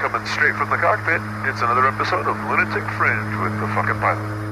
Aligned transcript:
Coming 0.00 0.24
straight 0.26 0.54
from 0.54 0.70
the 0.70 0.76
cockpit, 0.76 1.20
it's 1.48 1.60
another 1.60 1.84
episode 1.88 2.28
of 2.28 2.36
Lunatic 2.48 2.84
Fringe 2.92 3.42
with 3.42 3.58
the 3.58 3.66
fucking 3.74 3.98
pilot. 3.98 4.48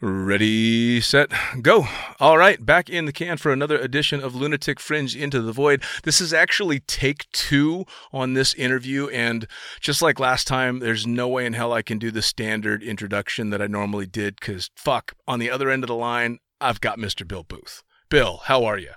Ready, 0.00 1.02
set, 1.02 1.30
go. 1.60 1.86
All 2.18 2.38
right, 2.38 2.64
back 2.64 2.88
in 2.88 3.04
the 3.04 3.12
can 3.12 3.36
for 3.36 3.52
another 3.52 3.76
edition 3.76 4.22
of 4.22 4.34
Lunatic 4.34 4.80
Fringe 4.80 5.14
Into 5.14 5.42
the 5.42 5.52
Void. 5.52 5.82
This 6.04 6.22
is 6.22 6.32
actually 6.32 6.80
take 6.80 7.30
two 7.30 7.84
on 8.10 8.32
this 8.32 8.54
interview, 8.54 9.08
and 9.08 9.46
just 9.82 10.00
like 10.00 10.18
last 10.18 10.46
time, 10.46 10.78
there's 10.78 11.06
no 11.06 11.28
way 11.28 11.44
in 11.44 11.52
hell 11.52 11.74
I 11.74 11.82
can 11.82 11.98
do 11.98 12.10
the 12.10 12.22
standard 12.22 12.82
introduction 12.82 13.50
that 13.50 13.60
I 13.60 13.66
normally 13.66 14.06
did 14.06 14.36
because 14.40 14.70
fuck, 14.74 15.12
on 15.28 15.40
the 15.40 15.50
other 15.50 15.68
end 15.68 15.84
of 15.84 15.88
the 15.88 15.94
line, 15.94 16.38
I've 16.58 16.80
got 16.80 16.98
Mr. 16.98 17.28
Bill 17.28 17.42
Booth. 17.42 17.82
Bill, 18.12 18.42
how 18.44 18.66
are 18.66 18.76
you? 18.76 18.90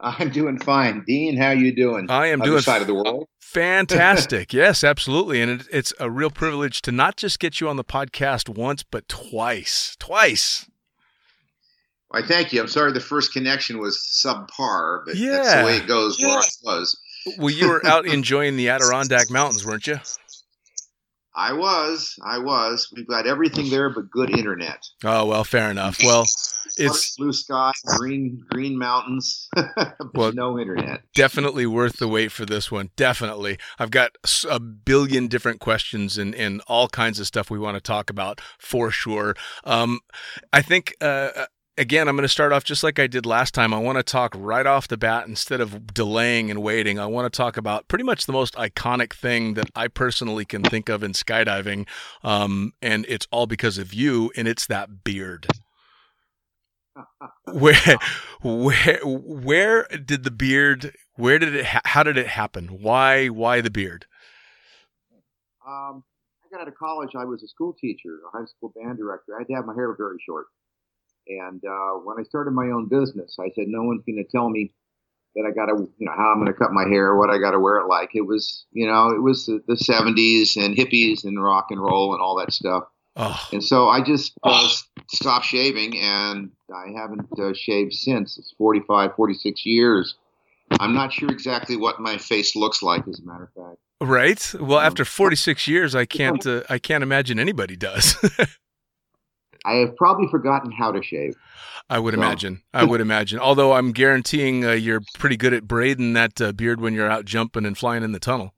I'm 0.00 0.30
doing 0.30 0.58
fine. 0.58 1.04
Dean, 1.06 1.36
how 1.36 1.50
you 1.50 1.76
doing? 1.76 2.06
I 2.08 2.28
am 2.28 2.40
Other 2.40 2.52
doing 2.52 2.62
side 2.62 2.80
of 2.80 2.86
the 2.86 2.94
world. 2.94 3.28
Fantastic. 3.40 4.54
yes, 4.54 4.82
absolutely. 4.82 5.42
And 5.42 5.60
it, 5.60 5.68
it's 5.70 5.92
a 6.00 6.10
real 6.10 6.30
privilege 6.30 6.80
to 6.82 6.90
not 6.90 7.18
just 7.18 7.38
get 7.38 7.60
you 7.60 7.68
on 7.68 7.76
the 7.76 7.84
podcast 7.84 8.48
once, 8.48 8.82
but 8.82 9.06
twice. 9.06 9.96
Twice. 10.00 10.64
I 12.10 12.22
thank 12.22 12.54
you. 12.54 12.62
I'm 12.62 12.68
sorry 12.68 12.92
the 12.92 13.00
first 13.00 13.34
connection 13.34 13.78
was 13.78 13.98
subpar, 13.98 15.02
but 15.04 15.16
yeah. 15.16 15.32
that's 15.32 15.48
Yeah. 15.48 15.60
the 15.60 15.66
way 15.66 15.76
it 15.76 15.86
goes 15.86 16.18
where 16.18 16.30
I 16.30 16.42
was. 16.62 16.98
Well, 17.38 17.50
you 17.50 17.68
were 17.68 17.84
out 17.86 18.06
enjoying 18.16 18.56
the 18.56 18.70
Adirondack 18.70 19.30
Mountains, 19.30 19.66
weren't 19.66 19.86
you? 19.86 20.00
I 21.36 21.52
was. 21.52 22.14
I 22.24 22.38
was. 22.38 22.88
We've 22.94 23.08
got 23.08 23.26
everything 23.26 23.68
there 23.68 23.90
but 23.90 24.10
good 24.10 24.30
internet. 24.30 24.86
Oh, 25.02 25.26
well, 25.26 25.42
fair 25.44 25.70
enough. 25.70 25.98
Well, 26.04 26.24
It's 26.76 27.16
blue 27.16 27.32
sky, 27.32 27.72
green 27.98 28.44
green 28.50 28.78
mountains, 28.78 29.48
but 29.54 29.96
Well- 30.14 30.32
no 30.32 30.58
internet. 30.58 31.02
definitely 31.14 31.66
worth 31.66 31.96
the 31.98 32.08
wait 32.08 32.30
for 32.32 32.44
this 32.46 32.70
one. 32.70 32.90
Definitely. 32.96 33.58
I've 33.78 33.90
got 33.90 34.12
a 34.48 34.60
billion 34.60 35.26
different 35.28 35.60
questions 35.60 36.16
and, 36.18 36.34
and 36.34 36.60
all 36.68 36.88
kinds 36.88 37.18
of 37.20 37.26
stuff 37.26 37.50
we 37.50 37.58
want 37.58 37.76
to 37.76 37.80
talk 37.80 38.10
about 38.10 38.40
for 38.58 38.90
sure. 38.90 39.34
Um, 39.64 40.00
I 40.52 40.62
think, 40.62 40.94
uh, 41.00 41.46
again, 41.76 42.08
I'm 42.08 42.16
going 42.16 42.22
to 42.22 42.28
start 42.28 42.52
off 42.52 42.64
just 42.64 42.82
like 42.82 42.98
I 42.98 43.06
did 43.06 43.26
last 43.26 43.54
time. 43.54 43.74
I 43.74 43.78
want 43.78 43.98
to 43.98 44.02
talk 44.02 44.34
right 44.36 44.66
off 44.66 44.88
the 44.88 44.96
bat 44.96 45.26
instead 45.26 45.60
of 45.60 45.92
delaying 45.92 46.50
and 46.50 46.62
waiting. 46.62 46.98
I 46.98 47.06
want 47.06 47.32
to 47.32 47.36
talk 47.36 47.56
about 47.56 47.88
pretty 47.88 48.04
much 48.04 48.26
the 48.26 48.32
most 48.32 48.54
iconic 48.54 49.12
thing 49.12 49.54
that 49.54 49.70
I 49.74 49.88
personally 49.88 50.44
can 50.44 50.62
think 50.62 50.88
of 50.88 51.02
in 51.02 51.12
skydiving. 51.12 51.86
Um, 52.22 52.72
and 52.80 53.04
it's 53.08 53.26
all 53.30 53.46
because 53.46 53.78
of 53.78 53.92
you, 53.92 54.30
and 54.36 54.46
it's 54.48 54.66
that 54.66 55.04
beard. 55.04 55.46
Where, 57.52 57.74
where, 58.40 59.00
where 59.02 59.84
did 59.88 60.22
the 60.22 60.30
beard? 60.30 60.94
Where 61.16 61.40
did 61.40 61.56
it? 61.56 61.66
Ha- 61.66 61.80
how 61.84 62.04
did 62.04 62.16
it 62.16 62.28
happen? 62.28 62.68
Why? 62.68 63.26
Why 63.26 63.60
the 63.60 63.70
beard? 63.70 64.06
Um, 65.66 66.04
I 66.44 66.48
got 66.52 66.62
out 66.62 66.68
of 66.68 66.76
college. 66.76 67.10
I 67.18 67.24
was 67.24 67.42
a 67.42 67.48
school 67.48 67.74
teacher, 67.80 68.20
a 68.32 68.38
high 68.38 68.44
school 68.46 68.72
band 68.76 68.98
director. 68.98 69.34
I 69.34 69.40
had 69.40 69.48
to 69.48 69.54
have 69.54 69.66
my 69.66 69.74
hair 69.74 69.92
very 69.98 70.18
short. 70.24 70.46
And 71.28 71.62
uh, 71.64 72.00
when 72.04 72.18
I 72.18 72.22
started 72.22 72.52
my 72.52 72.66
own 72.66 72.88
business, 72.88 73.36
I 73.40 73.50
said, 73.54 73.66
no 73.68 73.82
one's 73.82 74.02
going 74.04 74.22
to 74.22 74.30
tell 74.30 74.48
me 74.48 74.72
that 75.36 75.44
I 75.46 75.50
got 75.50 75.66
to, 75.66 75.88
you 75.98 76.06
know, 76.06 76.12
how 76.16 76.30
I'm 76.30 76.38
going 76.38 76.52
to 76.52 76.58
cut 76.58 76.72
my 76.72 76.86
hair, 76.88 77.16
what 77.16 77.30
I 77.30 77.38
got 77.38 77.52
to 77.52 77.58
wear 77.60 77.78
it 77.78 77.86
like. 77.88 78.10
It 78.14 78.22
was, 78.22 78.66
you 78.72 78.86
know, 78.86 79.10
it 79.10 79.22
was 79.22 79.46
the, 79.46 79.62
the 79.66 79.74
70s 79.74 80.56
and 80.56 80.76
hippies 80.76 81.24
and 81.24 81.42
rock 81.42 81.68
and 81.70 81.80
roll 81.80 82.12
and 82.12 82.22
all 82.22 82.36
that 82.38 82.52
stuff. 82.52 82.84
Oh, 83.16 83.48
And 83.52 83.62
so 83.62 83.88
I 83.88 84.00
just 84.00 84.32
uh, 84.42 84.68
stopped 85.08 85.46
shaving, 85.46 85.96
and 86.00 86.50
I 86.74 86.90
haven't 86.98 87.28
uh, 87.38 87.52
shaved 87.54 87.92
since. 87.92 88.38
It's 88.38 88.52
45, 88.58 89.14
46 89.14 89.64
years. 89.64 90.16
I'm 90.80 90.94
not 90.94 91.12
sure 91.12 91.30
exactly 91.30 91.76
what 91.76 92.00
my 92.00 92.18
face 92.18 92.56
looks 92.56 92.82
like, 92.82 93.06
as 93.06 93.20
a 93.20 93.24
matter 93.24 93.44
of 93.44 93.64
fact. 93.64 93.78
Right. 94.00 94.54
Well, 94.58 94.80
after 94.80 95.04
46 95.04 95.68
years, 95.68 95.94
I 95.94 96.04
can't. 96.06 96.44
Uh, 96.44 96.62
I 96.68 96.78
can't 96.78 97.02
imagine 97.02 97.38
anybody 97.38 97.76
does. 97.76 98.16
I 99.64 99.74
have 99.76 99.96
probably 99.96 100.26
forgotten 100.30 100.70
how 100.72 100.92
to 100.92 101.02
shave. 101.02 101.34
I 101.90 101.98
would 101.98 102.14
So- 102.14 102.20
imagine. 102.20 102.62
I 102.72 102.84
would 102.84 103.00
imagine. 103.00 103.38
Although 103.38 103.72
I'm 103.72 103.92
guaranteeing 103.92 104.64
uh, 104.64 104.72
you're 104.72 105.02
pretty 105.18 105.36
good 105.36 105.52
at 105.52 105.66
braiding 105.68 106.12
that 106.14 106.40
uh, 106.40 106.52
beard 106.52 106.80
when 106.80 106.94
you're 106.94 107.10
out 107.10 107.24
jumping 107.24 107.64
and 107.66 107.76
flying 107.76 108.02
in 108.02 108.12
the 108.12 108.18
tunnel. 108.20 108.54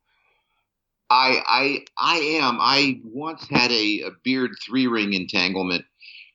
I 1.08 1.40
I 1.46 1.84
I 1.96 2.16
am. 2.40 2.58
I 2.60 3.00
once 3.04 3.46
had 3.48 3.70
a, 3.70 4.02
a 4.06 4.10
beard 4.24 4.50
three 4.66 4.86
ring 4.88 5.12
entanglement 5.12 5.84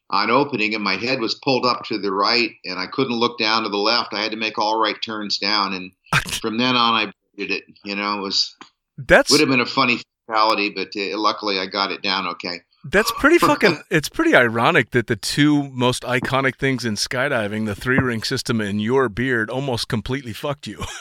on 0.09 0.29
opening, 0.29 0.73
and 0.75 0.83
my 0.83 0.95
head 0.95 1.19
was 1.19 1.35
pulled 1.35 1.65
up 1.65 1.83
to 1.85 1.97
the 1.97 2.11
right, 2.11 2.51
and 2.65 2.79
I 2.79 2.87
couldn't 2.87 3.17
look 3.17 3.37
down 3.37 3.63
to 3.63 3.69
the 3.69 3.77
left. 3.77 4.13
I 4.13 4.21
had 4.21 4.31
to 4.31 4.37
make 4.37 4.57
all 4.57 4.79
right 4.81 4.95
turns 5.01 5.37
down, 5.37 5.73
and 5.73 5.91
from 6.41 6.57
then 6.57 6.75
on, 6.75 6.93
I 7.07 7.11
did 7.37 7.51
it. 7.51 7.63
You 7.83 7.95
know, 7.95 8.17
it 8.17 8.21
was 8.21 8.55
That's 8.97 9.29
would 9.31 9.41
have 9.41 9.49
been 9.49 9.59
a 9.59 9.65
funny 9.65 9.99
fatality, 10.27 10.69
but 10.69 10.89
uh, 10.95 11.17
luckily 11.17 11.59
I 11.59 11.65
got 11.65 11.91
it 11.91 12.01
down 12.01 12.27
okay. 12.27 12.61
That's 12.85 13.11
pretty 13.19 13.37
fucking. 13.37 13.81
It's 13.89 14.09
pretty 14.09 14.35
ironic 14.35 14.91
that 14.91 15.07
the 15.07 15.15
two 15.15 15.69
most 15.69 16.03
iconic 16.03 16.55
things 16.57 16.85
in 16.85 16.95
skydiving, 16.95 17.65
the 17.65 17.75
three 17.75 17.99
ring 17.99 18.23
system 18.23 18.61
and 18.61 18.81
your 18.81 19.09
beard, 19.09 19.49
almost 19.49 19.87
completely 19.87 20.33
fucked 20.33 20.67
you. 20.67 20.83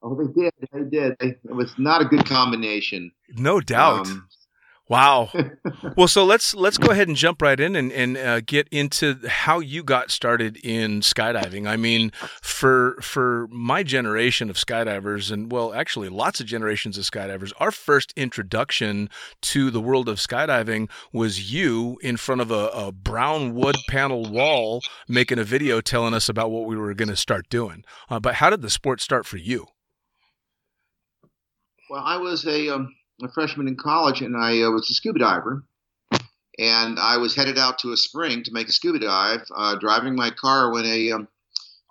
Oh, 0.00 0.14
they 0.14 0.32
did. 0.42 0.52
They 0.72 0.84
did. 0.88 1.16
It 1.20 1.40
was 1.44 1.74
not 1.76 2.00
a 2.00 2.04
good 2.04 2.24
combination. 2.24 3.10
no 3.34 3.60
doubt. 3.60 4.06
Um, 4.06 4.28
Wow. 4.88 5.30
well, 5.96 6.08
so 6.08 6.24
let's 6.24 6.54
let's 6.54 6.78
go 6.78 6.90
ahead 6.90 7.08
and 7.08 7.16
jump 7.16 7.42
right 7.42 7.60
in 7.60 7.76
and, 7.76 7.92
and 7.92 8.16
uh, 8.16 8.40
get 8.40 8.68
into 8.68 9.18
how 9.28 9.60
you 9.60 9.82
got 9.84 10.10
started 10.10 10.56
in 10.64 11.00
skydiving. 11.00 11.68
I 11.68 11.76
mean, 11.76 12.10
for 12.40 12.96
for 13.02 13.48
my 13.50 13.82
generation 13.82 14.48
of 14.48 14.56
skydivers, 14.56 15.30
and 15.30 15.52
well, 15.52 15.74
actually, 15.74 16.08
lots 16.08 16.40
of 16.40 16.46
generations 16.46 16.96
of 16.96 17.04
skydivers, 17.04 17.52
our 17.58 17.70
first 17.70 18.14
introduction 18.16 19.10
to 19.42 19.70
the 19.70 19.80
world 19.80 20.08
of 20.08 20.16
skydiving 20.16 20.90
was 21.12 21.52
you 21.52 21.98
in 22.02 22.16
front 22.16 22.40
of 22.40 22.50
a, 22.50 22.68
a 22.68 22.90
brown 22.90 23.54
wood 23.54 23.76
panel 23.88 24.24
wall 24.24 24.80
making 25.06 25.38
a 25.38 25.44
video 25.44 25.82
telling 25.82 26.14
us 26.14 26.30
about 26.30 26.50
what 26.50 26.66
we 26.66 26.76
were 26.76 26.94
going 26.94 27.08
to 27.08 27.16
start 27.16 27.48
doing. 27.50 27.84
Uh, 28.08 28.18
but 28.18 28.36
how 28.36 28.48
did 28.48 28.62
the 28.62 28.70
sport 28.70 29.02
start 29.02 29.26
for 29.26 29.36
you? 29.36 29.66
Well, 31.90 32.02
I 32.04 32.18
was 32.18 32.46
a, 32.46 32.68
um, 32.68 32.94
a 33.22 33.28
freshman 33.28 33.68
in 33.68 33.76
college, 33.76 34.20
and 34.20 34.36
I 34.36 34.62
uh, 34.62 34.70
was 34.70 34.90
a 34.90 34.94
scuba 34.94 35.18
diver. 35.18 35.64
And 36.58 36.98
I 36.98 37.18
was 37.18 37.36
headed 37.36 37.56
out 37.56 37.78
to 37.80 37.92
a 37.92 37.96
spring 37.96 38.42
to 38.42 38.52
make 38.52 38.68
a 38.68 38.72
scuba 38.72 38.98
dive, 38.98 39.44
uh, 39.54 39.76
driving 39.76 40.16
my 40.16 40.30
car 40.30 40.72
when 40.72 40.84
a, 40.86 41.12
um, 41.12 41.28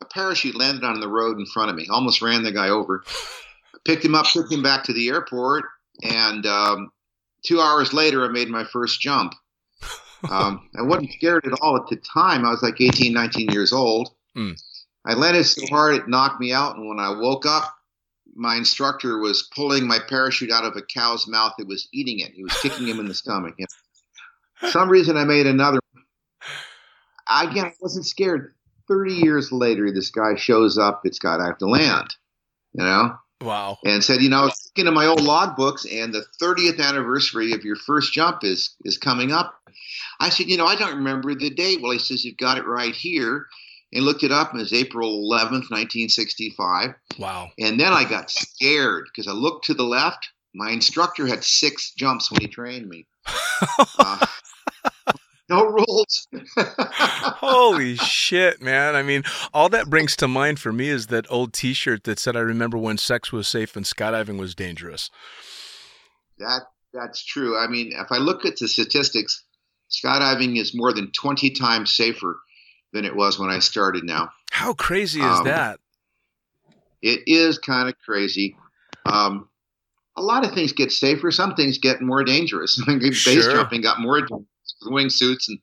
a 0.02 0.06
parachute 0.06 0.58
landed 0.58 0.84
on 0.84 1.00
the 1.00 1.08
road 1.08 1.40
in 1.40 1.46
front 1.46 1.70
of 1.70 1.76
me. 1.76 1.88
Almost 1.90 2.22
ran 2.22 2.44
the 2.44 2.52
guy 2.52 2.68
over. 2.68 3.04
Picked 3.86 4.04
him 4.04 4.16
up, 4.16 4.26
took 4.26 4.52
him 4.52 4.62
back 4.62 4.84
to 4.84 4.94
the 4.94 5.08
airport, 5.08 5.64
and 6.04 6.46
um, 6.46 6.92
two 7.46 7.62
hours 7.62 7.94
later, 7.94 8.26
I 8.26 8.28
made 8.28 8.50
my 8.50 8.66
first 8.66 9.00
jump. 9.00 9.34
Um, 10.30 10.68
I 10.78 10.82
wasn't 10.82 11.12
scared 11.14 11.46
at 11.46 11.60
all 11.62 11.78
at 11.78 11.88
the 11.90 11.96
time. 11.96 12.44
I 12.44 12.50
was 12.50 12.64
like 12.64 12.82
18, 12.82 13.14
19 13.14 13.50
years 13.50 13.72
old. 13.72 14.10
Mm. 14.36 14.60
I 15.06 15.14
landed 15.14 15.46
so 15.46 15.66
hard 15.68 15.96
it 15.96 16.08
knocked 16.08 16.42
me 16.42 16.52
out, 16.52 16.76
and 16.76 16.90
when 16.90 17.00
I 17.00 17.12
woke 17.12 17.46
up, 17.46 17.77
my 18.38 18.56
instructor 18.56 19.18
was 19.18 19.50
pulling 19.54 19.88
my 19.88 20.00
parachute 20.08 20.52
out 20.52 20.64
of 20.64 20.76
a 20.76 20.82
cow's 20.82 21.28
mouth 21.28 21.54
that 21.58 21.68
was 21.68 21.88
eating 21.92 22.20
it. 22.20 22.32
He 22.32 22.44
was 22.44 22.54
kicking 22.62 22.88
him 22.88 23.00
in 23.00 23.08
the 23.08 23.14
stomach. 23.14 23.56
And 23.58 23.68
for 24.60 24.70
some 24.70 24.90
reason, 24.90 25.18
I 25.18 25.26
made 25.26 25.48
another. 25.48 25.80
Again, 27.30 27.66
I 27.66 27.74
wasn't 27.82 28.06
scared. 28.06 28.54
30 28.88 29.14
years 29.16 29.52
later, 29.52 29.92
this 29.92 30.12
guy 30.12 30.36
shows 30.36 30.78
up. 30.78 31.02
It's 31.04 31.20
got, 31.20 31.42
I 31.42 31.48
have 31.48 31.58
to 31.58 31.68
land, 31.68 32.16
you 32.74 32.84
know, 32.84 33.18
Wow. 33.42 33.78
and 33.84 34.02
said, 34.04 34.22
you 34.22 34.30
know, 34.30 34.38
I 34.40 34.46
was 34.46 34.72
looking 34.78 34.88
at 34.88 34.94
my 34.94 35.08
old 35.08 35.20
logbooks, 35.20 35.86
and 35.92 36.14
the 36.14 36.24
30th 36.42 36.80
anniversary 36.80 37.52
of 37.52 37.66
your 37.66 37.76
first 37.76 38.14
jump 38.14 38.44
is 38.44 38.76
is 38.86 38.98
coming 38.98 39.32
up. 39.34 39.56
I 40.22 40.30
said, 40.30 40.48
you 40.48 40.58
know, 40.58 40.66
I 40.66 40.76
don't 40.76 40.96
remember 40.96 41.36
the 41.36 41.50
date. 41.50 41.82
Well, 41.82 41.92
he 41.92 42.00
says, 42.00 42.24
you've 42.24 42.38
got 42.38 42.58
it 42.58 42.66
right 42.66 42.96
here. 42.96 43.48
And 43.94 44.04
looked 44.04 44.24
it 44.24 44.32
up, 44.34 44.52
and 44.52 44.60
it 44.60 44.64
was 44.64 44.74
April 44.74 45.10
11th, 45.30 45.72
1965. 45.72 46.90
Wow. 47.18 47.50
And 47.58 47.80
then 47.80 47.94
I 47.94 48.04
got 48.04 48.30
scared 48.30 49.06
because 49.06 49.28
I 49.28 49.32
looked 49.32 49.66
to 49.66 49.74
the 49.74 49.84
left. 49.84 50.30
My 50.54 50.72
instructor 50.72 51.26
had 51.26 51.44
six 51.44 51.94
jumps 51.94 52.30
when 52.32 52.42
he 52.42 52.48
trained 52.48 52.88
me. 52.88 53.08
Uh, 54.00 54.26
no 55.50 55.66
rules. 55.66 56.28
Holy 56.58 57.96
shit, 57.96 58.62
man. 58.62 58.96
I 58.96 59.02
mean, 59.02 59.24
all 59.54 59.70
that 59.70 59.90
brings 59.90 60.16
to 60.18 60.28
mind 60.28 60.60
for 60.60 60.72
me 60.72 60.90
is 60.90 61.08
that 61.08 61.26
old 61.30 61.54
t 61.54 61.74
shirt 61.74 62.04
that 62.04 62.20
said, 62.20 62.36
I 62.36 62.42
remember 62.42 62.78
when 62.78 62.98
sex 62.98 63.32
was 63.32 63.48
safe 63.48 63.76
and 63.76 63.86
skydiving 63.86 64.40
was 64.40 64.54
dangerous. 64.56 65.10
that 66.40 66.64
that's 66.94 67.24
true. 67.24 67.58
I 67.58 67.68
mean, 67.68 67.92
if 67.94 68.12
I 68.12 68.18
look 68.18 68.46
at 68.46 68.58
the 68.58 68.68
statistics, 68.68 69.44
skydiving 69.90 70.60
is 70.60 70.76
more 70.76 70.94
than 70.94 71.12
20 71.12 71.52
times 71.52 71.94
safer 71.94 72.40
than 72.98 73.06
it 73.06 73.16
was 73.16 73.38
when 73.40 73.50
I 73.52 73.60
started 73.60 74.04
now. 74.04 74.30
How 74.52 74.74
crazy 74.74 75.20
is 75.22 75.26
Um, 75.40 75.46
that? 75.46 75.80
It 77.04 77.22
is 77.28 77.60
kind 77.60 77.88
of 77.88 77.96
crazy. 78.04 78.58
Um, 79.06 79.48
a 80.18 80.22
lot 80.24 80.44
of 80.44 80.52
things 80.54 80.74
get 80.74 80.92
safer. 80.92 81.30
Some 81.30 81.54
things 81.54 81.78
get 81.78 82.02
more 82.02 82.24
dangerous. 82.24 82.84
Base 82.88 83.16
Sure. 83.24 83.54
jumping 83.54 83.82
got 83.82 84.00
more 84.02 84.20
dangerous 84.22 84.48
with 84.82 84.92
wingsuits, 84.92 85.48
and 85.48 85.60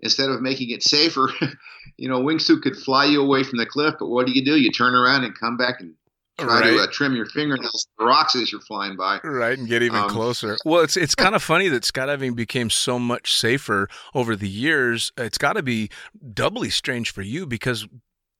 instead 0.00 0.30
of 0.30 0.40
making 0.40 0.70
it 0.70 0.82
safer, 0.82 1.30
you 1.98 2.08
know, 2.08 2.22
wingsuit 2.22 2.62
could 2.62 2.76
fly 2.76 3.04
you 3.04 3.20
away 3.20 3.42
from 3.44 3.58
the 3.58 3.66
cliff. 3.66 3.94
But 3.98 4.08
what 4.08 4.26
do 4.26 4.32
you 4.32 4.42
do? 4.42 4.56
You 4.58 4.70
turn 4.70 4.94
around 4.94 5.24
and 5.24 5.38
come 5.38 5.58
back 5.58 5.80
and 5.80 5.92
try 6.40 6.62
to 6.62 6.76
uh, 6.76 6.80
Right. 6.80 6.92
trim 6.92 7.14
your 7.14 7.26
fingernails 7.26 7.86
with 7.98 8.06
rocks 8.06 8.34
as 8.36 8.50
you're 8.50 8.60
flying 8.62 8.96
by. 8.96 9.20
Right, 9.22 9.58
and 9.58 9.68
get 9.68 9.82
even 9.82 9.98
um, 9.98 10.08
closer. 10.10 10.56
Well, 10.64 10.82
it's 10.82 10.96
it's 10.96 11.14
kind 11.14 11.34
of 11.34 11.42
funny 11.42 11.68
that 11.68 11.82
skydiving 11.82 12.34
became 12.34 12.70
so 12.70 12.98
much 12.98 13.34
safer 13.34 13.88
over 14.14 14.36
the 14.36 14.48
years. 14.48 15.12
It's 15.16 15.38
got 15.38 15.54
to 15.54 15.62
be 15.62 15.90
doubly 16.32 16.70
strange 16.70 17.12
for 17.12 17.22
you 17.22 17.46
because 17.46 17.86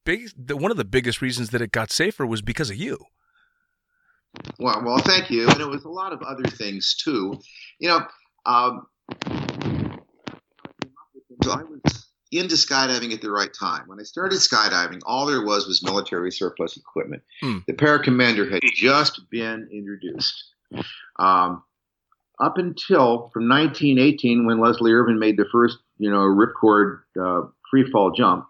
big 0.04 0.30
the, 0.36 0.56
one 0.56 0.70
of 0.70 0.76
the 0.76 0.84
biggest 0.84 1.20
reasons 1.22 1.50
that 1.50 1.60
it 1.62 1.72
got 1.72 1.90
safer 1.90 2.26
was 2.26 2.42
because 2.42 2.70
of 2.70 2.76
you. 2.76 2.98
Well, 4.58 4.82
well, 4.84 4.98
thank 4.98 5.30
you. 5.30 5.48
And 5.48 5.60
it 5.60 5.68
was 5.68 5.84
a 5.84 5.88
lot 5.88 6.12
of 6.12 6.22
other 6.22 6.44
things 6.44 6.94
too. 6.94 7.40
You 7.78 7.88
know, 7.88 8.06
um, 8.46 8.86
I 11.42 11.62
was 11.64 12.09
into 12.30 12.54
skydiving 12.54 13.12
at 13.12 13.20
the 13.20 13.30
right 13.30 13.52
time. 13.52 13.88
When 13.88 13.98
I 13.98 14.04
started 14.04 14.38
skydiving, 14.38 15.00
all 15.04 15.26
there 15.26 15.44
was 15.44 15.66
was 15.66 15.82
military 15.82 16.30
surplus 16.30 16.76
equipment. 16.76 17.22
Hmm. 17.40 17.58
The 17.66 17.72
Paracommander 17.72 18.50
had 18.50 18.60
just 18.74 19.20
been 19.30 19.68
introduced. 19.72 20.44
Um, 21.18 21.62
up 22.38 22.56
until 22.56 23.30
from 23.32 23.48
1918, 23.48 24.46
when 24.46 24.60
Leslie 24.60 24.92
Irvin 24.92 25.18
made 25.18 25.36
the 25.36 25.46
first, 25.52 25.78
you 25.98 26.10
know, 26.10 26.20
ripcord 26.20 27.00
uh, 27.20 27.48
free 27.70 27.90
fall 27.90 28.12
jump, 28.12 28.46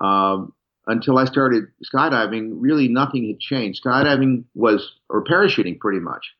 um, 0.00 0.52
until 0.86 1.18
I 1.18 1.24
started 1.26 1.64
skydiving, 1.84 2.52
really 2.54 2.88
nothing 2.88 3.26
had 3.26 3.40
changed. 3.40 3.84
Skydiving 3.84 4.44
was, 4.54 4.92
or 5.08 5.22
parachuting 5.24 5.78
pretty 5.78 6.00
much, 6.00 6.32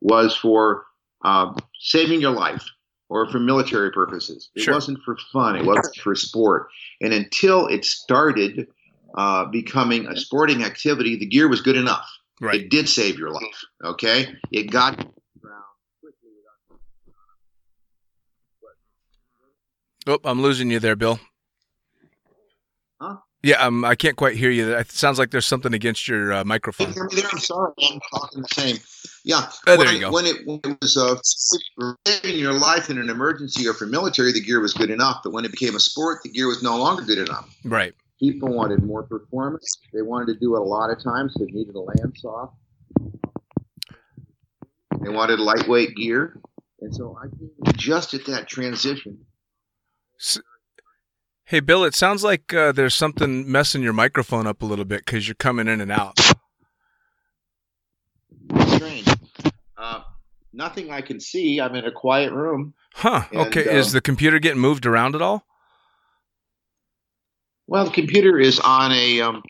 was 0.00 0.34
for 0.34 0.84
uh, 1.24 1.52
saving 1.78 2.20
your 2.20 2.32
life 2.32 2.64
or 3.08 3.30
for 3.30 3.38
military 3.38 3.90
purposes. 3.90 4.50
It 4.54 4.62
Sure. 4.62 4.74
wasn't 4.74 4.98
for 5.04 5.16
fun. 5.32 5.56
It 5.56 5.64
wasn't 5.64 5.96
for 5.96 6.14
sport. 6.14 6.68
And 7.00 7.12
until 7.12 7.66
it 7.66 7.84
started 7.84 8.68
uh, 9.16 9.44
becoming 9.46 10.06
a 10.06 10.16
sporting 10.16 10.64
activity, 10.64 11.16
the 11.16 11.26
gear 11.26 11.48
was 11.48 11.60
good 11.60 11.76
enough. 11.76 12.08
Right. 12.40 12.62
It 12.62 12.70
did 12.70 12.88
save 12.88 13.16
your 13.18 13.30
life. 13.30 13.64
Okay, 13.84 14.34
it 14.50 14.70
got 14.70 14.98
you 14.98 15.04
to 15.04 15.10
the 15.34 15.40
ground 15.40 15.64
quickly 16.00 16.30
without 20.06 20.24
Oh, 20.24 20.28
I'm 20.28 20.42
losing 20.42 20.70
you 20.70 20.80
there, 20.80 20.96
Bill. 20.96 21.20
Yeah, 23.44 23.56
um, 23.56 23.84
I 23.84 23.94
can't 23.94 24.16
quite 24.16 24.36
hear 24.36 24.48
you. 24.48 24.72
It 24.72 24.90
sounds 24.90 25.18
like 25.18 25.30
there's 25.30 25.44
something 25.44 25.74
against 25.74 26.08
your 26.08 26.32
uh, 26.32 26.44
microphone. 26.44 26.92
there? 26.92 27.28
I'm 27.30 27.38
sorry, 27.38 27.74
I'm 27.90 28.00
talking 28.10 28.40
the 28.40 28.48
same. 28.48 28.78
Yeah. 29.22 29.50
Oh, 29.66 29.76
there 29.76 29.84
when, 29.84 29.94
you 29.94 30.00
go. 30.00 30.12
When 30.12 30.24
it, 30.24 30.46
when 30.46 30.60
it 30.64 30.78
was 30.80 30.96
uh, 30.96 31.16
saving 32.06 32.38
your 32.38 32.54
life 32.54 32.88
in 32.88 32.96
an 32.96 33.10
emergency 33.10 33.68
or 33.68 33.74
for 33.74 33.84
military, 33.84 34.32
the 34.32 34.40
gear 34.40 34.60
was 34.60 34.72
good 34.72 34.88
enough. 34.88 35.20
But 35.22 35.34
when 35.34 35.44
it 35.44 35.50
became 35.50 35.76
a 35.76 35.80
sport, 35.80 36.22
the 36.22 36.30
gear 36.30 36.48
was 36.48 36.62
no 36.62 36.78
longer 36.78 37.02
good 37.02 37.18
enough. 37.18 37.54
Right. 37.64 37.92
People 38.18 38.48
wanted 38.48 38.82
more 38.82 39.02
performance. 39.02 39.76
They 39.92 40.00
wanted 40.00 40.32
to 40.32 40.40
do 40.40 40.56
it 40.56 40.60
a 40.60 40.64
lot 40.64 40.88
of 40.88 41.04
times. 41.04 41.34
They 41.38 41.44
needed 41.44 41.74
a 41.74 41.80
land 41.80 42.16
soft. 42.16 42.54
They 45.02 45.10
wanted 45.10 45.38
lightweight 45.38 45.96
gear. 45.96 46.40
And 46.80 46.94
so 46.94 47.18
I 47.22 47.26
just 47.76 48.14
at 48.14 48.24
that 48.24 48.48
transition. 48.48 49.26
Hey, 51.54 51.60
Bill, 51.60 51.84
it 51.84 51.94
sounds 51.94 52.24
like 52.24 52.52
uh, 52.52 52.72
there's 52.72 52.94
something 52.94 53.48
messing 53.48 53.80
your 53.80 53.92
microphone 53.92 54.44
up 54.44 54.60
a 54.60 54.66
little 54.66 54.84
bit 54.84 55.06
because 55.06 55.28
you're 55.28 55.36
coming 55.36 55.68
in 55.68 55.80
and 55.80 55.92
out. 55.92 56.18
Strange. 58.66 59.06
Uh, 59.76 60.00
nothing 60.52 60.90
I 60.90 61.00
can 61.00 61.20
see. 61.20 61.60
I'm 61.60 61.76
in 61.76 61.84
a 61.84 61.92
quiet 61.92 62.32
room. 62.32 62.74
Huh. 62.94 63.26
And, 63.30 63.42
Okay. 63.42 63.68
um, 63.68 63.76
Is 63.76 63.92
the 63.92 64.00
computer 64.00 64.40
getting 64.40 64.60
moved 64.60 64.84
around 64.84 65.14
at 65.14 65.22
all? 65.22 65.46
Well, 67.68 67.84
the 67.84 67.92
computer 67.92 68.36
is 68.36 68.58
on 68.58 68.90
a 68.90 69.20
um, 69.20 69.44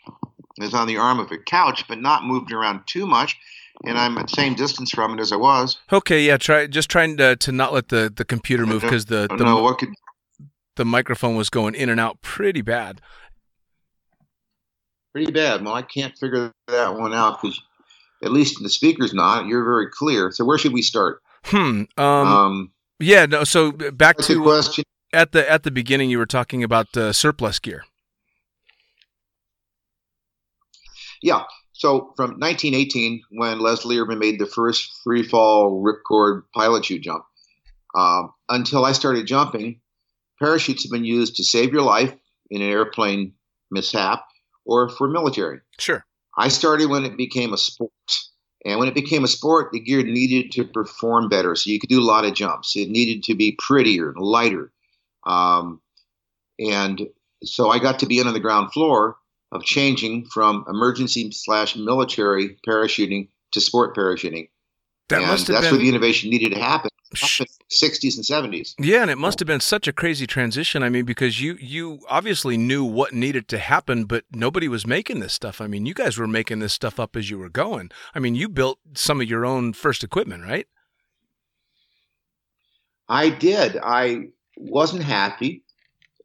is 0.61 0.75
on 0.75 0.85
the 0.85 0.97
arm 0.97 1.19
of 1.19 1.31
a 1.31 1.39
couch, 1.39 1.85
but 1.87 1.99
not 1.99 2.23
moved 2.23 2.51
around 2.51 2.81
too 2.85 3.07
much 3.07 3.35
and 3.83 3.97
I'm 3.97 4.15
at 4.19 4.27
the 4.27 4.35
same 4.35 4.53
distance 4.53 4.91
from 4.91 5.17
it 5.17 5.19
as 5.19 5.31
I 5.31 5.37
was. 5.37 5.79
Okay, 5.91 6.21
yeah. 6.21 6.37
Try 6.37 6.67
just 6.67 6.87
trying 6.87 7.17
to 7.17 7.35
to 7.35 7.51
not 7.51 7.73
let 7.73 7.89
the 7.89 8.13
the 8.15 8.23
computer 8.25 8.67
move 8.67 8.83
because 8.83 9.05
the 9.05 9.27
the, 9.27 9.43
know 9.43 9.63
what 9.63 9.79
could 9.79 9.89
the 10.75 10.85
microphone 10.85 11.35
was 11.35 11.49
going 11.49 11.75
in 11.75 11.89
and 11.89 11.99
out 11.99 12.21
pretty 12.21 12.61
bad. 12.61 13.01
pretty 15.13 15.31
bad. 15.31 15.63
Well, 15.63 15.73
I 15.73 15.81
can't 15.81 16.17
figure 16.17 16.51
that 16.67 16.95
one 16.95 17.13
out 17.13 17.41
because 17.41 17.61
at 18.23 18.31
least 18.31 18.61
the 18.61 18.69
speaker's 18.69 19.13
not. 19.13 19.47
You're 19.47 19.63
very 19.63 19.87
clear. 19.89 20.31
So 20.31 20.43
where 20.45 20.57
should 20.57 20.73
we 20.73 20.81
start? 20.81 21.21
Hmm. 21.45 21.83
Um. 21.97 22.27
Um, 22.27 22.71
yeah. 22.99 23.25
No. 23.25 23.43
So 23.43 23.69
uh, 23.69 23.91
back 23.91 24.17
to 24.17 24.41
question. 24.41 24.83
at 25.13 25.31
the 25.31 25.49
at 25.49 25.63
the 25.63 25.71
beginning, 25.71 26.09
you 26.09 26.17
were 26.17 26.25
talking 26.25 26.63
about 26.63 26.95
uh, 26.97 27.13
surplus 27.13 27.59
gear. 27.59 27.85
Yeah. 31.21 31.43
So 31.73 32.13
from 32.15 32.31
1918, 32.39 33.21
when 33.31 33.59
Leslie 33.59 33.99
Irvin 33.99 34.19
made 34.19 34.39
the 34.39 34.45
first 34.45 34.97
free 35.03 35.23
fall 35.23 35.83
ripcord 35.83 36.43
pilot 36.53 36.85
chute 36.85 37.03
jump, 37.03 37.25
um, 37.95 38.31
until 38.49 38.85
I 38.85 38.93
started 38.93 39.27
jumping, 39.27 39.81
parachutes 40.45 40.83
have 40.83 40.91
been 40.91 41.05
used 41.05 41.35
to 41.37 41.43
save 41.43 41.73
your 41.73 41.81
life 41.81 42.13
in 42.51 42.61
an 42.61 42.69
airplane 42.69 43.33
mishap 43.71 44.25
or 44.63 44.89
for 44.89 45.07
military. 45.07 45.59
Sure. 45.79 46.05
I 46.37 46.49
started 46.49 46.89
when 46.89 47.03
it 47.03 47.17
became 47.17 47.51
a 47.51 47.57
sport. 47.57 47.91
And 48.63 48.79
when 48.79 48.87
it 48.87 48.93
became 48.93 49.23
a 49.23 49.27
sport, 49.27 49.71
the 49.71 49.79
gear 49.79 50.03
needed 50.03 50.51
to 50.53 50.63
perform 50.63 51.29
better. 51.29 51.55
So 51.55 51.69
you 51.69 51.79
could 51.79 51.89
do 51.89 51.99
a 51.99 52.05
lot 52.05 52.25
of 52.25 52.33
jumps. 52.33 52.75
It 52.75 52.89
needed 52.89 53.23
to 53.23 53.35
be 53.35 53.57
prettier 53.57 54.09
and 54.09 54.19
lighter. 54.19 54.71
Um, 55.25 55.81
and 56.59 57.07
so 57.43 57.69
I 57.69 57.79
got 57.79 57.99
to 57.99 58.05
be 58.05 58.19
in 58.19 58.27
on 58.27 58.33
the 58.33 58.39
ground 58.39 58.71
floor 58.71 59.17
of 59.51 59.63
changing 59.63 60.25
from 60.25 60.65
emergency 60.67 61.31
slash 61.31 61.75
military 61.75 62.57
parachuting 62.67 63.29
to 63.51 63.61
sport 63.61 63.95
parachuting. 63.95 64.49
That 65.09 65.19
and 65.19 65.27
must 65.27 65.47
have 65.47 65.55
that's 65.55 65.67
been 65.67 65.75
where 65.75 65.83
the 65.83 65.89
innovation 65.89 66.29
needed 66.29 66.53
to 66.53 66.59
happen. 66.59 66.89
Sh- 67.13 67.39
Happened 67.39 67.49
in 67.59 67.65
the 67.69 67.75
60s 67.75 68.15
and 68.15 68.53
70s. 68.53 68.73
Yeah, 68.79 69.01
and 69.01 69.11
it 69.11 69.17
must 69.17 69.39
have 69.39 69.47
been 69.47 69.59
such 69.59 69.87
a 69.87 69.93
crazy 69.93 70.25
transition. 70.27 70.83
I 70.83 70.89
mean, 70.89 71.05
because 71.05 71.39
you 71.41 71.55
you 71.59 71.99
obviously 72.09 72.57
knew 72.57 72.83
what 72.83 73.13
needed 73.13 73.47
to 73.49 73.57
happen, 73.57 74.05
but 74.05 74.25
nobody 74.31 74.67
was 74.67 74.87
making 74.87 75.19
this 75.19 75.33
stuff. 75.33 75.61
I 75.61 75.67
mean, 75.67 75.85
you 75.85 75.93
guys 75.93 76.17
were 76.17 76.27
making 76.27 76.59
this 76.59 76.73
stuff 76.73 76.99
up 76.99 77.15
as 77.15 77.29
you 77.29 77.37
were 77.37 77.49
going. 77.49 77.91
I 78.13 78.19
mean, 78.19 78.35
you 78.35 78.49
built 78.49 78.79
some 78.93 79.21
of 79.21 79.29
your 79.29 79.45
own 79.45 79.73
first 79.73 80.03
equipment, 80.03 80.43
right? 80.43 80.67
I 83.07 83.29
did. 83.29 83.77
I 83.81 84.29
wasn't 84.57 85.03
happy 85.03 85.63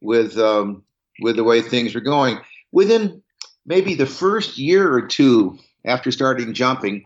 with 0.01 0.37
um, 0.37 0.83
with 1.21 1.35
the 1.35 1.43
way 1.43 1.61
things 1.61 1.93
were 1.93 2.01
going. 2.01 2.39
Within 2.71 3.21
maybe 3.65 3.95
the 3.95 4.05
first 4.05 4.57
year 4.57 4.91
or 4.91 5.01
two 5.05 5.57
after 5.85 6.11
starting 6.11 6.53
jumping, 6.53 7.05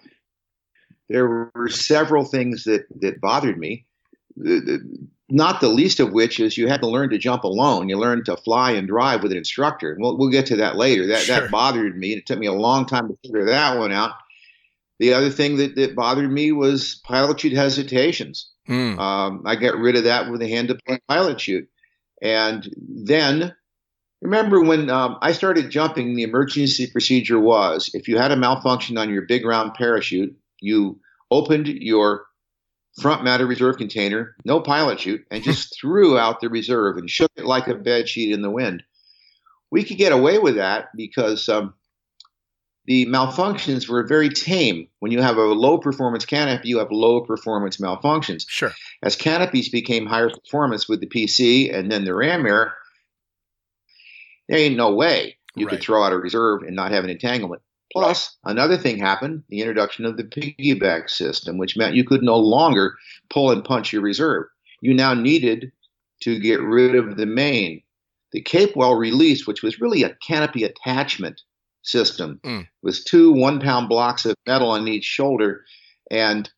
there 1.09 1.27
were 1.27 1.69
several 1.69 2.25
things 2.25 2.63
that 2.65 2.85
that 3.01 3.21
bothered 3.21 3.57
me. 3.57 3.85
The- 4.37 4.59
the- 4.59 5.07
Not 5.27 5.59
the 5.59 5.69
least 5.69 5.99
of 5.99 6.11
which 6.13 6.39
is 6.39 6.55
you 6.55 6.67
had 6.67 6.81
to 6.81 6.87
learn 6.87 7.09
to 7.09 7.17
jump 7.17 7.43
alone. 7.45 7.89
You 7.89 7.97
learned 7.97 8.25
to 8.25 8.37
fly 8.37 8.71
and 8.73 8.87
drive 8.87 9.23
with 9.23 9.31
an 9.31 9.39
instructor. 9.39 9.95
We'll, 9.99 10.17
we'll 10.17 10.29
get 10.29 10.45
to 10.47 10.57
that 10.57 10.75
later. 10.75 11.07
That 11.07 11.21
Sure. 11.21 11.39
that 11.41 11.49
bothered 11.51 11.97
me. 11.97 12.13
It 12.13 12.27
took 12.27 12.37
me 12.37 12.45
a 12.45 12.53
long 12.53 12.85
time 12.85 13.07
to 13.07 13.17
figure 13.23 13.45
that 13.45 13.79
one 13.79 13.91
out. 13.91 14.11
The 14.99 15.13
other 15.13 15.31
thing 15.31 15.57
that, 15.57 15.75
that 15.77 15.95
bothered 15.95 16.31
me 16.31 16.51
was 16.51 17.01
pilot 17.03 17.39
chute 17.39 17.53
hesitations. 17.53 18.51
Mm. 18.69 18.99
Um, 18.99 19.41
I 19.45 19.55
got 19.55 19.77
rid 19.77 19.95
of 19.95 20.03
that 20.03 20.29
with 20.31 20.41
a 20.43 20.47
hand 20.47 20.67
deployed 20.67 21.01
pilot 21.07 21.41
chute. 21.41 21.67
And 22.21 22.69
then, 22.77 23.53
remember 24.21 24.61
when 24.61 24.89
um, 24.91 25.17
I 25.21 25.31
started 25.31 25.71
jumping, 25.71 26.15
the 26.15 26.23
emergency 26.23 26.85
procedure 26.87 27.39
was 27.39 27.89
if 27.95 28.07
you 28.07 28.17
had 28.19 28.31
a 28.31 28.37
malfunction 28.37 28.97
on 28.97 29.09
your 29.09 29.23
big 29.23 29.43
round 29.43 29.73
parachute, 29.73 30.37
you 30.61 30.99
opened 31.31 31.67
your 31.67 32.25
front 33.01 33.23
matter 33.23 33.45
reserve 33.45 33.77
container, 33.77 34.35
no 34.45 34.59
pilot 34.61 34.99
chute, 35.01 35.25
and 35.31 35.43
just 35.43 35.75
threw 35.81 36.17
out 36.17 36.39
the 36.39 36.49
reserve 36.49 36.97
and 36.97 37.09
shook 37.09 37.31
it 37.35 37.45
like 37.45 37.67
a 37.67 37.75
bed 37.75 38.07
sheet 38.07 38.31
in 38.31 38.41
the 38.41 38.51
wind. 38.51 38.83
We 39.71 39.83
could 39.83 39.97
get 39.97 40.11
away 40.11 40.37
with 40.39 40.55
that 40.55 40.89
because 40.95 41.49
um, 41.49 41.73
the 42.85 43.05
malfunctions 43.07 43.89
were 43.89 44.05
very 44.07 44.29
tame. 44.29 44.87
When 44.99 45.11
you 45.11 45.21
have 45.21 45.37
a 45.37 45.41
low 45.41 45.77
performance 45.77 46.23
canopy, 46.25 46.69
you 46.69 46.77
have 46.77 46.91
low 46.91 47.21
performance 47.21 47.77
malfunctions 47.77 48.45
Sure. 48.47 48.71
as 49.03 49.15
canopies 49.15 49.69
became 49.69 50.05
higher 50.05 50.29
performance 50.29 50.87
with 50.87 51.01
the 51.01 51.07
PC 51.07 51.73
and 51.75 51.91
then 51.91 52.05
the 52.05 52.13
RAM 52.13 52.45
air, 52.45 52.75
there 54.47 54.59
ain't 54.59 54.77
no 54.77 54.93
way 54.93 55.37
you 55.55 55.65
Right. 55.65 55.71
could 55.75 55.81
throw 55.83 56.03
out 56.03 56.13
a 56.13 56.17
reserve 56.17 56.61
and 56.61 56.75
not 56.75 56.91
have 56.91 57.03
an 57.03 57.09
entanglement. 57.09 57.61
Plus, 57.91 58.35
another 58.43 58.77
thing 58.77 58.97
happened 58.99 59.43
the 59.49 59.61
introduction 59.61 60.05
of 60.05 60.17
the 60.17 60.23
piggyback 60.23 61.09
system, 61.09 61.57
which 61.57 61.77
meant 61.77 61.95
you 61.95 62.03
could 62.03 62.23
no 62.23 62.37
longer 62.37 62.95
pull 63.29 63.51
and 63.51 63.63
punch 63.63 63.93
your 63.93 64.01
reserve. 64.01 64.45
You 64.81 64.93
now 64.93 65.13
needed 65.13 65.71
to 66.21 66.39
get 66.39 66.61
rid 66.61 66.95
of 66.95 67.17
the 67.17 67.25
main. 67.25 67.81
The 68.31 68.41
Capewell 68.41 68.97
release, 68.99 69.47
which 69.47 69.63
was 69.63 69.79
really 69.79 70.03
a 70.03 70.15
canopy 70.15 70.63
attachment 70.63 71.41
system, 71.83 72.39
Mm. 72.43 72.67
was 72.81 73.03
two 73.03 73.31
one 73.31 73.59
pound 73.59 73.87
blocks 73.87 74.25
of 74.25 74.35
metal 74.47 74.71
on 74.71 74.87
each 74.87 75.05
shoulder. 75.05 75.63
And 76.11 76.49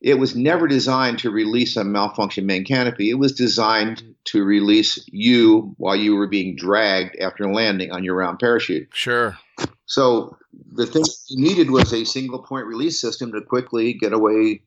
it 0.00 0.14
was 0.14 0.36
never 0.36 0.68
designed 0.68 1.18
to 1.20 1.30
release 1.30 1.76
a 1.76 1.82
malfunction 1.82 2.46
main 2.46 2.64
canopy. 2.64 3.10
It 3.10 3.18
was 3.18 3.32
designed 3.32 4.02
to 4.26 4.44
release 4.44 5.04
you 5.10 5.74
while 5.78 5.96
you 5.96 6.14
were 6.14 6.28
being 6.28 6.54
dragged 6.54 7.16
after 7.16 7.52
landing 7.52 7.90
on 7.90 8.04
your 8.04 8.14
round 8.14 8.38
parachute. 8.38 8.88
Sure. 8.92 9.36
So 9.86 10.36
the 10.72 10.86
thing 10.86 11.04
you 11.28 11.42
needed 11.42 11.70
was 11.70 11.92
a 11.92 12.04
single 12.04 12.42
point 12.42 12.66
release 12.66 13.00
system 13.00 13.32
to 13.32 13.40
quickly 13.40 13.94
get 13.94 14.12
away 14.12 14.62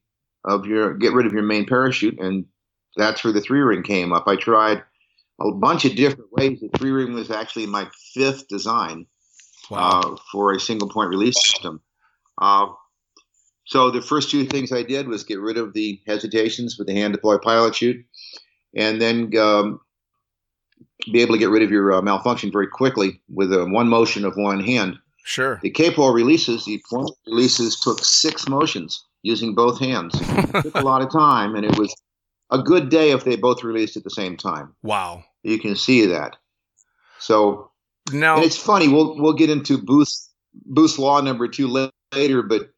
of 0.46 0.66
your 0.66 0.96
get 0.96 1.14
rid 1.14 1.26
of 1.26 1.34
your 1.34 1.44
main 1.44 1.66
parachute, 1.66 2.20
and 2.20 2.46
that's 2.98 3.24
where 3.24 3.34
the 3.34 3.42
three 3.42 3.60
ring 3.60 3.84
came 3.84 4.14
up. 4.14 4.28
I 4.28 4.36
tried 4.36 4.84
a 5.40 5.52
bunch 5.52 5.86
of 5.86 5.96
different 5.96 6.32
ways. 6.34 6.60
The 6.60 6.70
three 6.78 6.92
ring 6.92 7.14
was 7.14 7.32
actually 7.32 7.68
my 7.68 7.88
fifth 8.14 8.48
design 8.48 9.06
Wow. 9.70 10.02
uh, 10.02 10.16
for 10.32 10.52
a 10.52 10.60
single 10.60 10.90
point 10.90 11.10
release 11.10 11.36
system. 11.42 11.82
Uh, 12.42 12.68
so 13.66 13.90
the 13.90 14.02
first 14.02 14.30
two 14.30 14.46
things 14.46 14.74
I 14.74 14.84
did 14.84 15.08
was 15.08 15.24
get 15.24 15.40
rid 15.40 15.58
of 15.58 15.74
the 15.74 16.02
hesitations 16.06 16.78
with 16.78 16.88
the 16.88 16.94
hand 16.94 17.14
deploy 17.14 17.38
pilot 17.38 17.76
chute, 17.76 18.06
and 18.76 19.02
then 19.02 19.36
um, 19.38 19.80
be 21.12 21.22
able 21.22 21.34
to 21.34 21.40
get 21.40 21.50
rid 21.50 21.64
of 21.64 21.72
your 21.72 21.94
uh, 21.94 22.02
malfunction 22.02 22.52
very 22.52 22.68
quickly 22.68 23.22
with 23.30 23.52
a 23.54 23.66
one 23.66 23.88
motion 23.88 24.26
of 24.26 24.36
one 24.36 24.64
hand. 24.64 24.98
sure. 25.24 25.60
The 25.62 25.72
Capewell 25.72 26.14
releases, 26.14 26.66
the 26.66 26.82
former 26.90 27.10
releases 27.28 27.80
took 27.80 28.04
six 28.04 28.48
motions 28.48 29.04
using 29.24 29.56
both 29.56 29.80
hands. 29.80 30.14
It 30.22 30.64
took 30.64 30.76
a 30.76 30.82
lot 30.82 31.02
of 31.02 31.12
time, 31.12 31.56
and 31.56 31.66
it 31.66 31.78
was 31.78 31.96
a 32.50 32.62
good 32.62 32.90
day 32.90 33.12
if 33.12 33.24
they 33.24 33.36
both 33.36 33.64
released 33.64 33.98
at 33.98 34.04
the 34.04 34.10
same 34.10 34.38
time. 34.38 34.76
Wow. 34.84 35.24
You 35.44 35.60
can 35.60 35.76
see 35.76 36.06
that. 36.08 36.38
So 37.20 37.72
Now, 38.12 38.36
and 38.36 38.46
it's 38.46 38.58
funny. 38.58 38.88
We'll 38.88 39.16
we'll 39.18 39.34
get 39.34 39.50
into 39.50 39.78
Booth 39.78 40.12
Booth's 40.66 41.00
law 41.00 41.22
number 41.22 41.48
two 41.48 41.68
later, 42.14 42.42
but 42.42 42.70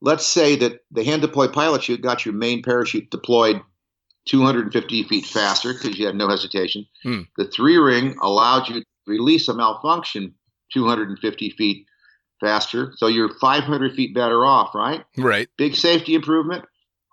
let's 0.00 0.26
say 0.26 0.56
that 0.56 0.80
the 0.90 1.04
hand 1.04 1.22
deployed 1.22 1.52
pilot 1.52 1.84
chute 1.84 2.02
got 2.02 2.26
your 2.26 2.34
main 2.34 2.62
parachute 2.62 3.10
deployed 3.10 3.62
250 4.26 5.02
feet 5.04 5.26
faster 5.26 5.72
because 5.72 5.98
you 5.98 6.06
had 6.06 6.14
no 6.14 6.28
hesitation. 6.28 6.86
Hmm. 7.02 7.22
The 7.36 7.46
three 7.46 7.76
ring 7.76 8.16
allowed 8.22 8.68
you 8.68 8.80
to 8.80 8.86
release 9.06 9.48
a 9.48 9.54
malfunction 9.54 10.34
250 10.72 11.50
feet 11.50 11.86
faster, 12.40 12.92
so 12.96 13.06
you're 13.06 13.32
500 13.40 13.94
feet 13.94 14.14
better 14.14 14.44
off. 14.44 14.74
Right? 14.74 15.04
right. 15.16 15.48
Big 15.56 15.74
safety 15.74 16.14
improvement. 16.14 16.64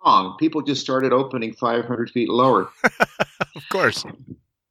Wrong. 0.04 0.36
People 0.38 0.62
just 0.62 0.80
started 0.80 1.12
opening 1.12 1.52
500 1.54 2.10
feet 2.10 2.28
lower. 2.28 2.68
Of 3.56 3.68
course. 3.68 4.04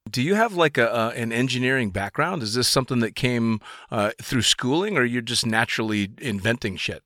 Do 0.10 0.22
you 0.22 0.36
have 0.36 0.54
like 0.54 0.78
a 0.78 0.92
uh, 0.92 1.10
an 1.16 1.32
engineering 1.32 1.92
background? 1.92 2.42
Is 2.42 2.54
this 2.54 2.68
something 2.68 3.00
that 3.00 3.14
came 3.14 3.60
uh, 3.92 4.12
through 4.22 4.44
schooling, 4.44 4.98
or 4.98 5.04
you're 5.04 5.22
just 5.22 5.46
naturally 5.46 6.12
inventing 6.20 6.78
shit? 6.78 7.04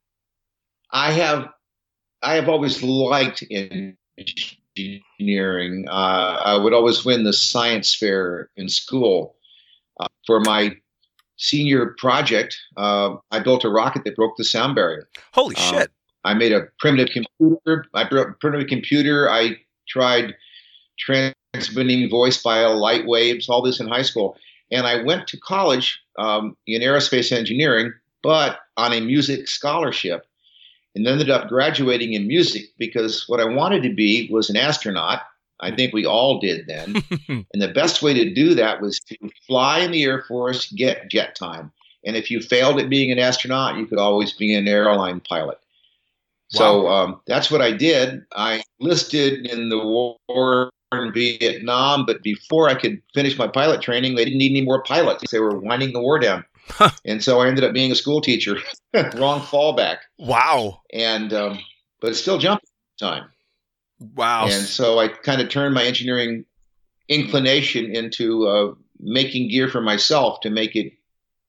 I 0.91 1.11
have 1.11 1.49
I 2.21 2.35
have 2.35 2.47
always 2.47 2.81
liked 2.83 3.43
engineering. 3.49 3.97
Uh, 5.87 6.37
I 6.43 6.57
would 6.57 6.73
always 6.73 7.05
win 7.05 7.23
the 7.23 7.33
science 7.33 7.95
fair 7.95 8.49
in 8.55 8.69
school. 8.69 9.35
Uh, 9.99 10.07
for 10.25 10.39
my 10.39 10.75
senior 11.37 11.95
project, 11.97 12.57
uh, 12.77 13.15
I 13.31 13.39
built 13.39 13.63
a 13.63 13.69
rocket 13.69 14.03
that 14.05 14.15
broke 14.15 14.37
the 14.37 14.43
sound 14.43 14.75
barrier. 14.75 15.07
Holy 15.33 15.55
Uh, 15.55 15.59
shit! 15.59 15.91
I 16.23 16.33
made 16.33 16.51
a 16.51 16.67
primitive 16.79 17.09
computer. 17.13 17.85
I 17.93 18.05
built 18.05 18.29
a 18.29 18.33
primitive 18.33 18.67
computer. 18.67 19.29
I 19.29 19.57
tried 19.87 20.33
transmitting 20.97 22.09
voice 22.09 22.41
via 22.41 22.69
light 22.69 23.05
waves, 23.05 23.49
all 23.49 23.61
this 23.61 23.79
in 23.79 23.87
high 23.87 24.01
school. 24.03 24.37
And 24.71 24.87
I 24.87 25.03
went 25.03 25.27
to 25.27 25.39
college 25.39 26.01
um, 26.17 26.57
in 26.65 26.81
aerospace 26.81 27.31
engineering, 27.31 27.93
but 28.23 28.59
on 28.77 28.93
a 28.93 29.01
music 29.01 29.47
scholarship, 29.47 30.25
and 30.95 31.07
ended 31.07 31.29
up 31.29 31.47
graduating 31.47 32.13
in 32.13 32.27
music 32.27 32.65
because 32.77 33.27
what 33.27 33.39
I 33.39 33.45
wanted 33.45 33.83
to 33.83 33.93
be 33.93 34.29
was 34.31 34.49
an 34.49 34.57
astronaut. 34.57 35.21
I 35.59 35.73
think 35.73 35.93
we 35.93 36.05
all 36.05 36.39
did 36.39 36.67
then. 36.67 37.03
and 37.29 37.61
the 37.61 37.71
best 37.73 38.01
way 38.01 38.13
to 38.13 38.33
do 38.33 38.53
that 38.55 38.81
was 38.81 38.99
to 39.07 39.17
fly 39.47 39.79
in 39.79 39.91
the 39.91 40.03
Air 40.03 40.23
Force, 40.27 40.71
get 40.71 41.09
jet 41.09 41.35
time. 41.35 41.71
And 42.05 42.17
if 42.17 42.29
you 42.29 42.41
failed 42.41 42.79
at 42.79 42.89
being 42.89 43.11
an 43.11 43.19
astronaut, 43.19 43.77
you 43.77 43.85
could 43.85 43.97
always 43.97 44.33
be 44.33 44.53
an 44.53 44.67
airline 44.67 45.21
pilot. 45.21 45.57
So 46.49 46.87
um, 46.87 47.21
that's 47.25 47.49
what 47.49 47.61
I 47.61 47.71
did. 47.71 48.25
I 48.35 48.61
listed 48.79 49.47
in 49.47 49.69
the 49.69 49.79
war 49.79 50.69
in 50.91 51.11
Vietnam, 51.11 52.05
but 52.05 52.21
before 52.21 52.69
I 52.69 52.75
could 52.75 53.01
finish 53.13 53.37
my 53.39 53.47
pilot 53.47 53.81
training, 53.81 54.15
they 54.15 54.23
didn't 54.23 54.37
need 54.37 54.51
any 54.51 54.61
more 54.61 54.83
pilots. 54.83 55.23
They 55.31 55.39
were 55.39 55.57
winding 55.57 55.93
the 55.93 55.99
war 55.99 56.19
down. 56.19 56.45
and 57.05 57.23
so 57.23 57.39
I 57.39 57.47
ended 57.47 57.63
up 57.63 57.73
being 57.73 57.91
a 57.91 57.95
school 57.95 58.21
teacher. 58.21 58.57
Wrong 59.15 59.41
fallback. 59.41 59.97
Wow. 60.17 60.81
And 60.91 61.33
um, 61.33 61.59
but 62.01 62.11
it's 62.11 62.19
still 62.19 62.37
jumping 62.37 62.69
time. 62.99 63.29
Wow. 63.99 64.45
And 64.45 64.65
so 64.65 64.99
I 64.99 65.07
kind 65.07 65.41
of 65.41 65.49
turned 65.49 65.73
my 65.73 65.83
engineering 65.83 66.45
inclination 67.07 67.95
into 67.95 68.47
uh, 68.47 68.73
making 68.99 69.49
gear 69.49 69.67
for 69.67 69.81
myself 69.81 70.39
to 70.41 70.49
make 70.49 70.75
it 70.75 70.93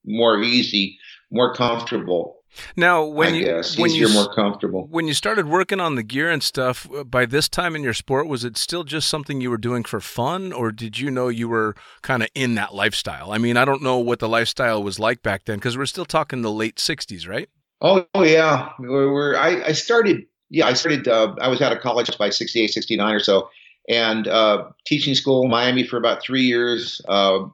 more 0.04 0.40
easy, 0.42 0.99
more 1.30 1.54
comfortable. 1.54 2.37
Now, 2.77 3.05
when 3.05 3.35
I 3.35 3.37
you 3.37 3.45
guess 3.45 3.79
when 3.79 3.91
easier, 3.91 4.07
you 4.09 4.15
more 4.15 4.33
comfortable. 4.35 4.87
when 4.91 5.07
you 5.07 5.15
started 5.15 5.49
working 5.49 5.81
on 5.81 5.95
the 5.95 6.03
gear 6.03 6.31
and 6.31 6.43
stuff, 6.43 6.89
uh, 6.95 7.05
by 7.05 7.27
this 7.27 7.49
time 7.49 7.75
in 7.75 7.83
your 7.83 7.95
sport, 7.95 8.27
was 8.27 8.45
it 8.45 8.57
still 8.57 8.85
just 8.85 9.09
something 9.09 9.41
you 9.41 9.51
were 9.51 9.59
doing 9.59 9.85
for 9.85 10.01
fun, 10.01 10.53
or 10.53 10.73
did 10.73 10.99
you 10.99 11.11
know 11.11 11.29
you 11.29 11.49
were 11.49 11.75
kind 12.03 12.23
of 12.23 12.29
in 12.35 12.55
that 12.55 12.75
lifestyle? 12.75 13.33
I 13.33 13.39
mean, 13.39 13.57
I 13.57 13.65
don't 13.65 13.83
know 13.83 13.99
what 13.99 14.19
the 14.19 14.29
lifestyle 14.29 14.83
was 14.83 14.99
like 14.99 15.23
back 15.23 15.45
then 15.45 15.59
because 15.59 15.77
we're 15.77 15.87
still 15.87 16.05
talking 16.05 16.43
the 16.43 16.53
late 16.53 16.77
'60s, 16.77 17.29
right? 17.29 17.49
Oh, 17.81 18.07
oh 18.15 18.23
yeah, 18.23 18.71
we're, 18.79 19.13
we're 19.13 19.37
I, 19.37 19.63
I 19.65 19.73
started. 19.73 20.25
Yeah, 20.51 20.67
I 20.67 20.75
started. 20.75 21.09
Uh, 21.09 21.35
I 21.41 21.49
was 21.49 21.61
out 21.61 21.73
of 21.73 21.81
college 21.83 22.17
by 22.19 22.31
68, 22.31 22.69
69 22.69 23.15
or 23.15 23.21
so, 23.21 23.49
and 23.89 24.29
uh, 24.29 24.69
teaching 24.87 25.15
school 25.15 25.45
in 25.45 25.51
Miami 25.51 25.85
for 25.85 25.97
about 25.97 26.23
three 26.23 26.43
years. 26.43 27.01
Uh, 27.09 27.47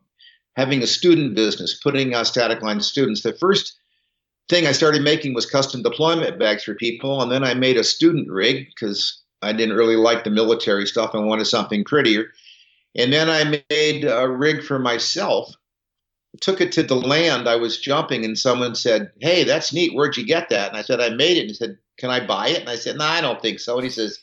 having 0.56 0.82
a 0.82 0.86
student 0.86 1.34
business, 1.34 1.78
putting 1.80 2.14
out 2.14 2.26
static 2.26 2.60
line 2.62 2.80
students. 2.80 3.22
The 3.22 3.32
first 3.32 3.79
thing 4.50 4.66
I 4.66 4.72
started 4.72 5.02
making 5.02 5.32
was 5.32 5.46
custom 5.46 5.82
deployment 5.82 6.38
bags 6.38 6.64
for 6.64 6.74
people, 6.74 7.22
and 7.22 7.32
then 7.32 7.44
I 7.44 7.54
made 7.54 7.78
a 7.78 7.84
student 7.84 8.28
rig 8.28 8.66
because 8.66 9.22
I 9.40 9.52
didn't 9.52 9.76
really 9.76 9.96
like 9.96 10.24
the 10.24 10.30
military 10.30 10.86
stuff 10.86 11.14
and 11.14 11.26
wanted 11.26 11.46
something 11.46 11.84
prettier. 11.84 12.26
And 12.96 13.12
then 13.12 13.30
I 13.30 13.62
made 13.70 14.04
a 14.04 14.28
rig 14.28 14.62
for 14.62 14.78
myself. 14.78 15.54
Took 16.40 16.60
it 16.60 16.72
to 16.72 16.82
the 16.82 16.96
land 16.96 17.48
I 17.48 17.56
was 17.56 17.78
jumping, 17.78 18.24
and 18.24 18.38
someone 18.38 18.74
said, 18.74 19.10
"Hey, 19.20 19.44
that's 19.44 19.72
neat. 19.72 19.94
Where'd 19.94 20.16
you 20.16 20.26
get 20.26 20.48
that?" 20.50 20.68
And 20.68 20.76
I 20.76 20.82
said, 20.82 21.00
"I 21.00 21.10
made 21.10 21.36
it." 21.36 21.40
And 21.40 21.48
he 21.48 21.54
said, 21.54 21.78
"Can 21.98 22.10
I 22.10 22.24
buy 22.24 22.48
it?" 22.48 22.60
And 22.60 22.68
I 22.68 22.76
said, 22.76 22.96
"No, 22.96 23.04
I 23.04 23.20
don't 23.20 23.40
think 23.40 23.60
so." 23.60 23.76
And 23.76 23.84
he 23.84 23.90
says, 23.90 24.18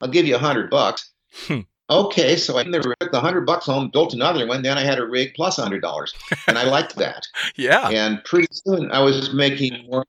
"I'll 0.00 0.08
give 0.08 0.26
you 0.26 0.34
a 0.34 0.38
hundred 0.38 0.70
bucks." 0.70 1.10
Hmm. 1.32 1.60
Okay, 1.88 2.36
so 2.36 2.58
I 2.58 2.64
never 2.64 2.94
took 3.00 3.12
the 3.12 3.20
hundred 3.20 3.46
bucks 3.46 3.66
home, 3.66 3.90
built 3.92 4.12
another 4.12 4.46
one. 4.46 4.62
Then 4.62 4.76
I 4.76 4.82
had 4.82 4.98
a 4.98 5.06
rig 5.06 5.34
plus 5.34 5.58
a 5.58 5.62
hundred 5.62 5.82
dollars, 5.82 6.12
and 6.48 6.58
I 6.58 6.64
liked 6.68 6.96
that. 6.96 7.26
Yeah. 7.56 7.88
And 7.88 8.22
pretty 8.24 8.48
soon 8.50 8.90
I 8.90 9.00
was 9.00 9.32
making 9.32 9.86
more. 9.88 10.04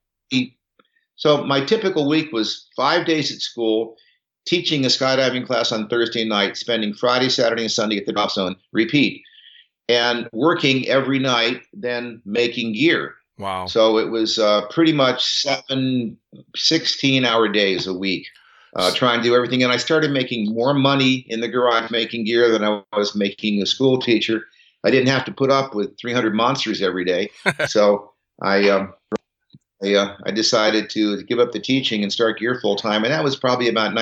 So 1.16 1.44
my 1.44 1.64
typical 1.64 2.08
week 2.08 2.32
was 2.32 2.68
five 2.76 3.06
days 3.06 3.32
at 3.32 3.42
school, 3.42 3.96
teaching 4.48 4.86
a 4.86 4.88
skydiving 4.88 5.46
class 5.46 5.72
on 5.72 5.88
Thursday 5.88 6.24
night, 6.24 6.58
spending 6.58 6.94
Friday, 6.94 7.30
Saturday, 7.30 7.64
and 7.64 7.72
Sunday 7.72 7.98
at 7.98 8.06
the 8.06 8.14
drop 8.14 8.32
zone, 8.32 8.56
repeat, 8.72 9.24
and 9.90 10.30
working 10.32 10.88
every 10.88 11.20
night, 11.20 11.62
then 11.74 12.22
making 12.26 12.74
gear. 12.74 13.16
Wow. 13.38 13.68
So 13.68 13.98
it 13.98 14.10
was 14.10 14.40
uh, 14.40 14.68
pretty 14.70 14.94
much 14.94 15.42
seven, 15.42 16.18
16 16.56 17.24
hour 17.24 17.48
days 17.48 17.86
a 17.86 17.94
week. 17.94 18.28
Uh, 18.78 18.94
trying 18.94 19.18
to 19.18 19.24
do 19.24 19.36
everything, 19.36 19.64
and 19.64 19.72
I 19.72 19.78
started 19.78 20.12
making 20.12 20.54
more 20.54 20.72
money 20.74 21.26
in 21.30 21.42
the 21.42 21.48
garage 21.48 21.90
making 21.90 22.26
gear 22.26 22.52
than 22.52 22.64
I 22.64 22.84
was 22.96 23.16
making 23.16 23.60
a 23.60 23.66
school 23.66 24.00
teacher. 24.00 24.46
I 24.86 24.92
didn't 24.92 25.08
have 25.08 25.26
to 25.26 25.32
put 25.32 25.50
up 25.50 25.74
with 25.74 25.98
300 26.00 26.36
monsters 26.36 26.80
every 26.82 27.04
day, 27.04 27.32
so 27.68 28.12
I 28.42 28.70
um, 28.70 28.94
I, 29.84 29.94
uh, 29.96 30.16
I 30.26 30.32
decided 30.32 30.90
to 30.92 31.24
give 31.24 31.40
up 31.40 31.54
the 31.54 31.60
teaching 31.60 32.04
and 32.04 32.14
start 32.14 32.40
gear 32.40 32.60
full 32.62 32.76
time, 32.76 33.04
and 33.04 33.12
that 33.12 33.24
was 33.24 33.36
probably 33.36 33.68
about 33.68 33.96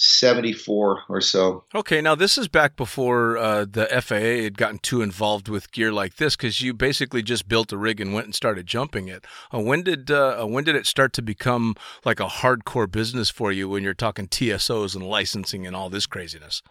1974 0.00 1.02
or 1.10 1.20
so. 1.20 1.64
Okay, 1.74 2.00
now 2.00 2.14
this 2.14 2.38
is 2.38 2.48
back 2.48 2.74
before 2.74 3.36
uh, 3.36 3.66
the 3.70 3.84
FAA 4.00 4.42
had 4.42 4.56
gotten 4.56 4.78
too 4.78 5.02
involved 5.02 5.46
with 5.48 5.72
gear 5.72 5.92
like 5.92 6.16
this, 6.16 6.36
because 6.36 6.62
you 6.62 6.72
basically 6.72 7.22
just 7.22 7.48
built 7.48 7.70
a 7.70 7.76
rig 7.76 8.00
and 8.00 8.14
went 8.14 8.24
and 8.24 8.34
started 8.34 8.66
jumping 8.66 9.08
it. 9.08 9.26
Uh, 9.52 9.60
when 9.60 9.82
did 9.82 10.10
uh, 10.10 10.46
when 10.46 10.64
did 10.64 10.74
it 10.74 10.86
start 10.86 11.12
to 11.12 11.22
become 11.22 11.76
like 12.02 12.18
a 12.18 12.26
hardcore 12.26 12.90
business 12.90 13.28
for 13.28 13.52
you? 13.52 13.68
When 13.68 13.82
you're 13.82 13.92
talking 13.92 14.26
TSOs 14.26 14.94
and 14.94 15.04
licensing 15.04 15.66
and 15.66 15.76
all 15.76 15.90
this 15.90 16.06
craziness. 16.06 16.62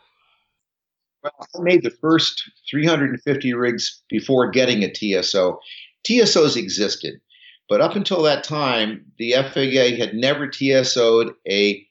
Well, 1.22 1.34
I 1.56 1.62
made 1.62 1.84
the 1.84 1.96
first 2.02 2.50
350 2.72 3.54
rigs 3.54 4.02
before 4.10 4.50
getting 4.50 4.84
a 4.84 4.92
TSO. 4.92 5.60
TSOs 6.08 6.58
existed, 6.58 7.22
but 7.68 7.82
up 7.82 7.96
until 7.96 8.24
that 8.24 8.44
time, 8.44 9.06
the 9.20 9.34
FAA 9.34 10.04
had 10.04 10.16
never 10.16 10.48
TSO'd 10.48 11.34
a 11.48 11.86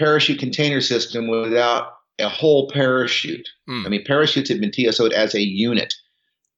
parachute 0.00 0.40
container 0.40 0.80
system 0.80 1.28
without 1.28 1.92
a 2.18 2.28
whole 2.28 2.68
parachute. 2.70 3.48
Hmm. 3.66 3.84
I 3.86 3.88
mean, 3.90 4.04
parachutes 4.04 4.48
had 4.48 4.60
been 4.60 4.70
TSO'd 4.70 5.12
as 5.12 5.34
a 5.34 5.40
unit, 5.40 5.94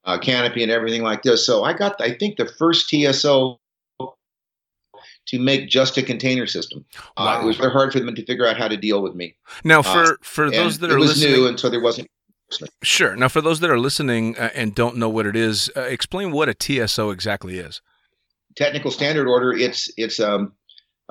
uh, 0.04 0.18
canopy 0.18 0.62
and 0.62 0.70
everything 0.70 1.02
like 1.02 1.22
this. 1.22 1.44
So 1.44 1.64
I 1.64 1.72
got, 1.72 2.00
I 2.00 2.14
think, 2.14 2.36
the 2.36 2.46
first 2.46 2.88
TSO 2.88 3.58
to 5.26 5.38
make 5.38 5.68
just 5.68 5.96
a 5.98 6.02
container 6.02 6.46
system. 6.46 6.84
Uh, 7.16 7.40
it 7.42 7.46
was 7.46 7.56
very 7.56 7.70
hard 7.70 7.92
for 7.92 8.00
them 8.00 8.14
to 8.14 8.24
figure 8.24 8.46
out 8.46 8.56
how 8.56 8.68
to 8.68 8.76
deal 8.76 9.02
with 9.02 9.14
me. 9.14 9.36
Now, 9.64 9.82
for 9.82 10.18
for 10.22 10.50
those 10.50 10.78
that 10.78 10.90
are 10.90 10.96
it 10.96 11.00
was 11.00 11.10
listening, 11.10 11.32
new, 11.32 11.46
and 11.48 11.58
so 11.58 11.68
there 11.68 11.80
wasn't. 11.80 12.08
sure. 12.82 13.16
Now, 13.16 13.28
for 13.28 13.40
those 13.40 13.60
that 13.60 13.70
are 13.70 13.78
listening 13.78 14.36
uh, 14.36 14.50
and 14.54 14.74
don't 14.74 14.96
know 14.96 15.08
what 15.08 15.26
it 15.26 15.36
is, 15.36 15.70
uh, 15.76 15.82
explain 15.82 16.32
what 16.32 16.48
a 16.48 16.54
TSO 16.54 17.10
exactly 17.10 17.58
is. 17.58 17.80
technical 18.56 18.90
standard 18.90 19.28
order, 19.28 19.52
it's 19.52 19.90
it's 19.96 20.18
um, 20.18 20.52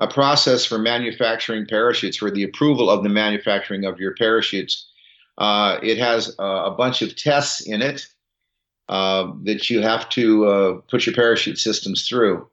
a 0.02 0.08
process 0.08 0.64
for 0.64 0.78
manufacturing 0.78 1.64
parachutes 1.64 2.16
for 2.16 2.28
the 2.28 2.42
approval 2.42 2.90
of 2.90 3.04
the 3.04 3.08
manufacturing 3.08 3.84
of 3.84 4.00
your 4.00 4.14
parachutes. 4.16 4.90
Uh, 5.38 5.78
it 5.80 5.96
has 5.96 6.34
uh, 6.40 6.64
a 6.64 6.72
bunch 6.72 7.02
of 7.02 7.14
tests 7.14 7.60
in 7.60 7.80
it 7.80 8.08
uh, 8.88 9.30
that 9.44 9.70
you 9.70 9.80
have 9.80 10.08
to 10.08 10.46
uh, 10.46 10.74
put 10.90 11.06
your 11.06 11.14
parachute 11.14 11.56
systems 11.56 12.06
through, 12.08 12.48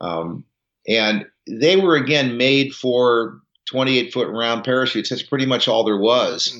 um, 0.00 0.42
and 0.88 1.26
they 1.46 1.76
were 1.76 1.94
again 1.94 2.38
made 2.38 2.72
for 2.72 3.38
28 3.68 4.10
foot 4.10 4.28
round 4.28 4.64
parachutes. 4.64 5.10
That's 5.10 5.22
pretty 5.22 5.46
much 5.46 5.68
all 5.68 5.84
there 5.84 5.98
was. 5.98 6.56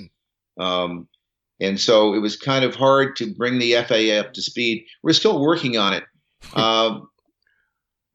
Um, 0.61 1.09
and 1.59 1.81
so 1.81 2.13
it 2.13 2.19
was 2.19 2.37
kind 2.37 2.67
of 2.67 2.75
hard 2.75 3.17
to 3.17 3.33
bring 3.33 3.59
the 3.59 3.73
FAA 3.75 4.21
up 4.21 4.35
to 4.35 4.43
speed. 4.43 4.85
We're 5.03 5.15
still 5.15 5.41
working 5.41 5.79
on 5.79 5.95
it. 5.95 6.05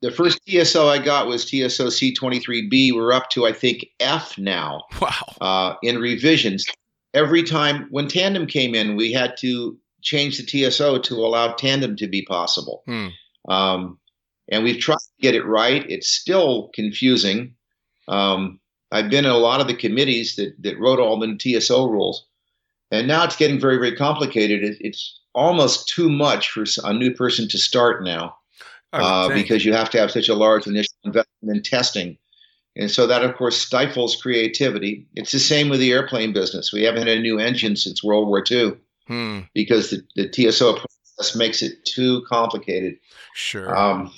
The 0.04 0.12
first 0.12 0.42
TSO 0.46 0.89
I 0.89 0.98
got 1.00 1.28
was 1.28 1.46
TSO 1.46 1.88
C23B. 1.88 2.94
We're 2.94 3.13
up 3.13 3.30
to, 3.30 3.48
I 3.48 3.54
think, 3.54 3.86
F 4.02 4.38
now 4.38 4.84
Wow. 5.02 5.36
uh, 5.39 5.76
in 5.82 5.98
revisions. 5.98 6.66
Every 7.13 7.42
time 7.42 7.88
when 7.89 8.10
Tandem 8.10 8.46
came 8.46 8.76
in, 8.76 8.98
we 8.98 9.13
had 9.13 9.38
to 9.38 9.78
change 10.02 10.38
the 10.38 10.70
TSO 10.70 11.00
to 11.00 11.13
allow 11.16 11.54
Tandem 11.54 11.96
to 11.96 12.08
be 12.08 12.22
possible. 12.24 12.84
Hmm. 12.86 13.08
Um, 13.48 13.98
and 14.52 14.66
we've 14.66 14.82
tried 14.82 14.98
to 14.98 15.22
get 15.22 15.36
it 15.36 15.46
right. 15.46 15.89
It's 15.89 16.10
still 16.10 16.70
confusing. 16.76 17.56
Um, 18.10 18.60
I've 18.92 19.10
been 19.10 19.24
in 19.24 19.32
a 19.32 19.38
lot 19.38 19.62
of 19.62 19.68
the 19.68 19.74
committees 19.74 20.36
that, 20.36 20.54
that 20.63 20.78
wrote 20.82 21.00
all 21.00 21.18
the 21.18 21.38
TSO 21.38 21.88
rules. 21.88 22.26
And 22.92 23.08
now 23.08 23.24
it's 23.24 23.38
getting 23.38 23.58
very, 23.58 23.78
very 23.78 23.96
complicated. 23.96 24.66
It, 24.66 24.76
it's 24.82 25.18
almost 25.34 25.88
too 25.88 26.10
much 26.10 26.50
for 26.50 26.66
a 26.84 26.94
new 26.94 27.13
person 27.13 27.48
to 27.48 27.58
start 27.58 28.04
now 28.04 28.36
uh, 28.93 29.34
because 29.34 29.65
you 29.65 29.73
have 29.73 29.89
to 29.91 29.99
have 29.99 30.12
such 30.12 30.29
a 30.29 30.36
large 30.36 30.67
initial 30.67 30.95
investment 31.03 31.58
in 31.58 31.63
testing. 31.63 32.17
And 32.75 32.89
so 32.89 33.06
that, 33.06 33.23
of 33.23 33.36
course, 33.36 33.58
stifles 33.58 34.15
creativity. 34.15 35.06
It's 35.15 35.32
the 35.32 35.39
same 35.39 35.69
with 35.69 35.79
the 35.79 35.91
airplane 35.91 36.34
business. 36.34 36.73
We 36.73 36.84
haven't 36.84 37.08
had 37.08 37.17
a 37.17 37.21
new 37.21 37.39
engine 37.39 37.75
since 37.75 38.03
World 38.03 38.27
War 38.27 38.43
II 38.49 38.73
Hmm, 39.08 39.41
because 39.53 39.89
the, 39.89 40.01
the 40.15 40.51
TSO 40.51 40.79
process 41.17 41.36
makes 41.36 41.62
it 41.62 41.84
too 41.86 42.23
complicated. 42.30 42.97
sure. 43.34 43.76
Um, 43.76 44.12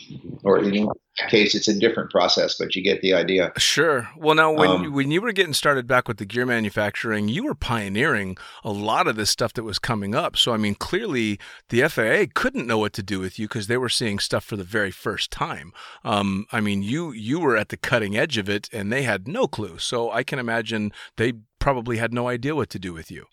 or 0.43 0.60
in 0.60 0.86
that 0.86 1.29
case, 1.29 1.55
it's 1.55 1.67
a 1.67 1.77
different 1.77 2.12
process, 2.12 2.55
but 2.58 2.75
you 2.75 2.84
get 2.84 3.01
the 3.01 3.13
idea. 3.13 3.51
Sure. 3.58 4.10
Well, 4.17 4.36
now 4.36 4.51
when 4.51 4.69
Um, 4.69 4.84
you, 4.84 4.91
when 4.91 5.12
you 5.12 5.21
were 5.21 5.31
getting 5.31 5.53
started 5.53 5.88
back 5.88 6.08
with 6.08 6.17
the 6.17 6.25
gear 6.25 6.45
manufacturing, 6.45 7.29
you 7.29 7.43
were 7.43 7.55
pioneering 7.55 8.38
a 8.63 8.71
lot 8.71 9.08
of 9.08 9.15
this 9.15 9.29
stuff 9.29 9.53
that 9.53 9.63
was 9.63 9.79
coming 9.79 10.13
up. 10.15 10.36
So 10.38 10.53
I 10.53 10.58
mean, 10.58 10.75
clearly 10.75 11.39
the 11.69 11.88
FAA 11.88 12.25
couldn't 12.34 12.67
know 12.67 12.77
what 12.77 12.93
to 12.93 13.03
do 13.03 13.19
with 13.19 13.39
you 13.39 13.47
because 13.47 13.67
they 13.67 13.77
were 13.77 13.89
seeing 13.89 14.19
stuff 14.19 14.43
for 14.43 14.55
the 14.58 14.63
very 14.63 14.91
first 14.91 15.31
time. 15.31 15.71
Um, 16.03 16.45
I 16.51 16.62
mean, 16.62 16.84
you 16.84 17.12
you 17.12 17.39
were 17.39 17.58
at 17.58 17.69
the 17.69 17.77
cutting 17.77 18.17
edge 18.17 18.38
of 18.38 18.49
it, 18.49 18.69
and 18.73 18.91
they 18.91 19.03
had 19.03 19.27
no 19.27 19.47
clue. 19.47 19.77
So 19.77 20.12
I 20.12 20.23
can 20.23 20.39
imagine 20.39 20.91
they 21.17 21.34
probably 21.60 21.97
had 21.97 22.13
no 22.13 22.27
idea 22.27 22.55
what 22.55 22.69
to 22.71 22.79
do 22.79 22.93
with 22.93 23.10
you. 23.12 23.25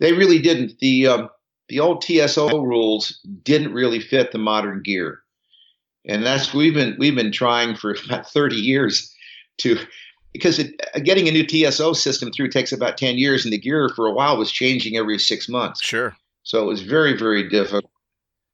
They 0.00 0.12
really 0.12 0.38
didn't. 0.38 0.78
The 0.80 1.06
um, 1.08 1.30
the 1.68 1.80
old 1.80 2.02
TSO 2.02 2.60
rules 2.60 3.20
didn't 3.42 3.72
really 3.74 4.00
fit 4.00 4.32
the 4.32 4.38
modern 4.38 4.82
gear, 4.82 5.20
and 6.06 6.24
that's 6.24 6.52
we've 6.54 6.74
been 6.74 6.96
we've 6.98 7.14
been 7.14 7.32
trying 7.32 7.76
for 7.76 7.94
about 8.06 8.30
thirty 8.30 8.56
years 8.56 9.14
to 9.58 9.78
because 10.32 10.58
it, 10.58 10.74
getting 11.04 11.28
a 11.28 11.32
new 11.32 11.44
TSO 11.46 11.92
system 11.94 12.30
through 12.32 12.48
takes 12.50 12.72
about 12.72 12.96
ten 12.96 13.18
years, 13.18 13.44
and 13.44 13.52
the 13.52 13.58
gear 13.58 13.90
for 13.94 14.06
a 14.06 14.12
while 14.12 14.36
was 14.36 14.50
changing 14.50 14.96
every 14.96 15.18
six 15.18 15.48
months, 15.48 15.82
Sure. 15.82 16.16
so 16.42 16.62
it 16.62 16.66
was 16.66 16.82
very 16.82 17.16
very 17.16 17.48
difficult. 17.48 17.90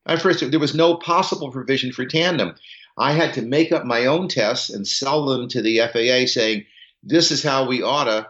At 0.06 0.20
first, 0.20 0.48
there 0.50 0.60
was 0.60 0.74
no 0.74 0.96
possible 0.96 1.50
provision 1.50 1.90
for 1.92 2.04
tandem. 2.04 2.54
I 2.98 3.12
had 3.12 3.32
to 3.34 3.42
make 3.42 3.72
up 3.72 3.84
my 3.84 4.06
own 4.06 4.28
tests 4.28 4.70
and 4.70 4.86
sell 4.86 5.24
them 5.24 5.48
to 5.48 5.62
the 5.62 5.78
FAA, 5.78 6.26
saying 6.26 6.64
this 7.02 7.30
is 7.30 7.42
how 7.42 7.66
we 7.66 7.82
oughta 7.82 8.28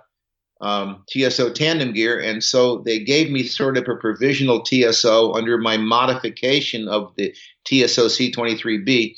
um, 0.64 1.04
TSO 1.08 1.50
tandem 1.50 1.92
gear. 1.92 2.18
And 2.18 2.42
so 2.42 2.78
they 2.78 2.98
gave 2.98 3.30
me 3.30 3.44
sort 3.44 3.76
of 3.76 3.86
a 3.86 3.94
provisional 3.94 4.62
TSO 4.62 5.34
under 5.34 5.58
my 5.58 5.76
modification 5.76 6.88
of 6.88 7.12
the 7.16 7.34
TSO 7.66 8.06
C23B. 8.06 9.14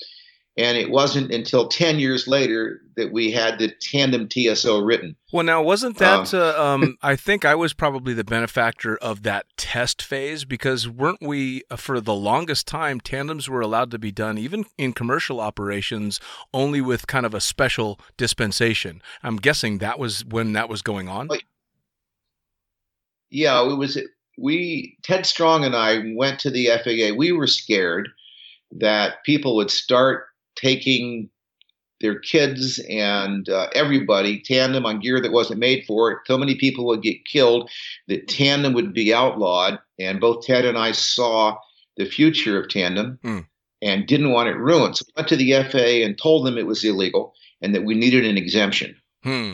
And 0.59 0.79
it 0.79 0.91
wasn't 0.91 1.33
until 1.33 1.69
10 1.69 1.99
years 1.99 2.27
later 2.27 2.81
that 2.97 3.13
we 3.13 3.31
had 3.31 3.59
the 3.59 3.71
tandem 3.79 4.27
TSO 4.27 4.81
written. 4.81 5.15
Well, 5.31 5.45
now, 5.45 5.63
wasn't 5.63 5.99
that, 5.99 6.33
uh, 6.33 6.55
um, 6.57 6.97
I 7.03 7.15
think 7.15 7.45
I 7.45 7.55
was 7.55 7.75
probably 7.75 8.15
the 8.15 8.25
benefactor 8.25 8.97
of 8.97 9.23
that 9.25 9.45
test 9.59 10.01
phase 10.01 10.47
because 10.47 10.89
weren't 10.89 11.21
we, 11.21 11.63
uh, 11.71 11.77
for 11.77 12.01
the 12.01 12.15
longest 12.15 12.67
time, 12.67 13.01
tandems 13.01 13.51
were 13.51 13.61
allowed 13.61 13.91
to 13.91 13.99
be 13.99 14.11
done, 14.11 14.39
even 14.39 14.65
in 14.79 14.95
commercial 14.95 15.41
operations, 15.41 16.21
only 16.55 16.81
with 16.81 17.07
kind 17.07 17.27
of 17.27 17.35
a 17.35 17.41
special 17.41 18.01
dispensation. 18.17 19.03
I'm 19.23 19.37
guessing 19.37 19.77
that 19.79 19.99
was 19.99 20.25
when 20.25 20.55
that 20.55 20.71
was 20.71 20.81
going 20.81 21.07
on. 21.07 21.29
Yeah, 23.29 23.63
it 23.71 23.77
was. 23.77 24.01
We, 24.39 24.97
Ted 25.03 25.27
Strong 25.27 25.65
and 25.65 25.77
I 25.77 26.15
went 26.15 26.41
to 26.41 26.51
the 26.51 26.69
FAA. 26.69 27.15
We 27.15 27.33
were 27.33 27.47
scared 27.47 28.09
that 28.73 29.25
people 29.25 29.57
would 29.57 29.71
start 29.71 30.27
taking 30.57 31.31
their 32.01 32.19
kids 32.19 32.79
and 32.91 33.49
uh, 33.49 33.69
everybody 33.75 34.41
tandem 34.41 34.85
on 34.85 35.01
gear 35.01 35.21
that 35.21 35.33
wasn't 35.33 35.61
made 35.61 35.85
for 35.87 36.11
it. 36.11 36.19
So 36.27 36.37
many 36.37 36.55
people 36.55 36.85
would 36.87 37.03
get 37.03 37.25
killed 37.25 37.71
that 38.09 38.29
tandem 38.29 38.75
would 38.75 38.93
be 38.93 39.15
outlawed. 39.15 39.79
And 39.99 40.21
both 40.21 40.45
Ted 40.45 40.65
and 40.65 40.77
I 40.77 40.93
saw 40.93 41.57
the 41.97 42.05
future 42.05 42.61
of 42.61 42.69
tandem 42.69 43.19
mm. 43.25 43.47
and 43.81 44.07
didn't 44.07 44.33
want 44.33 44.51
it 44.51 44.59
ruined. 44.59 44.97
So 44.97 45.05
we 45.09 45.21
went 45.21 45.29
to 45.29 45.37
the 45.37 45.53
FAA 45.53 46.05
and 46.05 46.19
told 46.19 46.47
them 46.47 46.59
it 46.59 46.67
was 46.67 46.85
illegal 46.85 47.35
and 47.63 47.75
that 47.75 47.85
we 47.85 47.95
needed 47.95 48.27
an 48.27 48.37
exemption. 48.37 48.95
Hmm. 49.23 49.53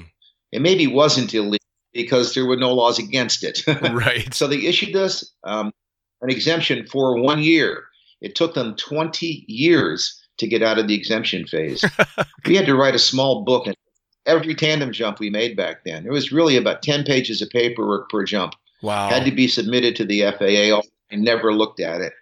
It 0.51 0.61
maybe 0.61 0.87
wasn't 0.87 1.33
illegal 1.33 1.59
because 1.93 2.35
there 2.35 2.47
were 2.47 2.57
no 2.57 2.75
laws 2.75 2.99
against 2.99 3.45
it. 3.45 3.65
right. 3.67 4.33
So 4.35 4.47
they 4.49 4.67
issued 4.67 4.97
us 4.97 5.31
um, 5.45 5.73
an 6.21 6.31
exemption 6.31 6.87
for 6.87 7.21
one 7.21 7.41
year. 7.43 7.85
It 8.21 8.35
took 8.35 8.55
them 8.55 8.77
20 8.77 9.45
years 9.49 10.22
to 10.39 10.47
get 10.47 10.63
out 10.63 10.79
of 10.79 10.89
the 10.89 10.95
exemption 10.95 11.47
phase. 11.47 11.85
we 12.47 12.57
had 12.57 12.67
to 12.67 12.75
write 12.75 12.95
a 12.95 12.99
small 12.99 13.45
book 13.45 13.67
and 13.67 13.77
every 14.27 14.55
tandem 14.55 14.93
jump 14.93 15.19
we 15.19 15.31
made 15.31 15.57
back 15.57 15.85
then. 15.85 16.07
It 16.07 16.13
was 16.13 16.33
really 16.33 16.57
about 16.57 16.83
10 16.83 17.05
pages 17.05 17.43
of 17.43 17.51
paperwork 17.51 18.11
per 18.11 18.25
jump. 18.25 18.55
Wow. 18.83 19.09
Had 19.09 19.25
to 19.25 19.31
be 19.33 19.49
submitted 19.49 19.97
to 19.97 20.05
the 20.05 20.23
FAA. 20.23 20.81
I 21.13 21.17
never 21.17 21.53
looked 21.53 21.81
at 21.81 22.01
it. 22.01 22.13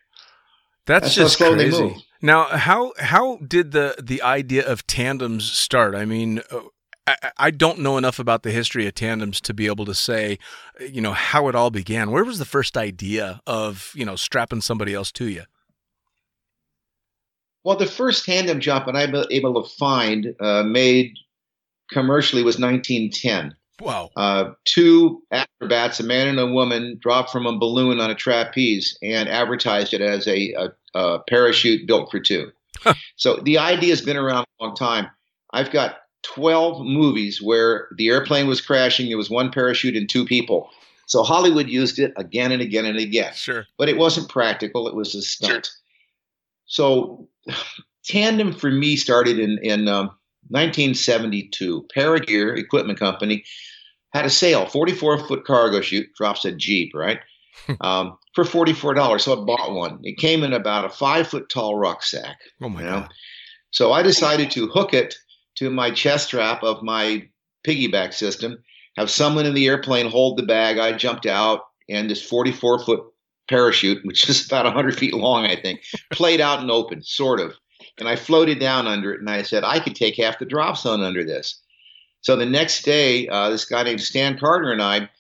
That's, 0.87 1.15
That's 1.15 1.37
just 1.37 1.39
crazy. 1.39 2.05
Now, 2.23 2.45
how 2.45 2.93
how 2.99 3.37
did 3.39 3.73
the 3.73 3.95
the 4.03 4.21
idea 4.23 4.67
of 4.67 4.87
tandems 4.87 5.51
start? 5.51 5.95
I 5.95 6.05
mean, 6.05 6.43
uh, 6.51 6.61
I, 7.07 7.31
I, 7.39 7.51
don't 7.51 7.79
know 7.79 7.97
enough 7.97 8.19
about 8.19 8.43
the 8.43 8.51
history 8.51 8.87
of 8.87 8.95
tandems 8.95 9.41
to 9.43 9.55
be 9.55 9.67
able 9.67 9.87
to 9.87 9.95
say, 9.95 10.39
you 10.81 11.01
know, 11.01 11.13
how 11.13 11.49
it 11.49 11.55
all 11.55 11.71
began. 11.71 12.11
Where 12.11 12.25
was 12.25 12.39
the 12.39 12.45
first 12.45 12.77
idea 12.77 13.41
of 13.47 13.93
you 13.95 14.05
know 14.05 14.17
strapping 14.17 14.61
somebody 14.61 14.93
else 14.93 15.11
to 15.13 15.27
you? 15.29 15.45
Well, 17.65 17.77
the 17.77 17.87
first 17.87 18.25
tandem 18.25 18.61
jump 18.61 18.87
that 18.87 18.97
I'm 18.97 19.15
able 19.31 19.63
to 19.63 19.69
find 19.69 20.35
uh, 20.41 20.63
made 20.63 21.17
commercially 21.91 22.43
was 22.43 22.59
1910. 22.59 23.55
Wow. 23.81 24.11
Uh, 24.17 24.51
two 24.65 25.23
acrobats, 25.31 26.01
a 26.01 26.05
man 26.05 26.29
and 26.29 26.39
a 26.39 26.47
woman, 26.47 26.99
dropped 27.01 27.31
from 27.31 27.47
a 27.47 27.59
balloon 27.59 28.01
on 28.01 28.11
a 28.11 28.15
trapeze 28.15 28.97
and 29.03 29.29
advertised 29.29 29.95
it 29.95 30.01
as 30.01 30.27
a, 30.27 30.53
a, 30.53 30.99
a 30.99 31.19
parachute 31.29 31.87
built 31.87 32.11
for 32.11 32.21
two. 32.21 32.51
So 33.17 33.37
the 33.37 33.59
idea 33.59 33.91
has 33.91 34.01
been 34.01 34.17
around 34.17 34.47
a 34.59 34.65
long 34.65 34.75
time. 34.75 35.09
I've 35.53 35.71
got 35.71 35.99
12 36.23 36.85
movies 36.85 37.43
where 37.43 37.89
the 37.97 38.09
airplane 38.09 38.47
was 38.47 38.61
crashing, 38.61 39.09
there 39.09 39.19
was 39.19 39.31
one 39.31 39.51
parachute 39.51 39.97
and 39.97 40.09
two 40.09 40.25
people. 40.25 40.71
So 41.07 41.23
Hollywood 41.23 41.69
used 41.69 41.99
it 41.99 42.13
again 42.17 42.53
and 42.53 42.63
again 42.63 42.85
and 42.85 42.99
again. 42.99 43.33
Sure. 43.35 43.67
But 43.77 43.89
it 43.89 43.99
wasn't 43.99 44.29
practical, 44.29 44.87
it 44.87 44.95
was 44.95 45.15
a 45.15 45.23
stunt. 45.23 45.67
Sure. 45.67 45.75
So 46.71 47.29
tandem 48.05 48.53
for 48.53 48.71
me 48.71 48.97
started 48.97 49.39
in 49.39 49.59
in 49.63 49.89
um, 49.89 50.07
1972. 50.49 51.87
Paragear 51.95 52.57
Equipment 52.57 52.99
Company 52.99 53.45
had 54.13 54.25
a 54.25 54.31
sale, 54.31 54.67
44 54.67 55.27
foot 55.27 55.45
cargo 55.45 55.81
chute, 55.81 56.09
drops 56.17 56.45
a 56.45 56.53
Jeep, 56.53 56.93
right? 56.95 57.21
um, 57.81 58.17
for 58.35 58.45
$44. 58.45 59.21
So 59.21 59.41
I 59.41 59.45
bought 59.45 59.73
one. 59.73 59.99
It 60.03 60.17
came 60.17 60.43
in 60.43 60.53
about 60.53 60.85
a 60.85 60.89
five 60.89 61.27
foot 61.27 61.49
tall 61.51 61.77
rucksack. 61.77 62.39
Oh 62.63 62.69
my 62.69 62.81
you 62.81 62.87
know? 62.87 63.01
God. 63.01 63.13
So 63.73 63.93
I 63.93 64.03
decided 64.03 64.51
to 64.53 64.69
hook 64.69 64.95
it 64.95 65.17
to 65.57 65.71
my 65.71 65.91
chest 65.91 66.29
strap 66.29 66.63
of 66.63 66.83
my 66.83 67.29
piggyback 67.67 68.15
system, 68.15 68.63
have 68.97 69.11
someone 69.11 69.47
in 69.47 69.55
the 69.55 69.67
airplane 69.67 70.11
hold 70.11 70.39
the 70.39 70.43
bag. 70.45 70.79
I 70.79 70.93
jumped 70.93 71.27
out, 71.27 71.63
and 71.89 72.09
this 72.09 72.23
44 72.23 72.85
foot 72.85 73.05
parachute, 73.51 74.07
which 74.07 74.29
is 74.31 74.47
about 74.51 74.65
100 74.65 74.97
feet 74.97 75.13
long, 75.13 75.45
I 75.45 75.57
think, 75.57 75.83
played 76.11 76.41
out 76.41 76.61
and 76.61 76.71
open, 76.71 77.03
sort 77.03 77.41
of. 77.41 77.55
And 77.99 78.09
I 78.09 78.17
floated 78.17 78.59
down 78.59 78.87
under 78.87 79.13
it, 79.13 79.21
and 79.21 79.29
I 79.29 79.43
said, 79.43 79.65
I 79.65 79.81
could 79.81 79.95
take 79.95 80.17
half 80.17 80.39
the 80.39 80.47
drop 80.47 80.79
zone 80.79 81.03
under 81.03 81.25
this. 81.25 81.61
So 82.23 82.37
the 82.37 82.47
next 82.47 82.83
day, 82.83 83.29
uh, 83.29 83.51
this 83.51 83.65
guy 83.65 83.83
named 83.83 84.01
Stan 84.01 84.39
Carter 84.39 84.73
and 84.73 84.83
I 84.83 85.11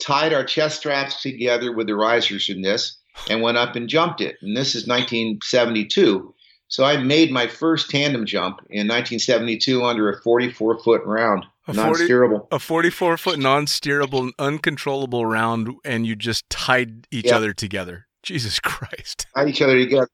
tied 0.00 0.32
our 0.32 0.44
chest 0.44 0.78
straps 0.78 1.22
together 1.22 1.72
with 1.72 1.86
the 1.86 1.94
risers 1.94 2.48
in 2.48 2.62
this 2.62 2.96
and 3.28 3.42
went 3.42 3.58
up 3.58 3.76
and 3.76 3.88
jumped 3.88 4.20
it. 4.20 4.36
And 4.40 4.56
this 4.56 4.74
is 4.74 4.86
1972. 4.86 6.34
So 6.68 6.84
I 6.84 6.96
made 6.96 7.30
my 7.30 7.46
first 7.46 7.90
tandem 7.90 8.26
jump 8.26 8.58
in 8.70 8.88
1972 8.88 9.84
under 9.84 10.10
a 10.10 10.20
44 10.22 10.78
foot 10.82 11.02
round. 11.04 11.44
A 11.66 11.72
non-steerable. 11.72 12.46
a 12.50 12.58
44 12.58 13.16
foot 13.16 13.38
non-steerable, 13.38 14.32
uncontrollable 14.38 15.24
round, 15.24 15.70
and 15.84 16.06
you 16.06 16.14
just 16.14 16.48
tied 16.50 17.06
each 17.10 17.26
yep. 17.26 17.36
other 17.36 17.54
together. 17.54 18.06
Jesus 18.22 18.58
Christ! 18.60 19.26
Tied 19.34 19.48
each 19.48 19.62
other 19.62 19.78
together. 19.78 20.08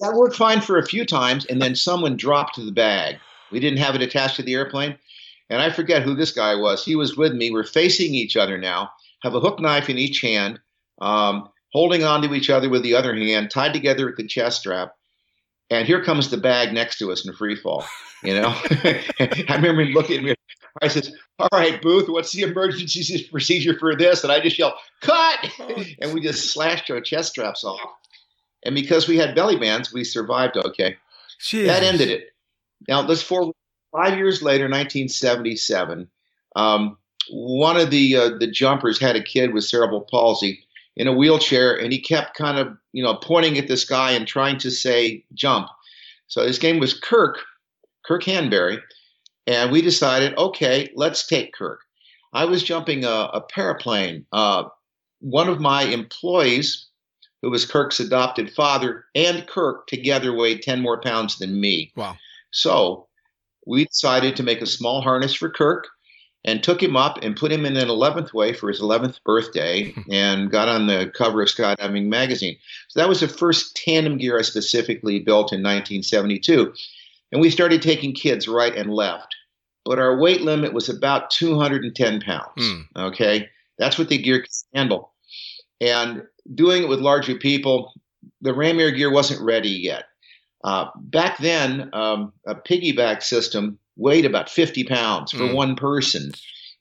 That 0.00 0.14
worked 0.14 0.36
fine 0.36 0.60
for 0.60 0.78
a 0.78 0.86
few 0.86 1.06
times, 1.06 1.46
and 1.46 1.62
then 1.62 1.76
someone 1.76 2.16
dropped 2.16 2.56
the 2.56 2.72
bag. 2.72 3.16
We 3.52 3.60
didn't 3.60 3.78
have 3.78 3.94
it 3.94 4.02
attached 4.02 4.36
to 4.36 4.42
the 4.42 4.54
airplane, 4.54 4.96
and 5.50 5.62
I 5.62 5.70
forget 5.70 6.02
who 6.02 6.14
this 6.14 6.32
guy 6.32 6.54
was. 6.56 6.84
He 6.84 6.96
was 6.96 7.16
with 7.16 7.32
me. 7.32 7.50
We're 7.50 7.64
facing 7.64 8.14
each 8.14 8.36
other 8.36 8.58
now. 8.58 8.90
Have 9.22 9.34
a 9.34 9.40
hook 9.40 9.60
knife 9.60 9.88
in 9.88 9.98
each 9.98 10.20
hand, 10.20 10.58
um, 11.00 11.48
holding 11.72 12.02
on 12.02 12.22
to 12.22 12.34
each 12.34 12.50
other 12.50 12.68
with 12.68 12.82
the 12.82 12.94
other 12.94 13.14
hand, 13.14 13.50
tied 13.50 13.72
together 13.72 14.06
with 14.06 14.16
the 14.16 14.26
chest 14.26 14.60
strap. 14.60 14.94
And 15.70 15.86
here 15.86 16.02
comes 16.02 16.30
the 16.30 16.36
bag 16.36 16.72
next 16.72 16.98
to 16.98 17.10
us 17.10 17.26
in 17.26 17.32
free 17.34 17.56
fall. 17.56 17.84
You 18.22 18.40
know, 18.40 18.48
I 19.20 19.44
remember 19.50 19.82
him 19.82 19.92
looking 19.92 20.18
at 20.18 20.24
me. 20.24 20.34
I 20.82 20.88
says, 20.88 21.14
"All 21.38 21.48
right, 21.52 21.80
Booth, 21.80 22.08
what's 22.08 22.32
the 22.32 22.42
emergency 22.42 23.28
procedure 23.30 23.78
for 23.78 23.94
this?" 23.94 24.24
And 24.24 24.32
I 24.32 24.40
just 24.40 24.58
yelled, 24.58 24.74
"Cut!" 25.00 25.50
and 26.00 26.12
we 26.12 26.20
just 26.20 26.50
slashed 26.50 26.90
our 26.90 27.00
chest 27.00 27.30
straps 27.30 27.64
off. 27.64 27.80
And 28.64 28.74
because 28.74 29.06
we 29.06 29.18
had 29.18 29.34
belly 29.34 29.56
bands, 29.56 29.92
we 29.92 30.04
survived 30.04 30.56
okay. 30.56 30.96
Jeez. 31.40 31.66
That 31.66 31.82
ended 31.82 32.10
it. 32.10 32.32
Now 32.88 33.02
let's 33.02 33.22
forward 33.22 33.54
five 33.92 34.18
years 34.18 34.42
later, 34.42 34.64
1977. 34.64 36.08
Um, 36.56 36.96
one 37.30 37.76
of 37.76 37.90
the 37.90 38.16
uh, 38.16 38.30
the 38.38 38.50
jumpers 38.50 39.00
had 39.00 39.16
a 39.16 39.22
kid 39.22 39.52
with 39.52 39.64
cerebral 39.64 40.06
palsy 40.10 40.64
in 40.96 41.08
a 41.08 41.12
wheelchair, 41.12 41.74
and 41.74 41.92
he 41.92 42.00
kept 42.00 42.36
kind 42.36 42.58
of 42.58 42.76
you 42.92 43.02
know 43.02 43.14
pointing 43.14 43.58
at 43.58 43.68
this 43.68 43.84
guy 43.84 44.12
and 44.12 44.26
trying 44.26 44.58
to 44.58 44.70
say 44.70 45.24
jump. 45.34 45.68
So 46.26 46.46
his 46.46 46.62
name 46.62 46.78
was 46.78 46.98
Kirk, 46.98 47.38
Kirk 48.04 48.24
Hanberry, 48.24 48.80
and 49.46 49.70
we 49.70 49.82
decided, 49.82 50.36
okay, 50.36 50.90
let's 50.94 51.26
take 51.26 51.52
Kirk. 51.52 51.80
I 52.32 52.44
was 52.46 52.62
jumping 52.62 53.04
a, 53.04 53.08
a 53.08 53.42
paraplane. 53.42 54.24
Uh, 54.32 54.64
one 55.20 55.48
of 55.48 55.60
my 55.60 55.82
employees, 55.84 56.86
who 57.42 57.50
was 57.50 57.64
Kirk's 57.64 58.00
adopted 58.00 58.52
father, 58.52 59.04
and 59.14 59.46
Kirk 59.46 59.86
together 59.86 60.34
weighed 60.34 60.62
10 60.62 60.80
more 60.80 61.00
pounds 61.00 61.38
than 61.38 61.60
me. 61.60 61.92
Wow. 61.96 62.16
So 62.50 63.06
we 63.66 63.84
decided 63.84 64.36
to 64.36 64.42
make 64.42 64.60
a 64.60 64.66
small 64.66 65.00
harness 65.00 65.34
for 65.34 65.50
Kirk 65.50 65.86
and 66.44 66.62
took 66.62 66.82
him 66.82 66.96
up 66.96 67.18
and 67.22 67.36
put 67.36 67.50
him 67.52 67.64
in 67.64 67.76
an 67.76 67.88
11th 67.88 68.34
way 68.34 68.52
for 68.52 68.68
his 68.68 68.80
11th 68.80 69.18
birthday 69.24 69.94
and 70.10 70.50
got 70.50 70.68
on 70.68 70.86
the 70.86 71.10
cover 71.14 71.42
of 71.42 71.48
Skydiving 71.48 72.06
magazine. 72.06 72.56
So 72.88 73.00
that 73.00 73.08
was 73.08 73.20
the 73.20 73.28
first 73.28 73.76
tandem 73.76 74.18
gear 74.18 74.38
I 74.38 74.42
specifically 74.42 75.20
built 75.20 75.52
in 75.52 75.62
1972. 75.62 76.74
And 77.34 77.40
we 77.40 77.50
started 77.50 77.82
taking 77.82 78.14
kids 78.14 78.46
right 78.46 78.74
and 78.74 78.94
left. 78.94 79.34
But 79.84 79.98
our 79.98 80.16
weight 80.16 80.42
limit 80.42 80.72
was 80.72 80.88
about 80.88 81.30
210 81.30 82.20
pounds. 82.20 82.46
Mm. 82.56 82.84
Okay. 82.96 83.48
That's 83.76 83.98
what 83.98 84.08
the 84.08 84.18
gear 84.18 84.40
could 84.40 84.50
handle. 84.72 85.12
And 85.80 86.22
doing 86.54 86.84
it 86.84 86.88
with 86.88 87.00
larger 87.00 87.34
people, 87.34 87.92
the 88.40 88.54
Ram 88.54 88.78
Air 88.78 88.92
gear 88.92 89.12
wasn't 89.12 89.42
ready 89.42 89.70
yet. 89.70 90.04
Uh, 90.62 90.86
back 90.96 91.38
then, 91.38 91.90
um, 91.92 92.32
a 92.46 92.54
piggyback 92.54 93.22
system 93.22 93.80
weighed 93.96 94.24
about 94.24 94.48
50 94.48 94.84
pounds 94.84 95.32
for 95.32 95.38
mm. 95.38 95.54
one 95.54 95.74
person. 95.74 96.30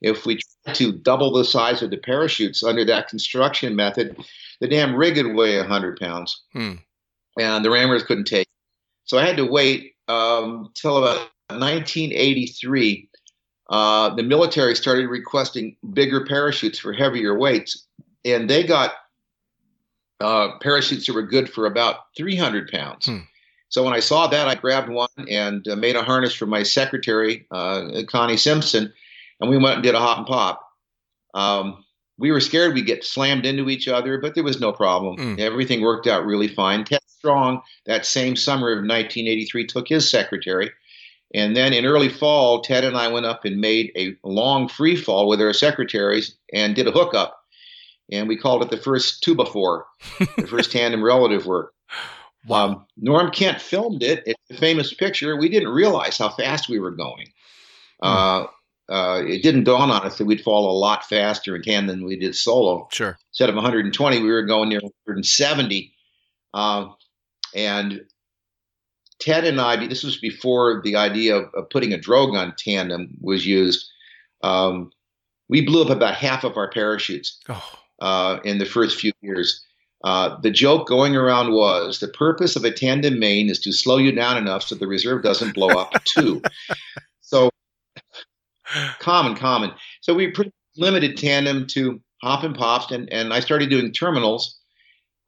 If 0.01 0.27
we 0.27 0.39
tried 0.65 0.75
to 0.75 0.91
double 0.91 1.33
the 1.33 1.45
size 1.45 1.81
of 1.81 1.89
the 1.89 1.97
parachutes 1.97 2.63
under 2.63 2.85
that 2.85 3.09
construction 3.09 3.75
method, 3.75 4.15
the 4.61 4.67
damn 4.67 4.95
rig 4.95 5.17
would 5.17 5.35
weigh 5.35 5.57
100 5.57 5.99
pounds. 5.99 6.43
Mm. 6.55 6.79
And 7.39 7.65
the 7.65 7.71
rammers 7.71 8.03
couldn't 8.03 8.25
take 8.25 8.47
So 9.05 9.17
I 9.17 9.25
had 9.25 9.37
to 9.37 9.45
wait 9.45 9.93
um, 10.07 10.71
till 10.75 10.97
about 10.97 11.29
1983. 11.49 13.09
Uh, 13.69 14.13
the 14.15 14.23
military 14.23 14.75
started 14.75 15.07
requesting 15.07 15.75
bigger 15.93 16.25
parachutes 16.25 16.79
for 16.79 16.93
heavier 16.93 17.37
weights, 17.37 17.87
and 18.25 18.49
they 18.49 18.63
got 18.63 18.93
uh, 20.19 20.57
parachutes 20.61 21.05
that 21.07 21.13
were 21.13 21.23
good 21.23 21.49
for 21.49 21.65
about 21.65 21.97
300 22.15 22.69
pounds. 22.69 23.07
Hmm. 23.07 23.19
So 23.69 23.83
when 23.83 23.93
I 23.93 23.99
saw 24.01 24.27
that, 24.27 24.47
I 24.47 24.55
grabbed 24.55 24.89
one 24.89 25.09
and 25.29 25.67
uh, 25.67 25.75
made 25.75 25.95
a 25.95 26.03
harness 26.03 26.35
for 26.35 26.45
my 26.45 26.61
secretary, 26.61 27.47
uh, 27.49 28.03
Connie 28.07 28.37
Simpson, 28.37 28.93
and 29.39 29.49
we 29.49 29.57
went 29.57 29.75
and 29.75 29.83
did 29.83 29.95
a 29.95 29.99
hop 29.99 30.19
and 30.19 30.27
pop. 30.27 30.69
Um, 31.33 31.82
we 32.17 32.31
were 32.31 32.39
scared 32.39 32.73
we'd 32.73 32.85
get 32.85 33.03
slammed 33.03 33.45
into 33.45 33.69
each 33.69 33.87
other, 33.87 34.17
but 34.17 34.35
there 34.35 34.43
was 34.43 34.59
no 34.59 34.71
problem. 34.71 35.17
Mm. 35.17 35.39
Everything 35.39 35.81
worked 35.81 36.07
out 36.07 36.25
really 36.25 36.47
fine. 36.47 36.83
Ted 36.83 37.01
Strong, 37.07 37.61
that 37.85 38.05
same 38.05 38.35
summer 38.35 38.71
of 38.71 38.77
1983, 38.77 39.67
took 39.67 39.87
his 39.87 40.09
secretary. 40.09 40.71
And 41.33 41.55
then 41.55 41.73
in 41.73 41.85
early 41.85 42.09
fall, 42.09 42.61
Ted 42.61 42.83
and 42.83 42.95
I 42.95 43.07
went 43.07 43.25
up 43.25 43.43
and 43.45 43.59
made 43.59 43.91
a 43.97 44.15
long 44.23 44.67
free 44.67 44.95
fall 44.95 45.27
with 45.27 45.41
our 45.41 45.53
secretaries 45.53 46.35
and 46.53 46.75
did 46.75 46.87
a 46.87 46.91
hookup. 46.91 47.39
And 48.11 48.27
we 48.27 48.37
called 48.37 48.61
it 48.61 48.69
the 48.69 48.77
first 48.77 49.23
two 49.23 49.33
before, 49.33 49.87
the 50.37 50.47
first 50.47 50.71
tandem 50.71 51.03
relative 51.03 51.47
work. 51.47 51.73
Um, 52.49 52.85
Norm 52.97 53.31
Kent 53.31 53.61
filmed 53.61 54.03
it. 54.03 54.21
It's 54.25 54.51
a 54.51 54.55
famous 54.55 54.93
picture. 54.93 55.37
We 55.37 55.49
didn't 55.49 55.69
realize 55.69 56.17
how 56.17 56.29
fast 56.29 56.69
we 56.69 56.77
were 56.77 56.91
going. 56.91 57.31
Uh, 58.01 58.47
uh, 58.93 59.23
it 59.25 59.41
didn't 59.41 59.63
dawn 59.63 59.89
on 59.89 60.05
us 60.05 60.19
that 60.19 60.25
we'd 60.25 60.43
fall 60.43 60.69
a 60.69 60.77
lot 60.77 61.03
faster 61.03 61.55
in 61.55 61.63
tandem 61.63 61.97
than 61.97 62.05
we 62.05 62.15
did 62.15 62.35
solo. 62.35 62.87
Sure. 62.91 63.17
Instead 63.31 63.49
of 63.49 63.55
120, 63.55 64.21
we 64.21 64.29
were 64.29 64.43
going 64.43 64.69
near 64.69 64.81
170. 64.81 65.91
Uh, 66.53 66.89
and 67.55 68.05
Ted 69.19 69.45
and 69.45 69.59
I, 69.59 69.87
this 69.87 70.03
was 70.03 70.17
before 70.17 70.79
the 70.83 70.95
idea 70.95 71.37
of, 71.37 71.45
of 71.55 71.71
putting 71.71 71.91
a 71.91 71.97
drogue 71.97 72.35
on 72.35 72.53
tandem 72.55 73.17
was 73.19 73.47
used. 73.47 73.83
Um, 74.43 74.91
we 75.49 75.65
blew 75.65 75.81
up 75.81 75.89
about 75.89 76.13
half 76.13 76.43
of 76.43 76.55
our 76.55 76.69
parachutes 76.69 77.39
Oh, 77.49 77.63
uh, 77.99 78.41
in 78.43 78.59
the 78.59 78.65
first 78.65 78.99
few 78.99 79.11
years. 79.21 79.65
Uh, 80.03 80.39
the 80.41 80.51
joke 80.51 80.87
going 80.87 81.15
around 81.15 81.51
was 81.51 81.99
the 81.99 82.09
purpose 82.09 82.55
of 82.55 82.63
a 82.63 82.71
tandem 82.71 83.17
main 83.17 83.49
is 83.49 83.59
to 83.61 83.71
slow 83.71 83.97
you 83.97 84.11
down 84.11 84.37
enough 84.37 84.61
so 84.61 84.75
the 84.75 84.85
reserve 84.85 85.23
doesn't 85.23 85.55
blow 85.55 85.69
up 85.69 85.91
too. 86.03 86.43
So 87.21 87.49
common, 88.99 89.35
common. 89.35 89.71
So 90.01 90.13
we 90.13 90.31
pretty 90.31 90.51
limited 90.77 91.17
tandem 91.17 91.67
to 91.67 92.01
hop 92.21 92.43
and 92.43 92.55
pops, 92.55 92.91
and, 92.91 93.11
and 93.11 93.33
I 93.33 93.39
started 93.39 93.69
doing 93.69 93.91
terminals. 93.91 94.59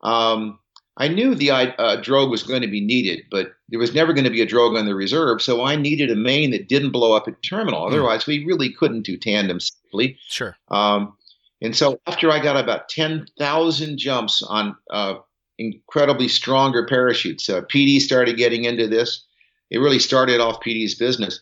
Um, 0.02 0.60
I 0.98 1.10
knew 1.10 1.36
the 1.36 1.52
uh, 1.52 1.98
drogue 1.98 2.32
was 2.32 2.44
going 2.44 2.62
to 2.62 2.70
be 2.70 2.80
needed, 2.80 3.26
but 3.30 3.54
there 3.68 3.80
was 3.80 3.94
never 3.94 4.14
going 4.14 4.24
to 4.24 4.30
be 4.30 4.42
a 4.42 4.46
drogue 4.46 4.78
on 4.78 4.86
the 4.86 4.96
reserve, 4.96 5.42
so 5.42 5.66
I 5.66 5.76
needed 5.76 6.10
a 6.10 6.16
main 6.16 6.52
that 6.52 6.70
didn't 6.70 6.92
blow 6.92 7.14
up 7.14 7.28
at 7.28 7.42
terminal. 7.44 7.86
Otherwise, 7.86 8.26
we 8.26 8.46
really 8.46 8.72
couldn't 8.72 9.02
do 9.02 9.18
tandem 9.18 9.60
safely. 9.60 10.18
sure. 10.30 10.56
Um, 10.70 11.18
and 11.62 11.76
so 11.76 12.00
after 12.08 12.32
I 12.32 12.42
got 12.42 12.58
about 12.58 12.90
10,000 12.90 13.98
jumps 13.98 14.44
on 14.44 14.76
uh, 14.90 15.16
incredibly 15.58 16.28
stronger 16.28 16.86
parachutes, 16.86 17.50
uh, 17.50 17.62
PD 17.62 18.00
started 18.00 18.38
getting 18.38 18.66
into 18.66 18.88
this. 18.88 19.26
It 19.72 19.80
really 19.80 20.00
started 20.00 20.40
off 20.40 20.62
PD's 20.62 20.96
business 20.96 21.42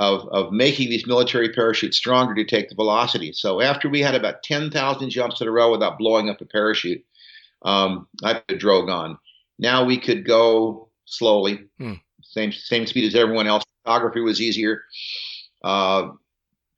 of, 0.00 0.26
of 0.30 0.50
making 0.50 0.88
these 0.88 1.06
military 1.06 1.50
parachutes 1.52 1.98
stronger 1.98 2.34
to 2.34 2.44
take 2.44 2.70
the 2.70 2.74
velocity. 2.74 3.32
So 3.34 3.60
after 3.60 3.86
we 3.90 4.00
had 4.00 4.14
about 4.14 4.42
10,000 4.42 5.10
jumps 5.10 5.42
in 5.42 5.46
a 5.46 5.50
row 5.50 5.70
without 5.70 5.98
blowing 5.98 6.30
up 6.30 6.40
a 6.40 6.46
parachute, 6.46 7.04
um, 7.62 8.08
I 8.24 8.34
put 8.34 8.56
a 8.56 8.58
drogue 8.58 8.88
on. 8.88 9.18
Now 9.58 9.84
we 9.84 9.98
could 9.98 10.24
go 10.24 10.88
slowly, 11.04 11.66
Hmm. 11.78 11.94
same 12.22 12.50
same 12.50 12.86
speed 12.86 13.04
as 13.06 13.14
everyone 13.14 13.46
else. 13.46 13.62
Photography 13.84 14.20
was 14.20 14.40
easier. 14.40 14.82
Uh, 15.62 16.12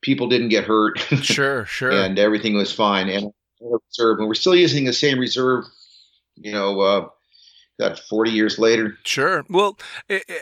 people 0.01 0.27
didn't 0.29 0.49
get 0.49 0.65
hurt. 0.65 0.99
Sure, 1.23 1.65
sure. 1.67 1.93
and 1.93 2.19
everything 2.19 2.55
was 2.57 2.73
fine. 2.73 3.09
And 3.09 3.31
reserve, 3.61 4.19
and 4.19 4.27
we're 4.27 4.35
still 4.35 4.57
using 4.57 4.85
the 4.85 4.93
same 4.93 5.21
reserve. 5.21 5.65
You 6.35 6.51
know, 6.51 6.81
uh, 6.81 7.09
got 7.83 7.99
40 7.99 8.31
years 8.31 8.59
later. 8.59 8.97
Sure. 9.05 9.45
Well, 9.49 9.79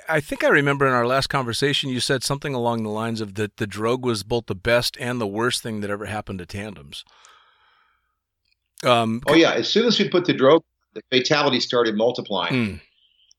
I, 0.09 0.21
think 0.21 0.45
I 0.45 0.49
remember 0.49 0.87
in 0.87 0.93
our 0.93 1.07
last 1.07 1.29
conversation 1.29 1.91
you 1.91 2.01
said 2.01 2.23
something 2.23 2.55
along 2.55 2.83
the 2.83 2.91
lines 2.91 3.21
of 3.21 3.35
that 3.35 3.57
the 3.57 3.67
drogue 3.67 4.05
was 4.05 4.23
both 4.23 4.47
the 4.47 4.55
best 4.55 4.97
and 5.01 5.21
the 5.21 5.27
worst 5.27 5.63
thing 5.63 5.81
that 5.81 5.91
ever 5.91 6.07
happened 6.07 6.39
to 6.41 6.47
tandems. 6.47 7.05
Um, 8.85 9.23
Oh 9.27 9.35
yeah, 9.35 9.53
as 9.53 9.69
soon 9.69 9.87
as 9.87 9.99
we 9.99 10.09
put 10.09 10.25
the 10.25 10.33
drogue, 10.33 10.63
the 10.95 11.03
fatalities 11.11 11.65
started 11.65 11.97
multiplying 11.97 12.55
mm, 12.55 12.81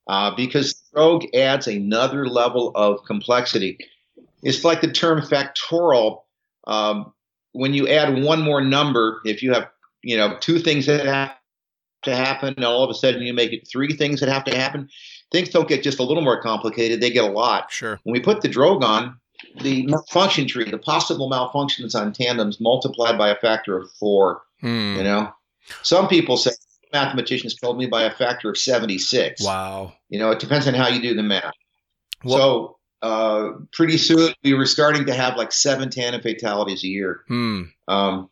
uh, 0.07 0.35
because 0.35 0.81
drogue 0.93 1.25
adds 1.33 1.67
another 1.67 2.27
level 2.27 2.71
of 2.75 3.03
complexity. 3.05 3.77
It's 4.43 4.63
like 4.63 4.81
the 4.81 4.91
term 4.91 5.21
factorial. 5.21 6.21
Um, 6.67 7.13
when 7.53 7.73
you 7.73 7.87
add 7.87 8.23
one 8.23 8.41
more 8.41 8.61
number, 8.61 9.19
if 9.25 9.43
you 9.43 9.53
have 9.53 9.67
you 10.03 10.17
know 10.17 10.37
two 10.39 10.59
things 10.59 10.85
that 10.85 11.37
to 12.03 12.15
happen, 12.15 12.53
and 12.55 12.65
all 12.65 12.83
of 12.83 12.89
a 12.89 12.93
sudden 12.93 13.21
you 13.21 13.33
make 13.33 13.53
it 13.53 13.67
three 13.67 13.93
things 13.93 14.19
that 14.19 14.29
have 14.29 14.43
to 14.45 14.55
happen, 14.55 14.89
things 15.31 15.49
don't 15.49 15.67
get 15.67 15.83
just 15.83 15.99
a 15.99 16.03
little 16.03 16.23
more 16.23 16.41
complicated; 16.41 17.01
they 17.01 17.11
get 17.11 17.23
a 17.23 17.31
lot. 17.31 17.71
sure. 17.71 17.99
When 18.03 18.13
we 18.13 18.19
put 18.19 18.41
the 18.41 18.47
drogue 18.47 18.83
on, 18.83 19.17
the 19.61 19.85
malfunction 19.87 20.47
tree, 20.47 20.69
the 20.69 20.77
possible 20.77 21.29
malfunctions 21.29 21.95
on 21.95 22.13
tandems 22.13 22.59
multiplied 22.59 23.17
by 23.17 23.29
a 23.29 23.35
factor 23.35 23.77
of 23.77 23.91
four. 23.99 24.41
Hmm. 24.61 24.95
You 24.97 25.03
know, 25.03 25.33
some 25.83 26.07
people 26.07 26.37
say 26.37 26.51
mathematicians 26.93 27.55
told 27.55 27.77
me 27.77 27.85
by 27.85 28.03
a 28.03 28.11
factor 28.11 28.49
of 28.49 28.57
76. 28.57 29.43
Wow. 29.43 29.93
You 30.09 30.19
know, 30.19 30.31
it 30.31 30.39
depends 30.39 30.67
on 30.67 30.73
how 30.73 30.87
you 30.87 31.01
do 31.01 31.13
the 31.13 31.23
math. 31.23 31.53
Well- 32.23 32.37
so 32.37 32.77
uh, 33.01 33.49
pretty 33.73 33.97
soon 33.97 34.33
we 34.43 34.53
were 34.53 34.65
starting 34.65 35.05
to 35.07 35.13
have 35.13 35.35
like 35.35 35.51
seven 35.51 35.89
tandem 35.89 36.21
fatalities 36.21 36.83
a 36.83 36.87
year. 36.87 37.23
Hmm. 37.27 37.63
Um, 37.87 38.29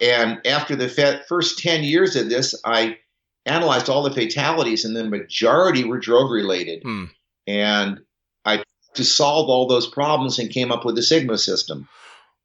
and 0.00 0.46
after 0.46 0.76
the 0.76 0.88
first 1.28 1.58
10 1.58 1.84
years 1.84 2.16
of 2.16 2.28
this, 2.28 2.54
I 2.64 2.98
analyzed 3.46 3.88
all 3.88 4.02
the 4.02 4.10
fatalities, 4.10 4.84
and 4.84 4.94
the 4.94 5.04
majority 5.04 5.84
were 5.84 5.98
drogue 5.98 6.30
related. 6.30 6.82
Hmm. 6.82 7.04
And 7.46 8.00
I 8.44 8.62
to 8.94 9.04
solve 9.04 9.48
all 9.48 9.66
those 9.66 9.86
problems 9.86 10.38
and 10.38 10.50
came 10.50 10.72
up 10.72 10.84
with 10.84 10.96
the 10.96 11.02
Sigma 11.02 11.38
system, 11.38 11.88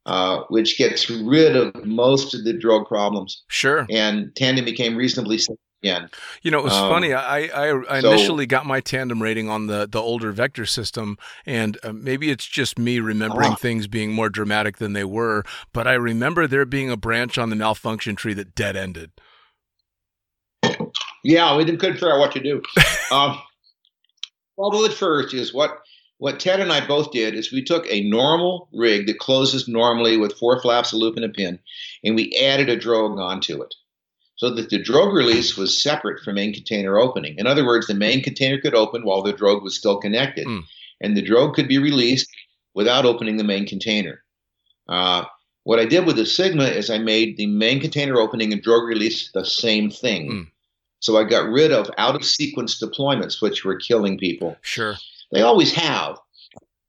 uh, 0.06 0.42
which 0.50 0.78
gets 0.78 1.10
rid 1.10 1.56
of 1.56 1.86
most 1.86 2.34
of 2.34 2.44
the 2.44 2.54
drogue 2.54 2.88
problems. 2.88 3.44
Sure. 3.50 3.86
And 3.90 4.36
tandem 4.36 4.66
became 4.66 4.96
reasonably 4.96 5.38
safe 5.38 5.58
again. 5.84 6.10
You 6.42 6.52
know, 6.52 6.60
it 6.60 6.64
was 6.64 6.74
Um, 6.74 6.90
funny. 6.90 7.14
I, 7.14 7.42
I, 7.48 7.82
I 7.98 8.02
so- 8.02 8.10
initially 8.12 8.46
got 8.46 8.66
my 8.66 8.80
tandem 8.80 9.22
rating 9.22 9.50
on 9.50 9.68
the, 9.68 9.88
the 9.88 10.00
older 10.00 10.32
vector 10.32 10.66
system, 10.66 11.18
and 11.46 11.78
uh, 11.84 11.92
maybe 11.94 12.30
it's 12.32 12.46
just 12.46 12.80
me 12.80 13.00
remembering 13.00 13.52
Ah. 13.52 13.56
things 13.56 13.88
being 13.88 14.14
more 14.14 14.30
dramatic 14.30 14.78
than 14.78 14.94
they 14.94 15.04
were, 15.04 15.44
but 15.74 15.88
I 15.88 15.94
remember 15.94 16.48
there 16.48 16.66
being 16.66 16.90
a 16.90 16.98
branch 16.98 17.38
on 17.38 17.50
the 17.50 17.56
malfunction 17.56 18.16
tree 18.16 18.34
that 18.36 18.56
dead 18.56 18.76
ended. 18.76 19.12
Yeah, 21.24 21.56
we 21.56 21.64
didn't 21.66 21.80
couldn't 21.80 21.96
figure 21.96 22.14
out 22.14 22.20
what 22.20 22.32
to 22.34 22.40
do. 22.42 22.62
um, 23.12 23.38
trouble 24.60 24.86
at 24.86 24.94
first 24.94 25.34
is 25.34 25.54
what 25.54 25.80
what 26.18 26.40
Ted 26.40 26.60
and 26.62 26.72
I 26.72 26.86
both 26.86 27.12
did 27.12 27.34
is 27.34 27.52
we 27.52 27.64
took 27.64 27.86
a 27.90 28.08
normal 28.10 28.70
rig 28.74 29.08
that 29.08 29.20
closes 29.20 29.68
normally 29.68 30.16
with 30.18 30.34
four 30.38 30.62
flaps, 30.62 30.94
a 30.94 30.98
loop, 30.98 31.16
and 31.18 31.26
a 31.26 31.30
pin, 31.30 31.60
and 32.04 32.16
we 32.16 32.32
added 32.42 32.70
a 32.70 32.78
drogue 32.78 33.20
onto 33.20 33.62
it, 33.62 33.74
so 34.44 34.50
that 34.50 34.70
the 34.70 34.78
drogue 34.78 35.14
release 35.14 35.56
was 35.56 35.82
separate 35.82 36.22
from 36.22 36.36
main 36.36 36.54
container 36.54 36.98
opening. 36.98 37.34
In 37.38 37.48
other 37.48 37.66
words, 37.66 37.88
the 37.88 37.94
main 37.94 38.22
container 38.22 38.60
could 38.60 38.76
open 38.76 39.06
while 39.06 39.22
the 39.22 39.32
drogue 39.32 39.64
was 39.64 39.74
still 39.74 40.00
connected, 40.02 40.44
Hmm. 40.46 40.60
and 41.00 41.16
the 41.16 41.22
drogue 41.22 41.56
could 41.56 41.70
be 41.70 41.78
released 41.78 42.28
without 42.74 43.06
opening 43.06 43.38
the 43.38 43.46
main 43.46 43.66
container. 43.66 44.22
Uh, 44.90 45.24
what 45.64 45.80
I 45.80 45.86
did 45.86 46.06
with 46.06 46.18
the 46.18 46.26
Sigma 46.26 46.66
is 46.66 46.90
I 46.90 46.98
made 46.98 47.38
the 47.38 47.46
main 47.46 47.80
container 47.80 48.20
opening 48.20 48.52
and 48.52 48.62
drogue 48.62 48.84
release 48.86 49.32
the 49.32 49.46
same 49.46 49.90
thing. 49.90 50.30
Hmm. 50.30 50.42
So 51.00 51.16
I 51.16 51.24
got 51.24 51.48
rid 51.48 51.72
of 51.72 51.90
out 51.98 52.16
of 52.16 52.26
sequence 52.26 52.84
deployments, 52.84 53.42
which 53.42 53.64
were 53.64 53.78
killing 53.78 54.18
people. 54.18 54.58
Sure. 54.62 54.96
They 55.32 55.42
always 55.42 55.74
have. 55.74 56.18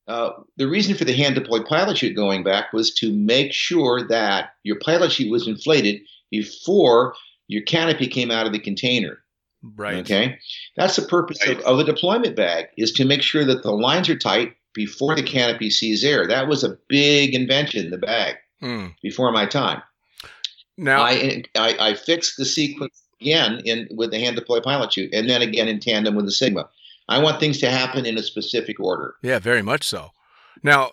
Uh, 0.08 0.30
the 0.56 0.66
reason 0.66 0.96
for 0.96 1.04
the 1.04 1.14
hand 1.14 1.36
deployed 1.36 1.66
pilot 1.66 1.98
chute 1.98 2.16
going 2.16 2.42
back 2.42 2.72
was 2.72 2.92
to 2.94 3.12
make 3.12 3.52
sure 3.52 4.02
that 4.08 4.54
your 4.64 4.80
pilot 4.80 5.12
chute 5.12 5.30
was 5.30 5.46
inflated 5.46 6.00
before 6.32 7.14
your 7.48 7.62
canopy 7.62 8.06
came 8.06 8.30
out 8.30 8.46
of 8.46 8.52
the 8.52 8.58
container. 8.58 9.18
Right. 9.76 9.96
Okay, 9.96 10.38
that's 10.76 10.96
the 10.96 11.02
purpose 11.02 11.38
Right. 11.46 11.58
of, 11.58 11.64
of 11.64 11.78
the 11.78 11.84
deployment 11.84 12.36
bag 12.36 12.66
is 12.76 12.92
to 12.92 13.04
make 13.04 13.22
sure 13.22 13.44
that 13.46 13.62
the 13.62 13.70
lines 13.72 14.08
are 14.10 14.16
tight 14.18 14.54
before 14.74 15.14
the 15.16 15.22
canopy 15.22 15.70
sees 15.70 16.04
air. 16.04 16.26
That 16.26 16.48
was 16.48 16.64
a 16.64 16.76
big 16.88 17.34
invention, 17.34 17.90
the 17.90 17.96
bag, 17.98 18.36
Hmm. 18.60 18.88
before 19.02 19.30
my 19.32 19.46
time. 19.46 19.82
Now, 20.76 21.02
I, 21.02 21.42
I 21.56 21.76
I 21.78 21.94
fixed 21.94 22.36
the 22.36 22.44
sequence 22.44 23.00
again 23.20 23.60
in 23.64 23.88
with 23.92 24.10
the 24.10 24.18
hand 24.18 24.36
deploy 24.36 24.60
pilot 24.60 24.92
chute, 24.92 25.14
and 25.14 25.30
then 25.30 25.40
again 25.40 25.68
in 25.68 25.80
tandem 25.80 26.14
with 26.16 26.24
the 26.26 26.32
Sigma. 26.32 26.68
I 27.08 27.18
want 27.22 27.38
things 27.38 27.58
to 27.60 27.70
happen 27.70 28.06
in 28.06 28.18
a 28.18 28.22
specific 28.22 28.80
order. 28.80 29.14
yeah, 29.22 29.38
very 29.38 29.62
much 29.62 29.84
so. 29.86 30.10
Now, 30.62 30.92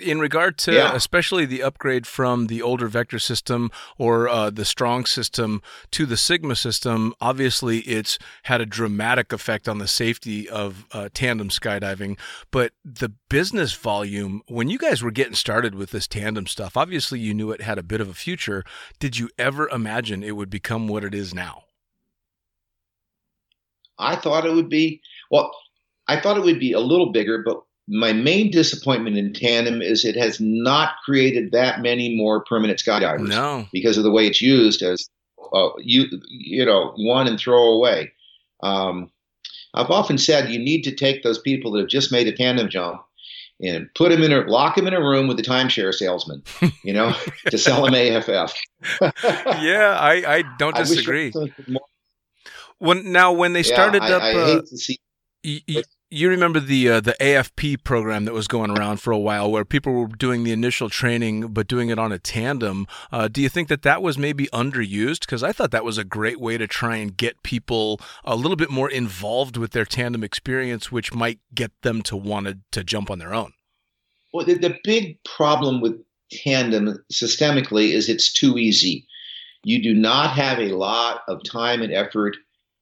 in 0.00 0.20
regard 0.20 0.56
to 0.58 0.72
Yeah. 0.72 0.94
especially 0.94 1.44
the 1.44 1.62
upgrade 1.62 2.06
from 2.06 2.46
the 2.46 2.62
older 2.62 2.88
Vector 2.88 3.18
system 3.18 3.70
or 3.98 4.28
uh, 4.28 4.50
the 4.50 4.64
Strong 4.64 5.06
system 5.06 5.60
to 5.90 6.06
the 6.06 6.16
Sigma 6.16 6.56
system, 6.56 7.14
obviously 7.20 7.80
it's 7.80 8.18
had 8.44 8.60
a 8.60 8.66
dramatic 8.66 9.32
effect 9.32 9.68
on 9.68 9.78
the 9.78 9.88
safety 9.88 10.48
of 10.48 10.86
uh, 10.92 11.08
tandem 11.12 11.48
skydiving. 11.48 12.18
But 12.50 12.72
the 12.84 13.10
business 13.28 13.74
volume, 13.74 14.42
when 14.46 14.68
you 14.68 14.78
guys 14.78 15.02
were 15.02 15.10
getting 15.10 15.34
started 15.34 15.74
with 15.74 15.90
this 15.90 16.06
tandem 16.06 16.46
stuff, 16.46 16.76
obviously 16.76 17.18
you 17.18 17.34
knew 17.34 17.50
it 17.50 17.60
had 17.62 17.78
a 17.78 17.82
bit 17.82 18.00
of 18.00 18.08
a 18.08 18.14
future. 18.14 18.64
Did 18.98 19.18
you 19.18 19.28
ever 19.38 19.68
imagine 19.68 20.22
it 20.22 20.36
would 20.36 20.50
become 20.50 20.88
what 20.88 21.04
it 21.04 21.14
is 21.14 21.34
now? 21.34 21.64
I 23.98 24.16
thought 24.16 24.46
it 24.46 24.52
would 24.52 24.68
be 24.68 25.00
well. 25.30 25.50
I 26.08 26.20
thought 26.20 26.36
it 26.36 26.42
would 26.42 26.58
be 26.58 26.72
a 26.72 26.80
little 26.80 27.12
bigger, 27.12 27.42
but 27.44 27.62
my 27.92 28.12
main 28.12 28.50
disappointment 28.50 29.16
in 29.18 29.32
tandem 29.34 29.82
is 29.82 30.04
it 30.04 30.16
has 30.16 30.40
not 30.40 30.94
created 31.04 31.52
that 31.52 31.80
many 31.82 32.16
more 32.16 32.42
permanent 32.44 32.78
skydivers 32.78 33.28
No. 33.28 33.66
because 33.72 33.98
of 33.98 34.04
the 34.04 34.10
way 34.10 34.26
it's 34.26 34.40
used 34.40 34.82
as 34.82 35.08
uh, 35.52 35.68
you 35.78 36.06
you 36.28 36.64
know 36.64 36.92
one 36.96 37.26
and 37.28 37.38
throw 37.38 37.62
away. 37.72 38.10
Um, 38.62 39.10
I've 39.74 39.90
often 39.90 40.16
said 40.18 40.50
you 40.50 40.58
need 40.58 40.82
to 40.84 40.94
take 40.94 41.22
those 41.22 41.38
people 41.38 41.72
that 41.72 41.80
have 41.80 41.88
just 41.88 42.12
made 42.12 42.26
a 42.28 42.32
tandem 42.32 42.68
jump 42.68 43.02
and 43.60 43.88
put 43.94 44.10
them 44.10 44.22
in 44.22 44.32
a 44.32 44.40
lock 44.42 44.76
them 44.76 44.86
in 44.86 44.94
a 44.94 45.00
room 45.00 45.28
with 45.28 45.36
the 45.36 45.42
timeshare 45.42 45.92
salesman, 45.94 46.42
you 46.84 46.92
know, 46.92 47.14
to 47.50 47.58
sell 47.58 47.82
them 47.84 47.94
AFF. 47.94 48.54
Yeah, 49.60 49.96
I, 50.00 50.36
I 50.38 50.42
don't 50.58 50.74
disagree. 50.76 51.32
more- 51.68 51.80
When 52.78 53.12
now 53.12 53.32
when 53.32 53.52
they 53.52 53.60
Yeah, 53.60 53.74
started 53.74 54.02
I, 54.02 54.12
up, 54.12 54.22
I 54.22 54.32
uh, 54.32 54.44
hate 54.46 54.66
to 54.66 54.76
see 54.78 54.98
you 56.12 56.28
remember 56.28 56.60
the 56.60 56.88
uh, 56.88 57.00
the 57.00 57.16
AFP 57.20 57.82
program 57.82 58.26
that 58.26 58.34
was 58.34 58.46
going 58.46 58.70
around 58.70 58.98
for 58.98 59.12
a 59.12 59.18
while, 59.18 59.50
where 59.50 59.64
people 59.64 59.94
were 59.94 60.06
doing 60.06 60.44
the 60.44 60.52
initial 60.52 60.90
training 60.90 61.48
but 61.48 61.66
doing 61.66 61.88
it 61.88 61.98
on 61.98 62.12
a 62.12 62.18
tandem. 62.18 62.86
Uh, 63.10 63.28
do 63.28 63.40
you 63.40 63.48
think 63.48 63.68
that 63.68 63.82
that 63.82 64.02
was 64.02 64.18
maybe 64.18 64.46
underused? 64.52 65.20
Because 65.20 65.42
I 65.42 65.52
thought 65.52 65.70
that 65.70 65.84
was 65.84 65.98
a 65.98 66.04
great 66.04 66.38
way 66.38 66.58
to 66.58 66.66
try 66.66 66.96
and 66.96 67.16
get 67.16 67.42
people 67.42 68.00
a 68.24 68.36
little 68.36 68.56
bit 68.56 68.70
more 68.70 68.90
involved 68.90 69.56
with 69.56 69.72
their 69.72 69.86
tandem 69.86 70.22
experience, 70.22 70.92
which 70.92 71.14
might 71.14 71.40
get 71.54 71.72
them 71.82 72.02
to 72.02 72.16
want 72.16 72.58
to, 72.72 72.84
jump 72.84 73.10
on 73.10 73.18
their 73.18 73.32
own. 73.32 73.52
Well, 74.34 74.44
the, 74.44 74.54
the 74.54 74.76
big 74.84 75.22
problem 75.24 75.80
with 75.80 75.98
tandem 76.30 77.02
systemically 77.12 77.92
is 77.92 78.08
it's 78.08 78.32
too 78.32 78.58
easy. 78.58 79.06
You 79.62 79.82
do 79.82 79.94
not 79.94 80.30
have 80.34 80.58
a 80.58 80.74
lot 80.74 81.22
of 81.28 81.42
time 81.44 81.80
and 81.80 81.92
effort 81.92 82.36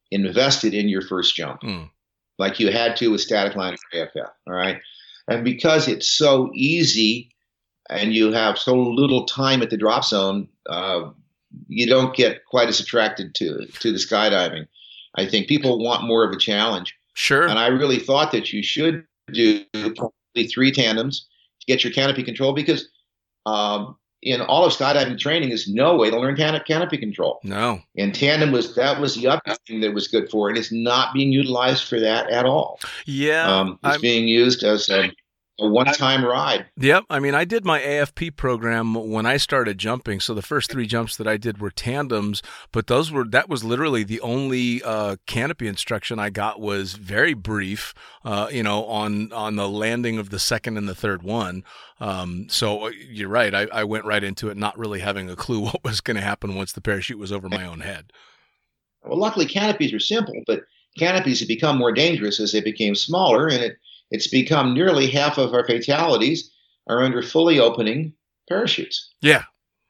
invested 0.09 0.73
in 0.73 0.89
your 0.89 1.01
first 1.01 1.35
jump, 1.35 1.61
Hmm. 1.61 1.83
Like 2.41 2.59
you 2.59 2.71
had 2.71 2.97
to 2.97 3.09
with 3.09 3.21
static 3.21 3.55
line 3.55 3.75
or 3.93 4.01
AFF. 4.01 4.31
All 4.47 4.53
right. 4.53 4.81
And 5.27 5.45
because 5.45 5.87
it's 5.87 6.09
so 6.09 6.49
easy 6.53 7.29
and 7.89 8.13
you 8.13 8.31
have 8.31 8.57
so 8.57 8.75
little 8.75 9.25
time 9.25 9.61
at 9.61 9.69
the 9.69 9.77
drop 9.77 10.03
zone, 10.03 10.49
uh, 10.67 11.11
you 11.67 11.85
don't 11.85 12.15
get 12.15 12.45
quite 12.45 12.67
as 12.67 12.79
attracted 12.79 13.35
to, 13.35 13.67
to 13.79 13.91
the 13.91 13.99
skydiving. 13.99 14.67
I 15.15 15.27
think 15.27 15.47
people 15.47 15.83
want 15.83 16.07
more 16.07 16.23
of 16.23 16.31
a 16.31 16.37
challenge. 16.37 16.95
Sure. 17.13 17.47
And 17.47 17.59
I 17.59 17.67
really 17.67 17.99
thought 17.99 18.31
that 18.31 18.51
you 18.51 18.63
should 18.63 19.05
do 19.31 19.63
probably 19.73 20.47
three 20.51 20.71
tandems 20.71 21.27
to 21.59 21.65
get 21.67 21.83
your 21.83 21.93
canopy 21.93 22.23
control 22.23 22.53
because 22.53 22.87
um, 23.45 23.97
in 24.21 24.41
all 24.41 24.65
of 24.65 24.71
skydiving 24.73 25.17
training 25.17 25.49
is 25.49 25.67
no 25.67 25.95
way 25.95 26.09
to 26.09 26.19
learn 26.19 26.35
can- 26.35 26.61
canopy 26.67 26.97
control. 26.97 27.39
no. 27.43 27.81
And 27.97 28.13
tandem 28.13 28.51
was 28.51 28.75
that 28.75 28.99
was 29.01 29.15
the 29.15 29.27
other 29.27 29.55
thing 29.67 29.81
that 29.81 29.93
was 29.93 30.07
good 30.07 30.29
for 30.29 30.49
it. 30.49 30.57
It's 30.57 30.71
not 30.71 31.13
being 31.13 31.31
utilized 31.31 31.85
for 31.87 31.99
that 31.99 32.29
at 32.29 32.45
all. 32.45 32.79
Yeah. 33.05 33.51
Um, 33.51 33.79
it's 33.83 33.93
I'm- 33.93 34.01
being 34.01 34.27
used 34.27 34.63
as 34.63 34.87
a, 34.89 35.11
a 35.61 35.67
one-time 35.67 36.25
ride. 36.25 36.65
Yep. 36.77 37.05
I 37.09 37.19
mean, 37.19 37.35
I 37.35 37.45
did 37.45 37.63
my 37.63 37.79
AFP 37.79 38.35
program 38.35 38.95
when 38.95 39.27
I 39.27 39.37
started 39.37 39.77
jumping. 39.77 40.19
So 40.19 40.33
the 40.33 40.41
first 40.41 40.71
three 40.71 40.87
jumps 40.87 41.15
that 41.17 41.27
I 41.27 41.37
did 41.37 41.59
were 41.59 41.69
tandems, 41.69 42.41
but 42.71 42.87
those 42.87 43.11
were 43.11 43.25
that 43.25 43.47
was 43.47 43.63
literally 43.63 44.03
the 44.03 44.19
only 44.21 44.81
uh, 44.81 45.17
canopy 45.27 45.67
instruction 45.67 46.17
I 46.17 46.31
got 46.31 46.59
was 46.59 46.93
very 46.93 47.35
brief. 47.35 47.93
Uh, 48.25 48.49
you 48.51 48.63
know, 48.63 48.85
on 48.85 49.31
on 49.31 49.55
the 49.55 49.69
landing 49.69 50.17
of 50.17 50.31
the 50.31 50.39
second 50.39 50.77
and 50.77 50.89
the 50.89 50.95
third 50.95 51.21
one. 51.21 51.63
Um, 51.99 52.47
so 52.49 52.87
uh, 52.87 52.89
you're 52.89 53.29
right. 53.29 53.53
I, 53.53 53.67
I 53.71 53.83
went 53.83 54.05
right 54.05 54.23
into 54.23 54.49
it, 54.49 54.57
not 54.57 54.77
really 54.77 54.99
having 54.99 55.29
a 55.29 55.35
clue 55.35 55.59
what 55.65 55.83
was 55.83 56.01
going 56.01 56.15
to 56.15 56.23
happen 56.23 56.55
once 56.55 56.71
the 56.73 56.81
parachute 56.81 57.19
was 57.19 57.31
over 57.31 57.47
my 57.47 57.65
own 57.65 57.81
head. 57.81 58.11
Well, 59.03 59.19
luckily 59.19 59.45
canopies 59.45 59.93
are 59.93 59.99
simple, 59.99 60.41
but 60.47 60.61
canopies 60.97 61.39
have 61.39 61.47
become 61.47 61.77
more 61.77 61.91
dangerous 61.91 62.39
as 62.39 62.51
they 62.51 62.61
became 62.61 62.95
smaller, 62.95 63.47
and 63.47 63.63
it 63.63 63.77
it's 64.11 64.27
become 64.27 64.73
nearly 64.73 65.07
half 65.07 65.37
of 65.37 65.53
our 65.53 65.65
fatalities 65.65 66.51
are 66.87 67.01
under 67.01 67.21
fully 67.23 67.59
opening 67.59 68.13
parachutes. 68.49 69.09
Yeah. 69.21 69.43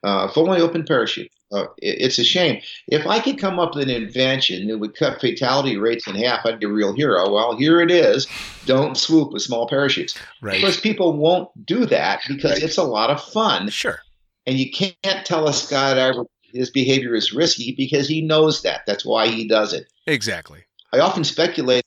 uh, 0.03 0.27
fully 0.29 0.59
open 0.59 0.83
parachute. 0.83 1.29
Uh, 1.51 1.65
it- 1.77 1.97
it's 2.01 2.17
a 2.17 2.23
shame. 2.23 2.59
If 2.87 3.05
I 3.05 3.19
could 3.19 3.37
come 3.37 3.59
up 3.59 3.75
with 3.75 3.83
an 3.87 3.93
invention 4.03 4.67
that 4.67 4.79
would 4.79 4.95
cut 4.95 5.21
fatality 5.21 5.77
rates 5.77 6.07
in 6.07 6.15
half, 6.15 6.43
I'd 6.45 6.59
be 6.59 6.65
a 6.65 6.69
real 6.69 6.93
hero. 6.93 7.31
Well, 7.31 7.55
here 7.55 7.81
it 7.81 7.91
is. 7.91 8.27
Don't 8.65 8.97
swoop 8.97 9.31
with 9.31 9.43
small 9.43 9.67
parachutes. 9.67 10.17
Right. 10.41 10.59
course, 10.61 10.79
people 10.79 11.13
won't 11.13 11.49
do 11.67 11.85
that 11.85 12.21
because 12.27 12.63
it's 12.63 12.77
a 12.77 12.83
lot 12.83 13.11
of 13.11 13.21
fun. 13.23 13.69
Sure. 13.69 13.99
And 14.47 14.57
you 14.57 14.71
can't 14.71 15.23
tell 15.25 15.47
a 15.47 15.51
skydiver 15.51 16.25
his 16.51 16.71
behavior 16.71 17.13
is 17.15 17.31
risky 17.31 17.73
because 17.77 18.07
he 18.07 18.21
knows 18.21 18.61
that. 18.63 18.81
That's 18.87 19.05
why 19.05 19.27
he 19.27 19.47
does 19.47 19.71
it. 19.73 19.85
Exactly. 20.07 20.63
I 20.91 20.99
often 20.99 21.23
speculate 21.23 21.80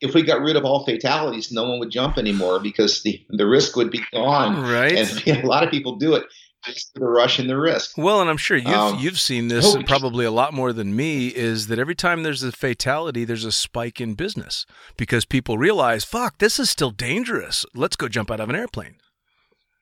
if 0.00 0.14
we 0.14 0.22
got 0.22 0.40
rid 0.40 0.56
of 0.56 0.64
all 0.64 0.84
fatalities, 0.84 1.50
no 1.52 1.68
one 1.68 1.78
would 1.78 1.90
jump 1.90 2.18
anymore 2.18 2.60
because 2.60 3.02
the, 3.02 3.24
the 3.30 3.46
risk 3.46 3.76
would 3.76 3.90
be 3.90 4.02
gone. 4.12 4.62
Right. 4.62 4.92
And 4.92 5.26
a 5.44 5.46
lot 5.46 5.64
of 5.64 5.70
people 5.70 5.96
do 5.96 6.14
it 6.14 6.24
just 6.64 6.92
for 6.92 7.00
the 7.00 7.06
rush 7.06 7.38
and 7.38 7.48
the 7.48 7.56
risk. 7.56 7.96
Well, 7.96 8.20
and 8.20 8.28
I'm 8.28 8.36
sure 8.36 8.56
you've 8.56 8.68
Um, 8.68 8.98
you've 8.98 9.20
seen 9.20 9.48
this 9.48 9.74
hope- 9.74 9.86
probably 9.86 10.24
a 10.24 10.30
lot 10.30 10.52
more 10.52 10.72
than 10.72 10.94
me. 10.96 11.28
Is 11.28 11.68
that 11.68 11.78
every 11.78 11.94
time 11.94 12.22
there's 12.22 12.42
a 12.42 12.52
fatality, 12.52 13.24
there's 13.24 13.44
a 13.44 13.52
spike 13.52 14.00
in 14.00 14.14
business 14.14 14.66
because 14.96 15.24
people 15.24 15.58
realize, 15.58 16.04
fuck, 16.04 16.38
this 16.38 16.58
is 16.58 16.68
still 16.68 16.90
dangerous. 16.90 17.64
Let's 17.74 17.96
go 17.96 18.08
jump 18.08 18.30
out 18.30 18.40
of 18.40 18.50
an 18.50 18.56
airplane. 18.56 18.96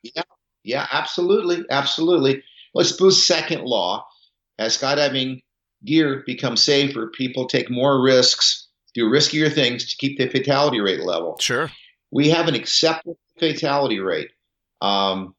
Yeah. 0.03 0.22
Yeah, 0.62 0.87
absolutely, 0.90 1.64
absolutely. 1.70 2.42
Let's 2.74 2.92
Booth's 2.92 3.27
second 3.27 3.64
law. 3.64 4.07
As 4.59 4.79
skydiving 4.79 5.42
gear 5.85 6.22
becomes 6.27 6.62
safer, 6.62 7.11
people 7.14 7.46
take 7.46 7.70
more 7.70 8.03
risks, 8.03 8.63
do 8.95 9.11
riskier 9.11 9.53
things 9.53 9.91
to 9.91 9.97
keep 9.97 10.19
the 10.19 10.29
fatality 10.29 10.81
rate 10.81 11.01
level. 11.01 11.37
Sure. 11.41 11.71
We 12.11 12.31
have 12.31 12.49
an 12.49 12.55
acceptable 12.55 13.19
fatality 13.39 13.99
rate. 14.01 14.31
Um, 14.81 15.35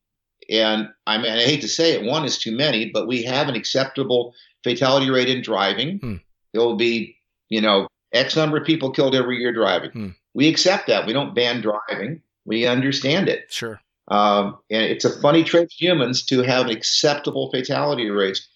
and 0.50 0.90
I 1.08 1.18
mean, 1.18 1.32
I 1.32 1.42
hate 1.42 1.62
to 1.62 1.68
say 1.68 1.94
it, 1.94 2.04
one 2.04 2.26
is 2.26 2.38
too 2.38 2.56
many, 2.56 2.92
but 2.92 3.08
we 3.08 3.24
have 3.24 3.48
an 3.48 3.56
acceptable 3.56 4.34
fatality 4.64 5.10
rate 5.10 5.30
in 5.30 5.42
driving. 5.42 6.00
Hmm. 6.00 6.16
There 6.54 6.62
will 6.62 6.76
be, 6.76 7.18
you 7.50 7.62
know, 7.62 7.88
X 8.14 8.36
number 8.36 8.58
of 8.58 8.66
people 8.66 8.92
killed 8.92 9.16
every 9.16 9.38
year 9.38 9.54
driving. 9.54 9.92
Hmm. 9.92 10.10
We 10.34 10.48
accept 10.48 10.88
that. 10.88 11.06
We 11.06 11.14
don't 11.14 11.34
ban 11.34 11.62
driving. 11.62 12.22
We 12.46 12.68
understand 12.68 13.30
it. 13.30 13.52
Sure. 13.52 13.80
Um, 14.10 14.58
and 14.70 14.84
it's 14.84 15.06
a 15.06 15.22
funny 15.22 15.44
trait 15.44 15.64
of 15.64 15.72
humans 15.72 16.24
to 16.26 16.42
have 16.44 16.70
acceptable 16.70 17.50
fatality 17.52 18.10
rates. 18.10 18.48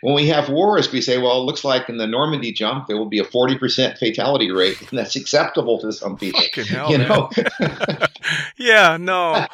When 0.00 0.14
we 0.14 0.26
have 0.28 0.48
wars, 0.48 0.90
we 0.90 1.00
say, 1.00 1.18
well, 1.18 1.40
it 1.40 1.44
looks 1.44 1.64
like 1.64 1.88
in 1.88 1.96
the 1.96 2.06
Normandy 2.06 2.52
jump, 2.52 2.88
there 2.88 2.96
will 2.96 3.08
be 3.08 3.20
a 3.20 3.24
40% 3.24 3.98
fatality 3.98 4.50
rate, 4.50 4.80
and 4.80 4.98
that's 4.98 5.14
acceptable 5.14 5.78
to 5.80 5.92
some 5.92 6.16
people. 6.16 6.40
Hell, 6.66 6.90
you 6.90 6.98
man. 6.98 7.08
know? 7.08 7.30
yeah, 8.56 8.96
no, 8.96 9.46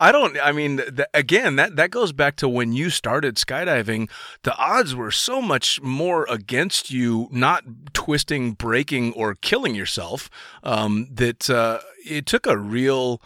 I 0.00 0.12
don't. 0.12 0.36
I 0.40 0.52
mean, 0.52 0.78
th- 0.78 1.08
again, 1.14 1.56
that 1.56 1.76
that 1.76 1.90
goes 1.90 2.12
back 2.12 2.36
to 2.36 2.48
when 2.48 2.72
you 2.72 2.90
started 2.90 3.36
skydiving. 3.36 4.08
The 4.42 4.56
odds 4.56 4.94
were 4.94 5.10
so 5.10 5.42
much 5.42 5.80
more 5.82 6.26
against 6.30 6.90
you 6.90 7.28
not 7.30 7.64
twisting, 7.92 8.52
breaking, 8.52 9.12
or 9.14 9.34
killing 9.34 9.74
yourself 9.74 10.30
um, 10.62 11.08
that 11.12 11.48
uh, 11.50 11.80
it 12.04 12.26
took 12.26 12.46
a 12.46 12.56
real. 12.56 13.20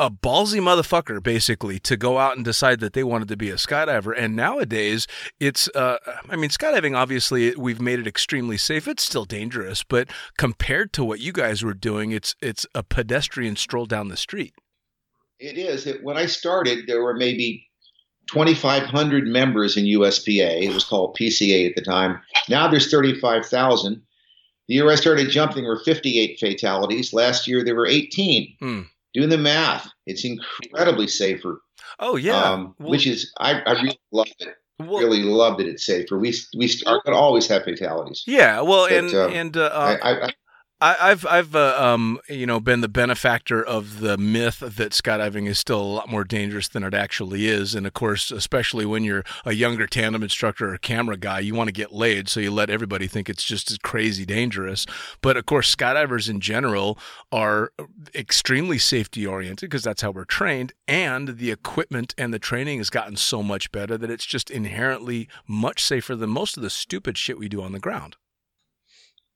A 0.00 0.10
ballsy 0.10 0.60
motherfucker, 0.60 1.22
basically, 1.22 1.78
to 1.80 1.94
go 1.94 2.16
out 2.16 2.34
and 2.34 2.42
decide 2.42 2.80
that 2.80 2.94
they 2.94 3.04
wanted 3.04 3.28
to 3.28 3.36
be 3.36 3.50
a 3.50 3.56
skydiver. 3.56 4.14
And 4.16 4.34
nowadays, 4.34 5.06
it's, 5.38 5.68
uh, 5.74 5.98
I 6.30 6.36
mean, 6.36 6.48
skydiving, 6.48 6.96
obviously, 6.96 7.54
we've 7.54 7.82
made 7.82 7.98
it 7.98 8.06
extremely 8.06 8.56
safe. 8.56 8.88
It's 8.88 9.04
still 9.04 9.26
dangerous, 9.26 9.84
but 9.84 10.08
compared 10.38 10.94
to 10.94 11.04
what 11.04 11.20
you 11.20 11.32
guys 11.32 11.62
were 11.62 11.74
doing, 11.74 12.12
it's 12.12 12.34
it's 12.40 12.66
a 12.74 12.82
pedestrian 12.82 13.56
stroll 13.56 13.84
down 13.84 14.08
the 14.08 14.16
street. 14.16 14.54
It 15.38 15.58
is. 15.58 15.86
It, 15.86 16.02
when 16.02 16.16
I 16.16 16.24
started, 16.24 16.86
there 16.86 17.02
were 17.02 17.14
maybe 17.14 17.66
2,500 18.32 19.26
members 19.26 19.76
in 19.76 19.84
USPA. 19.84 20.62
It 20.62 20.72
was 20.72 20.84
called 20.84 21.14
PCA 21.20 21.68
at 21.68 21.76
the 21.76 21.82
time. 21.82 22.20
Now 22.48 22.68
there's 22.68 22.90
35,000. 22.90 24.00
The 24.68 24.74
year 24.74 24.90
I 24.90 24.94
started 24.94 25.28
jumping, 25.28 25.64
there 25.64 25.72
were 25.72 25.84
58 25.84 26.38
fatalities. 26.38 27.12
Last 27.12 27.46
year, 27.46 27.62
there 27.62 27.74
were 27.74 27.86
18. 27.86 28.56
Hmm. 28.60 28.80
Do 29.14 29.26
the 29.26 29.38
math. 29.38 29.88
It's 30.06 30.24
incredibly 30.24 31.08
safer. 31.08 31.60
Oh 31.98 32.16
yeah, 32.16 32.42
um, 32.42 32.74
Well- 32.78 32.90
which 32.90 33.06
is 33.06 33.32
I, 33.38 33.60
I 33.60 33.72
really 33.72 34.00
love 34.12 34.28
it. 34.38 34.54
well, 34.78 34.98
Really 35.02 35.22
love 35.22 35.58
that 35.58 35.66
it's 35.66 35.84
safer. 35.84 36.18
We 36.18 36.34
we 36.56 36.70
are 36.86 37.00
going 37.04 37.14
to 37.14 37.20
always 37.20 37.46
have 37.48 37.64
fatalities. 37.64 38.22
yeah. 38.26 38.60
Well, 38.60 38.86
but, 38.88 38.92
and 38.92 39.14
uh, 39.14 39.28
and 39.28 39.56
uh, 39.56 39.70
I, 39.72 39.94
uh, 39.94 40.26
I, 40.26 40.30
I, 40.82 40.96
I've 41.10 41.26
I've 41.26 41.54
uh, 41.54 41.74
um 41.78 42.20
you 42.28 42.46
know 42.46 42.58
been 42.58 42.80
the 42.80 42.88
benefactor 42.88 43.62
of 43.62 44.00
the 44.00 44.16
myth 44.16 44.60
that 44.60 44.92
skydiving 44.92 45.46
is 45.46 45.58
still 45.58 45.80
a 45.80 45.82
lot 45.82 46.08
more 46.08 46.24
dangerous 46.24 46.68
than 46.68 46.82
it 46.84 46.94
actually 46.94 47.46
is, 47.46 47.74
and 47.74 47.86
of 47.86 47.92
course, 47.92 48.30
especially 48.30 48.86
when 48.86 49.04
you're 49.04 49.24
a 49.44 49.52
younger 49.52 49.86
tandem 49.86 50.22
instructor 50.22 50.72
or 50.72 50.78
camera 50.78 51.18
guy, 51.18 51.40
you 51.40 51.54
want 51.54 51.68
to 51.68 51.72
get 51.72 51.92
laid, 51.92 52.28
so 52.30 52.40
you 52.40 52.50
let 52.50 52.70
everybody 52.70 53.06
think 53.06 53.28
it's 53.28 53.44
just 53.44 53.70
as 53.70 53.76
crazy 53.76 54.24
dangerous. 54.24 54.86
But 55.20 55.36
of 55.36 55.44
course, 55.44 55.74
skydivers 55.74 56.30
in 56.30 56.40
general 56.40 56.98
are 57.30 57.72
extremely 58.14 58.78
safety 58.78 59.26
oriented 59.26 59.68
because 59.68 59.84
that's 59.84 60.00
how 60.00 60.12
we're 60.12 60.24
trained, 60.24 60.72
and 60.88 61.36
the 61.36 61.50
equipment 61.50 62.14
and 62.16 62.32
the 62.32 62.38
training 62.38 62.78
has 62.78 62.88
gotten 62.88 63.16
so 63.16 63.42
much 63.42 63.70
better 63.70 63.98
that 63.98 64.10
it's 64.10 64.26
just 64.26 64.50
inherently 64.50 65.28
much 65.46 65.84
safer 65.84 66.16
than 66.16 66.30
most 66.30 66.56
of 66.56 66.62
the 66.62 66.70
stupid 66.70 67.18
shit 67.18 67.38
we 67.38 67.50
do 67.50 67.62
on 67.62 67.72
the 67.72 67.78
ground. 67.78 68.16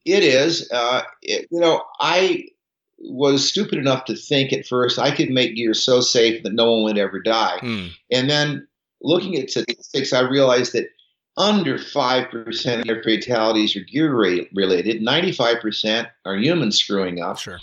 It 0.04 0.22
is. 0.22 0.70
Uh, 0.70 1.02
it, 1.22 1.48
you 1.50 1.60
know, 1.60 1.82
I 2.00 2.46
was 2.98 3.48
stupid 3.48 3.78
enough 3.78 4.04
to 4.06 4.16
think 4.16 4.52
at 4.52 4.66
first 4.66 4.98
I 4.98 5.14
could 5.14 5.30
make 5.30 5.56
gear 5.56 5.74
so 5.74 6.00
safe 6.00 6.42
that 6.42 6.54
no 6.54 6.72
one 6.72 6.84
would 6.84 6.98
ever 6.98 7.20
die. 7.20 7.58
Hmm. 7.60 7.86
And 8.10 8.30
then 8.30 8.66
looking 9.02 9.36
at 9.36 9.50
statistics, 9.50 10.12
I 10.12 10.20
realized 10.20 10.72
that 10.72 10.88
under 11.36 11.78
5% 11.78 12.80
of 12.80 12.86
your 12.86 13.02
fatalities 13.02 13.76
are 13.76 13.80
gear 13.80 14.14
ra- 14.14 14.44
related, 14.54 15.02
95% 15.02 16.08
are 16.24 16.36
humans 16.36 16.78
screwing 16.78 17.20
up. 17.20 17.38
Sure. 17.38 17.60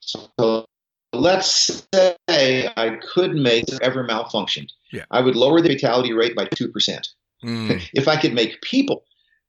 So 0.00 0.66
let's 1.12 1.86
say 2.28 2.70
I 2.76 2.98
could 3.02 3.34
make 3.34 3.64
ever 3.82 4.06
malfunctioned. 4.06 4.70
Yeah. 4.92 5.04
I 5.10 5.20
would 5.20 5.36
lower 5.36 5.60
the 5.60 5.68
fatality 5.68 6.12
rate 6.12 6.34
by 6.34 6.46
2%. 6.46 7.08
Hmm. 7.42 7.72
if 7.94 8.08
I 8.08 8.16
could 8.16 8.34
make 8.34 8.60
people 8.62 9.04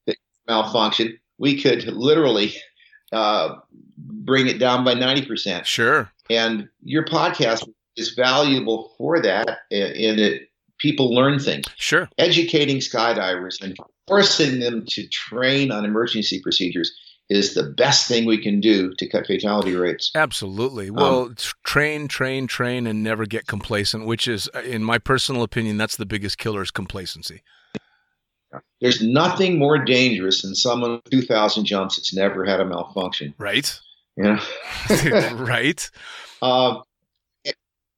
that 0.07 0.17
malfunction, 0.47 1.17
we 1.43 1.61
could 1.61 1.83
literally 1.87 2.53
uh, 3.11 3.55
bring 3.97 4.47
it 4.47 4.59
down 4.59 4.85
by 4.85 4.95
90%. 4.95 5.65
Sure. 5.65 6.09
And 6.29 6.69
your 6.83 7.03
podcast 7.03 7.67
is 7.97 8.13
valuable 8.13 8.93
for 8.97 9.21
that 9.21 9.59
in 9.69 10.15
that 10.15 10.39
people 10.79 11.13
learn 11.13 11.39
things. 11.39 11.65
Sure. 11.75 12.09
Educating 12.17 12.77
skydivers 12.77 13.61
and 13.61 13.75
forcing 14.07 14.61
them 14.61 14.85
to 14.87 15.05
train 15.09 15.69
on 15.69 15.83
emergency 15.83 16.41
procedures 16.41 16.93
is 17.29 17.55
the 17.55 17.63
best 17.63 18.07
thing 18.07 18.23
we 18.23 18.41
can 18.41 18.61
do 18.61 18.93
to 18.97 19.05
cut 19.09 19.27
fatality 19.27 19.75
rates. 19.75 20.11
Absolutely. 20.15 20.87
Um, 20.87 20.95
Well, 20.95 21.29
t- 21.35 21.49
train, 21.65 22.07
train, 22.07 22.47
train, 22.47 22.87
and 22.87 23.03
never 23.03 23.25
get 23.25 23.47
complacent, 23.47 24.05
which 24.05 24.29
is, 24.29 24.49
uh, 24.55 24.61
in 24.61 24.81
my 24.81 24.97
personal 24.97 25.43
opinion, 25.43 25.75
that's 25.75 25.97
the 25.97 26.05
biggest 26.05 26.37
killer 26.37 26.61
is 26.61 26.71
complacency. 26.71 27.41
There's 28.81 29.01
nothing 29.01 29.57
more 29.57 29.77
dangerous 29.77 30.41
than 30.41 30.55
someone 30.55 30.93
with 30.93 31.09
2,000 31.11 31.65
jumps 31.65 31.95
that's 31.95 32.13
never 32.13 32.45
had 32.45 32.59
a 32.59 32.65
malfunction. 32.65 33.33
Right? 33.37 33.79
You 34.17 34.23
know? 34.23 34.39
right? 35.35 35.89
Uh, 36.41 36.81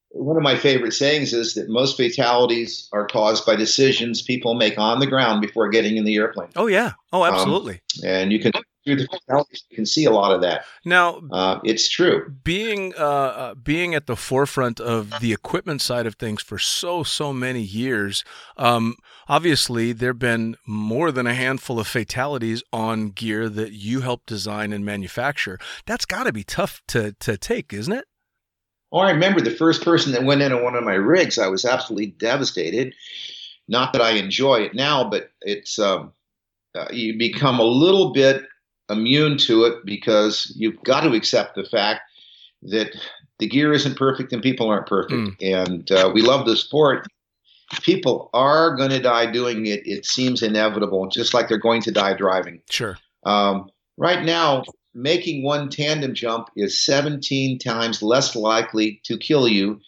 one 0.09 0.37
of 0.37 0.43
my 0.43 0.55
favorite 0.55 0.93
sayings 0.93 1.33
is 1.33 1.55
that 1.55 1.67
most 1.67 1.97
fatalities 1.97 2.87
are 2.93 3.05
caused 3.05 3.45
by 3.45 3.55
decisions 3.55 4.21
people 4.21 4.53
make 4.53 4.77
on 4.77 4.99
the 4.99 5.07
ground 5.07 5.41
before 5.41 5.67
getting 5.69 5.97
in 5.97 6.05
the 6.05 6.15
airplane. 6.15 6.49
Oh, 6.55 6.67
yeah. 6.67 6.93
Oh, 7.11 7.23
Um, 7.23 7.33
absolutely. 7.33 7.81
And 8.03 8.31
you 8.31 8.39
can, 8.39 8.53
through 8.85 8.97
the 8.97 9.07
fatalities, 9.07 9.63
you 9.69 9.75
can 9.75 9.85
see 9.85 10.05
a 10.05 10.11
lot 10.11 10.31
of 10.31 10.41
that. 10.41 10.65
now, 10.85 11.21
Uh, 11.31 11.59
it's 11.63 11.89
true. 11.89 12.31
being 12.43 12.93
uh, 12.97 13.01
uh, 13.01 13.53
being 13.55 13.95
at 13.95 14.05
the 14.07 14.15
forefront 14.15 14.79
of 14.79 15.11
the 15.19 15.33
equipment 15.33 15.81
side 15.81 16.05
of 16.05 16.15
things 16.15 16.41
for 16.41 16.57
so 16.59 17.03
so 17.03 17.33
many 17.33 17.61
years, 17.61 18.23
um, 18.57 18.95
obviously 19.27 19.91
there've 19.91 20.19
been 20.19 20.55
more 20.65 21.11
than 21.11 21.27
a 21.27 21.33
handful 21.33 21.79
of 21.79 21.87
fatalities 21.87 22.63
on 22.71 23.09
gear 23.09 23.49
that 23.49 23.71
you 23.71 24.01
helped 24.01 24.27
design 24.27 24.71
and 24.71 24.85
manufacture. 24.85 25.57
That's 25.85 26.05
got 26.05 26.25
to 26.25 26.31
be 26.33 26.43
tough 26.43 26.81
to 26.89 27.13
to 27.19 27.37
take, 27.37 27.73
isn't 27.73 27.93
it? 27.93 28.05
Oh, 28.91 28.99
I 28.99 29.11
remember 29.11 29.41
the 29.41 29.51
first 29.51 29.83
person 29.83 30.11
that 30.13 30.23
went 30.23 30.41
into 30.41 30.63
one 30.63 30.75
of 30.75 30.83
my 30.83 30.93
rigs. 30.93 31.37
I 31.37 31.47
was 31.47 31.65
absolutely 31.65 32.07
devastated. 32.07 32.93
Not 33.67 33.93
that 33.93 34.01
I 34.01 34.11
enjoy 34.11 34.57
it 34.57 34.75
now, 34.75 35.09
but 35.09 35.31
it's 35.41 35.79
um, 35.79 36.13
uh, 36.75 36.85
you 36.91 37.17
become 37.17 37.59
a 37.59 37.63
little 37.63 38.13
bit 38.13 38.43
immune 38.89 39.37
to 39.39 39.63
it 39.65 39.85
because 39.85 40.53
you've 40.55 40.81
got 40.83 41.01
to 41.01 41.13
accept 41.13 41.55
the 41.55 41.65
fact 41.65 42.01
that 42.63 42.95
the 43.39 43.47
gear 43.47 43.73
isn't 43.73 43.97
perfect 43.97 44.31
and 44.31 44.41
people 44.41 44.69
aren't 44.69 44.87
perfect. 44.87 45.41
And 45.41 45.91
uh, 45.91 46.11
we 46.13 46.21
love 46.21 46.45
the 46.45 46.55
sport. 46.55 47.05
People 47.81 48.29
are 48.33 48.75
going 48.75 48.91
to 48.91 49.01
die 49.01 49.31
doing 49.31 49.65
it. 49.65 49.81
It 49.85 50.05
seems 50.05 50.41
inevitable, 50.41 51.07
just 51.07 51.33
like 51.33 51.49
they're 51.49 51.57
going 51.57 51.81
to 51.81 51.91
die 51.91 52.13
driving. 52.13 52.61
Sure. 52.69 52.97
Um, 53.25 53.69
right 53.97 54.23
now, 54.23 54.63
making 54.93 55.43
one 55.43 55.69
tandem 55.69 56.13
jump 56.13 56.47
is 56.55 56.83
17 56.85 57.59
times 57.59 58.01
less 58.01 58.35
likely 58.35 59.01
to 59.03 59.17
kill 59.17 59.47
you 59.47 59.79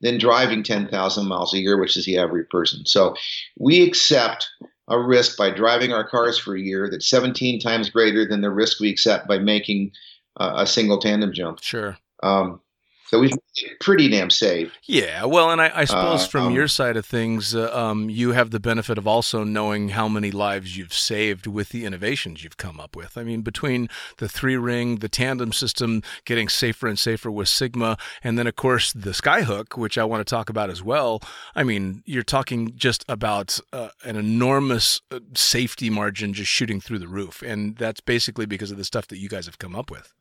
than 0.00 0.18
driving 0.18 0.62
10,000 0.62 1.26
miles 1.26 1.54
a 1.54 1.58
year, 1.58 1.80
which 1.80 1.96
is 1.96 2.04
the 2.04 2.18
average 2.18 2.48
person. 2.50 2.84
So 2.84 3.14
we 3.58 3.82
accept 3.82 4.48
a 4.88 4.98
risk 4.98 5.36
by 5.36 5.50
driving 5.50 5.92
our 5.92 6.06
cars 6.06 6.38
for 6.38 6.54
a 6.54 6.60
year 6.60 6.88
that's 6.90 7.08
17 7.08 7.60
times 7.60 7.90
greater 7.90 8.26
than 8.26 8.40
the 8.40 8.50
risk 8.50 8.80
we 8.80 8.90
accept 8.90 9.26
by 9.26 9.38
making 9.38 9.90
uh, 10.38 10.54
a 10.56 10.66
single 10.66 10.98
tandem 10.98 11.32
jump. 11.32 11.60
Sure. 11.62 11.96
Um, 12.22 12.60
so 13.08 13.20
we've 13.20 13.32
pretty 13.80 14.08
damn 14.08 14.30
safe. 14.30 14.72
Yeah, 14.84 15.24
well, 15.24 15.50
and 15.50 15.60
I, 15.60 15.70
I 15.74 15.84
suppose 15.84 16.24
Uh, 16.24 16.28
from 16.28 16.46
um, 16.48 16.54
your 16.54 16.68
side 16.68 16.96
of 16.96 17.06
things, 17.06 17.54
uh, 17.54 17.70
um, 17.76 18.10
you 18.10 18.32
have 18.32 18.50
the 18.50 18.60
benefit 18.60 18.98
of 18.98 19.06
also 19.06 19.44
knowing 19.44 19.90
how 19.90 20.08
many 20.08 20.30
lives 20.30 20.76
you've 20.76 20.92
saved 20.92 21.46
with 21.46 21.70
the 21.70 21.84
innovations 21.84 22.42
you've 22.42 22.56
come 22.56 22.80
up 22.80 22.96
with. 22.96 23.16
I 23.16 23.22
mean, 23.22 23.42
between 23.42 23.88
the 24.18 24.28
three 24.28 24.56
ring, 24.56 24.96
the 24.96 25.08
tandem 25.08 25.52
system 25.52 26.02
getting 26.24 26.48
safer 26.48 26.86
and 26.86 26.98
safer 26.98 27.30
with 27.30 27.48
Sigma, 27.48 27.96
and 28.22 28.38
then, 28.38 28.46
of 28.46 28.56
course, 28.56 28.92
the 28.92 29.10
Skyhook, 29.10 29.78
which 29.78 29.96
I 29.96 30.04
want 30.04 30.26
to 30.26 30.30
talk 30.30 30.50
about 30.50 30.70
as 30.70 30.82
well. 30.82 31.22
I 31.54 31.62
mean, 31.62 32.02
you're 32.06 32.22
talking 32.22 32.72
just 32.76 33.04
about 33.08 33.60
uh, 33.72 33.90
an 34.04 34.16
enormous 34.16 35.00
uh, 35.10 35.20
safety 35.34 35.90
margin 35.90 36.32
just 36.32 36.50
shooting 36.50 36.80
through 36.80 36.98
the 36.98 37.08
roof. 37.08 37.42
And 37.42 37.76
that's 37.76 38.00
basically 38.00 38.46
because 38.46 38.70
of 38.70 38.78
the 38.78 38.84
stuff 38.84 39.06
that 39.08 39.18
you 39.18 39.28
guys 39.28 39.46
have 39.46 39.58
come 39.58 39.76
up 39.76 39.90
with. 39.90 40.12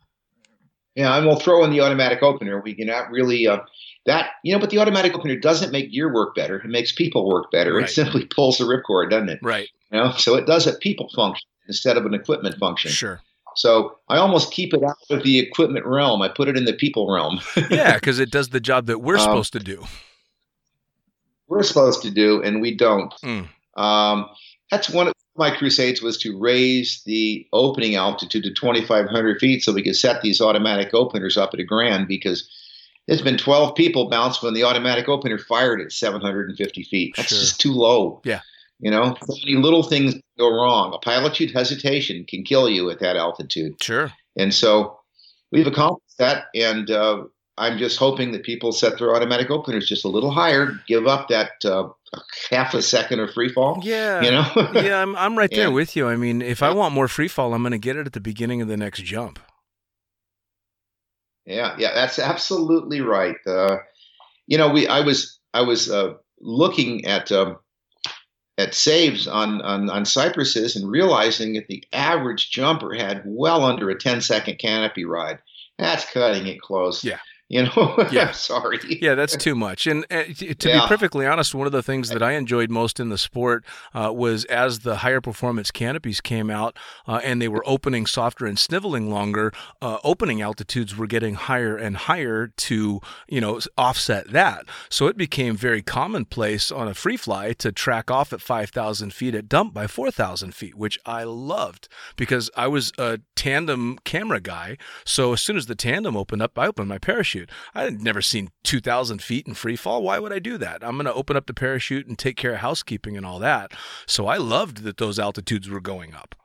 Yeah, 0.96 1.16
and 1.16 1.26
we'll 1.26 1.40
throw 1.40 1.64
in 1.64 1.72
the 1.72 1.82
automatic 1.82 2.24
opener. 2.24 2.62
We 2.62 2.74
cannot 2.74 3.12
really 3.12 3.48
uh, 3.48 3.60
that 4.06 4.32
you 4.44 4.54
know, 4.54 4.60
but 4.60 4.70
the 4.70 4.80
automatic 4.80 5.14
opener 5.14 5.36
doesn't 5.36 5.72
make 5.72 5.92
gear 5.92 6.14
work 6.14 6.36
better. 6.36 6.58
It 6.58 6.68
makes 6.68 6.92
people 6.92 7.28
work 7.28 7.52
better. 7.52 7.76
Right. 7.76 7.84
It 7.86 7.92
simply 7.92 8.26
pulls 8.26 8.58
the 8.58 8.64
ripcord, 8.64 9.10
doesn't 9.10 9.30
it? 9.30 9.40
Right. 9.42 9.68
You 9.92 10.00
know, 10.00 10.12
so 10.12 10.36
it 10.36 10.46
does 10.46 10.68
a 10.68 10.74
people 10.74 11.10
function 11.16 11.48
instead 11.68 11.98
of 11.98 12.06
an 12.06 12.14
equipment 12.14 12.58
function. 12.58 12.92
Sure. 12.92 13.22
So 13.56 13.98
I 14.10 14.18
almost 14.18 14.52
keep 14.52 14.74
it 14.74 14.84
out 14.84 14.98
of 15.10 15.24
the 15.24 15.40
equipment 15.40 15.86
realm. 15.86 16.22
I 16.22 16.30
put 16.30 16.48
it 16.48 16.58
in 16.58 16.66
the 16.66 16.74
people 16.74 17.12
realm. 17.12 17.40
Yeah, 17.70 17.96
because 17.96 18.20
it 18.20 18.30
does 18.30 18.50
the 18.50 18.60
job 18.60 18.86
that 18.88 19.00
we're 19.00 19.16
Um, 19.16 19.22
supposed 19.22 19.54
to 19.54 19.60
do. 19.60 19.84
We're 21.48 21.64
supposed 21.64 22.02
to 22.02 22.12
do, 22.12 22.42
and 22.42 22.62
we 22.62 22.76
don't. 22.76 23.14
Mm. 23.24 23.48
Um, 23.78 24.30
that's 24.72 24.90
one 24.90 25.08
of 25.08 25.14
my 25.38 25.52
crusades 25.52 26.02
was 26.02 26.18
to 26.20 26.38
raise 26.38 27.02
the 27.06 27.46
opening 27.52 27.96
altitude 27.96 28.44
to 28.44 28.54
2,500 28.54 29.40
feet 29.40 29.64
so 29.64 29.74
we 29.74 29.84
could 29.84 29.96
set 29.96 30.22
these 30.22 30.40
automatic 30.42 30.94
openers 30.94 31.38
up 31.38 31.54
at 31.54 31.60
a 31.60 31.64
grand 31.64 32.08
because 32.08 32.50
there's 33.08 33.22
been 33.22 33.38
12 33.38 33.76
people 33.76 34.10
bounce 34.10 34.42
when 34.42 34.54
the 34.54 34.64
automatic 34.64 35.08
opener 35.10 35.38
fired 35.38 35.82
at 35.82 35.92
750 35.92 36.84
feet. 36.84 37.14
That's 37.16 37.30
Sure. 37.30 37.40
just 37.40 37.60
too 37.60 37.74
low. 37.74 38.22
Yeah. 38.24 38.42
You 38.80 38.92
know, 38.92 39.16
so 39.22 39.34
many 39.46 39.58
little 39.58 39.84
things 39.84 40.16
go 40.38 40.50
wrong. 40.50 40.94
A 40.94 40.98
pilot 41.00 41.36
chute 41.36 41.52
hesitation 41.52 42.26
can 42.28 42.44
kill 42.44 42.70
you 42.70 42.90
at 42.90 43.00
that 43.00 43.16
altitude. 43.16 43.82
Sure. 43.82 44.12
And 44.38 44.54
so 44.54 45.00
we've 45.52 45.68
accomplished 45.68 46.18
that. 46.18 46.46
And 46.56 46.90
uh, 46.92 47.24
I'm 47.58 47.78
just 47.78 47.98
hoping 47.98 48.32
that 48.34 48.44
people 48.44 48.72
set 48.72 49.00
their 49.00 49.16
automatic 49.16 49.50
openers 49.50 49.88
just 49.88 50.04
a 50.04 50.10
little 50.10 50.32
higher, 50.32 50.74
give 50.88 51.08
up 51.08 51.30
that 51.30 51.52
uh, 51.64 51.88
half 52.50 52.74
a 52.74 52.82
second 52.82 53.22
of 53.22 53.34
free 53.34 53.50
fall. 53.50 53.80
Yeah. 53.82 54.22
You 54.22 54.32
know? 54.32 54.72
yeah, 54.82 55.02
I'm 55.02 55.16
I'm 55.16 55.38
right 55.38 55.50
there 55.50 55.72
with 55.72 55.96
you. 55.96 56.08
I 56.08 56.18
mean, 56.18 56.42
if 56.42 56.62
I 56.62 56.72
want 56.72 56.94
more 56.94 57.08
free 57.08 57.30
fall, 57.30 57.54
I'm 57.54 57.62
going 57.62 57.72
to 57.72 57.78
get 57.78 57.96
it 57.96 58.06
at 58.06 58.14
the 58.14 58.20
beginning 58.20 58.62
of 58.62 58.68
the 58.68 58.78
next 58.78 59.04
jump. 59.04 59.40
Yeah, 61.46 61.76
yeah, 61.78 61.94
that's 61.94 62.18
absolutely 62.18 63.02
right. 63.02 63.36
Uh, 63.46 63.78
you 64.48 64.58
know, 64.58 64.70
we 64.70 64.88
I 64.88 65.02
was 65.02 65.40
I 65.54 65.62
was 65.62 65.90
uh, 65.90 66.16
looking 66.40 67.06
at 67.06 67.32
um, 67.32 67.58
at 68.58 68.74
saves 68.74 69.28
on, 69.28 69.62
on 69.62 69.90
on 69.90 70.06
cypresses 70.06 70.76
and 70.76 70.90
realizing 70.90 71.54
that 71.54 71.68
the 71.68 71.84
average 71.94 72.50
jumper 72.50 72.94
had 72.94 73.22
well 73.26 73.64
under 73.64 73.90
a 73.90 73.98
10 73.98 74.22
second 74.22 74.58
canopy 74.58 75.06
ride. 75.06 75.40
That's 75.78 76.10
cutting 76.12 76.48
it 76.48 76.62
close. 76.62 77.04
Yeah. 77.04 77.20
You 77.56 77.64
know, 77.64 78.08
Yeah. 78.12 78.32
Sorry. 78.32 78.80
Yeah, 79.02 79.16
that's 79.16 79.38
too 79.38 79.56
much. 79.56 79.88
And 79.88 80.06
uh, 80.12 80.24
to 80.24 80.70
Yeah. 80.70 80.82
be 80.82 80.88
perfectly 80.88 81.26
honest, 81.26 81.56
one 81.56 81.68
of 81.68 81.72
the 81.74 81.82
things 81.84 82.10
that 82.10 82.22
I 82.22 82.34
enjoyed 82.34 82.70
most 82.70 83.00
in 83.00 83.10
the 83.10 83.18
sport 83.18 83.64
uh, 83.94 84.12
was 84.14 84.44
as 84.46 84.80
the 84.80 84.98
higher 84.98 85.22
performance 85.22 85.72
canopies 85.72 86.20
came 86.22 86.50
out 86.50 86.76
uh, 87.08 87.22
and 87.24 87.42
they 87.42 87.48
were 87.48 87.64
opening 87.66 88.06
softer 88.06 88.46
and 88.46 88.60
sniveling 88.60 89.10
longer, 89.10 89.54
uh, 89.82 89.98
opening 90.04 90.42
altitudes 90.42 90.98
were 90.98 91.08
getting 91.08 91.36
higher 91.36 91.78
and 91.78 91.96
higher 91.98 92.48
to, 92.58 93.00
you 93.30 93.40
know, 93.42 93.60
offset 93.78 94.32
that. 94.32 94.66
So 94.90 95.08
it 95.08 95.16
became 95.18 95.56
very 95.56 95.82
commonplace 95.82 96.72
on 96.72 96.88
a 96.88 96.94
free 96.94 97.18
fly 97.18 97.54
to 97.54 97.72
track 97.72 98.12
off 98.12 98.34
at 98.34 98.42
5,000 98.42 99.14
feet 99.14 99.34
at 99.34 99.48
dump 99.48 99.74
by 99.74 99.88
4,000 99.88 100.54
feet, 100.54 100.76
which 100.76 101.00
I 101.06 101.24
loved 101.24 101.88
because 102.18 102.50
I 102.58 102.68
was 102.68 102.92
a 102.98 103.20
tandem 103.36 103.98
camera 104.04 104.42
guy. 104.42 104.78
So 105.06 105.34
as 105.34 105.42
soon 105.42 105.58
as 105.58 105.68
the 105.68 105.76
tandem 105.76 106.18
opened 106.18 106.42
up, 106.42 106.58
I 106.60 106.68
opened 106.68 106.90
my 106.90 106.98
parachute. 106.98 107.45
I 107.74 107.84
had 107.84 108.02
never 108.02 108.22
seen 108.22 108.50
2,000 108.64 109.22
feet 109.22 109.48
in 109.48 109.54
free 109.54 109.76
fall. 109.76 110.04
Why 110.04 110.20
would 110.20 110.34
I 110.34 110.40
do 110.40 110.58
that? 110.58 110.84
I'm 110.84 110.96
going 110.96 111.06
to 111.06 111.14
open 111.14 111.36
up 111.38 111.46
the 111.48 111.54
parachute 111.54 112.08
and 112.08 112.18
take 112.18 112.38
care 112.38 112.54
of 112.54 112.60
housekeeping 112.60 113.16
and 113.18 113.26
all 113.26 113.40
that. 113.40 113.72
So 114.08 114.28
I 114.28 114.38
loved 114.38 114.84
that 114.84 114.98
those 114.98 115.20
altitudes 115.20 115.70
were 115.70 115.82
going 115.82 116.14
up. 116.14 116.36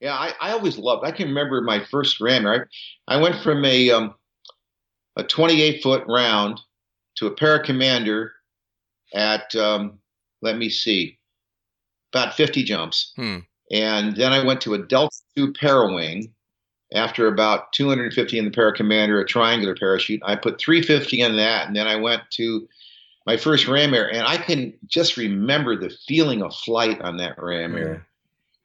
Yeah, 0.00 0.14
I, 0.14 0.32
I 0.40 0.50
always 0.52 0.76
loved. 0.78 1.06
I 1.06 1.10
can 1.10 1.28
remember 1.28 1.62
my 1.62 1.82
first 1.90 2.20
ram. 2.20 2.46
I, 2.46 2.58
I 3.08 3.16
went 3.20 3.42
from 3.42 3.64
a 3.64 3.90
um, 3.90 4.14
a 5.16 5.22
28 5.22 5.82
foot 5.82 6.04
round 6.06 6.60
to 7.16 7.26
a 7.26 7.34
para 7.34 7.64
commander 7.64 8.32
at 9.14 9.54
um, 9.56 9.98
let 10.42 10.58
me 10.58 10.68
see, 10.68 11.18
about 12.12 12.34
50 12.34 12.62
jumps, 12.64 13.12
Hmm. 13.16 13.38
and 13.70 14.14
then 14.16 14.32
I 14.34 14.44
went 14.44 14.60
to 14.62 14.74
a 14.74 14.78
Delta 14.86 15.16
2 15.36 15.54
parawing. 15.54 16.34
After 16.94 17.26
about 17.26 17.72
250 17.72 18.38
in 18.38 18.44
the 18.44 18.50
paracommander, 18.50 19.20
a 19.20 19.24
triangular 19.24 19.74
parachute, 19.74 20.22
I 20.24 20.36
put 20.36 20.60
350 20.60 21.20
in 21.20 21.36
that, 21.36 21.66
and 21.66 21.74
then 21.74 21.88
I 21.88 21.96
went 21.96 22.22
to 22.32 22.68
my 23.26 23.36
first 23.36 23.66
ram 23.66 23.92
air, 23.92 24.08
and 24.12 24.24
I 24.26 24.36
can 24.36 24.72
just 24.86 25.16
remember 25.16 25.76
the 25.76 25.94
feeling 26.06 26.42
of 26.42 26.54
flight 26.54 27.00
on 27.00 27.16
that 27.16 27.42
ram 27.42 27.76
air 27.76 28.06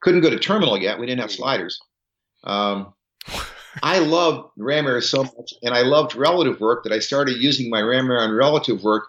couldn't 0.02 0.22
go 0.22 0.30
to 0.30 0.40
terminal 0.40 0.78
yet. 0.78 1.00
We 1.00 1.06
didn't 1.06 1.22
have 1.22 1.32
sliders. 1.32 1.80
Um, 2.44 2.94
I 3.84 4.00
loved 4.00 4.50
ram 4.58 4.86
air 4.86 5.00
so 5.00 5.24
much, 5.24 5.54
and 5.64 5.74
I 5.74 5.84
loved 5.84 6.16
relative 6.16 6.60
work 6.60 6.84
that 6.84 6.92
I 6.92 7.00
started 7.00 7.38
using 7.38 7.70
my 7.70 7.80
ram 7.80 8.12
air 8.12 8.20
on 8.20 8.32
relative 8.32 8.84
work. 8.84 9.08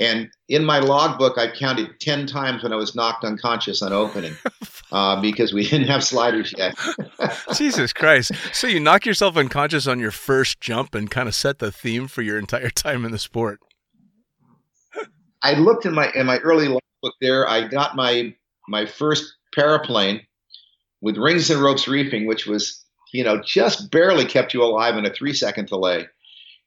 And 0.00 0.28
in 0.48 0.64
my 0.64 0.80
logbook, 0.80 1.38
I 1.38 1.50
counted 1.54 2.00
ten 2.00 2.26
times 2.26 2.62
when 2.62 2.72
I 2.72 2.76
was 2.76 2.96
knocked 2.96 3.24
unconscious 3.24 3.80
on 3.80 3.92
opening 3.92 4.34
uh, 4.92 5.20
because 5.20 5.52
we 5.52 5.68
didn't 5.68 5.86
have 5.86 6.02
sliders 6.02 6.52
yet. 6.56 6.74
Jesus 7.54 7.92
Christ. 7.92 8.32
So 8.52 8.66
you 8.66 8.80
knock 8.80 9.06
yourself 9.06 9.36
unconscious 9.36 9.86
on 9.86 10.00
your 10.00 10.10
first 10.10 10.60
jump 10.60 10.94
and 10.94 11.10
kind 11.10 11.28
of 11.28 11.34
set 11.34 11.60
the 11.60 11.70
theme 11.70 12.08
for 12.08 12.22
your 12.22 12.38
entire 12.38 12.70
time 12.70 13.04
in 13.04 13.12
the 13.12 13.18
sport. 13.18 13.60
I 15.42 15.54
looked 15.54 15.86
in 15.86 15.94
my 15.94 16.10
in 16.14 16.26
my 16.26 16.38
early 16.38 16.68
logbook 16.68 17.14
there. 17.20 17.48
I 17.48 17.68
got 17.68 17.94
my 17.94 18.34
my 18.66 18.86
first 18.86 19.36
paraplane 19.56 20.22
with 21.00 21.18
rings 21.18 21.50
and 21.50 21.60
ropes 21.60 21.86
reefing, 21.86 22.26
which 22.26 22.46
was 22.46 22.84
you 23.12 23.22
know 23.22 23.40
just 23.40 23.92
barely 23.92 24.24
kept 24.24 24.54
you 24.54 24.64
alive 24.64 24.96
in 24.96 25.06
a 25.06 25.10
three 25.10 25.34
second 25.34 25.68
delay. 25.68 26.08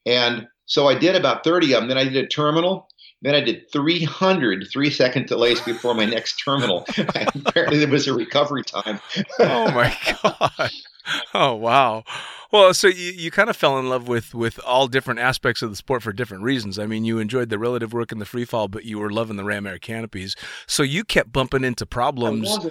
And 0.05 0.47
so 0.67 0.87
I 0.87 0.95
did 0.95 1.15
about 1.15 1.43
30 1.43 1.73
of 1.73 1.81
them. 1.81 1.89
Then 1.89 1.97
I 1.97 2.03
did 2.03 2.15
a 2.23 2.27
terminal. 2.27 2.87
Then 3.21 3.33
I 3.33 3.41
did 3.41 3.71
300 3.71 4.67
three 4.71 4.91
second 4.91 5.27
delays 5.27 5.59
before 5.61 5.95
my 5.95 6.05
next 6.05 6.37
terminal. 6.37 6.85
Apparently, 6.97 7.79
there 7.79 7.87
was 7.87 8.07
a 8.07 8.13
recovery 8.13 8.63
time. 8.63 8.99
oh 9.39 9.71
my 9.71 9.95
god. 10.23 10.71
Oh 11.33 11.55
wow. 11.55 12.03
Well 12.51 12.73
so 12.73 12.87
you, 12.87 13.11
you 13.11 13.31
kind 13.31 13.49
of 13.49 13.55
fell 13.55 13.79
in 13.79 13.89
love 13.89 14.07
with 14.07 14.33
with 14.35 14.59
all 14.59 14.87
different 14.87 15.19
aspects 15.19 15.61
of 15.61 15.69
the 15.69 15.75
sport 15.75 16.03
for 16.03 16.11
different 16.13 16.43
reasons. 16.43 16.77
I 16.77 16.85
mean 16.85 17.05
you 17.05 17.17
enjoyed 17.19 17.49
the 17.49 17.59
relative 17.59 17.93
work 17.93 18.11
in 18.11 18.19
the 18.19 18.25
free 18.25 18.45
fall 18.45 18.67
but 18.67 18.85
you 18.85 18.99
were 18.99 19.09
loving 19.09 19.37
the 19.37 19.43
ram 19.43 19.65
air 19.65 19.79
canopies. 19.79 20.35
So 20.65 20.83
you 20.83 21.03
kept 21.03 21.31
bumping 21.31 21.63
into 21.63 21.85
problems 21.85 22.67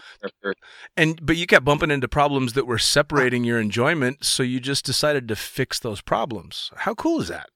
and 0.96 1.24
but 1.24 1.36
you 1.36 1.46
kept 1.46 1.64
bumping 1.64 1.90
into 1.90 2.08
problems 2.08 2.52
that 2.52 2.66
were 2.66 2.78
separating 2.78 3.44
your 3.44 3.58
enjoyment 3.58 4.24
so 4.24 4.42
you 4.42 4.60
just 4.60 4.84
decided 4.84 5.28
to 5.28 5.36
fix 5.36 5.78
those 5.78 6.00
problems. 6.00 6.70
How 6.76 6.94
cool 6.94 7.20
is 7.20 7.28
that 7.28 7.48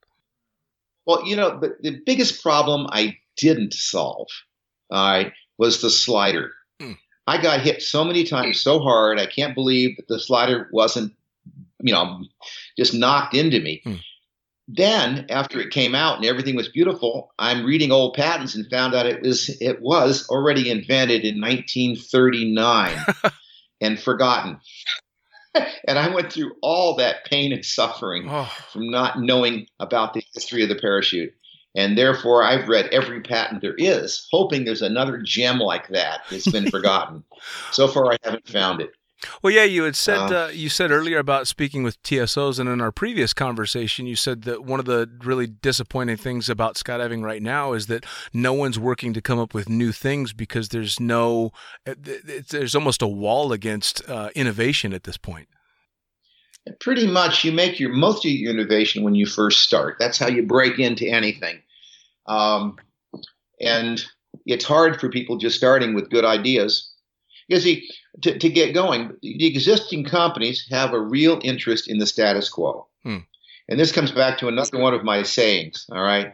Well, 1.05 1.27
you 1.27 1.35
know, 1.35 1.59
the, 1.59 1.75
the 1.81 1.99
biggest 2.05 2.41
problem 2.41 2.87
I 2.89 3.17
didn't 3.37 3.73
solve, 3.73 4.27
all 4.89 5.11
right, 5.11 5.33
was 5.57 5.81
the 5.81 5.89
slider. 5.89 6.51
Hmm. 6.79 6.93
I 7.27 7.41
got 7.41 7.61
hit 7.61 7.81
so 7.81 8.03
many 8.03 8.23
times 8.23 8.59
so 8.59 8.79
hard, 8.79 9.19
I 9.19 9.25
can't 9.25 9.55
believe 9.55 9.97
that 9.97 10.07
the 10.07 10.19
slider 10.19 10.69
wasn't, 10.71 11.13
you 11.81 11.93
know, 11.93 12.23
just 12.77 12.93
knocked 12.93 13.35
into 13.35 13.59
me. 13.59 13.81
Hmm. 13.83 13.95
Then, 14.67 15.25
after 15.29 15.59
it 15.59 15.71
came 15.71 15.95
out 15.95 16.17
and 16.17 16.25
everything 16.25 16.55
was 16.55 16.69
beautiful, 16.69 17.33
I'm 17.37 17.65
reading 17.65 17.91
old 17.91 18.13
patents 18.13 18.55
and 18.55 18.69
found 18.69 18.95
out 18.95 19.05
it 19.05 19.21
was 19.21 19.49
it 19.59 19.81
was 19.81 20.29
already 20.29 20.69
invented 20.69 21.25
in 21.25 21.41
1939 21.41 22.97
and 23.81 23.99
forgotten. 23.99 24.59
and 25.87 25.99
I 25.99 26.13
went 26.13 26.31
through 26.31 26.53
all 26.61 26.95
that 26.95 27.25
pain 27.25 27.51
and 27.51 27.65
suffering 27.65 28.27
oh 28.29 28.51
from 28.71 28.89
not 28.89 29.19
knowing 29.19 29.67
about 29.79 30.13
the 30.13 30.23
history 30.33 30.63
of 30.63 30.69
the 30.69 30.75
parachute. 30.75 31.33
And 31.75 31.97
therefore, 31.97 32.43
I've 32.43 32.67
read 32.67 32.87
every 32.87 33.21
patent 33.21 33.61
there 33.61 33.75
is, 33.77 34.27
hoping 34.31 34.65
there's 34.65 34.81
another 34.81 35.19
gem 35.19 35.59
like 35.59 35.87
that 35.89 36.21
that's 36.29 36.51
been 36.51 36.69
forgotten. 36.71 37.23
So 37.71 37.87
far, 37.87 38.11
I 38.11 38.17
haven't 38.23 38.47
found 38.47 38.81
it. 38.81 38.91
Well, 39.41 39.53
yeah, 39.53 39.63
you 39.63 39.83
had 39.83 39.95
said 39.95 40.31
Uh, 40.31 40.45
uh, 40.45 40.51
you 40.53 40.69
said 40.69 40.91
earlier 40.91 41.17
about 41.17 41.47
speaking 41.47 41.83
with 41.83 42.01
TSOs, 42.03 42.59
and 42.59 42.67
in 42.67 42.81
our 42.81 42.91
previous 42.91 43.33
conversation, 43.33 44.05
you 44.05 44.15
said 44.15 44.43
that 44.43 44.63
one 44.63 44.79
of 44.79 44.85
the 44.85 45.09
really 45.23 45.47
disappointing 45.47 46.17
things 46.17 46.49
about 46.49 46.75
skydiving 46.75 47.23
right 47.23 47.41
now 47.41 47.73
is 47.73 47.87
that 47.87 48.05
no 48.33 48.53
one's 48.53 48.79
working 48.79 49.13
to 49.13 49.21
come 49.21 49.39
up 49.39 49.53
with 49.53 49.69
new 49.69 49.91
things 49.91 50.33
because 50.33 50.69
there's 50.69 50.99
no, 50.99 51.51
there's 51.85 52.75
almost 52.75 53.01
a 53.01 53.07
wall 53.07 53.53
against 53.53 54.07
uh, 54.09 54.29
innovation 54.35 54.93
at 54.93 55.03
this 55.03 55.17
point. 55.17 55.47
Pretty 56.79 57.07
much, 57.07 57.43
you 57.43 57.51
make 57.51 57.79
your 57.79 57.91
most 57.91 58.23
of 58.25 58.31
your 58.31 58.51
innovation 58.51 59.03
when 59.03 59.15
you 59.15 59.25
first 59.25 59.61
start. 59.61 59.97
That's 59.99 60.19
how 60.19 60.27
you 60.27 60.43
break 60.43 60.77
into 60.77 61.07
anything. 61.07 61.61
Um, 62.27 62.77
and 63.59 64.03
it's 64.45 64.65
hard 64.65 64.99
for 64.99 65.09
people 65.09 65.37
just 65.37 65.57
starting 65.57 65.93
with 65.93 66.09
good 66.09 66.25
ideas. 66.25 66.93
You 67.47 67.59
see, 67.59 67.89
to, 68.21 68.37
to 68.37 68.49
get 68.49 68.73
going, 68.73 69.15
the 69.21 69.47
existing 69.47 70.05
companies 70.05 70.67
have 70.69 70.93
a 70.93 70.99
real 70.99 71.39
interest 71.43 71.89
in 71.89 71.97
the 71.97 72.05
status 72.05 72.49
quo. 72.49 72.87
Hmm. 73.03 73.19
And 73.69 73.79
this 73.79 73.91
comes 73.91 74.11
back 74.11 74.37
to 74.39 74.47
another 74.47 74.79
one 74.79 74.93
of 74.93 75.03
my 75.03 75.23
sayings, 75.23 75.85
all 75.91 76.01
right, 76.01 76.33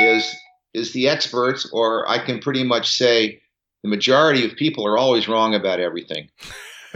is 0.00 0.24
is 0.72 0.92
the 0.92 1.08
experts, 1.08 1.68
or 1.72 2.08
I 2.08 2.18
can 2.18 2.40
pretty 2.40 2.64
much 2.64 2.96
say 2.96 3.40
the 3.82 3.90
majority 3.90 4.44
of 4.44 4.56
people 4.56 4.86
are 4.86 4.96
always 4.98 5.28
wrong 5.28 5.54
about 5.54 5.80
everything. 5.80 6.28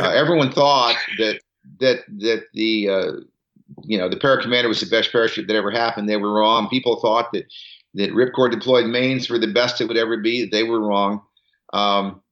Uh, 0.00 0.10
everyone 0.10 0.52
thought 0.52 0.94
that 1.18 1.40
that 1.80 2.04
that 2.06 2.44
the 2.54 2.88
uh, 2.88 3.12
you 3.82 3.98
know 3.98 4.08
the 4.08 4.14
paracommander 4.14 4.68
was 4.68 4.78
the 4.78 4.86
best 4.86 5.10
parachute 5.10 5.48
that 5.48 5.56
ever 5.56 5.72
happened. 5.72 6.08
They 6.08 6.16
were 6.16 6.32
wrong. 6.32 6.68
People 6.68 7.00
thought 7.00 7.32
that 7.32 7.46
that 7.94 8.12
ripcord 8.12 8.52
deployed 8.52 8.86
mains 8.86 9.28
were 9.28 9.40
the 9.40 9.52
best 9.52 9.80
it 9.80 9.88
would 9.88 9.96
ever 9.96 10.16
be. 10.16 10.48
They 10.48 10.62
were 10.62 10.80
wrong. 10.80 11.22
Um, 11.72 12.22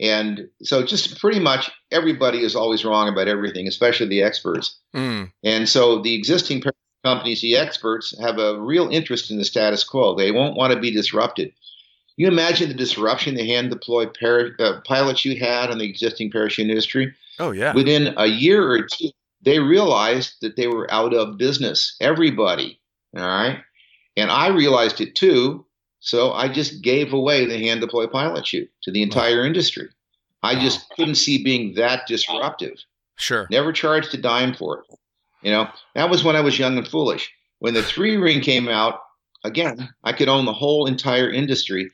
and 0.00 0.48
so 0.62 0.84
just 0.84 1.18
pretty 1.18 1.40
much 1.40 1.70
everybody 1.90 2.42
is 2.42 2.54
always 2.54 2.84
wrong 2.84 3.08
about 3.08 3.28
everything, 3.28 3.66
especially 3.66 4.08
the 4.08 4.22
experts. 4.22 4.78
Mm. 4.94 5.32
And 5.42 5.68
so 5.68 6.00
the 6.00 6.14
existing 6.14 6.62
companies, 7.04 7.40
the 7.40 7.56
experts, 7.56 8.14
have 8.20 8.38
a 8.38 8.60
real 8.60 8.88
interest 8.88 9.30
in 9.30 9.38
the 9.38 9.44
status 9.44 9.84
quo. 9.84 10.14
They 10.14 10.32
won't 10.32 10.56
want 10.56 10.72
to 10.72 10.80
be 10.80 10.90
disrupted. 10.90 11.52
You 12.16 12.28
imagine 12.28 12.68
the 12.68 12.74
disruption 12.74 13.34
the 13.34 13.46
hand 13.46 13.70
deployed 13.70 14.14
para- 14.18 14.52
uh, 14.58 14.80
pilot 14.86 15.18
chute 15.18 15.38
had 15.38 15.70
on 15.70 15.78
the 15.78 15.88
existing 15.88 16.30
parachute 16.30 16.68
industry? 16.68 17.14
Oh 17.38 17.50
yeah. 17.50 17.74
Within 17.74 18.14
a 18.16 18.26
year 18.26 18.70
or 18.70 18.82
two, 18.82 19.10
they 19.42 19.60
realized 19.60 20.34
that 20.40 20.56
they 20.56 20.66
were 20.66 20.92
out 20.92 21.14
of 21.14 21.38
business. 21.38 21.96
Everybody. 22.00 22.80
All 23.16 23.22
right. 23.22 23.60
And 24.16 24.30
I 24.30 24.48
realized 24.48 25.00
it 25.00 25.14
too. 25.14 25.66
So 26.06 26.32
I 26.32 26.48
just 26.48 26.82
gave 26.82 27.12
away 27.12 27.46
the 27.46 27.58
hand 27.58 27.80
deploy 27.80 28.06
pilot 28.06 28.46
chute 28.46 28.70
to 28.84 28.92
the 28.92 29.02
entire 29.02 29.44
industry. 29.44 29.88
I 30.40 30.54
just 30.54 30.88
couldn't 30.90 31.16
see 31.16 31.42
being 31.42 31.74
that 31.74 32.06
disruptive. 32.06 32.78
Sure. 33.16 33.48
Never 33.50 33.72
charged 33.72 34.14
a 34.14 34.16
dime 34.16 34.54
for 34.54 34.78
it. 34.78 34.84
You 35.42 35.50
know, 35.50 35.68
that 35.96 36.08
was 36.08 36.22
when 36.22 36.36
I 36.36 36.42
was 36.42 36.60
young 36.60 36.78
and 36.78 36.86
foolish. 36.86 37.32
When 37.58 37.74
the 37.74 37.82
three 37.82 38.16
ring 38.16 38.40
came 38.40 38.68
out, 38.68 39.00
again, 39.42 39.88
I 40.04 40.12
could 40.12 40.28
own 40.28 40.44
the 40.44 40.52
whole 40.52 40.86
entire 40.86 41.28
industry. 41.28 41.90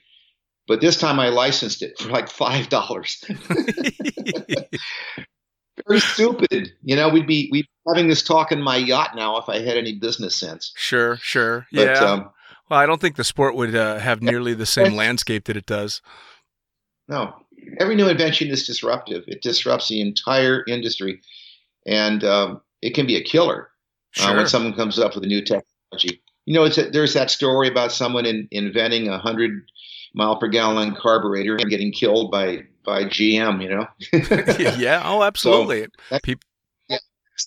But 0.68 0.82
this 0.82 0.98
time 0.98 1.18
I 1.18 1.30
licensed 1.30 1.80
it 1.80 1.98
for 1.98 2.10
like 2.10 2.28
five 2.28 2.68
dollars. 2.68 3.24
Very 5.88 6.00
stupid. 6.00 6.70
You 6.82 6.96
know, 6.96 7.08
we'd 7.08 7.26
be 7.26 7.48
we'd 7.50 7.62
be 7.62 7.68
having 7.88 8.08
this 8.08 8.22
talk 8.22 8.52
in 8.52 8.60
my 8.60 8.76
yacht 8.76 9.16
now 9.16 9.38
if 9.38 9.48
I 9.48 9.60
had 9.60 9.78
any 9.78 9.94
business 9.94 10.36
sense. 10.36 10.74
sure. 10.76 11.16
Sure. 11.16 11.66
But 11.72 11.86
yeah. 11.86 12.04
um, 12.04 12.30
well, 12.72 12.80
I 12.80 12.86
don't 12.86 13.02
think 13.02 13.16
the 13.16 13.24
sport 13.24 13.54
would 13.54 13.74
uh, 13.76 13.98
have 13.98 14.22
nearly 14.22 14.54
the 14.54 14.64
same 14.64 14.94
landscape 14.96 15.44
that 15.44 15.58
it 15.58 15.66
does. 15.66 16.00
no, 17.06 17.34
every 17.78 17.94
new 17.94 18.08
invention 18.08 18.48
is 18.48 18.66
disruptive. 18.66 19.24
It 19.26 19.42
disrupts 19.42 19.88
the 19.90 20.00
entire 20.00 20.64
industry, 20.66 21.20
and 21.86 22.24
um, 22.24 22.62
it 22.80 22.94
can 22.94 23.06
be 23.06 23.16
a 23.16 23.22
killer. 23.22 23.68
uh, 24.18 24.32
when 24.34 24.46
someone 24.46 24.72
comes 24.72 24.98
up 24.98 25.14
with 25.14 25.22
a 25.24 25.26
new 25.26 25.42
technology. 25.42 26.22
You 26.46 26.54
know, 26.54 26.64
it's 26.64 26.78
a, 26.78 26.88
there's 26.88 27.12
that 27.12 27.30
story 27.30 27.68
about 27.68 27.92
someone 27.92 28.24
in, 28.24 28.48
inventing 28.50 29.06
a 29.08 29.18
hundred 29.18 29.52
mile 30.14 30.36
per 30.36 30.48
gallon 30.48 30.96
carburetor 30.98 31.56
and 31.56 31.68
getting 31.68 31.92
killed 31.92 32.30
by 32.30 32.62
by 32.86 33.04
GM. 33.04 33.62
You 33.62 33.68
know, 33.68 33.86
yeah. 34.78 35.02
Oh, 35.04 35.22
absolutely. 35.22 35.88
that's 36.08 36.22
Peop- 36.24 36.42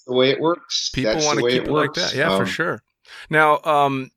the 0.06 0.14
way 0.14 0.30
it 0.30 0.40
works. 0.40 0.92
People 0.94 1.16
want 1.16 1.40
to 1.40 1.50
keep 1.50 1.64
it 1.64 1.68
it 1.68 1.72
like 1.72 1.94
that. 1.96 2.14
Yeah, 2.14 2.30
for 2.38 2.44
Um, 2.44 2.48
sure. 2.48 2.84
Now, 3.32 3.60
um, 3.64 4.12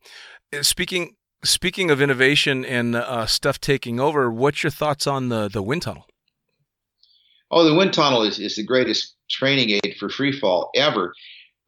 speaking 0.62 1.16
speaking 1.44 1.90
of 1.90 2.01
innovation 2.01 2.64
and 2.64 2.96
uh, 2.96 3.26
stuff 3.26 3.61
taking 3.61 4.01
over, 4.01 4.30
what's 4.30 4.62
your 4.62 4.70
thoughts 4.70 5.07
on 5.07 5.28
the 5.28 5.49
the 5.49 5.62
wind 5.62 5.82
tunnel? 5.82 6.07
Oh, 7.51 7.64
the 7.64 7.74
wind 7.74 7.94
tunnel 7.94 8.22
is, 8.22 8.38
is 8.38 8.57
the 8.57 8.62
greatest 8.62 9.14
training 9.30 9.70
aid 9.70 9.96
for 9.99 10.09
free 10.09 10.32
fall 10.32 10.70
ever. 10.74 11.14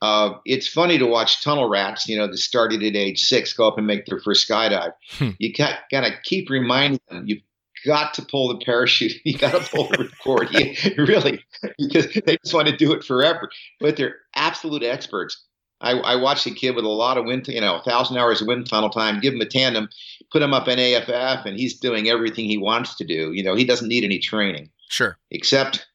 Uh, 0.03 0.35
it's 0.47 0.67
funny 0.67 0.99
to 0.99 1.07
watch 1.07 1.43
tunnel 1.43 1.69
rats, 1.69 2.09
you 2.09 2.17
know, 2.17 2.27
that 2.27 2.39
started 2.39 2.83
at 2.83 2.97
age 2.97 3.21
six 3.21 3.53
go 3.53 3.69
up 3.69 3.77
and 3.79 3.87
make 3.87 4.07
their 4.07 4.21
first 4.21 4.49
skydive. 4.49 4.93
Hmm. 5.11 5.31
You 5.39 5.53
got 5.53 5.81
got 5.91 6.03
to 6.03 6.13
keep 6.23 6.49
reminding 6.49 7.01
them 7.09 7.25
you've 7.27 7.43
got 7.85 8.15
to 8.15 8.23
pull 8.23 8.49
the 8.49 8.65
parachute. 8.65 9.13
You 9.25 9.37
got 9.37 9.53
to 9.53 9.71
pull 9.71 9.89
the 9.89 9.97
ripcord. 9.99 10.51
You, 10.97 11.05
really, 11.05 11.45
because 11.79 12.07
they 12.25 12.39
just 12.43 12.55
want 12.55 12.69
to 12.69 12.77
do 12.77 12.93
it 12.93 13.05
forever. 13.05 13.51
But 13.79 13.97
they're 13.97 14.17
absolute 14.35 14.83
experts. 14.83 15.47
I, 15.81 15.93
I 15.93 16.17
watched 16.17 16.47
a 16.47 16.51
kid 16.51 16.75
with 16.77 16.85
a 16.85 16.89
lot 16.89 17.17
of 17.17 17.25
wind, 17.25 17.49
you 17.49 17.61
know, 17.61 17.77
a 17.77 17.83
thousand 17.83 18.19
hours 18.19 18.41
of 18.41 18.47
wind 18.49 18.69
tunnel 18.69 18.91
time. 18.91 19.21
Give 19.21 19.33
him 19.35 19.41
a 19.41 19.47
tandem, 19.47 19.89
put 20.31 20.43
him 20.43 20.53
up 20.53 20.69
in 20.69 20.79
AFF, 20.79 21.47
and 21.47 21.59
he's 21.59 21.79
doing 21.79 22.09
everything 22.09 22.45
he 22.47 22.59
wants 22.59 22.95
to 22.97 23.05
do. 23.05 23.33
You 23.33 23.43
know, 23.43 23.55
he 23.55 23.65
doesn't 23.65 23.89
need 23.89 24.05
any 24.05 24.19
training 24.19 24.71
Sure. 24.89 25.17
except 25.31 25.87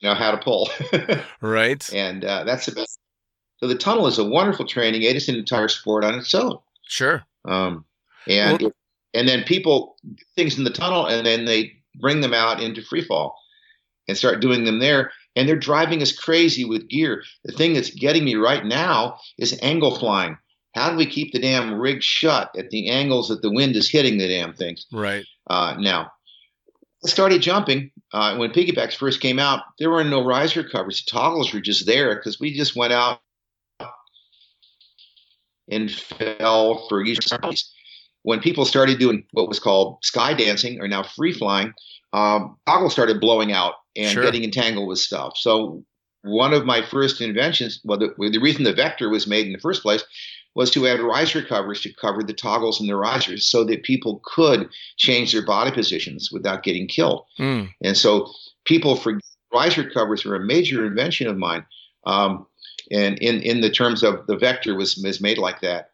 you 0.00 0.08
know 0.08 0.14
how 0.14 0.30
to 0.30 0.36
pull. 0.38 0.68
Right. 1.40 1.88
and 1.92 2.24
uh, 2.24 2.44
that's 2.44 2.66
the 2.66 2.72
best. 2.72 2.98
So 3.58 3.66
the 3.68 3.74
tunnel 3.74 4.06
is 4.06 4.18
a 4.18 4.24
wonderful 4.24 4.66
training 4.66 5.02
aid. 5.04 5.16
It's 5.16 5.28
an 5.28 5.36
entire 5.36 5.68
sport 5.68 6.04
on 6.04 6.14
its 6.18 6.34
own. 6.34 6.58
Sure. 6.86 7.24
Um, 7.44 7.84
and 8.28 8.60
Well- 8.62 8.72
and 9.16 9.28
then 9.28 9.44
people 9.44 9.94
things 10.34 10.58
in 10.58 10.64
the 10.64 10.70
tunnel, 10.70 11.06
and 11.06 11.24
then 11.24 11.44
they 11.44 11.72
bring 12.00 12.20
them 12.20 12.34
out 12.34 12.60
into 12.60 12.82
free 12.82 13.04
fall 13.04 13.38
and 14.08 14.16
start 14.18 14.40
doing 14.40 14.64
them 14.64 14.80
there. 14.80 15.12
And 15.36 15.48
they're 15.48 15.56
driving 15.56 16.00
us 16.00 16.12
crazy 16.12 16.64
with 16.64 16.88
gear. 16.88 17.24
The 17.44 17.52
thing 17.52 17.74
that's 17.74 17.90
getting 17.90 18.24
me 18.24 18.36
right 18.36 18.64
now 18.64 19.18
is 19.38 19.58
angle 19.62 19.98
flying. 19.98 20.38
How 20.74 20.90
do 20.90 20.96
we 20.96 21.06
keep 21.06 21.32
the 21.32 21.38
damn 21.38 21.74
rig 21.74 22.02
shut 22.02 22.50
at 22.56 22.70
the 22.70 22.90
angles 22.90 23.28
that 23.28 23.42
the 23.42 23.52
wind 23.52 23.76
is 23.76 23.90
hitting 23.90 24.18
the 24.18 24.28
damn 24.28 24.54
things? 24.54 24.86
Right. 24.92 25.24
Uh, 25.48 25.76
now, 25.78 26.10
I 27.04 27.08
started 27.08 27.42
jumping 27.42 27.90
uh, 28.12 28.36
when 28.36 28.50
piggybacks 28.50 28.94
first 28.96 29.20
came 29.20 29.38
out. 29.38 29.62
There 29.78 29.90
were 29.90 30.04
no 30.04 30.24
riser 30.24 30.64
covers. 30.64 31.04
The 31.04 31.10
toggles 31.10 31.52
were 31.52 31.60
just 31.60 31.86
there 31.86 32.16
because 32.16 32.40
we 32.40 32.54
just 32.54 32.74
went 32.74 32.92
out 32.92 33.20
and 35.68 35.90
fell 35.90 36.86
for 36.88 37.04
studies. 37.06 37.70
When 38.22 38.40
people 38.40 38.64
started 38.64 38.98
doing 38.98 39.24
what 39.32 39.48
was 39.48 39.60
called 39.60 39.98
sky 40.02 40.32
dancing, 40.32 40.80
or 40.80 40.88
now 40.88 41.02
free 41.02 41.32
flying, 41.32 41.74
um, 42.12 42.56
toggles 42.66 42.92
started 42.92 43.20
blowing 43.20 43.52
out 43.52 43.74
and 43.96 44.10
Sure. 44.10 44.22
getting 44.22 44.44
entangled 44.44 44.88
with 44.88 44.98
stuff. 44.98 45.36
So 45.36 45.84
one 46.22 46.54
of 46.54 46.64
my 46.64 46.82
first 46.82 47.20
inventions, 47.20 47.80
well, 47.84 47.98
the, 47.98 48.14
the 48.30 48.38
reason 48.38 48.64
the 48.64 48.72
vector 48.72 49.08
was 49.08 49.26
made 49.26 49.46
in 49.46 49.52
the 49.52 49.58
first 49.58 49.82
place 49.82 50.04
was 50.54 50.70
to 50.70 50.86
add 50.86 51.00
riser 51.00 51.42
covers 51.42 51.80
to 51.80 51.92
cover 51.92 52.22
the 52.22 52.32
toggles 52.32 52.80
and 52.80 52.88
the 52.88 52.96
risers 52.96 53.46
so 53.46 53.64
that 53.64 53.82
people 53.82 54.22
could 54.24 54.68
change 54.96 55.32
their 55.32 55.44
body 55.44 55.70
positions 55.70 56.30
without 56.32 56.62
getting 56.62 56.86
killed. 56.86 57.24
Mm. 57.38 57.70
And 57.82 57.96
so 57.96 58.30
people 58.64 58.96
for 58.96 59.18
riser 59.52 59.88
covers 59.90 60.24
were 60.24 60.36
a 60.36 60.44
major 60.44 60.86
invention 60.86 61.26
of 61.26 61.36
mine. 61.36 61.66
Um, 62.06 62.46
and 62.90 63.18
in, 63.18 63.40
in 63.42 63.60
the 63.60 63.70
terms 63.70 64.02
of 64.02 64.26
the 64.26 64.36
vector 64.36 64.74
was, 64.76 64.96
was 64.96 65.20
made 65.20 65.38
like 65.38 65.60
that. 65.62 65.90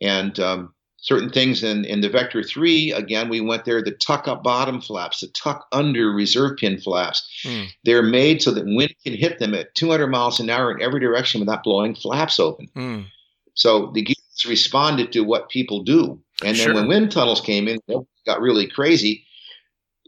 And 0.00 0.38
um, 0.38 0.74
certain 1.04 1.28
things 1.28 1.62
in, 1.62 1.84
in 1.84 2.00
the 2.00 2.08
vector 2.08 2.42
three, 2.42 2.90
again, 2.90 3.28
we 3.28 3.38
went 3.38 3.66
there, 3.66 3.82
the 3.82 3.90
tuck 3.90 4.26
up 4.26 4.42
bottom 4.42 4.80
flaps, 4.80 5.20
the 5.20 5.26
tuck 5.28 5.66
under 5.70 6.10
reserve 6.10 6.56
pin 6.56 6.80
flaps. 6.80 7.28
Mm. 7.44 7.66
They're 7.84 8.02
made 8.02 8.40
so 8.40 8.50
that 8.52 8.64
wind 8.64 8.94
can 9.04 9.12
hit 9.12 9.38
them 9.38 9.52
at 9.52 9.74
200 9.74 10.06
miles 10.06 10.40
an 10.40 10.48
hour 10.48 10.72
in 10.72 10.80
every 10.80 11.00
direction 11.00 11.40
without 11.40 11.62
blowing 11.62 11.94
flaps 11.94 12.40
open. 12.40 12.70
Mm. 12.74 13.04
So 13.52 13.90
the 13.92 14.00
gears 14.00 14.46
responded 14.48 15.12
to 15.12 15.20
what 15.20 15.50
people 15.50 15.82
do. 15.82 16.18
And 16.42 16.56
then 16.56 16.66
Sure. 16.66 16.74
when 16.74 16.88
wind 16.88 17.12
tunnels 17.12 17.42
came 17.42 17.68
in, 17.68 17.78
it 17.86 18.06
got 18.24 18.40
really 18.40 18.66
crazy. 18.66 19.26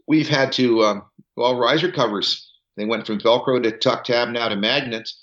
We've 0.07 0.27
had 0.27 0.51
to, 0.53 0.83
um, 0.83 1.03
well, 1.35 1.59
riser 1.59 1.91
covers. 1.91 2.51
They 2.75 2.85
went 2.85 3.05
from 3.05 3.19
Velcro 3.19 3.61
to 3.61 3.71
tuck 3.71 4.03
tab 4.03 4.29
now 4.29 4.49
to 4.49 4.55
magnets. 4.55 5.21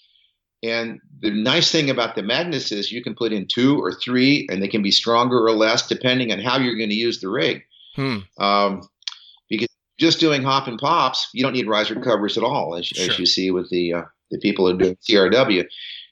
And 0.64 1.00
the 1.20 1.30
nice 1.30 1.70
thing 1.70 1.90
about 1.90 2.14
the 2.14 2.22
magnets 2.22 2.72
is 2.72 2.90
you 2.90 3.02
can 3.02 3.14
put 3.14 3.32
in 3.32 3.46
two 3.46 3.78
or 3.82 3.92
three, 3.92 4.46
and 4.50 4.62
they 4.62 4.68
can 4.68 4.82
be 4.82 4.90
stronger 4.90 5.38
or 5.44 5.52
less 5.52 5.86
depending 5.86 6.32
on 6.32 6.40
how 6.40 6.58
you're 6.58 6.76
going 6.76 6.88
to 6.90 6.94
use 6.94 7.20
the 7.20 7.28
rig. 7.28 7.62
Hmm. 7.96 8.18
Um, 8.38 8.88
because 9.48 9.68
just 9.98 10.20
doing 10.20 10.42
hop 10.42 10.66
and 10.66 10.78
pops, 10.78 11.28
you 11.32 11.42
don't 11.42 11.52
need 11.52 11.68
riser 11.68 12.00
covers 12.00 12.36
at 12.38 12.44
all, 12.44 12.74
as, 12.76 12.86
Sure. 12.86 13.10
as 13.10 13.18
you 13.18 13.26
see 13.26 13.50
with 13.50 13.68
the 13.70 13.92
uh, 13.94 14.02
the 14.30 14.38
people 14.38 14.66
who 14.66 14.76
do 14.78 14.96
CRW. 15.08 15.64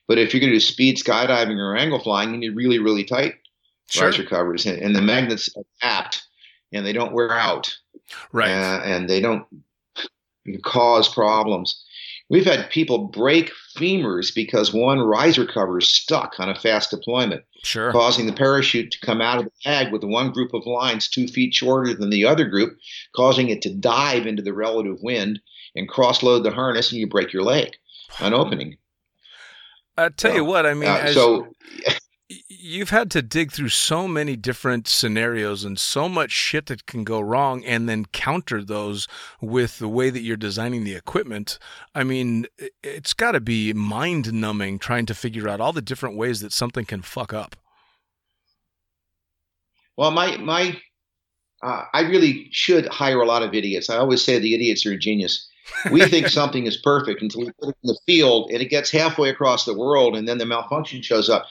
But 0.06 0.18
if 0.18 0.32
you're 0.32 0.40
going 0.40 0.50
to 0.52 0.56
do 0.56 0.60
speed 0.60 0.96
skydiving 0.98 1.56
or 1.56 1.76
angle 1.76 1.98
flying, 1.98 2.30
you 2.32 2.38
need 2.38 2.54
really, 2.56 2.78
really 2.78 3.04
tight 3.04 3.34
Sure. 3.88 4.06
riser 4.06 4.24
covers, 4.24 4.66
and, 4.66 4.78
and 4.82 4.94
the 4.94 5.00
magnets 5.02 5.48
adapt, 5.82 6.22
and 6.72 6.84
they 6.86 6.92
don't 6.92 7.12
wear 7.12 7.32
out, 7.32 7.74
Right. 8.32 8.50
uh, 8.50 8.80
and 8.84 9.08
they 9.08 9.20
don't 9.20 9.46
cause 10.62 11.12
problems. 11.12 11.84
We've 12.32 12.46
had 12.46 12.70
people 12.70 13.08
break 13.08 13.52
femurs 13.76 14.34
because 14.34 14.72
one 14.72 15.00
riser 15.00 15.44
cover 15.44 15.76
is 15.78 15.88
stuck 15.90 16.40
on 16.40 16.48
a 16.48 16.54
fast 16.54 16.90
deployment 16.90 17.44
sure. 17.62 17.92
causing 17.92 18.24
the 18.24 18.32
parachute 18.32 18.90
to 18.92 19.06
come 19.06 19.20
out 19.20 19.38
of 19.38 19.44
the 19.44 19.50
bag 19.66 19.92
with 19.92 20.02
one 20.02 20.32
group 20.32 20.54
of 20.54 20.64
lines 20.64 21.08
two 21.08 21.28
feet 21.28 21.52
shorter 21.52 21.92
than 21.92 22.08
the 22.08 22.24
other 22.24 22.46
group, 22.46 22.78
causing 23.14 23.50
it 23.50 23.60
to 23.62 23.74
dive 23.74 24.26
into 24.26 24.42
the 24.42 24.54
relative 24.54 24.96
wind 25.02 25.40
and 25.76 25.90
cross 25.90 26.22
load 26.22 26.42
the 26.42 26.50
harness, 26.50 26.90
and 26.90 26.98
you 26.98 27.06
break 27.06 27.34
your 27.34 27.42
leg 27.42 27.76
on 28.18 28.32
opening. 28.32 28.78
I 29.98 30.08
tell 30.08 30.34
you 30.34 30.42
Uh, 30.42 30.48
what. 30.48 30.64
I 30.64 30.72
mean, 30.72 30.88
Uh, 30.88 31.00
as, 31.02 31.14
so, 31.14 31.48
you've 32.62 32.90
had 32.90 33.10
to 33.10 33.22
dig 33.22 33.50
through 33.50 33.68
so 33.68 34.06
many 34.06 34.36
different 34.36 34.86
scenarios 34.86 35.64
and 35.64 35.78
so 35.78 36.08
much 36.08 36.30
shit 36.30 36.66
that 36.66 36.86
can 36.86 37.02
go 37.02 37.20
wrong 37.20 37.64
and 37.64 37.88
then 37.88 38.04
counter 38.06 38.62
those 38.62 39.08
with 39.40 39.78
the 39.78 39.88
way 39.88 40.10
that 40.10 40.22
you're 40.22 40.36
designing 40.36 40.84
the 40.84 40.94
equipment. 40.94 41.58
I 41.94 42.04
mean, 42.04 42.46
it's 42.82 43.14
got 43.14 43.32
to 43.32 43.40
be 43.40 43.72
mind 43.72 44.32
numbing 44.32 44.78
trying 44.78 45.06
to 45.06 45.14
figure 45.14 45.48
out 45.48 45.60
all 45.60 45.72
the 45.72 45.82
different 45.82 46.16
ways 46.16 46.40
that 46.40 46.52
something 46.52 46.84
can 46.84 47.02
fuck 47.02 47.32
up. 47.32 47.56
well, 49.96 50.10
my 50.10 50.36
my, 50.38 50.80
uh, 51.62 51.84
I 51.92 52.02
really 52.02 52.48
should 52.52 52.86
hire 52.86 53.20
a 53.20 53.26
lot 53.26 53.42
of 53.42 53.54
idiots. 53.54 53.90
I 53.90 53.96
always 53.96 54.22
say 54.24 54.38
the 54.38 54.54
idiots 54.54 54.86
are 54.86 54.92
a 54.92 54.98
genius. 54.98 55.48
We 55.90 56.04
think 56.08 56.28
something 56.28 56.66
is 56.66 56.76
perfect 56.76 57.22
until 57.22 57.42
we 57.42 57.52
put 57.60 57.70
it 57.70 57.76
in 57.82 57.88
the 57.88 57.98
field, 58.06 58.50
and 58.50 58.60
it 58.60 58.70
gets 58.70 58.90
halfway 58.90 59.28
across 59.28 59.64
the 59.64 59.76
world, 59.76 60.16
and 60.16 60.26
then 60.28 60.38
the 60.38 60.46
malfunction 60.46 61.02
shows 61.02 61.28
up. 61.28 61.46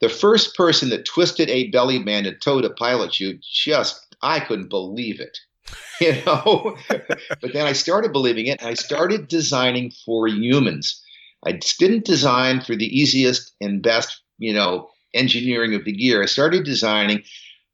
The 0.00 0.08
first 0.08 0.56
person 0.56 0.88
that 0.90 1.04
twisted 1.04 1.48
a 1.50 1.68
belly 1.68 1.98
band 2.02 2.26
and 2.26 2.40
towed 2.40 2.64
a 2.64 2.70
pilot 2.70 3.14
chute, 3.14 3.40
just 3.42 4.14
I 4.22 4.40
couldn't 4.40 4.68
believe 4.68 5.20
it. 5.20 5.38
You 6.00 6.14
know, 6.24 6.76
but 6.88 7.52
then 7.52 7.66
I 7.66 7.74
started 7.74 8.10
believing 8.10 8.46
it, 8.46 8.58
and 8.60 8.70
I 8.70 8.74
started 8.74 9.28
designing 9.28 9.92
for 10.06 10.26
humans. 10.28 10.98
I 11.44 11.60
didn't 11.78 12.06
design 12.06 12.62
for 12.62 12.74
the 12.74 12.86
easiest 12.86 13.52
and 13.60 13.82
best, 13.82 14.22
you 14.38 14.54
know, 14.54 14.88
engineering 15.12 15.74
of 15.74 15.84
the 15.84 15.92
gear. 15.92 16.22
I 16.22 16.26
started 16.26 16.64
designing 16.64 17.22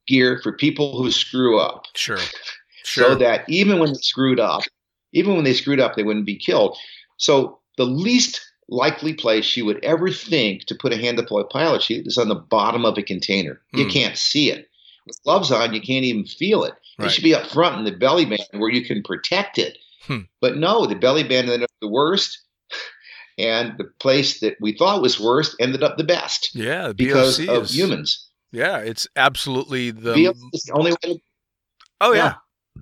gear 0.08 0.40
for 0.42 0.52
people 0.52 1.00
who 1.00 1.10
screw 1.12 1.60
up 1.60 1.84
Sure. 1.94 2.18
so 2.18 2.24
Sure. 2.82 3.14
that 3.14 3.44
even 3.48 3.78
when 3.78 3.92
they 3.92 3.98
screwed 4.00 4.40
up, 4.40 4.62
even 5.16 5.34
when 5.34 5.44
they 5.44 5.52
screwed 5.54 5.80
up, 5.80 5.96
they 5.96 6.02
wouldn't 6.04 6.26
be 6.26 6.36
killed. 6.38 6.76
So 7.16 7.58
the 7.76 7.86
least 7.86 8.40
likely 8.68 9.14
place 9.14 9.56
you 9.56 9.64
would 9.64 9.82
ever 9.84 10.10
think 10.10 10.64
to 10.66 10.74
put 10.74 10.92
a 10.92 10.96
hand 10.96 11.16
deployed 11.16 11.48
pilot 11.50 11.82
chute 11.82 12.06
is 12.06 12.18
on 12.18 12.28
the 12.28 12.34
bottom 12.34 12.84
of 12.84 12.98
a 12.98 13.02
container. 13.02 13.60
You 13.72 13.84
Hmm. 13.84 13.90
can't 13.90 14.18
see 14.18 14.50
it. 14.50 14.68
With 15.06 15.22
gloves 15.22 15.52
on, 15.52 15.72
you 15.72 15.80
can't 15.80 16.04
even 16.04 16.24
feel 16.26 16.64
it. 16.64 16.74
It 16.98 17.02
Right. 17.02 17.10
should 17.12 17.22
be 17.24 17.34
up 17.34 17.46
front 17.50 17.78
in 17.78 17.84
the 17.84 17.92
belly 17.92 18.24
band 18.24 18.42
where 18.52 18.70
you 18.72 18.84
can 18.84 19.02
protect 19.02 19.58
it. 19.58 19.78
Hmm. 20.06 20.22
But 20.40 20.56
no, 20.56 20.86
the 20.86 20.94
belly 20.96 21.22
band 21.22 21.48
ended 21.48 21.62
up 21.62 21.70
the 21.80 21.88
worst, 21.88 22.38
and 23.38 23.76
the 23.78 23.84
place 24.00 24.40
that 24.40 24.56
we 24.60 24.72
thought 24.76 25.02
was 25.02 25.20
worst 25.20 25.54
ended 25.60 25.82
up 25.82 25.96
the 25.96 26.04
best 26.04 26.50
yeah. 26.54 26.88
The 26.88 26.94
because 26.94 27.38
BOC 27.38 27.48
of 27.56 27.64
is, 27.64 27.74
humans. 27.74 28.28
Yeah. 28.52 28.78
It's 28.78 29.06
absolutely 29.16 29.90
the. 29.92 30.12
The 30.12 30.72
only 30.72 30.92
way 30.92 30.96
to 31.02 31.20
Oh 32.00 32.12
yeah. 32.12 32.24
Yeah. 32.24 32.34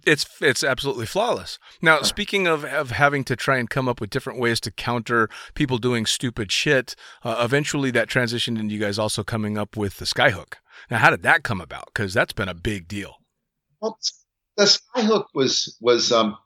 It's 0.06 0.26
it's 0.40 0.64
absolutely 0.64 1.06
flawless. 1.06 1.58
Now, 1.80 2.02
speaking 2.02 2.46
of 2.46 2.64
of 2.64 2.90
having 2.90 3.24
to 3.24 3.36
try 3.36 3.58
and 3.58 3.68
come 3.68 3.88
up 3.88 4.00
with 4.00 4.10
different 4.10 4.38
ways 4.40 4.60
to 4.60 4.70
counter 4.70 5.28
people 5.54 5.78
doing 5.78 6.06
stupid 6.06 6.50
shit, 6.50 6.94
uh, 7.22 7.40
eventually 7.44 7.90
that 7.92 8.08
transitioned 8.08 8.58
into 8.58 8.74
you 8.74 8.80
guys 8.80 8.98
also 8.98 9.22
coming 9.22 9.58
up 9.58 9.76
with 9.76 9.98
the 9.98 10.04
skyhook. 10.04 10.54
Now, 10.90 10.98
how 10.98 11.10
did 11.10 11.22
that 11.22 11.42
come 11.44 11.60
about? 11.60 11.86
Because 11.86 12.12
that's 12.14 12.32
been 12.32 12.48
a 12.48 12.54
big 12.54 12.88
deal. 12.88 13.16
Well, 13.80 13.98
the 14.56 14.64
skyhook 14.64 15.26
was 15.34 15.76
was 15.80 16.12
um, 16.12 16.36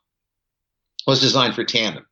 was 1.07 1.21
designed 1.21 1.55
for 1.55 1.65
tandem, 1.65 2.07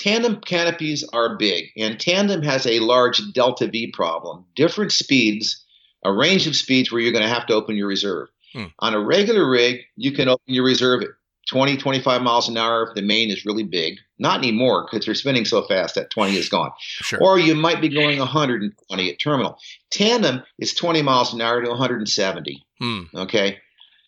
tandem 0.00 0.40
canopies 0.40 1.04
are 1.12 1.36
big, 1.36 1.70
and 1.76 1.98
tandem 1.98 2.42
has 2.42 2.66
a 2.66 2.80
large 2.80 3.20
delta 3.32 3.66
V 3.68 3.92
problem. 3.92 4.44
Different 4.56 4.92
speeds, 4.92 5.64
a 6.04 6.12
range 6.12 6.46
of 6.46 6.56
speeds 6.56 6.90
where 6.90 7.00
you're 7.00 7.12
going 7.12 7.22
to 7.22 7.34
have 7.34 7.46
to 7.46 7.54
open 7.54 7.76
your 7.76 7.88
reserve. 7.88 8.28
Hmm. 8.54 8.66
On 8.78 8.94
a 8.94 9.00
regular 9.00 9.48
rig, 9.48 9.80
you 9.96 10.12
can 10.12 10.28
open 10.28 10.54
your 10.54 10.64
reserve 10.64 11.02
at 11.02 11.08
20, 11.48 11.76
25 11.76 12.22
miles 12.22 12.48
an 12.48 12.56
hour 12.56 12.84
if 12.88 12.94
the 12.94 13.02
main 13.02 13.30
is 13.30 13.44
really 13.44 13.64
big. 13.64 13.98
Not 14.18 14.38
anymore 14.38 14.86
because 14.86 15.04
they're 15.04 15.14
spinning 15.14 15.44
so 15.44 15.62
fast 15.62 15.94
that 15.96 16.10
20 16.10 16.36
is 16.36 16.48
gone. 16.48 16.70
Sure. 16.78 17.18
Or 17.20 17.38
you 17.38 17.54
might 17.54 17.80
be 17.80 17.88
going 17.88 18.18
120 18.18 19.10
at 19.10 19.20
terminal. 19.20 19.58
Tandem 19.90 20.42
is 20.58 20.72
20 20.72 21.02
miles 21.02 21.34
an 21.34 21.40
hour 21.40 21.60
to 21.62 21.68
170. 21.68 22.64
Hmm. 22.80 23.02
Okay. 23.14 23.58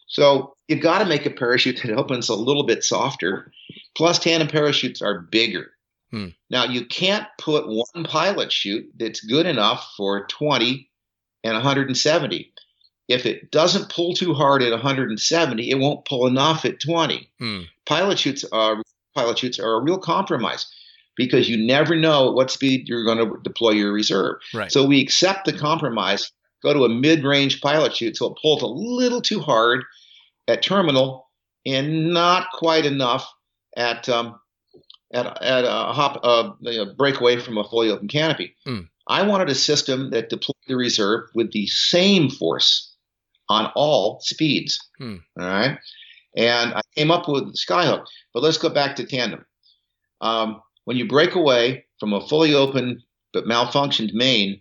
So 0.07 0.57
you've 0.69 0.81
got 0.81 1.01
to 1.01 1.05
make 1.05 1.27
a 1.27 1.31
parachute 1.31 1.81
that 1.83 1.93
opens 1.97 2.29
a 2.29 2.35
little 2.35 2.65
bit 2.65 2.85
softer. 2.85 3.53
Plus, 3.97 4.19
tandem 4.19 4.49
parachutes 4.49 5.03
are 5.03 5.21
bigger. 5.21 5.73
Hmm. 6.11 6.29
Now, 6.51 6.65
you 6.65 6.87
can't 6.87 7.27
put 7.39 7.67
one 7.67 8.05
pilot 8.05 8.53
chute 8.53 8.91
that's 8.97 9.21
good 9.21 9.47
enough 9.47 9.93
for 9.97 10.27
20 10.29 10.89
and 11.43 11.55
170. 11.55 12.53
If 13.09 13.25
it 13.25 13.51
doesn't 13.53 13.89
pull 13.89 14.15
too 14.15 14.35
hard 14.35 14.63
at 14.63 14.73
170, 14.73 15.71
it 15.71 15.79
won't 15.79 16.05
pull 16.05 16.27
enough 16.27 16.65
at 16.65 16.81
20. 16.81 17.31
Hmm. 17.39 17.61
Pilot 17.85 18.19
chutes 18.19 18.45
are 18.51 18.83
pilot 19.15 19.39
chutes 19.39 19.59
are 19.59 19.75
a 19.75 19.83
real 19.83 19.99
compromise 19.99 20.67
because 21.17 21.49
you 21.49 21.57
never 21.57 21.97
know 21.97 22.29
at 22.29 22.35
what 22.35 22.51
speed 22.51 22.89
you're 22.89 23.05
going 23.05 23.19
to 23.19 23.39
deploy 23.43 23.71
your 23.71 23.93
reserve. 23.93 24.37
Right. 24.53 24.71
So 24.71 24.87
we 24.87 25.01
accept 25.01 25.47
the 25.47 25.53
compromise, 25.53 26.31
go 26.63 26.75
to 26.75 26.85
a 26.85 26.89
mid-range 26.89 27.61
pilot 27.61 27.97
chute, 27.97 28.17
so 28.17 28.27
it 28.27 28.39
pulls 28.41 28.63
a 28.63 28.67
little 28.67 29.23
too 29.23 29.41
hard 29.41 29.85
at 30.49 30.63
terminal 30.63 31.29
and 31.65 32.13
not 32.13 32.49
quite 32.53 32.87
enough 32.87 33.29
at 33.77 34.09
um, 34.09 34.39
at 35.13 35.27
at 35.43 35.65
a 35.65 35.93
hop 35.93 36.21
uh, 36.23 36.51
you 36.61 36.85
know, 36.85 36.95
breakaway 36.95 37.39
from 37.39 37.59
a 37.59 37.65
fully 37.65 37.91
open 37.91 38.09
canopy. 38.09 38.55
Mm. 38.67 38.89
I 39.09 39.23
wanted 39.23 39.49
a 39.49 39.55
system 39.55 40.11
that 40.11 40.31
deployed 40.31 40.55
the 40.67 40.77
reserve 40.77 41.29
with 41.35 41.53
the 41.53 41.67
same 41.69 42.29
force 42.29 42.86
on 43.49 43.71
all 43.75 44.21
speeds. 44.21 44.79
Hmm. 44.99 45.17
All 45.39 45.47
right, 45.47 45.79
and 46.37 46.75
I 46.75 46.81
came 46.95 47.11
up 47.11 47.29
with 47.29 47.57
Skyhook. 47.57 48.05
But 48.35 48.43
let's 48.43 48.59
go 48.59 48.69
back 48.69 48.97
to 48.97 49.07
tandem. 49.07 49.45
Um, 50.21 50.63
when 50.85 50.97
you 50.97 51.07
break 51.07 51.35
away 51.35 51.85
from 51.99 52.13
a 52.13 52.27
fully 52.27 52.55
open 52.55 53.03
but 53.33 53.45
malfunctioned 53.45 54.15
main, 54.15 54.61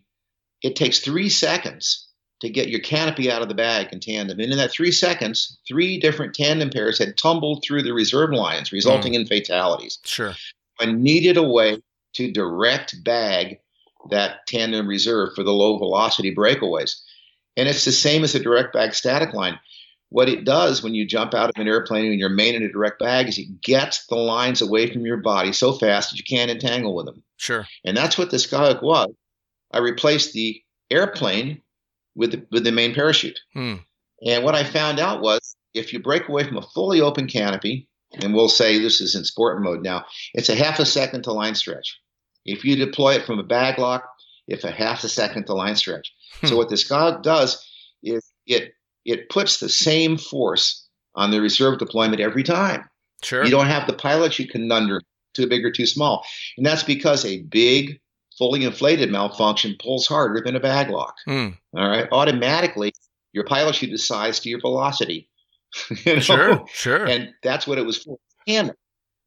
it 0.61 0.75
takes 0.75 0.99
three 0.99 1.29
seconds 1.29 2.07
to 2.41 2.49
get 2.49 2.69
your 2.69 2.81
canopy 2.81 3.31
out 3.31 3.41
of 3.41 3.47
the 3.47 3.55
bag 3.55 3.87
in 3.91 3.99
tandem. 3.99 4.39
And 4.39 4.51
in 4.51 4.57
that 4.57 4.71
three 4.71 4.91
seconds, 4.91 5.57
three 5.67 5.99
different 5.99 6.33
tandem 6.33 6.69
pairs 6.69 6.99
had 6.99 7.17
tumbled 7.17 7.63
through 7.63 7.83
the 7.83 7.93
reserve 7.93 8.31
lines, 8.31 8.71
resulting 8.71 9.13
in 9.13 9.25
fatalities. 9.25 9.99
Sure. 10.03 10.33
I 10.79 10.85
needed 10.85 11.37
a 11.37 11.43
way 11.43 11.81
to 12.13 12.31
direct 12.31 13.03
bag 13.03 13.59
that 14.09 14.45
tandem 14.47 14.87
reserve 14.87 15.29
for 15.35 15.43
the 15.43 15.53
low 15.53 15.77
velocity 15.77 16.33
breakaways. 16.33 17.01
And 17.57 17.69
it's 17.69 17.85
the 17.85 17.91
same 17.91 18.23
as 18.23 18.35
a 18.35 18.39
direct 18.39 18.73
bag 18.73 18.93
static 18.93 19.33
line. 19.33 19.59
What 20.09 20.29
it 20.29 20.45
does 20.45 20.83
when 20.83 20.93
you 20.93 21.05
jump 21.05 21.33
out 21.33 21.49
of 21.49 21.59
an 21.59 21.67
airplane 21.67 22.11
and 22.11 22.19
you're 22.19 22.29
main 22.29 22.55
in 22.55 22.63
a 22.63 22.71
direct 22.71 22.99
bag 22.99 23.27
is 23.27 23.37
it 23.37 23.61
gets 23.61 24.05
the 24.07 24.15
lines 24.15 24.61
away 24.61 24.91
from 24.91 25.05
your 25.05 25.17
body 25.17 25.51
so 25.51 25.73
fast 25.73 26.11
that 26.11 26.17
you 26.17 26.23
can't 26.23 26.51
entangle 26.51 26.95
with 26.95 27.05
them. 27.05 27.23
Sure. 27.37 27.65
And 27.83 27.97
that's 27.97 28.17
what 28.17 28.31
the 28.31 28.37
Skyhook 28.37 28.81
was. 28.81 29.13
I 29.71 29.79
replaced 29.79 30.33
the 30.33 30.61
airplane 30.91 31.61
with 32.15 32.31
the, 32.31 32.45
with 32.51 32.63
the 32.63 32.71
main 32.71 32.93
parachute. 32.93 33.39
Hmm. 33.53 33.75
And 34.25 34.43
what 34.43 34.55
I 34.55 34.63
found 34.63 34.99
out 34.99 35.21
was 35.21 35.55
if 35.73 35.91
you 35.91 35.99
break 35.99 36.29
away 36.29 36.45
from 36.45 36.57
a 36.57 36.61
fully 36.61 37.01
open 37.01 37.27
canopy, 37.27 37.89
and 38.21 38.33
we'll 38.33 38.49
say 38.49 38.79
this 38.79 39.01
is 39.01 39.15
in 39.15 39.25
sport 39.25 39.61
mode 39.61 39.83
now, 39.83 40.05
it's 40.33 40.49
a 40.49 40.55
half 40.55 40.79
a 40.79 40.85
second 40.85 41.23
to 41.23 41.33
line 41.33 41.55
stretch. 41.55 41.99
If 42.45 42.63
you 42.63 42.75
deploy 42.75 43.15
it 43.15 43.25
from 43.25 43.39
a 43.39 43.43
bag 43.43 43.79
lock, 43.79 44.07
it's 44.47 44.63
a 44.63 44.71
half 44.71 45.03
a 45.03 45.09
second 45.09 45.45
to 45.45 45.53
line 45.53 45.75
stretch. 45.75 46.13
Hmm. 46.41 46.47
So 46.47 46.57
what 46.57 46.69
this 46.69 46.87
Skyhook 46.87 47.23
does 47.23 47.65
is 48.03 48.23
it 48.45 48.73
it 49.05 49.29
puts 49.29 49.59
the 49.59 49.69
same 49.69 50.17
force 50.17 50.87
on 51.15 51.31
the 51.31 51.41
reserve 51.41 51.79
deployment 51.79 52.21
every 52.21 52.43
time. 52.43 52.89
Sure. 53.23 53.43
You 53.43 53.51
don't 53.51 53.67
have 53.67 53.87
the 53.87 53.93
pilot 53.93 54.33
chute 54.33 54.49
conundrum, 54.49 55.01
too 55.33 55.47
big 55.47 55.63
or 55.65 55.71
too 55.71 55.85
small. 55.85 56.25
And 56.57 56.65
that's 56.65 56.83
because 56.83 57.25
a 57.25 57.41
big, 57.43 57.99
fully 58.37 58.65
inflated 58.65 59.11
malfunction 59.11 59.75
pulls 59.79 60.07
harder 60.07 60.41
than 60.43 60.55
a 60.55 60.59
bag 60.59 60.89
lock. 60.89 61.15
Hmm. 61.25 61.49
All 61.75 61.87
right. 61.87 62.07
Automatically, 62.11 62.93
your 63.31 63.45
pilot 63.45 63.75
chute 63.75 63.93
is 63.93 64.05
sized 64.05 64.43
to 64.43 64.49
your 64.49 64.61
velocity. 64.61 65.29
You 66.05 66.15
know? 66.15 66.19
Sure. 66.21 66.65
Sure. 66.71 67.05
And 67.05 67.33
that's 67.43 67.67
what 67.67 67.77
it 67.77 67.85
was 67.85 67.97
for. 67.97 68.17
Tandem. 68.47 68.77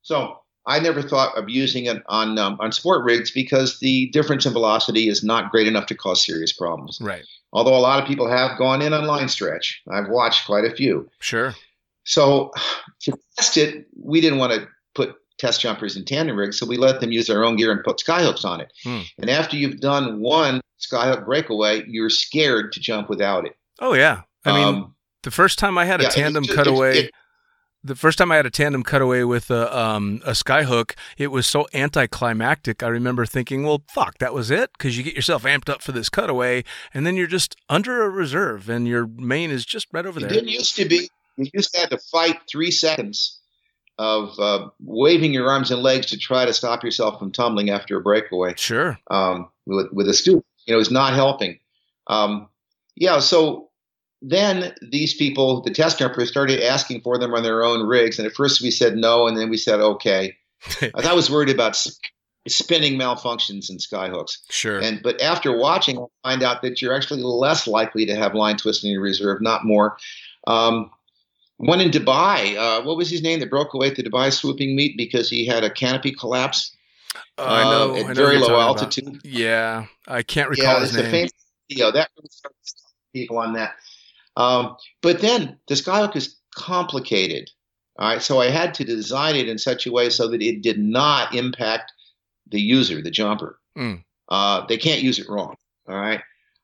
So 0.00 0.38
I 0.68 0.78
never 0.78 1.02
thought 1.02 1.36
of 1.36 1.48
using 1.48 1.86
it 1.86 2.02
on 2.06 2.38
um, 2.38 2.56
on 2.60 2.70
sport 2.72 3.04
rigs 3.04 3.30
because 3.32 3.80
the 3.80 4.08
difference 4.10 4.46
in 4.46 4.52
velocity 4.52 5.08
is 5.08 5.24
not 5.24 5.50
great 5.50 5.66
enough 5.66 5.86
to 5.86 5.94
cause 5.96 6.24
serious 6.24 6.52
problems. 6.52 6.98
right. 7.00 7.24
Although 7.52 7.74
a 7.76 7.80
lot 7.80 8.00
of 8.00 8.06
people 8.06 8.28
have 8.28 8.58
gone 8.58 8.82
in 8.82 8.92
on 8.92 9.06
line 9.06 9.28
stretch. 9.28 9.80
I've 9.90 10.08
watched 10.08 10.44
quite 10.46 10.64
a 10.66 10.70
few. 10.74 11.08
Sure. 11.20 11.54
So 12.04 12.52
to 13.02 13.12
test 13.36 13.56
it, 13.56 13.86
we 14.02 14.20
didn't 14.20 14.38
want 14.38 14.52
to 14.52 14.68
put 14.94 15.14
test 15.38 15.60
jumpers 15.60 15.96
in 15.96 16.04
tandem 16.04 16.36
rigs, 16.36 16.58
so 16.58 16.66
we 16.66 16.76
let 16.76 17.00
them 17.00 17.10
use 17.12 17.26
their 17.26 17.44
own 17.44 17.56
gear 17.56 17.72
and 17.72 17.82
put 17.84 17.98
skyhooks 17.98 18.44
on 18.44 18.60
it. 18.60 18.72
Hmm. 18.84 19.00
And 19.18 19.30
after 19.30 19.56
you've 19.56 19.80
done 19.80 20.20
one 20.20 20.60
skyhook 20.80 21.24
breakaway, 21.24 21.84
you're 21.86 22.10
scared 22.10 22.72
to 22.72 22.80
jump 22.80 23.08
without 23.08 23.46
it. 23.46 23.56
Oh 23.80 23.94
yeah. 23.94 24.22
I 24.44 24.52
mean, 24.52 24.64
Um, 24.68 24.94
the 25.22 25.30
first 25.30 25.58
time 25.58 25.78
I 25.78 25.84
had 25.86 26.00
a 26.00 26.04
yeah, 26.04 26.10
tandem 26.10 26.44
just- 26.44 26.56
cutaway. 26.56 26.98
it- 26.98 27.10
the 27.84 27.94
first 27.94 28.18
time 28.18 28.30
I 28.32 28.36
had 28.36 28.46
a 28.46 28.50
tandem 28.50 28.82
cutaway 28.82 29.22
with 29.22 29.50
a 29.50 29.76
um, 29.78 30.20
a 30.24 30.32
skyhook, 30.32 30.92
it 31.16 31.28
was 31.28 31.46
so 31.46 31.66
anticlimactic. 31.74 32.82
I 32.82 32.88
remember 32.88 33.24
thinking, 33.26 33.64
"Well, 33.64 33.82
fuck, 33.88 34.18
that 34.18 34.34
was 34.34 34.50
it," 34.50 34.70
because 34.72 34.96
you 34.98 35.04
get 35.04 35.14
yourself 35.14 35.44
amped 35.44 35.68
up 35.68 35.82
for 35.82 35.92
this 35.92 36.08
cutaway, 36.08 36.64
and 36.92 37.06
then 37.06 37.16
you're 37.16 37.26
just 37.26 37.56
under 37.68 38.02
a 38.02 38.08
reserve, 38.10 38.68
and 38.68 38.86
your 38.88 39.06
main 39.06 39.50
is 39.50 39.64
just 39.64 39.86
right 39.92 40.04
over 40.06 40.18
It 40.18 40.22
there. 40.22 40.30
didn't 40.30 40.48
used 40.48 40.76
to 40.76 40.86
be. 40.86 41.08
You 41.36 41.46
used 41.54 41.72
to 41.74 41.80
have 41.80 41.90
to 41.90 41.98
fight 41.98 42.38
three 42.50 42.70
seconds 42.72 43.38
of 43.96 44.38
uh, 44.38 44.68
waving 44.80 45.32
your 45.32 45.48
arms 45.48 45.70
and 45.70 45.82
legs 45.82 46.06
to 46.06 46.16
try 46.18 46.44
to 46.44 46.52
stop 46.52 46.82
yourself 46.84 47.18
from 47.18 47.32
tumbling 47.32 47.70
after 47.70 47.96
a 47.96 48.00
breakaway 48.00 48.54
Sure. 48.56 48.98
um, 49.10 49.48
with, 49.66 49.86
with 49.92 50.08
a 50.08 50.14
student. 50.14 50.44
You 50.66 50.74
know, 50.74 50.80
it's 50.80 50.90
not 50.90 51.14
helping. 51.14 51.58
Um, 52.06 52.48
yeah, 52.96 53.18
so 53.20 53.67
then 54.20 54.74
these 54.82 55.14
people, 55.14 55.62
the 55.62 55.70
test 55.70 55.98
jumpers, 55.98 56.28
started 56.28 56.60
asking 56.62 57.02
for 57.02 57.18
them 57.18 57.34
on 57.34 57.42
their 57.42 57.64
own 57.64 57.86
rigs. 57.86 58.18
And 58.18 58.26
at 58.26 58.34
first 58.34 58.60
we 58.60 58.70
said 58.70 58.96
no, 58.96 59.26
and 59.26 59.36
then 59.36 59.48
we 59.50 59.56
said 59.56 59.80
okay. 59.80 60.36
I 60.94 61.12
was 61.12 61.30
worried 61.30 61.50
about 61.50 61.76
spinning 62.48 62.98
malfunctions 62.98 63.70
and 63.70 63.78
skyhooks. 63.78 64.38
Sure. 64.50 64.80
And 64.80 65.00
but 65.02 65.20
after 65.20 65.56
watching, 65.56 65.98
I 65.98 66.30
find 66.30 66.42
out 66.42 66.62
that 66.62 66.82
you're 66.82 66.94
actually 66.94 67.22
less 67.22 67.66
likely 67.66 68.06
to 68.06 68.16
have 68.16 68.34
line 68.34 68.56
twisting 68.56 68.88
in 68.88 68.94
your 68.94 69.02
reserve, 69.02 69.40
not 69.40 69.64
more. 69.64 69.96
Um, 70.46 70.90
one 71.58 71.80
in 71.80 71.90
Dubai, 71.90 72.56
uh, 72.56 72.82
what 72.84 72.96
was 72.96 73.10
his 73.10 73.22
name 73.22 73.40
that 73.40 73.50
broke 73.50 73.74
away 73.74 73.88
at 73.88 73.96
the 73.96 74.02
Dubai 74.02 74.32
swooping 74.32 74.74
meet 74.76 74.96
because 74.96 75.28
he 75.28 75.44
had 75.46 75.64
a 75.64 75.70
canopy 75.70 76.12
collapse 76.12 76.74
Oh, 77.36 77.44
I 77.46 77.62
know. 77.64 77.92
uh, 77.92 77.94
I 77.94 77.98
at 78.00 78.06
know 78.08 78.14
very 78.14 78.38
low 78.38 78.48
talking 78.48 78.54
about. 78.54 78.68
altitude. 78.82 79.20
Yeah, 79.24 79.86
I 80.06 80.22
can't 80.22 80.50
recall 80.50 80.74
Yeah, 80.74 80.80
his 80.80 80.94
a 80.94 81.02
name. 81.02 81.10
famous 81.10 81.32
video. 81.68 81.92
That 81.92 82.10
really 82.16 82.28
started 82.30 82.56
people 83.14 83.38
on 83.38 83.52
that. 83.54 83.74
Um, 84.38 84.76
but 85.02 85.20
then 85.20 85.58
the 85.66 85.74
Skyhook 85.74 86.16
is 86.16 86.36
complicated. 86.54 87.50
All 87.98 88.08
right, 88.08 88.22
so 88.22 88.40
I 88.40 88.48
had 88.48 88.74
to 88.74 88.84
design 88.84 89.34
it 89.34 89.48
in 89.48 89.58
such 89.58 89.84
a 89.84 89.92
way 89.92 90.08
so 90.08 90.28
that 90.28 90.40
it 90.40 90.62
did 90.62 90.78
not 90.78 91.34
impact 91.34 91.92
the 92.46 92.60
user, 92.60 93.02
the 93.02 93.10
jumper. 93.10 93.58
Mm. 93.76 94.04
Uh, 94.28 94.64
they 94.66 94.78
can't 94.78 95.02
use 95.02 95.18
it 95.18 95.28
wrong. 95.28 95.56
All 95.88 95.96
right. 95.96 96.20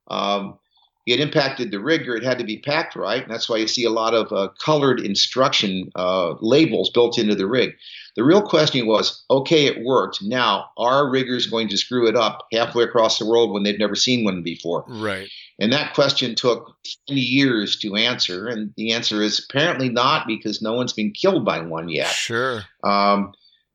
Um, 0.09 0.59
it 1.07 1.21
impacted 1.21 1.71
the 1.71 1.81
rigger. 1.81 2.17
It 2.17 2.25
had 2.25 2.39
to 2.39 2.45
be 2.45 2.59
packed 2.59 2.97
right. 2.97 3.23
And 3.23 3.31
that's 3.31 3.49
why 3.49 3.59
you 3.59 3.69
see 3.69 3.85
a 3.85 3.91
lot 3.91 4.15
of 4.15 4.33
uh, 4.33 4.49
colored 4.65 5.01
instruction 5.01 5.91
uh, 5.95 6.35
labels 6.41 6.91
built 6.91 7.19
into 7.19 7.35
the 7.35 7.47
rig. 7.47 7.75
The 8.17 8.25
real 8.25 8.43
question 8.43 8.87
was 8.87 9.25
okay, 9.31 9.67
it 9.67 9.85
worked. 9.85 10.23
Now, 10.23 10.71
are 10.79 11.11
riggers 11.11 11.47
going 11.47 11.69
to 11.69 11.77
screw 11.77 12.09
it 12.09 12.17
up 12.17 12.47
halfway 12.53 12.85
across 12.85 13.19
the 13.19 13.27
world 13.27 13.53
when 13.53 13.65
they've 13.65 13.79
never 13.79 13.97
seen 13.97 14.25
one 14.25 14.43
before? 14.43 14.85
Right. 14.89 15.29
And 15.59 15.73
that 15.73 15.95
question 15.95 16.35
took 16.35 16.77
10 17.09 17.19
years 17.19 17.79
to 17.81 17.97
answer. 17.97 18.49
And 18.49 18.73
the 18.77 18.93
answer 18.93 19.21
is 19.21 19.47
apparently 19.49 19.91
not 19.91 20.27
because 20.27 20.63
no 20.63 20.73
one's 20.75 20.93
been 20.93 21.13
killed 21.13 21.45
by 21.45 21.61
one 21.61 21.89
yet. 21.89 22.13
Sure. 22.13 22.63
Um, 22.83 23.35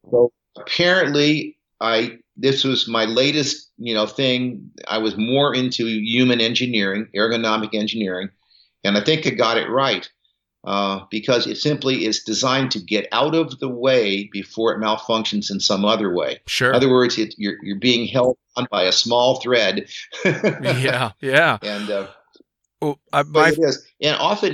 so 0.09 0.31
apparently, 0.57 1.57
I 1.81 2.17
this 2.39 2.63
was 2.63 2.87
my 2.87 3.05
latest, 3.05 3.69
you 3.77 3.93
know, 3.93 4.07
thing. 4.07 4.71
I 4.87 4.97
was 4.97 5.17
more 5.17 5.53
into 5.53 5.85
human 5.85 6.41
engineering, 6.41 7.07
ergonomic 7.15 7.73
engineering, 7.73 8.29
and 8.83 8.97
I 8.97 9.03
think 9.03 9.27
I 9.27 9.31
got 9.31 9.57
it 9.57 9.69
right 9.69 10.09
uh, 10.65 11.01
because 11.09 11.47
it 11.47 11.57
simply 11.57 12.05
is 12.05 12.23
designed 12.23 12.71
to 12.71 12.79
get 12.79 13.07
out 13.11 13.35
of 13.35 13.59
the 13.59 13.69
way 13.69 14.29
before 14.31 14.73
it 14.73 14.79
malfunctions 14.79 15.51
in 15.51 15.59
some 15.59 15.85
other 15.85 16.13
way. 16.13 16.39
Sure. 16.47 16.69
In 16.69 16.75
other 16.75 16.89
words, 16.89 17.17
it, 17.17 17.35
you're 17.37 17.57
you're 17.63 17.79
being 17.79 18.07
held 18.07 18.37
on 18.55 18.67
by 18.71 18.83
a 18.83 18.91
small 18.91 19.39
thread. 19.41 19.89
yeah. 20.25 21.11
Yeah. 21.21 21.57
and 21.61 21.89
uh, 21.89 22.07
Well, 22.81 22.99
I, 23.13 23.23
my, 23.23 23.49
it 23.49 23.59
is. 23.59 23.85
And 24.01 24.17
often 24.17 24.53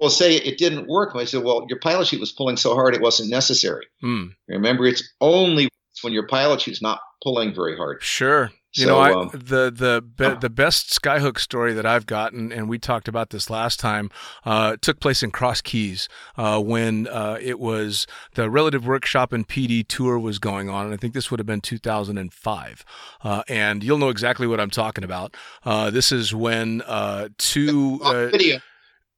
we'll 0.00 0.10
say 0.10 0.36
it 0.36 0.58
didn't 0.58 0.88
work. 0.88 1.12
And 1.12 1.20
I 1.20 1.24
said, 1.24 1.42
well, 1.42 1.66
your 1.68 1.78
pilot 1.78 2.08
chute 2.08 2.20
was 2.20 2.32
pulling 2.32 2.56
so 2.56 2.74
hard 2.74 2.94
it 2.94 3.00
wasn't 3.00 3.30
necessary. 3.30 3.86
hmm. 4.00 4.26
Remember, 4.48 4.86
it's 4.86 5.02
only 5.20 5.68
when 6.02 6.12
your 6.12 6.26
pilot 6.26 6.60
chute's 6.60 6.82
not 6.82 7.00
pulling 7.22 7.54
very 7.54 7.76
hard. 7.76 8.02
Sure. 8.02 8.50
You 8.76 8.86
So, 8.86 8.88
know, 8.88 8.98
I, 8.98 9.12
um, 9.12 9.30
the 9.32 9.70
the 9.70 10.02
be, 10.02 10.34
the 10.40 10.50
best 10.50 10.90
skyhook 10.90 11.38
story 11.38 11.72
that 11.74 11.86
I've 11.86 12.06
gotten, 12.06 12.50
and 12.50 12.68
we 12.68 12.76
talked 12.80 13.06
about 13.06 13.30
this 13.30 13.48
last 13.48 13.78
time, 13.78 14.10
uh, 14.44 14.76
took 14.80 14.98
place 14.98 15.22
in 15.22 15.30
Cross 15.30 15.60
Keys 15.60 16.08
uh, 16.36 16.60
when 16.60 17.06
uh, 17.06 17.38
it 17.40 17.60
was 17.60 18.08
the 18.34 18.50
Relative 18.50 18.84
Workshop 18.84 19.32
and 19.32 19.46
PD 19.46 19.86
tour 19.86 20.18
was 20.18 20.40
going 20.40 20.68
on, 20.68 20.86
and 20.86 20.94
I 20.94 20.96
think 20.96 21.14
this 21.14 21.30
would 21.30 21.38
have 21.38 21.46
been 21.46 21.60
2005. 21.60 22.84
Uh, 23.22 23.42
and 23.48 23.84
you'll 23.84 23.98
know 23.98 24.08
exactly 24.08 24.48
what 24.48 24.60
I'm 24.60 24.70
talking 24.70 25.04
about. 25.04 25.36
Uh, 25.64 25.90
this 25.90 26.10
is 26.10 26.34
when 26.34 26.82
uh, 26.82 27.28
two. 27.38 28.00
Video. 28.32 28.58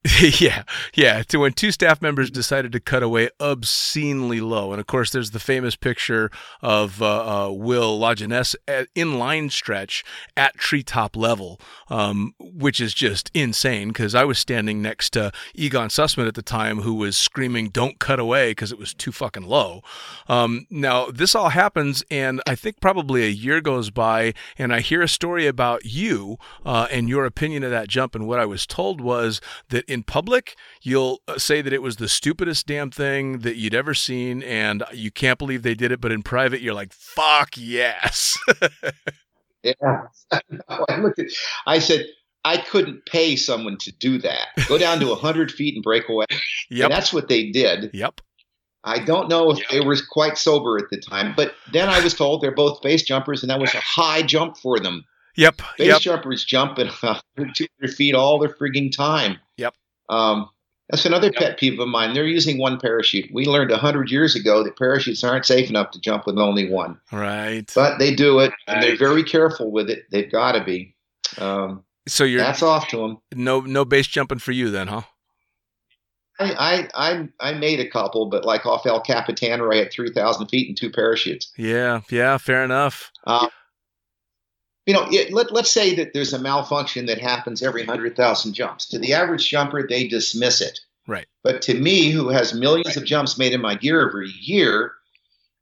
yeah, 0.39 0.63
yeah. 0.93 1.23
To 1.23 1.39
when 1.39 1.53
two 1.53 1.71
staff 1.71 2.01
members 2.01 2.29
decided 2.29 2.71
to 2.73 2.79
cut 2.79 3.01
away 3.01 3.29
obscenely 3.39 4.39
low, 4.39 4.71
and 4.71 4.79
of 4.79 4.85
course, 4.85 5.09
there's 5.09 5.31
the 5.31 5.39
famous 5.39 5.75
picture 5.75 6.29
of 6.61 7.01
uh, 7.01 7.47
uh, 7.47 7.51
Will 7.51 7.99
Lajeunesse 7.99 8.55
in 8.93 9.17
line 9.17 9.49
stretch 9.49 10.05
at 10.35 10.55
treetop 10.55 11.15
level, 11.15 11.59
um, 11.89 12.35
which 12.39 12.79
is 12.79 12.93
just 12.93 13.31
insane. 13.33 13.87
Because 13.87 14.13
I 14.13 14.23
was 14.23 14.37
standing 14.37 14.83
next 14.83 15.11
to 15.13 15.31
Egon 15.55 15.89
Sussman 15.89 16.27
at 16.27 16.35
the 16.35 16.43
time, 16.43 16.81
who 16.81 16.93
was 16.93 17.17
screaming, 17.17 17.69
"Don't 17.69 17.97
cut 17.97 18.19
away!" 18.19 18.51
because 18.51 18.71
it 18.71 18.77
was 18.77 18.93
too 18.93 19.11
fucking 19.11 19.47
low. 19.47 19.81
Um, 20.29 20.67
now 20.69 21.07
this 21.07 21.33
all 21.33 21.49
happens, 21.49 22.03
and 22.11 22.39
I 22.45 22.53
think 22.53 22.79
probably 22.79 23.23
a 23.23 23.29
year 23.29 23.61
goes 23.61 23.89
by, 23.89 24.35
and 24.59 24.73
I 24.73 24.81
hear 24.81 25.01
a 25.01 25.09
story 25.09 25.47
about 25.47 25.85
you 25.85 26.37
uh, 26.63 26.87
and 26.91 27.09
your 27.09 27.25
opinion 27.25 27.63
of 27.63 27.71
that 27.71 27.87
jump. 27.87 28.13
And 28.13 28.27
what 28.27 28.39
I 28.39 28.45
was 28.45 28.67
told 28.67 29.01
was 29.01 29.41
that 29.69 29.86
in 29.87 30.03
public, 30.03 30.55
you'll 30.81 31.21
uh, 31.27 31.37
say 31.37 31.61
that 31.61 31.73
it 31.73 31.81
was 31.81 31.97
the 31.97 32.09
stupidest 32.09 32.67
damn 32.67 32.91
thing 32.91 33.39
that 33.39 33.55
you'd 33.55 33.75
ever 33.75 33.93
seen, 33.93 34.43
and 34.43 34.83
you 34.93 35.11
can't 35.11 35.39
believe 35.39 35.63
they 35.63 35.75
did 35.75 35.91
it. 35.91 36.01
But 36.01 36.11
in 36.11 36.23
private, 36.23 36.61
you're 36.61 36.73
like, 36.73 36.93
"Fuck 36.93 37.51
yes." 37.55 38.37
Yeah. 39.63 40.03
I 40.69 40.99
looked 40.99 41.19
at. 41.19 41.27
I 41.65 41.79
said 41.79 42.05
I 42.45 42.57
couldn't 42.57 43.05
pay 43.05 43.35
someone 43.35 43.77
to 43.79 43.91
do 43.91 44.17
that. 44.19 44.47
Go 44.67 44.77
down 44.77 44.99
to 44.99 45.13
hundred 45.15 45.51
feet 45.51 45.75
and 45.75 45.83
break 45.83 46.07
away. 46.09 46.25
yep. 46.69 46.85
And 46.85 46.93
that's 46.93 47.13
what 47.13 47.27
they 47.27 47.51
did. 47.51 47.91
Yep. 47.93 48.21
I 48.83 48.99
don't 48.99 49.27
know 49.27 49.51
if 49.51 49.59
they 49.69 49.81
were 49.81 49.97
quite 50.09 50.37
sober 50.37 50.77
at 50.77 50.89
the 50.89 50.97
time, 50.97 51.33
but 51.35 51.55
then 51.73 51.89
I 51.89 51.99
was 51.99 52.13
told 52.13 52.41
they're 52.41 52.55
both 52.55 52.81
base 52.81 53.03
jumpers, 53.03 53.43
and 53.43 53.49
that 53.49 53.59
was 53.59 53.73
a 53.73 53.81
high 53.81 54.21
jump 54.21 54.55
for 54.57 54.79
them. 54.79 55.03
Yep. 55.37 55.61
Base 55.77 55.87
Yep. 55.87 56.01
jumpers 56.01 56.43
jump 56.43 56.77
at 56.79 56.87
100, 57.01 57.55
200 57.55 57.95
feet 57.95 58.15
all 58.15 58.37
the 58.39 58.49
frigging 58.49 58.91
time. 58.95 59.37
Yep. 59.57 59.73
Um, 60.09 60.49
that's 60.89 61.05
another 61.05 61.31
pet 61.31 61.57
peeve 61.59 61.79
of 61.79 61.87
mine. 61.89 62.13
They're 62.13 62.25
using 62.25 62.57
one 62.57 62.79
parachute. 62.79 63.29
We 63.33 63.45
learned 63.45 63.71
100 63.71 64.09
years 64.09 64.35
ago 64.35 64.63
that 64.63 64.77
parachutes 64.77 65.23
aren't 65.23 65.45
safe 65.45 65.69
enough 65.69 65.91
to 65.91 65.99
jump 66.01 66.25
with 66.25 66.37
only 66.37 66.69
one, 66.71 66.99
Right. 67.11 67.69
but 67.75 67.97
they 67.99 68.15
do 68.15 68.39
it, 68.39 68.51
and 68.67 68.81
they're 68.81 68.97
very 68.97 69.23
careful 69.23 69.69
with 69.71 69.89
it. 69.89 70.05
They've 70.11 70.31
got 70.31 70.53
to 70.53 70.63
be. 70.63 70.95
Um, 71.37 71.83
So 72.07 72.23
you're 72.23 72.39
that's 72.39 72.63
off 72.63 72.87
to 72.89 72.97
them. 72.97 73.17
no 73.35 73.59
no 73.59 73.83
base 73.83 74.07
jumping 74.07 74.39
for 74.39 74.53
you 74.53 74.69
then, 74.71 74.87
huh? 74.87 75.01
I, 76.39 76.87
I 76.93 77.27
I 77.39 77.53
made 77.53 77.79
a 77.79 77.89
couple, 77.89 78.27
but 78.29 78.45
like 78.45 78.65
off 78.65 78.85
El 78.85 79.01
Capitan, 79.01 79.59
where 79.59 79.73
I 79.73 79.77
had 79.77 79.91
3,000 79.91 80.47
feet 80.47 80.67
and 80.69 80.77
two 80.77 80.91
parachutes. 80.91 81.51
Yeah. 81.57 82.01
Yeah. 82.11 82.37
Fair 82.37 82.63
enough. 82.63 83.11
Um, 83.25 83.49
you 84.87 84.93
know, 84.93 85.05
it, 85.11 85.33
let, 85.33 85.51
let's 85.51 85.71
say 85.71 85.93
that 85.95 86.13
there's 86.13 86.33
a 86.33 86.39
malfunction 86.39 87.05
that 87.07 87.19
happens 87.19 87.61
every 87.61 87.81
100,000 87.85 88.53
jumps. 88.53 88.87
To 88.87 88.97
the 88.97 89.13
average 89.13 89.49
jumper, 89.49 89.85
they 89.85 90.07
dismiss 90.07 90.61
it. 90.61 90.79
Right. 91.05 91.27
But 91.43 91.61
to 91.63 91.73
me, 91.73 92.09
who 92.09 92.29
has 92.29 92.53
millions 92.53 92.95
of 92.95 93.03
jumps 93.03 93.37
made 93.37 93.53
in 93.53 93.61
my 93.61 93.75
gear 93.75 94.07
every 94.07 94.29
year, 94.39 94.93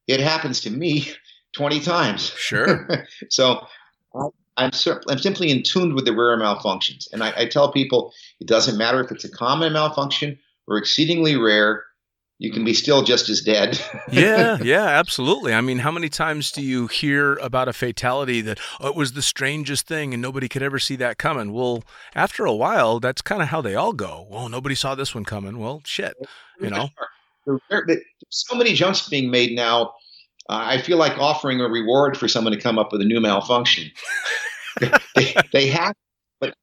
it 0.07 0.19
happens 0.19 0.61
to 0.61 0.69
me 0.69 1.11
20 1.53 1.79
times. 1.79 2.29
Sure. 2.37 2.87
so 3.29 3.65
I'm, 4.57 4.71
I'm 5.09 5.17
simply 5.17 5.49
in 5.49 5.63
tune 5.63 5.95
with 5.95 6.05
the 6.05 6.13
rare 6.13 6.37
malfunctions. 6.37 7.11
And 7.11 7.23
I, 7.23 7.33
I 7.35 7.45
tell 7.45 7.71
people 7.71 8.13
it 8.39 8.47
doesn't 8.47 8.77
matter 8.77 9.01
if 9.01 9.11
it's 9.11 9.25
a 9.25 9.31
common 9.31 9.73
malfunction 9.73 10.37
or 10.67 10.77
exceedingly 10.77 11.35
rare, 11.35 11.83
you 12.37 12.51
can 12.51 12.65
be 12.65 12.73
still 12.73 13.01
just 13.01 13.29
as 13.29 13.41
dead. 13.41 13.79
yeah, 14.11 14.57
yeah, 14.61 14.83
absolutely. 14.85 15.53
I 15.53 15.61
mean, 15.61 15.79
how 15.79 15.91
many 15.91 16.09
times 16.09 16.51
do 16.51 16.61
you 16.61 16.87
hear 16.87 17.35
about 17.35 17.67
a 17.67 17.73
fatality 17.73 18.41
that 18.41 18.59
oh, 18.81 18.89
it 18.89 18.95
was 18.95 19.13
the 19.13 19.21
strangest 19.21 19.87
thing 19.87 20.13
and 20.13 20.21
nobody 20.21 20.49
could 20.49 20.61
ever 20.63 20.79
see 20.79 20.95
that 20.97 21.17
coming? 21.17 21.53
Well, 21.53 21.83
after 22.13 22.45
a 22.45 22.53
while, 22.53 22.99
that's 22.99 23.21
kind 23.21 23.41
of 23.41 23.47
how 23.49 23.61
they 23.61 23.75
all 23.75 23.93
go. 23.93 24.27
Well, 24.29 24.49
nobody 24.49 24.75
saw 24.75 24.95
this 24.95 25.15
one 25.15 25.23
coming. 25.23 25.59
Well, 25.59 25.81
shit, 25.85 26.15
you 26.59 26.69
know. 26.69 26.89
There- 27.45 27.59
there- 27.69 27.83
there's 27.87 28.01
so 28.29 28.55
many 28.55 28.73
jumps 28.73 29.07
being 29.07 29.29
made 29.29 29.51
now. 29.55 29.93
Uh, 30.49 30.61
I 30.65 30.81
feel 30.81 30.97
like 30.97 31.17
offering 31.17 31.61
a 31.61 31.69
reward 31.69 32.17
for 32.17 32.27
someone 32.27 32.53
to 32.53 32.59
come 32.59 32.77
up 32.77 32.91
with 32.91 33.01
a 33.01 33.05
new 33.05 33.19
malfunction. 33.19 33.91
they, 35.15 35.35
they 35.53 35.67
have, 35.67 35.95
but 36.39 36.53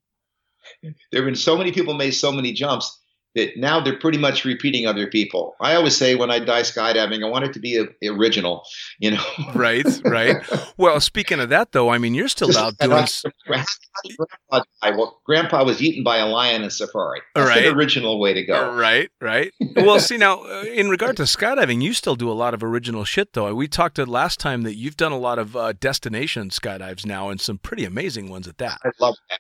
there 0.83 0.93
have 1.23 1.25
been 1.25 1.35
so 1.35 1.57
many 1.57 1.73
people 1.73 1.95
made 1.95 2.13
so 2.13 2.31
many 2.31 2.53
jumps 2.53 3.01
that 3.35 3.57
now 3.57 3.81
they're 3.81 3.99
pretty 3.99 4.19
much 4.19 4.45
repeating 4.45 4.87
other 4.87 5.07
people. 5.07 5.55
I 5.61 5.75
always 5.75 5.97
say 5.97 6.15
when 6.17 6.31
I 6.31 6.39
die 6.39 6.63
skydiving, 6.63 7.25
I 7.25 7.29
want 7.31 7.45
it 7.47 7.53
to 7.55 7.61
be 7.61 7.77
a, 7.77 7.87
original, 8.13 8.63
you 8.99 9.13
know. 9.13 9.25
Right, 9.55 9.87
right. 10.05 10.37
Well, 10.77 11.01
speaking 11.01 11.41
of 11.41 11.49
that, 11.51 11.73
though, 11.73 11.91
I 11.91 11.99
mean, 11.99 12.15
you're 12.15 12.29
still 12.29 12.57
out 12.57 12.77
doing. 12.79 12.93
s- 12.99 13.23
Grandpa, 13.47 14.63
died. 14.83 14.97
well, 14.97 15.21
Grandpa 15.25 15.65
was 15.65 15.83
eaten 15.83 16.05
by 16.05 16.19
a 16.19 16.27
lion 16.27 16.63
in 16.63 16.71
safari. 16.71 17.21
That's 17.35 17.49
Right. 17.49 17.63
the 17.65 17.71
original 17.73 18.21
way 18.21 18.35
to 18.35 18.43
go. 18.45 18.75
Right, 18.75 19.11
right. 19.21 19.53
Well, 19.77 19.99
see 20.01 20.17
now, 20.19 20.43
uh, 20.45 20.65
in 20.65 20.89
regard 20.89 21.17
to 21.19 21.23
skydiving, 21.25 21.83
you 21.83 21.93
still 21.95 22.17
do 22.17 22.31
a 22.31 22.33
lot 22.33 22.55
of 22.55 22.63
original 22.63 23.05
shit, 23.05 23.33
though. 23.33 23.55
We 23.55 23.69
talked 23.69 23.99
uh, 23.99 24.05
last 24.07 24.41
time 24.41 24.63
that 24.63 24.75
you've 24.77 24.97
done 24.97 25.13
a 25.13 25.19
lot 25.19 25.39
of 25.39 25.57
uh, 25.57 25.73
destination 25.73 26.51
skydives 26.51 27.07
now, 27.07 27.29
and 27.31 27.41
some 27.41 27.59
pretty 27.59 27.85
amazing 27.85 28.29
ones 28.31 28.47
at 28.49 28.59
that. 28.59 28.79
I 28.85 28.91
love 29.01 29.17
that. 29.31 29.39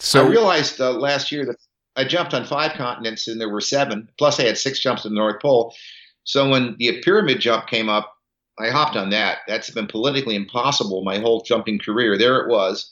So, 0.00 0.26
I 0.26 0.28
realized 0.28 0.80
uh, 0.80 0.92
last 0.92 1.32
year 1.32 1.44
that 1.46 1.56
I 1.98 2.04
jumped 2.04 2.32
on 2.32 2.44
five 2.44 2.72
continents 2.72 3.26
and 3.26 3.40
there 3.40 3.48
were 3.48 3.60
seven. 3.60 4.08
Plus, 4.18 4.38
I 4.38 4.44
had 4.44 4.56
six 4.56 4.78
jumps 4.78 5.02
to 5.02 5.08
the 5.08 5.14
North 5.14 5.42
Pole. 5.42 5.74
So 6.22 6.48
when 6.48 6.76
the 6.78 7.00
pyramid 7.02 7.40
jump 7.40 7.66
came 7.66 7.88
up, 7.88 8.14
I 8.58 8.70
hopped 8.70 8.96
on 8.96 9.10
that. 9.10 9.38
That's 9.48 9.70
been 9.70 9.88
politically 9.88 10.36
impossible 10.36 11.02
my 11.04 11.18
whole 11.18 11.42
jumping 11.42 11.78
career. 11.78 12.16
There 12.16 12.38
it 12.38 12.48
was, 12.48 12.90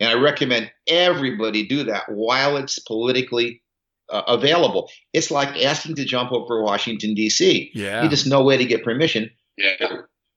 and 0.00 0.10
I 0.10 0.14
recommend 0.14 0.70
everybody 0.88 1.66
do 1.66 1.84
that 1.84 2.04
while 2.08 2.56
it's 2.56 2.78
politically 2.78 3.62
uh, 4.10 4.22
available. 4.28 4.90
It's 5.12 5.30
like 5.30 5.64
asking 5.64 5.96
to 5.96 6.04
jump 6.04 6.32
over 6.32 6.62
Washington 6.62 7.14
D.C. 7.14 7.72
yeah, 7.74 8.02
You 8.02 8.08
just 8.08 8.26
no 8.26 8.42
way 8.42 8.56
to 8.56 8.64
get 8.64 8.84
permission. 8.84 9.30
Yeah. 9.56 9.76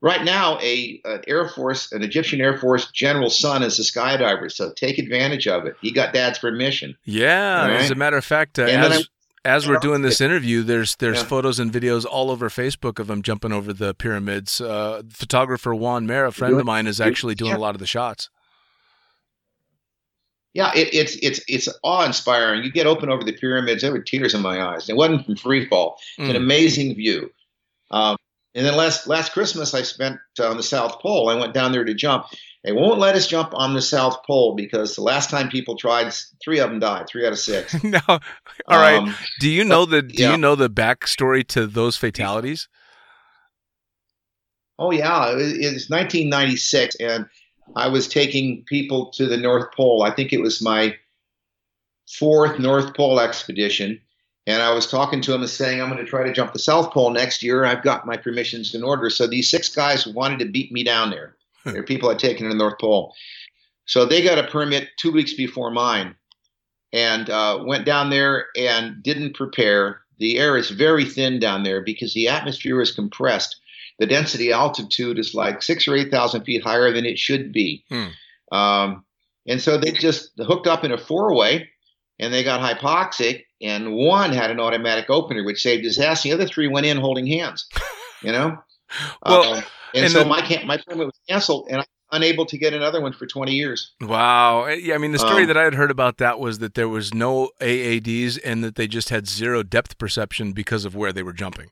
Right 0.01 0.23
now, 0.23 0.57
a 0.61 1.01
an 1.03 1.21
Air 1.27 1.49
Force, 1.49 1.91
an 1.91 2.03
Egyptian 2.03 2.39
Air 2.39 2.57
Force 2.57 2.89
general's 2.91 3.37
son 3.37 3.63
is 3.63 3.77
a 3.79 3.81
skydiver, 3.83 4.49
so 4.49 4.71
take 4.73 4.97
advantage 4.97 5.45
of 5.47 5.65
it. 5.65 5.75
He 5.81 5.91
got 5.91 6.13
dad's 6.13 6.39
permission. 6.39 6.95
yeah. 7.03 7.63
All 7.63 7.71
As 7.71 7.91
a 7.91 7.95
matter 7.95 8.15
of 8.17 8.23
fact, 8.23 8.57
uh, 8.59 8.63
as 8.63 9.09
as 9.45 9.67
we're 9.67 9.79
doing 9.79 10.01
this 10.01 10.21
interview, 10.21 10.63
there's 10.63 10.95
there's 10.97 11.17
Yeah. 11.17 11.23
photos 11.25 11.59
and 11.59 11.69
videos 11.71 12.05
all 12.05 12.31
over 12.31 12.47
Facebook 12.49 12.97
of 12.99 13.09
him 13.09 13.21
jumping 13.21 13.51
over 13.51 13.73
the 13.73 13.93
pyramids. 13.93 14.61
Uh, 14.61 15.01
photographer 15.09 15.75
Juan 15.75 16.05
Mer, 16.07 16.25
a 16.25 16.31
friend 16.31 16.57
of 16.57 16.65
mine, 16.65 16.87
is 16.87 17.01
actually 17.01 17.35
doing 17.35 17.51
a 17.53 17.59
lot 17.59 17.75
of 17.75 17.79
the 17.79 17.87
shots. 17.87 18.29
Yeah, 20.53 20.71
it, 20.75 20.89
it's 20.93 21.15
it's 21.21 21.41
it's 21.47 21.69
awe 21.83 22.05
inspiring. 22.05 22.63
You 22.63 22.71
get 22.71 22.87
open 22.87 23.09
over 23.09 23.23
the 23.23 23.33
pyramids, 23.33 23.81
there 23.81 23.91
were 23.91 24.01
tears 24.01 24.33
in 24.33 24.41
my 24.41 24.61
eyes. 24.61 24.89
It 24.89 24.95
wasn't 24.95 25.25
from 25.25 25.35
free 25.35 25.67
fall. 25.67 25.99
It's 26.17 26.29
an 26.29 26.35
Mm. 26.35 26.43
amazing 26.43 26.95
view. 26.95 27.31
Um, 27.91 28.17
and 28.55 28.65
then 28.65 28.75
last 28.75 29.07
last 29.07 29.31
Christmas, 29.31 29.73
I 29.73 29.83
spent 29.83 30.17
on 30.39 30.57
the 30.57 30.63
South 30.63 30.99
Pole. 30.99 31.29
I 31.29 31.35
went 31.35 31.53
down 31.53 31.71
there 31.71 31.83
to 31.83 31.93
jump. 31.93 32.25
They 32.63 32.73
won't 32.73 32.99
let 32.99 33.15
us 33.15 33.27
jump 33.27 33.51
on 33.53 33.73
the 33.73 33.81
South 33.81 34.21
Pole 34.23 34.55
because 34.55 34.95
the 34.95 35.01
last 35.01 35.29
time 35.29 35.49
people 35.49 35.77
tried, 35.77 36.13
three 36.43 36.59
of 36.59 36.69
them 36.69 36.79
died. 36.79 37.07
Three 37.07 37.25
out 37.25 37.31
of 37.31 37.39
six. 37.39 37.81
no, 37.83 37.99
all 38.07 38.19
right. 38.67 38.97
Um, 38.97 39.15
Do 39.39 39.49
you 39.49 39.63
know 39.63 39.85
the 39.85 40.01
Do 40.01 40.23
yeah. 40.23 40.31
you 40.31 40.37
know 40.37 40.55
the 40.55 40.69
backstory 40.69 41.47
to 41.49 41.67
those 41.67 41.95
fatalities? 41.95 42.67
Oh 44.77 44.91
yeah, 44.91 45.31
it 45.31 45.35
was, 45.35 45.51
it 45.53 45.73
was 45.73 45.89
1996, 45.89 46.95
and 46.95 47.25
I 47.75 47.87
was 47.87 48.07
taking 48.07 48.63
people 48.65 49.11
to 49.11 49.25
the 49.27 49.37
North 49.37 49.71
Pole. 49.75 50.03
I 50.03 50.11
think 50.11 50.33
it 50.33 50.41
was 50.41 50.61
my 50.61 50.95
fourth 52.17 52.59
North 52.59 52.95
Pole 52.95 53.19
expedition, 53.19 54.01
and 54.49 54.61
I 54.61 54.73
was 54.73 54.87
talking 54.87 55.21
to 55.21 55.33
him 55.33 55.41
and 55.41 55.49
saying 55.49 55.81
I'm 55.81 55.89
going 55.89 56.03
to 56.03 56.09
try 56.09 56.23
to 56.23 56.33
jump 56.33 56.53
the 56.53 56.59
South 56.59 56.91
Pole 56.91 57.11
next 57.11 57.43
year. 57.43 57.65
I've 57.65 57.83
got 57.83 58.05
my 58.05 58.17
permissions 58.17 58.73
in 58.73 58.83
order. 58.83 59.09
So 59.09 59.27
these 59.27 59.49
six 59.49 59.69
guys 59.69 60.07
wanted 60.07 60.39
to 60.39 60.45
beat 60.45 60.71
me 60.71 60.83
down 60.83 61.09
there. 61.09 61.35
They're 61.65 61.83
people 61.83 62.09
I'd 62.09 62.19
taken 62.19 62.43
to 62.43 62.49
the 62.49 62.57
North 62.57 62.79
Pole, 62.79 63.13
so 63.85 64.05
they 64.05 64.23
got 64.23 64.39
a 64.39 64.47
permit 64.47 64.89
two 64.97 65.11
weeks 65.11 65.33
before 65.33 65.71
mine, 65.71 66.15
and 66.93 67.29
uh, 67.29 67.63
went 67.65 67.85
down 67.85 68.09
there 68.09 68.47
and 68.57 69.03
didn't 69.03 69.35
prepare. 69.35 70.01
The 70.17 70.37
air 70.39 70.57
is 70.57 70.69
very 70.69 71.05
thin 71.05 71.39
down 71.39 71.63
there 71.63 71.81
because 71.81 72.13
the 72.13 72.27
atmosphere 72.27 72.81
is 72.81 72.91
compressed 72.91 73.59
the 73.99 74.07
density 74.07 74.51
altitude 74.51 75.19
is 75.19 75.35
like 75.35 75.61
six 75.61 75.87
or 75.87 75.95
eight 75.95 76.09
thousand 76.09 76.43
feet 76.45 76.63
higher 76.63 76.91
than 76.91 77.05
it 77.05 77.19
should 77.19 77.51
be. 77.51 77.83
Hmm. 77.89 78.07
Um, 78.51 79.05
and 79.45 79.61
so 79.61 79.77
they 79.77 79.91
just 79.91 80.31
hooked 80.37 80.67
up 80.67 80.83
in 80.83 80.91
a 80.91 80.97
four 80.97 81.35
way 81.35 81.69
and 82.19 82.33
they 82.33 82.43
got 82.43 82.59
hypoxic, 82.61 83.43
and 83.61 83.93
one 83.95 84.31
had 84.31 84.51
an 84.51 84.59
automatic 84.59 85.09
opener, 85.09 85.43
which 85.43 85.61
saved 85.61 85.83
his 85.83 85.97
ass. 85.99 86.23
The 86.23 86.31
other 86.33 86.45
three 86.47 86.67
went 86.67 86.85
in 86.85 86.97
holding 86.97 87.25
hands, 87.27 87.67
you 88.21 88.31
know? 88.31 88.57
Well, 89.25 89.53
Um, 89.53 89.63
And, 89.93 90.03
And 90.05 90.11
so 90.11 90.19
the- 90.19 90.25
my 90.25 90.41
can- 90.41 90.67
my 90.67 90.77
permit 90.77 91.05
was 91.07 91.19
canceled, 91.27 91.67
and 91.69 91.79
I'm 91.79 91.85
unable 92.11 92.45
to 92.47 92.57
get 92.57 92.73
another 92.73 93.01
one 93.01 93.13
for 93.13 93.25
20 93.27 93.53
years. 93.53 93.91
Wow. 94.01 94.63
Eh, 94.65 94.75
Yeah, 94.81 94.95
I 94.95 94.97
mean, 94.99 95.11
the 95.13 95.19
story 95.19 95.41
Um, 95.43 95.47
that 95.47 95.57
I 95.57 95.63
had 95.63 95.73
heard 95.75 95.89
about 95.91 96.17
that 96.17 96.39
was 96.39 96.57
that 96.59 96.73
there 96.75 96.89
was 96.89 97.13
no 97.13 97.49
AADs 97.61 98.37
and 98.43 98.63
that 98.63 98.75
they 98.75 98.87
just 98.87 99.09
had 99.09 99.27
zero 99.27 99.61
depth 99.63 99.97
perception 99.97 100.51
because 100.53 100.85
of 100.85 100.95
where 100.95 101.11
they 101.13 101.23
were 101.23 101.33
jumping. 101.33 101.69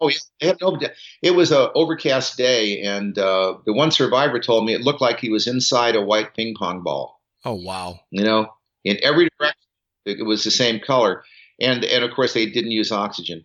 Oh, 0.00 0.08
yeah. 0.08 0.16
They 0.40 0.46
had 0.48 0.58
no, 0.60 0.78
it 1.22 1.30
was 1.32 1.50
a 1.52 1.72
overcast 1.72 2.36
day, 2.36 2.82
and 2.82 3.18
uh, 3.18 3.54
the 3.64 3.72
one 3.72 3.90
survivor 3.90 4.38
told 4.38 4.64
me 4.66 4.74
it 4.74 4.82
looked 4.82 5.00
like 5.00 5.18
he 5.20 5.30
was 5.30 5.46
inside 5.46 5.96
a 5.96 6.02
white 6.02 6.34
ping 6.34 6.54
pong 6.58 6.82
ball. 6.82 7.20
Oh, 7.44 7.54
wow. 7.54 8.00
You 8.10 8.24
know, 8.24 8.48
in 8.86 8.98
every 9.02 9.28
direction, 9.38 9.60
it 10.04 10.24
was 10.24 10.44
the 10.44 10.50
same 10.50 10.80
color, 10.80 11.24
and 11.60 11.84
and 11.84 12.04
of 12.04 12.12
course 12.12 12.32
they 12.32 12.46
didn't 12.46 12.70
use 12.70 12.92
oxygen, 12.92 13.44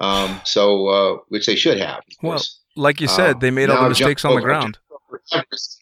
um, 0.00 0.40
so 0.44 0.86
uh, 0.88 1.16
which 1.28 1.46
they 1.46 1.56
should 1.56 1.78
have. 1.78 2.02
Well. 2.22 2.40
Like 2.78 3.00
you 3.00 3.08
said, 3.08 3.40
they 3.40 3.50
made 3.50 3.70
all 3.70 3.84
the 3.84 3.88
mistakes 3.88 4.22
on 4.22 4.34
the 4.34 4.42
ground. 4.42 4.78
jumped 4.90 5.02
over 5.08 5.22
Everest. 5.32 5.80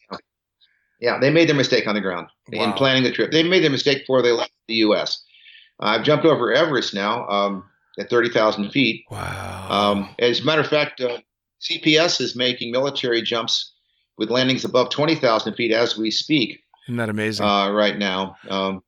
Yeah, 1.01 1.19
they 1.19 1.29
made 1.29 1.49
their 1.49 1.57
mistake 1.57 1.89
on 1.89 1.97
the 1.97 2.01
ground 2.01 2.29
in 2.53 2.73
planning 2.75 3.03
the 3.03 3.11
trip. 3.11 3.33
They 3.33 3.43
made 3.43 3.65
their 3.65 3.71
mistake 3.71 4.03
before 4.03 4.23
they 4.23 4.31
left 4.31 4.53
the 4.69 4.75
U.S. 4.75 5.25
I've 5.81 6.05
jumped 6.05 6.25
over 6.25 6.53
Everest 6.53 6.95
now 6.95 7.27
um, 7.29 7.65
at 7.99 8.09
30,000 8.09 8.71
feet. 8.71 9.05
Wow. 9.11 9.67
Um, 9.69 10.15
as 10.21 10.41
a 10.41 10.45
matter 10.45 10.61
of 10.61 10.69
fact, 10.69 11.01
uh, 11.01 11.19
CPS 11.61 12.21
is 12.21 12.37
making 12.37 12.71
military 12.71 13.23
jumps 13.23 13.73
with 14.17 14.31
landings 14.31 14.65
above 14.65 14.91
20,000 14.91 15.55
feet 15.55 15.73
as 15.73 15.99
we 15.99 16.11
speak 16.11 16.64
Isn't 16.87 16.97
that 16.97 17.09
amazing? 17.09 17.47
uh, 17.47 17.71
right 17.71 17.97
now. 17.97 18.37
Um, 18.49 18.83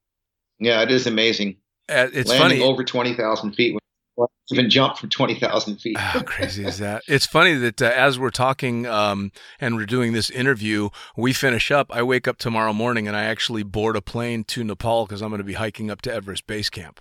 yeah, 0.58 0.82
it 0.82 0.90
is 0.90 1.06
amazing. 1.06 1.56
Uh, 1.88 2.08
it's 2.12 2.28
landing 2.28 2.60
funny. 2.60 2.62
over 2.62 2.82
20,000 2.84 3.52
feet. 3.52 3.78
when 4.14 4.28
you 4.50 4.58
Even 4.58 4.70
jump 4.70 4.96
from 4.96 5.08
20,000 5.10 5.76
feet. 5.78 5.96
How 5.98 6.22
crazy 6.24 6.64
is 6.64 6.78
that? 6.78 7.02
It's 7.06 7.26
funny 7.26 7.54
that 7.54 7.80
uh, 7.80 7.86
as 7.86 8.18
we're 8.18 8.30
talking 8.30 8.86
um, 8.86 9.32
and 9.60 9.76
we're 9.76 9.86
doing 9.86 10.12
this 10.12 10.30
interview, 10.30 10.88
we 11.16 11.32
finish 11.32 11.70
up. 11.70 11.94
I 11.94 12.02
wake 12.02 12.26
up 12.26 12.38
tomorrow 12.38 12.72
morning 12.72 13.06
and 13.06 13.16
I 13.16 13.24
actually 13.24 13.62
board 13.62 13.96
a 13.96 14.02
plane 14.02 14.44
to 14.44 14.64
Nepal 14.64 15.06
because 15.06 15.22
I'm 15.22 15.28
going 15.28 15.38
to 15.38 15.44
be 15.44 15.54
hiking 15.54 15.90
up 15.90 16.02
to 16.02 16.12
Everest 16.12 16.46
Base 16.46 16.70
Camp. 16.70 17.00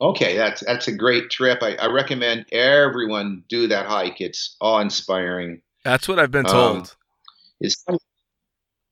Okay, 0.00 0.36
that's 0.36 0.64
that's 0.64 0.86
a 0.86 0.92
great 0.92 1.28
trip. 1.28 1.60
I, 1.60 1.74
I 1.74 1.86
recommend 1.86 2.46
everyone 2.52 3.42
do 3.48 3.66
that 3.66 3.86
hike. 3.86 4.20
It's 4.20 4.56
awe-inspiring. 4.60 5.60
That's 5.84 6.06
what 6.06 6.20
I've 6.20 6.30
been 6.30 6.44
told. 6.44 6.76
Um, 6.76 6.86
It's. 7.60 7.84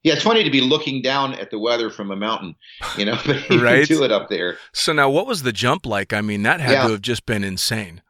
Yeah, 0.07 0.13
it's 0.15 0.23
funny 0.23 0.45
to 0.45 0.51
be 0.51 0.61
looking 0.61 1.03
down 1.03 1.35
at 1.35 1.51
the 1.51 1.59
weather 1.59 1.91
from 1.91 2.13
a 2.13 2.17
mountain, 2.17 2.55
you 2.97 3.05
know, 3.05 3.19
but 3.27 3.51
you 3.51 3.61
Right. 3.61 3.87
can 3.89 3.97
do 3.99 4.05
it 4.05 4.13
up 4.13 4.29
there. 4.29 4.57
so 4.73 4.93
now, 4.93 5.11
what 5.11 5.27
was 5.27 5.43
the 5.43 5.53
jump 5.53 5.85
like? 5.85 6.13
I 6.13 6.21
mean, 6.21 6.45
that 6.45 6.61
had 6.61 6.71
Yeah. 6.73 6.85
to 6.87 6.93
have 6.93 7.03
just 7.03 7.27
been 7.27 7.43
insane. 7.43 8.03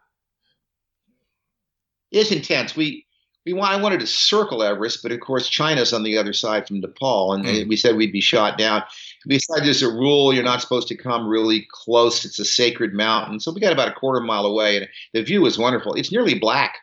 It's 2.13 2.31
intense. 2.31 2.77
We 2.77 3.05
we 3.47 3.53
want, 3.53 3.73
I 3.73 3.81
wanted 3.81 4.01
to 4.01 4.09
circle 4.09 4.61
Everest, 4.65 5.05
but 5.05 5.13
of 5.13 5.21
course 5.21 5.49
China's 5.49 5.93
on 5.93 6.03
the 6.03 6.19
other 6.19 6.33
side 6.33 6.67
from 6.67 6.81
Nepal, 6.81 7.33
and 7.33 7.45
Mm. 7.45 7.69
we 7.69 7.77
said 7.77 7.95
we'd 7.97 8.11
be 8.13 8.21
shot 8.21 8.59
down. 8.59 8.83
Besides, 9.29 9.63
there's 9.63 9.83
a 9.83 9.89
rule 9.89 10.35
you're 10.35 10.43
not 10.43 10.61
supposed 10.61 10.89
to 10.89 10.97
come 10.97 11.29
really 11.29 11.65
close. 11.71 12.25
It's 12.25 12.41
a 12.41 12.45
sacred 12.45 12.93
mountain, 12.93 13.39
so 13.39 13.53
we 13.53 13.61
got 13.61 13.73
about 13.73 13.87
a 13.89 13.93
quarter 13.93 14.21
mile 14.21 14.47
away, 14.47 14.77
and 14.79 14.89
the 15.15 15.23
view 15.23 15.43
was 15.43 15.59
wonderful. 15.59 15.95
It's 15.95 16.11
nearly 16.11 16.35
black. 16.35 16.75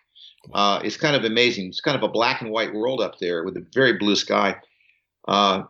Uh, 0.53 0.80
it's 0.86 0.95
kind 0.97 1.18
of 1.18 1.26
amazing. 1.26 1.68
It's 1.68 1.82
kind 1.82 1.97
of 1.97 2.03
a 2.03 2.07
black 2.07 2.41
and 2.41 2.49
white 2.49 2.74
world 2.74 3.01
up 3.01 3.20
there 3.20 3.43
with 3.43 3.57
a 3.57 3.66
very 3.74 3.93
blue 3.97 4.16
sky. 4.16 4.55
Uh, 5.28 5.64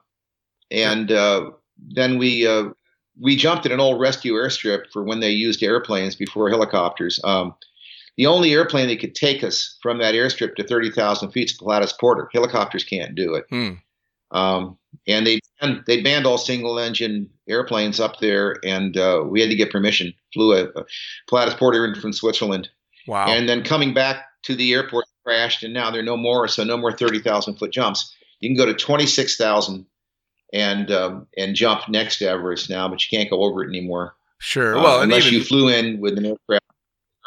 and 0.72 1.12
uh, 1.12 1.52
then 1.78 2.18
we 2.18 2.48
uh, 2.48 2.70
we 3.20 3.36
jumped 3.36 3.66
at 3.66 3.72
an 3.72 3.80
old 3.80 4.00
rescue 4.00 4.34
airstrip 4.34 4.92
for 4.92 5.04
when 5.04 5.20
they 5.20 5.30
used 5.32 5.62
airplanes 5.62 6.16
before 6.16 6.50
helicopters. 6.50 7.20
Um, 7.24 7.54
the 8.18 8.26
only 8.28 8.54
airplane 8.54 8.88
that 8.90 9.00
could 9.00 9.16
take 9.16 9.44
us 9.44 9.78
from 9.82 9.98
that 10.00 10.14
airstrip 10.14 10.56
to 10.56 10.64
30,000 10.64 11.32
feet 11.32 11.50
is 11.50 11.58
Pilatus 11.58 11.94
Porter. 11.94 12.30
Helicopters 12.32 12.84
can't 12.84 13.16
do 13.16 13.34
it. 13.36 13.46
Hmm. 13.50 13.72
Um, 14.32 14.78
and 15.08 15.26
they 15.26 15.40
banned, 15.60 15.84
they 15.88 16.02
banned 16.02 16.26
all 16.26 16.38
single 16.38 16.80
engine 16.80 17.30
airplanes 17.48 18.00
up 18.00 18.20
there, 18.20 18.58
and 18.64 18.98
uh, 18.98 19.24
we 19.28 19.42
had 19.42 19.50
to 19.50 19.56
get 19.56 19.72
permission. 19.72 20.14
Flew 20.34 20.54
a, 20.54 20.66
a 20.80 20.86
Pilatus 21.30 21.56
Porter 21.56 21.86
in 21.86 22.00
from 22.00 22.14
Switzerland, 22.14 22.70
Wow. 23.08 23.28
and 23.28 23.48
then 23.50 23.64
coming 23.64 23.94
back 23.94 24.26
to 24.44 24.56
the 24.56 24.74
airport 24.74 25.06
crashed, 25.24 25.64
and 25.64 25.74
now 25.74 25.90
there 25.92 26.02
are 26.02 26.06
no 26.06 26.18
more, 26.18 26.48
so 26.48 26.64
no 26.64 26.78
more 26.78 26.92
30,000 26.92 27.56
foot 27.58 27.72
jumps. 27.72 28.16
You 28.44 28.50
can 28.50 28.58
go 28.58 28.66
to 28.66 28.74
26,000 28.74 29.86
and 30.52 30.92
um, 30.92 31.28
and 31.38 31.56
jump 31.56 31.88
next 31.88 32.20
to 32.20 32.26
Everest 32.26 32.70
now, 32.70 32.90
but 32.90 33.02
you 33.02 33.18
can't 33.18 33.30
go 33.30 33.42
over 33.44 33.64
it 33.64 33.70
anymore. 33.70 34.16
sure. 34.40 34.78
Uh, 34.78 34.84
well, 34.84 35.02
unless 35.02 35.26
even 35.26 35.40
you 35.40 35.44
flew 35.46 35.70
in 35.70 36.02
with 36.02 36.18
an 36.18 36.26
aircraft 36.26 36.66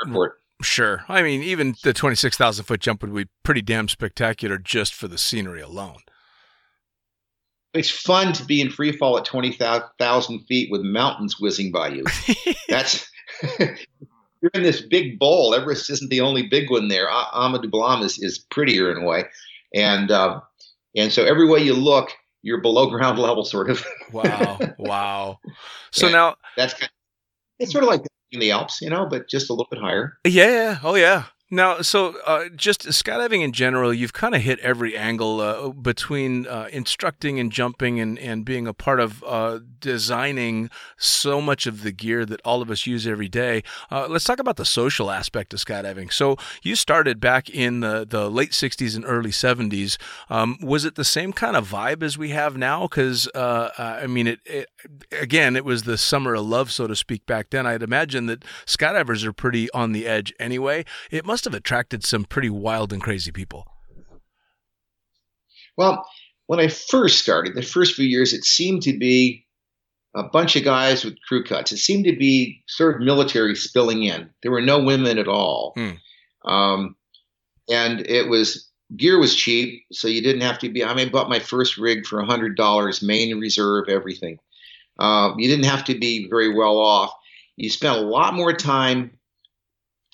airport. 0.05 0.39
sure. 0.63 1.05
I 1.09 1.23
mean, 1.23 1.43
even 1.43 1.75
the 1.83 1.95
twenty-six 1.95 2.37
thousand 2.37 2.67
foot 2.67 2.81
jump 2.81 3.03
would 3.03 3.15
be 3.15 3.27
pretty 3.43 3.63
damn 3.63 3.89
spectacular 3.89 4.59
just 4.59 4.93
for 4.95 5.09
the 5.09 5.17
scenery 5.17 5.63
alone. 5.63 6.01
It's 7.73 7.91
fun 7.91 8.33
to 8.35 8.45
be 8.45 8.61
in 8.61 8.71
free 8.71 8.93
fall 8.93 9.19
at 9.19 9.27
20,000 9.27 10.41
feet 10.47 10.71
with 10.71 10.81
mountains 10.81 11.39
whizzing 11.39 11.73
by 11.73 11.89
you. 11.89 12.05
That's 12.71 13.07
you're 13.59 14.51
in 14.55 14.63
this 14.63 14.81
big 14.81 15.19
bowl. 15.19 15.55
Everest 15.55 15.91
isn't 15.91 16.09
the 16.09 16.23
only 16.23 16.47
big 16.47 16.71
one 16.71 16.89
there. 16.89 17.07
A- 17.07 17.29
Ama 17.35 17.59
Dablam 17.59 18.03
is, 18.03 18.19
is 18.19 18.39
prettier 18.39 18.91
in 18.91 19.03
a 19.03 19.07
way, 19.07 19.25
and 19.75 20.11
uh, 20.11 20.41
and 20.97 21.13
so 21.13 21.25
every 21.25 21.47
way 21.49 21.61
you 21.61 21.75
look, 21.75 22.11
you're 22.43 22.61
below 22.61 22.87
ground 22.91 23.19
level, 23.19 23.45
sort 23.45 23.71
of. 23.71 23.85
wow. 24.13 24.59
Wow. 24.79 25.39
So 25.93 26.07
Yeah. 26.07 26.13
now, 26.13 26.37
That's 26.57 26.75
kind 26.75 26.91
it's 27.59 27.73
sort 27.73 27.85
of 27.85 27.89
like 27.91 28.03
in 28.33 28.41
the 28.41 28.51
Alps, 28.51 28.81
you 28.83 28.91
know, 28.91 29.07
but 29.09 29.29
just 29.29 29.49
a 29.49 29.53
little 29.53 29.69
bit 29.71 29.81
higher. 29.81 30.19
Yeah. 30.27 30.79
Oh, 30.83 30.95
yeah. 30.95 31.25
Now, 31.49 31.81
so 31.81 32.17
uh, 32.27 32.49
just 32.57 32.87
skydiving 32.87 33.41
in 33.41 33.53
general, 33.53 33.95
you've 33.95 34.13
kind 34.13 34.35
of 34.35 34.43
hit 34.43 34.59
every 34.61 34.97
angle 34.97 35.41
uh, 35.41 35.69
between 35.69 36.45
uh, 36.49 36.69
instructing 36.73 37.39
and 37.39 37.53
jumping 37.53 38.01
and, 38.01 38.19
and 38.19 38.45
being 38.45 38.67
a 38.67 38.75
part 38.75 38.99
of 38.99 39.23
uh, 39.25 39.61
designing 39.79 40.71
so 40.97 41.41
much 41.41 41.69
of 41.69 41.85
the 41.85 41.93
gear 41.93 42.25
that 42.25 42.41
all 42.45 42.63
of 42.63 42.71
us 42.71 42.85
use 42.85 43.07
every 43.07 43.29
day. 43.29 43.63
Uh, 43.93 44.09
let's 44.09 44.25
talk 44.25 44.41
about 44.41 44.57
the 44.57 44.65
social 44.65 45.09
aspect 45.09 45.55
of 45.55 45.61
skydiving. 45.61 46.13
So, 46.13 46.37
you 46.65 46.75
started 46.75 47.21
back 47.21 47.49
in 47.49 47.79
the, 47.79 48.05
the 48.05 48.29
late 48.29 48.51
60s 48.51 48.97
and 48.97 49.05
early 49.07 49.31
70s. 49.31 49.99
Um, 50.29 50.59
was 50.61 50.85
it 50.85 50.97
the 50.97 51.05
same 51.05 51.33
kind 51.33 51.57
of 51.57 51.71
vibe 51.71 52.03
as 52.03 52.19
we 52.19 52.31
have 52.31 52.57
now? 52.57 52.89
Because, 52.89 53.29
uh, 53.37 53.71
I 53.79 54.09
mean, 54.09 54.27
it, 54.27 54.41
it 54.45 54.69
again, 55.13 55.55
it 55.55 55.65
was 55.65 55.85
the 55.85 55.97
summer 55.99 56.35
of 56.35 56.45
love, 56.45 56.73
so 56.73 56.89
to 56.89 56.97
speak, 56.97 57.25
back 57.27 57.51
then. 57.51 57.67
I'd 57.67 57.85
imagine 57.85 58.27
that 58.27 58.45
skydivers 58.67 59.25
are 59.25 59.33
pretty 59.33 59.71
on 59.71 59.93
the 59.93 60.09
edge 60.09 60.35
anyway. 60.41 60.85
It 61.11 61.25
must 61.25 61.36
have 61.45 61.55
attracted 61.55 62.05
some 62.05 62.25
pretty 62.25 62.51
wild 62.51 62.93
and 62.93 63.03
crazy 63.03 63.33
people. 63.33 63.67
Well, 65.77 66.07
when 66.47 66.61
I 66.61 66.69
first 66.69 67.19
started, 67.19 67.55
the 67.55 67.63
first 67.63 67.95
few 67.95 68.07
years, 68.07 68.33
it 68.33 68.45
seemed 68.45 68.83
to 68.83 68.97
be 68.97 69.47
a 70.15 70.23
bunch 70.23 70.57
of 70.57 70.65
guys 70.65 71.05
with 71.05 71.21
crew 71.29 71.45
cuts. 71.45 71.73
It 71.73 71.79
seemed 71.79 72.05
to 72.07 72.17
be 72.17 72.63
sort 72.67 72.97
of 72.97 73.03
military 73.03 73.55
spilling 73.55 74.05
in. 74.05 74.31
There 74.43 74.53
were 74.53 74.63
no 74.63 74.83
women 74.83 75.19
at 75.19 75.29
all. 75.29 75.75
Hmm. 75.77 76.51
Um, 76.51 76.97
and 77.69 78.01
it 78.07 78.29
was 78.29 78.71
gear 78.97 79.19
was 79.19 79.35
cheap, 79.35 79.85
so 79.93 80.09
you 80.09 80.23
didn't 80.23 80.43
have 80.43 80.59
to 80.61 80.69
be. 80.69 80.85
I 80.85 80.95
mean, 80.95 81.09
I 81.09 81.11
bought 81.11 81.29
my 81.29 81.41
first 81.41 81.77
rig 81.77 82.07
for 82.07 82.23
hundred 82.23 82.57
dollars, 82.57 83.03
main 83.03 83.39
reserve, 83.39 83.89
everything. 83.89 84.39
Uh, 84.99 85.35
you 85.37 85.49
didn't 85.49 85.67
have 85.67 85.85
to 85.85 85.99
be 85.99 86.29
very 86.29 86.55
well 86.55 86.79
off. 86.79 87.13
You 87.57 87.69
spent 87.69 87.97
a 87.97 88.01
lot 88.01 88.35
more 88.35 88.53
time 88.53 89.19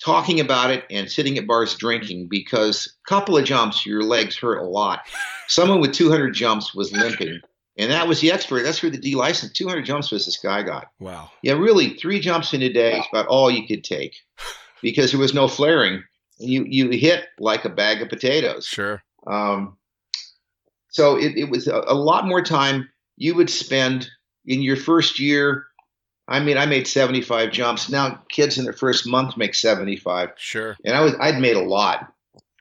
talking 0.03 0.39
about 0.39 0.69
it 0.69 0.85
and 0.89 1.09
sitting 1.09 1.37
at 1.37 1.47
bars 1.47 1.75
drinking 1.75 2.27
because 2.27 2.93
a 3.05 3.09
couple 3.09 3.37
of 3.37 3.45
jumps, 3.45 3.85
your 3.85 4.03
legs 4.03 4.37
hurt 4.37 4.57
a 4.57 4.65
lot. 4.65 5.01
Someone 5.47 5.79
with 5.79 5.93
200 5.93 6.31
jumps 6.31 6.75
was 6.75 6.91
limping. 6.91 7.39
And 7.77 7.91
that 7.91 8.07
was 8.07 8.19
the 8.19 8.31
expert. 8.31 8.63
That's 8.63 8.83
where 8.83 8.91
the 8.91 8.97
D 8.97 9.15
license. 9.15 9.53
200 9.53 9.83
jumps 9.83 10.11
was 10.11 10.25
this 10.25 10.37
guy 10.37 10.61
got. 10.61 10.91
Wow. 10.99 11.31
Yeah, 11.41 11.53
really, 11.53 11.95
three 11.95 12.19
jumps 12.19 12.53
in 12.53 12.61
a 12.61 12.71
day 12.71 12.99
is 12.99 13.05
about 13.11 13.27
all 13.27 13.49
you 13.49 13.65
could 13.65 13.83
take 13.83 14.15
because 14.81 15.11
there 15.11 15.19
was 15.19 15.33
no 15.33 15.47
flaring. 15.47 16.03
You 16.37 16.65
you 16.67 16.89
hit 16.89 17.25
like 17.39 17.65
a 17.65 17.69
bag 17.69 18.01
of 18.01 18.09
potatoes. 18.09 18.67
Sure. 18.67 19.01
Um, 19.25 19.77
so 20.89 21.17
it, 21.17 21.35
it 21.35 21.49
was 21.49 21.67
a, 21.67 21.83
a 21.87 21.95
lot 21.95 22.27
more 22.27 22.43
time 22.43 22.89
you 23.17 23.33
would 23.33 23.49
spend 23.49 24.07
in 24.45 24.61
your 24.61 24.75
first 24.75 25.19
year. 25.19 25.65
I 26.27 26.39
mean, 26.39 26.57
I 26.57 26.65
made 26.65 26.87
75 26.87 27.51
jumps. 27.51 27.89
Now 27.89 28.21
kids 28.29 28.57
in 28.57 28.63
their 28.63 28.73
first 28.73 29.05
month 29.07 29.35
make 29.37 29.55
75 29.55 30.31
Sure. 30.37 30.77
and 30.85 30.95
I 30.95 31.01
was 31.01 31.13
I'd 31.19 31.39
made 31.39 31.55
a 31.57 31.61
lot. 31.63 32.11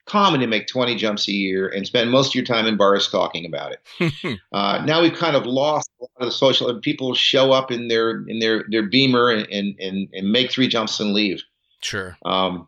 Common 0.05 0.41
to 0.41 0.49
make 0.49 0.67
20 0.67 0.97
jumps 0.97 1.29
a 1.29 1.33
year 1.33 1.69
and 1.69 1.87
spend 1.87 2.11
most 2.11 2.31
of 2.31 2.35
your 2.35 2.45
time 2.45 2.67
in 2.67 2.77
bars 2.77 3.09
talking 3.09 3.47
about 3.47 3.73
it. 3.73 4.39
uh, 4.53 4.83
now 4.85 5.01
we've 5.01 5.15
kind 5.15 5.37
of 5.37 5.47
lost 5.47 5.89
a 6.01 6.03
lot 6.03 6.11
of 6.19 6.27
the 6.27 6.33
social. 6.33 6.69
And 6.69 6.83
people 6.83 7.15
show 7.15 7.53
up 7.53 7.71
in 7.71 7.87
their 7.87 8.25
in 8.27 8.41
their 8.41 8.65
their 8.69 8.83
Beamer 8.83 9.31
and 9.31 9.47
and 9.81 10.09
and 10.13 10.33
make 10.33 10.51
three 10.51 10.67
jumps 10.67 10.99
and 10.99 11.13
leave. 11.15 11.41
sure. 11.83 12.19
Um, 12.25 12.67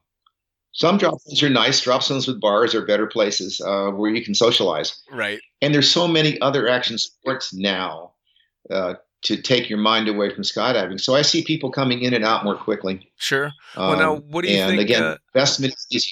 some 0.76 0.96
drop 0.96 1.20
zones 1.20 1.42
are 1.42 1.50
nice. 1.50 1.80
Drop 1.80 2.02
zones 2.04 2.26
with 2.28 2.40
bars 2.40 2.74
are 2.74 2.84
better 2.86 3.06
places 3.06 3.60
uh, 3.60 3.90
where 3.90 4.10
you 4.12 4.24
can 4.24 4.34
socialize. 4.34 5.02
Right. 5.12 5.40
And 5.60 5.72
there's 5.74 5.90
so 5.90 6.06
many 6.08 6.40
other 6.40 6.66
action 6.68 6.98
sports 6.98 7.52
now 7.54 8.12
uh, 8.70 8.94
to 9.24 9.40
take 9.40 9.68
your 9.68 9.78
mind 9.78 10.08
away 10.08 10.32
from 10.34 10.42
skydiving. 10.44 11.00
So 11.00 11.14
I 11.14 11.22
see 11.22 11.42
people 11.44 11.70
coming 11.70 12.02
in 12.02 12.14
and 12.14 12.24
out 12.24 12.44
more 12.44 12.56
quickly. 12.56 13.10
Sure. 13.16 13.50
Well, 13.76 13.96
now, 13.96 14.14
Um, 14.16 14.22
what 14.30 14.44
do 14.44 14.50
you 14.50 14.56
think? 14.58 14.68
and 14.70 14.78
think? 14.78 14.90
again, 14.90 15.02
uh, 15.02 15.16
investment 15.34 15.74
is 15.74 15.86
easy. 15.90 16.10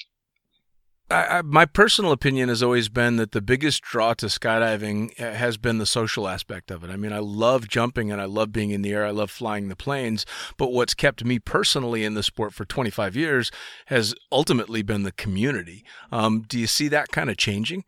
I, 1.11 1.25
I, 1.27 1.41
my 1.43 1.65
personal 1.65 2.11
opinion 2.11 2.49
has 2.49 2.63
always 2.63 2.89
been 2.89 3.17
that 3.17 3.33
the 3.33 3.41
biggest 3.41 3.83
draw 3.83 4.13
to 4.15 4.25
skydiving 4.27 5.11
uh, 5.21 5.33
has 5.33 5.57
been 5.57 5.77
the 5.77 5.85
social 5.85 6.27
aspect 6.27 6.71
of 6.71 6.83
it. 6.83 6.89
I 6.89 6.95
mean, 6.95 7.13
I 7.13 7.19
love 7.19 7.67
jumping 7.67 8.11
and 8.11 8.19
I 8.19 8.25
love 8.25 8.51
being 8.51 8.71
in 8.71 8.81
the 8.81 8.93
air. 8.93 9.05
I 9.05 9.11
love 9.11 9.29
flying 9.29 9.67
the 9.67 9.75
planes. 9.75 10.25
But 10.57 10.71
what's 10.71 10.93
kept 10.95 11.23
me 11.23 11.37
personally 11.39 12.03
in 12.05 12.15
the 12.15 12.23
sport 12.23 12.53
for 12.53 12.65
25 12.65 13.15
years 13.15 13.51
has 13.87 14.15
ultimately 14.31 14.81
been 14.81 15.03
the 15.03 15.11
community. 15.11 15.83
Um, 16.11 16.45
do 16.47 16.57
you 16.57 16.67
see 16.67 16.87
that 16.87 17.09
kind 17.09 17.29
of 17.29 17.37
changing? 17.37 17.83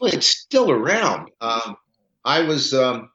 Well, 0.00 0.12
it's 0.12 0.26
still 0.26 0.70
around. 0.70 1.30
Um, 1.40 1.76
I 2.24 2.42
was 2.42 2.72
um, 2.74 3.10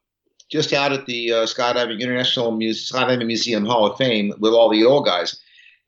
just 0.50 0.74
out 0.74 0.92
at 0.92 1.06
the 1.06 1.32
uh, 1.32 1.46
Skydiving 1.46 2.00
International 2.00 2.52
Muse- 2.52 2.92
Skydiving 2.92 3.28
Museum 3.28 3.66
Hall 3.66 3.86
of 3.86 3.98
Fame 3.98 4.34
with 4.40 4.54
all 4.54 4.70
the 4.70 4.84
old 4.84 5.06
guys, 5.06 5.40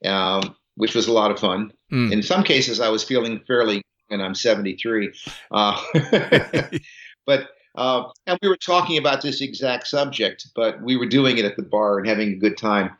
um, 0.04 0.54
which 0.76 0.94
was 0.94 1.06
a 1.06 1.12
lot 1.12 1.30
of 1.30 1.38
fun. 1.38 1.72
Mm. 1.92 2.12
In 2.12 2.22
some 2.22 2.42
cases, 2.42 2.80
I 2.80 2.88
was 2.88 3.04
feeling 3.04 3.40
fairly, 3.46 3.82
and 4.10 4.22
I'm 4.22 4.34
73. 4.34 5.12
Uh, 5.50 5.80
but 7.26 7.50
uh, 7.74 8.04
and 8.26 8.38
we 8.42 8.48
were 8.48 8.56
talking 8.56 8.98
about 8.98 9.22
this 9.22 9.40
exact 9.40 9.86
subject, 9.86 10.48
but 10.54 10.80
we 10.82 10.96
were 10.96 11.06
doing 11.06 11.38
it 11.38 11.44
at 11.44 11.56
the 11.56 11.62
bar 11.62 11.98
and 11.98 12.08
having 12.08 12.32
a 12.32 12.36
good 12.36 12.56
time. 12.56 12.90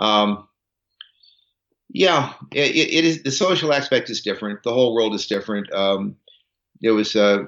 Um, 0.00 0.48
yeah, 1.90 2.32
it, 2.52 2.74
it 2.74 3.04
is. 3.04 3.22
The 3.22 3.30
social 3.30 3.72
aspect 3.72 4.08
is 4.08 4.22
different. 4.22 4.62
The 4.62 4.72
whole 4.72 4.94
world 4.94 5.14
is 5.14 5.26
different. 5.26 5.70
Um, 5.72 6.16
there 6.80 6.94
was 6.94 7.14
uh, 7.14 7.44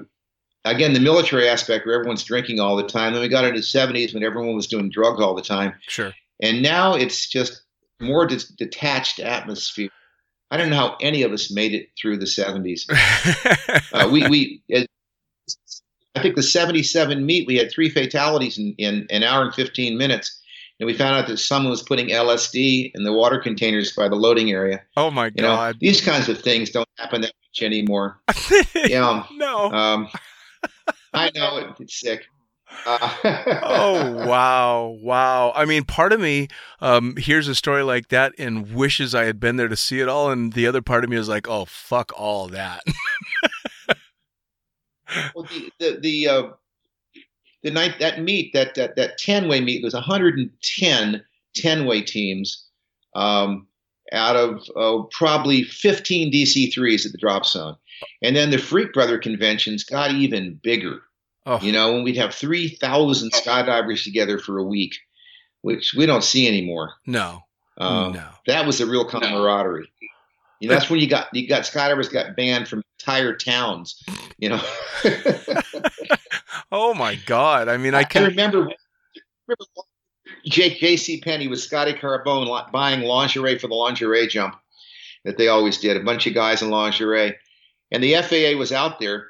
again 0.65 0.93
the 0.93 0.99
military 0.99 1.47
aspect 1.47 1.85
where 1.85 1.95
everyone's 1.95 2.23
drinking 2.23 2.59
all 2.59 2.75
the 2.75 2.83
time. 2.87 3.13
Then 3.13 3.21
we 3.21 3.29
got 3.29 3.45
into 3.45 3.59
the 3.59 3.65
70s 3.65 4.13
when 4.13 4.23
everyone 4.23 4.55
was 4.55 4.67
doing 4.67 4.89
drugs 4.89 5.21
all 5.21 5.33
the 5.35 5.41
time, 5.41 5.73
Sure. 5.87 6.13
and 6.41 6.61
now 6.61 6.93
it's 6.95 7.27
just 7.29 7.61
more 8.01 8.25
dis- 8.25 8.49
detached 8.49 9.19
atmosphere. 9.19 9.89
I 10.51 10.57
don't 10.57 10.69
know 10.69 10.75
how 10.75 10.97
any 11.01 11.23
of 11.23 11.31
us 11.31 11.49
made 11.51 11.73
it 11.73 11.89
through 11.99 12.17
the 12.17 12.25
70s. 12.25 12.85
Uh, 13.93 14.09
we 14.11 14.27
we 14.27 14.61
it, 14.67 14.87
I 16.15 16.21
think 16.21 16.35
the 16.35 16.43
77 16.43 17.25
meet 17.25 17.47
we 17.47 17.57
had 17.57 17.71
three 17.71 17.89
fatalities 17.89 18.57
in, 18.57 18.73
in 18.77 19.07
an 19.09 19.23
hour 19.23 19.43
and 19.43 19.53
15 19.53 19.97
minutes. 19.97 20.39
And 20.79 20.87
we 20.87 20.93
found 20.93 21.15
out 21.15 21.27
that 21.27 21.37
someone 21.37 21.71
was 21.71 21.81
putting 21.83 22.07
LSD 22.09 22.91
in 22.93 23.03
the 23.05 23.13
water 23.13 23.39
containers 23.39 23.93
by 23.93 24.09
the 24.09 24.15
loading 24.15 24.51
area. 24.51 24.81
oh 24.97 25.09
my 25.11 25.27
You 25.27 25.41
know, 25.43 25.55
God. 25.55 25.77
these 25.79 26.01
kinds 26.01 26.27
of 26.27 26.41
things 26.41 26.69
don't 26.71 26.87
happen 26.97 27.21
that 27.21 27.31
much 27.49 27.63
anymore. 27.63 28.19
Yeah. 28.75 29.23
no. 29.33 29.71
Um, 29.71 30.09
I 31.13 31.31
know 31.33 31.73
it's 31.79 31.99
sick. 31.99 32.25
Uh, 32.85 33.15
oh 33.63 34.27
wow 34.27 34.97
wow. 35.01 35.51
I 35.55 35.65
mean 35.65 35.83
part 35.83 36.11
of 36.13 36.19
me 36.19 36.47
um 36.81 37.15
hears 37.15 37.47
a 37.47 37.55
story 37.55 37.83
like 37.83 38.09
that 38.09 38.33
and 38.39 38.73
wishes 38.73 39.13
i 39.13 39.25
had 39.25 39.39
been 39.39 39.55
there 39.55 39.67
to 39.67 39.75
see 39.75 40.01
it 40.01 40.09
all 40.09 40.31
and 40.31 40.53
the 40.53 40.65
other 40.65 40.81
part 40.81 41.03
of 41.03 41.09
me 41.09 41.15
is 41.15 41.29
like 41.29 41.47
oh 41.47 41.65
fuck 41.65 42.11
all 42.15 42.47
that. 42.49 42.81
Well, 45.35 45.45
the 45.45 45.71
the 45.79 45.99
the, 46.01 46.27
uh, 46.27 46.43
the 47.63 47.71
night 47.71 47.99
that 47.99 48.21
meet 48.21 48.53
that 48.53 48.75
that 48.75 48.95
that 48.95 49.17
ten 49.17 49.47
way 49.47 49.61
meet 49.61 49.83
was 49.83 49.93
110 49.93 51.23
10 51.55 51.85
way 51.85 52.01
teams 52.01 52.65
um, 53.15 53.67
out 54.11 54.35
of 54.35 54.61
uh, 54.75 55.03
probably 55.11 55.63
15 55.63 56.31
DC 56.31 56.73
threes 56.73 57.05
at 57.05 57.11
the 57.11 57.17
drop 57.17 57.45
zone, 57.45 57.75
and 58.21 58.35
then 58.35 58.49
the 58.49 58.57
Freak 58.57 58.93
Brother 58.93 59.17
conventions 59.17 59.83
got 59.83 60.11
even 60.11 60.59
bigger. 60.63 61.01
oh 61.45 61.59
You 61.61 61.71
know, 61.71 61.93
when 61.93 62.03
we'd 62.03 62.17
have 62.17 62.33
3,000 62.33 63.31
skydivers 63.31 64.03
together 64.03 64.39
for 64.39 64.57
a 64.57 64.63
week, 64.63 64.95
which 65.61 65.93
we 65.95 66.05
don't 66.05 66.23
see 66.23 66.47
anymore. 66.47 66.93
no 67.05 67.43
Um, 67.77 68.13
no 68.13 68.27
That 68.47 68.65
was 68.65 68.81
a 68.81 68.85
real 68.85 69.05
camaraderie. 69.05 69.91
You 70.59 70.69
know, 70.69 70.75
that's 70.75 70.89
when 70.89 70.99
you 70.99 71.07
got 71.07 71.27
you 71.33 71.47
got 71.47 71.63
skydivers 71.63 72.11
got 72.11 72.35
banned 72.35 72.67
from 72.67 72.81
entire 72.99 73.35
towns. 73.35 74.01
You 74.37 74.49
know, 74.49 74.61
oh 76.71 76.93
my 76.93 77.15
god 77.25 77.67
i 77.67 77.77
mean 77.77 77.93
i 77.93 77.99
I 77.99 78.03
can 78.03 78.23
remember, 78.23 78.69
remember 79.47 79.65
Jake 80.45 80.79
J.C. 80.79 81.21
Penney 81.21 81.47
with 81.47 81.59
Scotty 81.59 81.93
Carbone 81.93 82.71
buying 82.71 83.01
lingerie 83.01 83.57
for 83.57 83.67
the 83.67 83.75
lingerie 83.75 84.27
jump 84.27 84.55
that 85.23 85.37
they 85.37 85.47
always 85.47 85.77
did. 85.79 85.97
A 85.97 86.03
bunch 86.03 86.27
of 86.27 86.33
guys 86.33 86.61
in 86.61 86.69
lingerie, 86.69 87.35
and 87.95 88.03
the 88.03 88.15
FAA 88.15 88.59
was 88.59 88.73
out 88.73 88.99
there, 88.99 89.27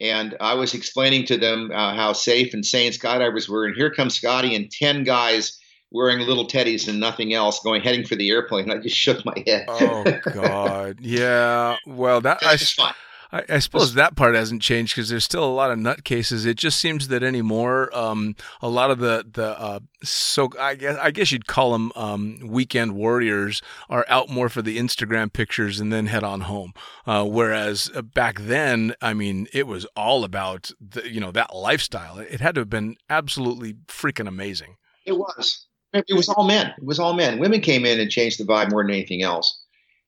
and 0.00 0.36
I 0.38 0.52
was 0.54 0.74
explaining 0.74 1.24
to 1.26 1.38
them 1.38 1.70
uh, 1.72 1.94
how 1.94 2.12
safe 2.12 2.52
and 2.52 2.64
sane 2.64 2.92
skydivers 2.92 3.48
were. 3.48 3.64
And 3.64 3.74
here 3.74 3.90
comes 3.90 4.14
Scotty 4.16 4.54
and 4.54 4.70
ten 4.70 5.02
guys 5.02 5.58
wearing 5.90 6.20
little 6.20 6.46
teddies 6.46 6.88
and 6.88 7.00
nothing 7.00 7.32
else, 7.32 7.60
going 7.60 7.80
heading 7.80 8.04
for 8.06 8.14
the 8.14 8.28
airplane. 8.28 8.70
I 8.70 8.76
just 8.78 8.96
shook 8.96 9.24
my 9.24 9.42
head. 9.46 9.64
oh 9.68 10.04
god 10.34 10.98
yeah 11.00 11.76
well 11.86 12.20
that 12.20 12.38
I, 12.42 12.52
It's 12.52 12.60
just 12.60 12.74
fun. 12.76 12.94
I, 13.32 13.44
I 13.48 13.58
suppose 13.60 13.94
that 13.94 14.14
part 14.14 14.34
hasn't 14.34 14.62
changed 14.62 14.94
because 14.94 15.08
there's 15.08 15.24
still 15.24 15.44
a 15.44 15.46
lot 15.46 15.70
of 15.70 15.78
nutcases. 15.78 16.44
It 16.44 16.58
just 16.58 16.78
seems 16.78 17.08
that 17.08 17.22
anymore, 17.22 17.90
um, 17.96 18.36
a 18.60 18.68
lot 18.68 18.90
of 18.90 18.98
the 18.98 19.24
the 19.32 19.58
uh, 19.58 19.80
so 20.02 20.50
I 20.60 20.74
guess 20.74 20.98
I 20.98 21.10
guess 21.10 21.32
you'd 21.32 21.46
call 21.46 21.72
them 21.72 21.92
um, 21.96 22.40
weekend 22.44 22.92
warriors 22.92 23.62
are 23.88 24.04
out 24.08 24.28
more 24.28 24.48
for 24.48 24.62
the 24.62 24.78
Instagram 24.78 25.32
pictures 25.32 25.80
and 25.80 25.92
then 25.92 26.06
head 26.06 26.24
on 26.24 26.42
home. 26.42 26.74
Uh, 27.06 27.24
whereas 27.24 27.90
uh, 27.94 28.02
back 28.02 28.40
then, 28.40 28.94
I 29.00 29.14
mean, 29.14 29.48
it 29.52 29.66
was 29.66 29.86
all 29.96 30.24
about 30.24 30.70
the, 30.80 31.10
you 31.10 31.20
know 31.20 31.32
that 31.32 31.54
lifestyle. 31.54 32.18
It 32.18 32.40
had 32.40 32.54
to 32.56 32.60
have 32.60 32.70
been 32.70 32.96
absolutely 33.08 33.74
freaking 33.88 34.28
amazing. 34.28 34.76
It 35.06 35.12
was. 35.12 35.66
It 35.94 36.14
was 36.14 36.28
all 36.30 36.46
men. 36.46 36.68
It 36.78 36.84
was 36.84 36.98
all 36.98 37.12
men. 37.12 37.38
Women 37.38 37.60
came 37.60 37.84
in 37.84 38.00
and 38.00 38.10
changed 38.10 38.40
the 38.40 38.44
vibe 38.44 38.70
more 38.70 38.82
than 38.82 38.92
anything 38.92 39.22
else. 39.22 39.61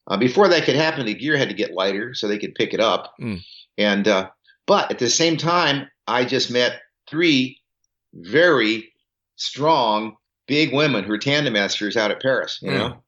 Uh, 0.06 0.16
before 0.16 0.48
that 0.48 0.64
could 0.64 0.76
happen, 0.76 1.06
the 1.06 1.14
gear 1.14 1.36
had 1.36 1.48
to 1.48 1.54
get 1.54 1.72
lighter 1.72 2.12
so 2.14 2.28
they 2.28 2.38
could 2.38 2.54
pick 2.54 2.74
it 2.74 2.80
up. 2.80 3.14
Mm. 3.20 3.40
And 3.78 4.06
uh, 4.08 4.30
but 4.66 4.90
at 4.90 4.98
the 4.98 5.08
same 5.10 5.36
time, 5.36 5.88
I 6.06 6.24
just 6.24 6.50
met 6.50 6.80
three 7.08 7.58
very 8.14 8.92
strong, 9.36 10.16
big 10.46 10.72
women 10.72 11.04
who 11.04 11.12
are 11.12 11.18
tandem 11.18 11.54
masters 11.54 11.96
out 11.96 12.10
at 12.10 12.20
Paris. 12.22 12.58
You 12.62 12.70
Mm. 12.70 12.74
know, 12.78 13.02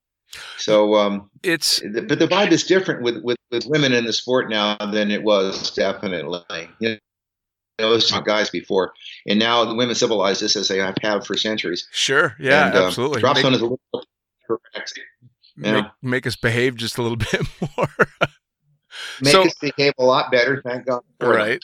so 0.58 0.94
um, 0.96 1.30
It's 1.42 1.80
the- 1.80 2.02
but 2.02 2.18
the 2.18 2.26
vibe 2.28 2.50
is 2.50 2.64
different 2.64 3.02
with, 3.02 3.22
with 3.22 3.36
with 3.50 3.64
women 3.66 3.92
in 3.92 4.04
the 4.06 4.12
sport 4.12 4.50
now 4.50 4.76
than 4.92 5.10
it 5.10 5.22
was 5.22 5.70
definitely. 5.72 6.40
You 6.80 6.88
know, 6.90 6.96
it 7.78 7.84
was 7.84 8.10
guys 8.24 8.48
before, 8.50 8.92
and 9.28 9.38
now 9.38 9.64
the 9.64 9.74
women 9.74 9.94
civilized 9.94 10.40
this 10.40 10.56
as 10.56 10.66
they 10.68 10.78
have, 10.78 10.96
have 11.02 11.26
for 11.26 11.36
centuries. 11.36 11.86
sure, 11.92 12.34
yeah, 12.40 12.66
And, 12.68 12.74
uh, 12.76 12.86
absolutely. 12.86 13.20
Drop 13.20 13.36
zone 13.36 13.52
is 13.54 13.60
a 13.60 13.64
little 13.66 13.80
correct. 14.46 14.98
Make, 15.56 15.84
yeah. 15.84 15.90
make 16.02 16.26
us 16.26 16.36
behave 16.36 16.76
just 16.76 16.98
a 16.98 17.02
little 17.02 17.16
bit 17.32 17.42
more. 17.76 17.88
Make 19.20 19.32
So- 19.32 19.44
us 19.46 19.54
behave 19.60 19.92
a 19.98 20.04
lot 20.04 20.30
better. 20.30 20.62
Thank 20.64 20.86
God. 20.86 21.02
for 21.20 21.34
it. 21.34 21.36
right 21.36 21.60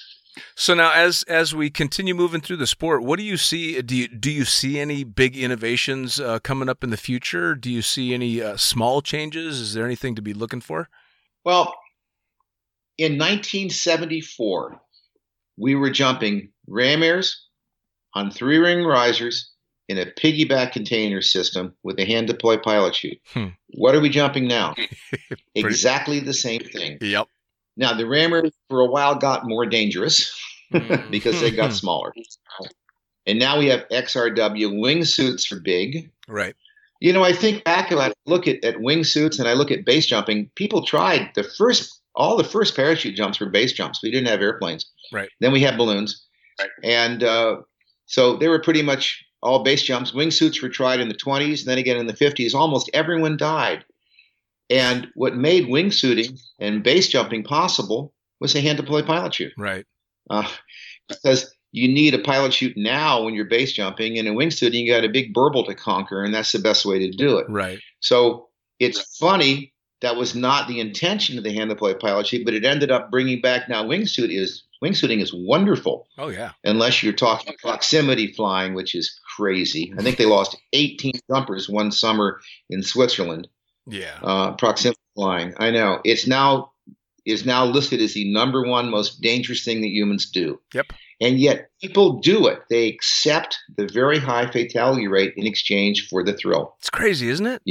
so 0.57 0.73
now 0.73 0.91
as 0.95 1.25
as 1.25 1.55
we 1.55 1.69
continue 1.69 2.15
moving 2.15 2.41
through 2.41 2.57
the 2.57 2.67
sport 2.67 3.03
what 3.03 3.19
do 3.19 3.23
you 3.23 3.37
see 3.37 3.83
do 3.83 3.95
you 3.95 4.09
do 4.09 4.31
you 4.31 4.47
see 4.47 4.79
any 4.81 5.05
big 5.05 5.37
innovations 5.37 6.19
uh, 6.19 6.39
coming 6.39 6.71
up 6.71 6.83
in 6.83 6.89
the 6.89 6.97
future 6.97 7.55
do 7.55 7.71
you 7.71 7.83
see 7.83 8.15
any 8.15 8.41
uh, 8.41 8.57
small 8.57 9.03
changes 9.03 9.61
is 9.61 9.75
there 9.75 9.85
anything 9.85 10.15
to 10.15 10.23
be 10.23 10.33
looking 10.33 10.63
for 10.63 10.89
Well, 11.45 11.75
in 12.97 13.19
1974, 13.19 14.81
we 15.59 15.75
were 15.75 15.91
jumping 15.91 16.51
ram 16.67 17.03
airs 17.03 17.49
on 18.15 18.31
three 18.31 18.57
ring 18.59 18.85
risers 18.87 19.51
in 19.93 19.99
a 19.99 20.11
piggyback 20.11 20.73
container 20.73 21.21
system 21.21 21.75
with 21.83 21.99
a 21.99 22.05
hand 22.05 22.27
deploy 22.27 22.57
pilot 22.57 22.95
chute. 22.95 23.21
Hmm. 23.33 23.49
What 23.75 23.95
are 23.95 24.01
we 24.01 24.09
jumping 24.09 24.49
now? 24.49 24.75
exactly 25.55 26.19
the 26.21 26.33
same 26.33 26.63
thing. 26.63 26.99
yep 27.01 27.29
Now, 27.77 27.93
the 27.93 28.07
ram 28.07 28.33
airs 28.33 28.53
for 28.71 28.81
a 28.81 28.87
while 28.87 29.17
got 29.17 29.47
more 29.47 29.67
dangerous 29.67 30.35
because 31.11 31.41
they 31.41 31.51
got 31.51 31.73
smaller. 31.73 32.13
And 33.27 33.39
now 33.39 33.59
we 33.59 33.67
have 33.67 33.87
XRW 33.91 34.73
wingsuits 34.81 35.47
for 35.47 35.61
big. 35.61 36.11
right 36.27 36.57
You 37.01 37.13
know, 37.13 37.23
I 37.23 37.35
think 37.35 37.65
back 37.65 37.91
and 37.91 38.01
I 38.01 38.13
look 38.25 38.49
at, 38.49 38.65
at 38.65 38.77
wingsuits 38.77 39.39
and 39.39 39.47
I 39.47 39.53
look 39.53 39.71
at 39.71 39.85
base 39.85 40.07
jumping. 40.07 40.51
People 40.55 40.87
tried 40.87 41.31
the 41.35 41.45
first, 41.45 42.01
all 42.15 42.37
the 42.37 42.45
first 42.45 42.75
parachute 42.75 43.15
jumps 43.15 43.39
were 43.39 43.51
base 43.51 43.73
jumps. 43.73 44.03
We 44.03 44.11
didn't 44.11 44.29
have 44.29 44.41
airplanes. 44.41 44.91
Right. 45.13 45.29
Then 45.41 45.53
we 45.53 45.61
had 45.61 45.77
balloons. 45.77 46.27
Right. 46.59 46.71
And 46.83 47.23
uh, 47.23 47.57
so 48.07 48.37
they 48.37 48.49
were 48.49 48.61
pretty 48.61 48.83
much 48.83 49.25
all 49.43 49.63
base 49.63 49.83
jumps. 49.83 50.13
Wingsuits 50.13 50.63
were 50.63 50.69
tried 50.69 51.01
in 51.01 51.09
the 51.09 51.15
20s, 51.15 51.65
then 51.65 51.79
again 51.79 51.97
in 51.97 52.07
the 52.07 52.13
50s. 52.13 52.55
Almost 52.55 52.91
everyone 52.95 53.37
died. 53.37 53.85
And 54.71 55.09
what 55.15 55.37
made 55.37 55.67
wingsuiting 55.67 56.41
and 56.59 56.83
base 56.83 57.09
jumping 57.09 57.45
possible 57.45 58.15
was 58.41 58.55
a 58.55 58.61
hand 58.61 58.79
deployed 58.79 59.07
pilot 59.07 59.35
chute. 59.35 59.53
right 59.59 59.85
Uh, 60.31 60.49
because 61.09 61.55
you 61.73 61.89
need 61.89 62.15
a 62.15 62.19
pilot 62.19 62.55
chute 62.55 62.77
now 62.77 63.23
when 63.23 63.35
you're 63.35 63.47
base 63.47 63.73
jumping, 63.73 64.19
and 64.19 64.29
in 64.29 64.35
wingsuiting, 64.35 64.85
you 64.85 64.93
got 64.93 65.05
a 65.05 65.09
big 65.09 65.35
burble 65.35 65.65
to 65.65 65.75
conquer, 65.75 66.23
and 66.23 66.35
that's 66.35 66.53
the 66.53 66.59
best 66.59 66.85
way 66.85 66.99
to 66.99 67.11
do 67.11 67.39
it. 67.39 67.47
right 67.49 67.81
So 68.01 68.49
it's 68.79 69.17
funny 69.17 69.73
that 70.01 70.17
was 70.17 70.35
not 70.35 70.69
the 70.69 70.81
intention 70.81 71.39
of 71.39 71.45
the 71.45 71.53
hand 71.53 71.71
deploy 71.71 71.95
pilot 71.95 72.27
chute, 72.27 72.45
but 72.45 72.55
it 72.55 72.65
ended 72.65 72.91
up 72.91 73.11
bringing 73.11 73.41
back 73.41 73.69
now 73.69 73.85
wingsuit 73.85 74.31
is 74.31 74.65
wingsuiting 74.83 75.23
is 75.23 75.33
wonderful 75.33 76.09
oh 76.19 76.29
yeah 76.29 76.51
unless 76.65 77.03
you're 77.03 77.13
talking 77.13 77.55
proximity 77.61 78.33
flying, 78.33 78.75
which 78.75 78.95
is 78.95 79.19
crazy. 79.37 79.93
I 79.99 80.03
think 80.03 80.17
they 80.19 80.27
lost 80.37 80.57
18 80.73 81.13
jumpers 81.31 81.69
one 81.69 81.91
summer 81.93 82.41
in 82.71 82.83
Switzerland 82.83 83.49
Yeah. 83.87 84.19
uh, 84.23 84.53
proximity 84.57 84.99
flying. 85.15 85.55
I 85.59 85.71
know 85.71 86.01
it's 86.05 86.27
now 86.27 86.73
is 87.25 87.47
now 87.47 87.65
listed 87.65 88.01
as 88.01 88.15
the 88.15 88.31
number 88.33 88.67
one 88.67 88.91
most 88.91 89.21
dangerous 89.21 89.65
thing 89.65 89.81
that 89.81 89.89
humans 89.91 90.29
do. 90.31 90.61
Yep. 90.75 90.87
And 91.21 91.39
yet 91.39 91.71
people 91.81 92.19
do 92.19 92.49
it. 92.49 92.63
They 92.69 92.89
accept 92.89 93.57
the 93.77 93.87
very 93.87 94.19
high 94.19 94.51
fatality 94.51 95.07
rate 95.07 95.35
in 95.37 95.47
exchange 95.47 96.09
for 96.09 96.25
the 96.25 96.33
thrill. 96.33 96.75
It's 96.81 96.91
crazy, 96.91 97.29
isn't 97.29 97.47
it? 97.47 97.63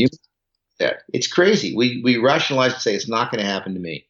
That 0.80 1.04
it's 1.14 1.28
crazy. 1.28 1.76
We 1.76 2.02
we 2.02 2.16
rationalize 2.18 2.74
and 2.74 2.82
say 2.82 2.96
it's 2.96 3.10
not 3.10 3.30
going 3.30 3.44
to 3.44 3.52
happen 3.52 3.74
to 3.74 3.80
me. 3.80 4.06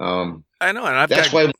Um, 0.00 0.44
I 0.60 0.72
know, 0.72 0.86
and 0.86 0.96
I've 0.96 1.10
that's 1.10 1.28
got 1.30 1.34
why 1.34 1.52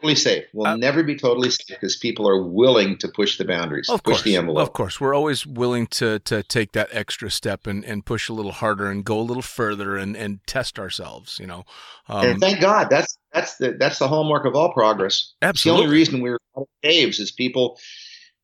totally 0.00 0.14
safe. 0.14 0.44
We'll 0.52 0.66
Uh, 0.68 0.76
never 0.76 1.02
be 1.02 1.16
totally 1.16 1.50
safe 1.50 1.66
because 1.68 1.96
people 1.96 2.28
are 2.28 2.42
willing 2.42 2.96
to 2.98 3.08
push 3.08 3.36
the 3.38 3.44
boundaries, 3.44 3.88
Of 3.88 4.02
push 4.02 4.14
course, 4.14 4.22
the 4.22 4.36
envelope. 4.36 4.62
of 4.62 4.72
course, 4.72 5.00
we're 5.00 5.14
always 5.14 5.46
willing 5.46 5.86
to 5.88 6.18
to 6.20 6.42
take 6.42 6.72
that 6.72 6.88
extra 6.92 7.30
step 7.30 7.66
and, 7.66 7.84
and 7.84 8.04
push 8.06 8.28
a 8.28 8.32
little 8.32 8.52
harder 8.52 8.90
and 8.90 9.04
go 9.04 9.18
a 9.18 9.22
little 9.22 9.42
further 9.42 9.96
and, 9.96 10.16
and 10.16 10.40
test 10.46 10.78
ourselves. 10.78 11.38
You 11.38 11.46
know, 11.46 11.64
um, 12.08 12.24
and 12.26 12.40
thank 12.40 12.60
God, 12.60 12.88
that's 12.90 13.18
that's 13.32 13.56
the 13.56 13.72
that's 13.78 13.98
the 13.98 14.08
hallmark 14.08 14.44
of 14.44 14.54
all 14.54 14.72
progress. 14.72 15.34
It's 15.42 15.64
the 15.64 15.70
only 15.70 15.88
reason 15.88 16.20
we're 16.20 16.38
out 16.56 16.62
of 16.62 16.68
caves 16.82 17.18
is 17.18 17.32
people 17.32 17.78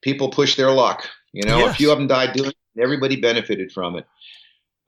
people 0.03 0.31
push 0.31 0.57
their 0.57 0.71
luck. 0.71 1.09
You 1.33 1.43
know, 1.49 1.59
Yes. 1.59 1.73
a 1.73 1.75
few 1.75 1.91
of 1.91 1.99
them 1.99 2.07
died 2.07 2.33
doing 2.33 2.51
it, 2.51 2.57
and 2.77 2.85
everybody 2.85 3.17
benefited 3.17 3.73
from 3.73 3.97
it. 3.97 4.07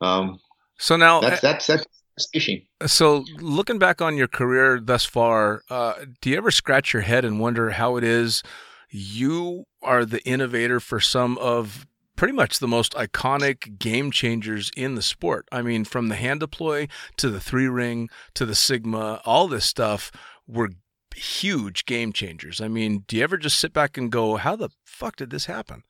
Um, 0.00 0.38
So 0.78 0.96
now, 0.96 1.20
that's 1.20 1.40
that's 1.40 1.66
that's 1.66 1.84
fishing. 2.32 2.66
so 2.86 3.24
looking 3.40 3.78
back 3.78 4.00
on 4.00 4.16
your 4.16 4.28
career 4.28 4.80
thus 4.80 5.04
far, 5.04 5.62
uh, 5.70 5.94
do 6.20 6.30
you 6.30 6.36
ever 6.36 6.50
scratch 6.50 6.92
your 6.92 7.02
head 7.02 7.24
and 7.24 7.40
wonder 7.40 7.70
how 7.70 7.96
it 7.96 8.04
is 8.04 8.42
you 8.90 9.64
are 9.82 10.04
the 10.04 10.24
innovator 10.26 10.80
for 10.80 11.00
some 11.00 11.36
of 11.38 11.86
pretty 12.16 12.32
much 12.32 12.58
the 12.58 12.68
most 12.68 12.94
iconic 12.94 13.78
game 13.78 14.10
changers 14.10 14.70
in 14.76 14.94
the 14.94 15.02
sport? 15.02 15.46
I 15.52 15.62
mean, 15.62 15.84
from 15.84 16.08
the 16.08 16.16
hand 16.16 16.40
deploy 16.40 16.88
to 17.18 17.28
the 17.28 17.40
three 17.40 17.68
ring 17.68 18.08
to 18.34 18.46
the 18.46 18.54
Sigma, 18.54 19.20
all 19.24 19.48
this 19.48 19.66
stuff 19.66 20.10
were 20.46 20.70
huge 21.14 21.86
game 21.86 22.12
changers. 22.12 22.60
I 22.60 22.68
mean, 22.68 23.04
do 23.06 23.16
you 23.16 23.22
ever 23.22 23.36
just 23.36 23.58
sit 23.58 23.72
back 23.72 23.96
and 23.96 24.12
go, 24.12 24.36
how 24.36 24.56
the 24.56 24.70
fuck 24.84 25.16
did 25.16 25.30
this 25.30 25.46
happen? 25.46 25.82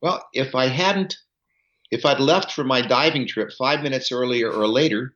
Well, 0.00 0.24
if 0.32 0.54
I 0.54 0.66
hadn't, 0.66 1.16
if 1.92 2.06
I'd 2.06 2.18
left 2.18 2.50
for 2.52 2.64
my 2.64 2.80
diving 2.80 3.28
trip 3.28 3.52
five 3.56 3.82
minutes 3.82 4.10
earlier 4.10 4.50
or 4.50 4.66
later, 4.66 5.14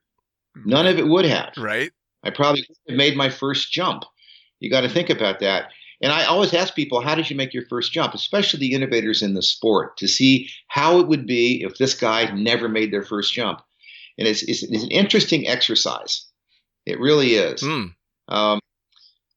none 0.67 0.87
of 0.87 0.99
it 0.99 1.09
would 1.09 1.25
have. 1.25 1.55
Right? 1.57 1.91
I 2.23 2.31
probably 2.31 2.67
would 2.69 2.93
have 2.93 2.99
made 2.99 3.17
my 3.17 3.31
first 3.31 3.73
jump. 3.73 4.05
You 4.61 4.71
got 4.71 4.83
to 4.83 4.89
think 4.89 5.09
about 5.09 5.41
that. 5.41 5.71
And 6.03 6.13
I 6.13 6.27
always 6.27 6.53
ask 6.53 6.75
people, 6.75 7.01
how 7.01 7.15
did 7.15 7.31
you 7.31 7.37
make 7.37 7.55
your 7.55 7.65
first 7.67 7.93
jump, 7.93 8.13
especially 8.13 8.61
the 8.61 8.75
innovators 8.75 9.23
in 9.23 9.33
the 9.33 9.43
sport, 9.43 9.97
to 9.97 10.07
see 10.07 10.51
how 10.69 11.01
it 11.01 11.09
would 11.09 11.27
be 11.27 11.63
if 11.63 11.79
this 11.79 11.95
guy 11.95 12.31
never 12.33 12.69
made 12.69 12.93
their 12.93 13.03
first 13.03 13.33
jump. 13.33 13.63
And 14.19 14.29
it's, 14.29 14.43
it's, 14.43 14.63
it's 14.63 14.85
an 14.85 14.91
interesting 14.91 15.49
exercise. 15.49 16.27
It 16.85 17.01
really 17.01 17.35
is. 17.35 17.63
Mm, 17.63 17.95
Um, 18.29 18.61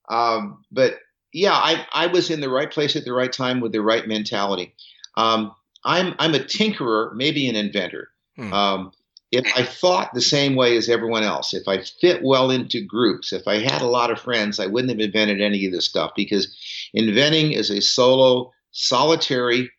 um, 0.09 0.65
but 0.71 0.99
yeah, 1.31 1.53
I, 1.53 1.85
I 1.93 2.07
was 2.07 2.29
in 2.29 2.41
the 2.41 2.49
right 2.49 2.69
place 2.69 2.97
at 2.97 3.05
the 3.05 3.13
right 3.13 3.31
time 3.31 3.61
with 3.61 3.71
the 3.71 3.81
right 3.81 4.05
mentality. 4.07 4.75
Um, 5.15 5.53
I'm, 5.85 6.13
I'm 6.19 6.35
a 6.35 6.39
tinkerer, 6.39 7.13
maybe 7.13 7.47
an 7.49 7.55
inventor. 7.55 8.09
Hmm. 8.35 8.53
Um, 8.53 8.91
if 9.31 9.45
I 9.55 9.63
thought 9.63 10.13
the 10.13 10.21
same 10.21 10.55
way 10.55 10.75
as 10.75 10.89
everyone 10.89 11.23
else, 11.23 11.53
if 11.53 11.67
I 11.67 11.83
fit 12.01 12.23
well 12.23 12.49
into 12.49 12.83
groups, 12.83 13.31
if 13.31 13.47
I 13.47 13.59
had 13.59 13.81
a 13.83 13.87
lot 13.87 14.09
of 14.09 14.19
friends, 14.19 14.59
I 14.59 14.65
wouldn't 14.65 14.89
have 14.89 14.99
invented 14.99 15.39
any 15.39 15.65
of 15.67 15.71
this 15.71 15.85
stuff 15.85 16.11
because 16.15 16.57
inventing 16.95 17.51
is 17.51 17.69
a 17.69 17.79
solo, 17.79 18.51
solitary 18.71 19.69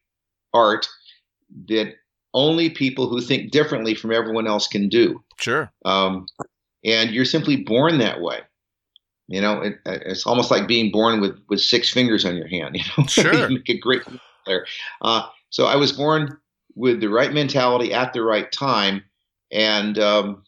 art 0.55 0.89
that 1.69 1.95
only 2.33 2.71
people 2.71 3.09
who 3.09 3.21
think 3.21 3.51
differently 3.51 3.93
from 3.95 4.13
everyone 4.13 4.47
else 4.47 4.69
can 4.69 4.89
do 4.89 5.21
sure. 5.37 5.73
um, 5.85 6.27
and 6.85 7.11
you're 7.11 7.25
simply 7.25 7.57
born 7.57 7.99
that 7.99 8.21
way. 8.21 8.39
You 9.27 9.41
know, 9.41 9.61
it, 9.63 9.79
it's 9.85 10.27
almost 10.27 10.51
like 10.51 10.67
being 10.69 10.91
born 10.93 11.21
with 11.21 11.39
with 11.49 11.61
six 11.61 11.89
fingers 11.91 12.25
on 12.25 12.37
your 12.37 12.47
hand. 12.49 12.77
You 12.77 12.83
know, 12.97 13.07
Sure. 13.09 13.35
you 13.49 13.57
make 13.57 13.69
a 13.69 13.79
great 13.79 14.03
player. 14.45 14.65
Uh, 15.03 15.23
so 15.51 15.67
I 15.67 15.77
was 15.77 15.93
born 15.93 16.39
with 16.75 17.01
the 17.01 17.09
right 17.09 17.33
mentality 17.33 17.93
at 17.93 18.13
the 18.13 18.23
right 18.23 18.51
time, 18.51 19.03
and 19.53 19.99
um, 19.99 20.45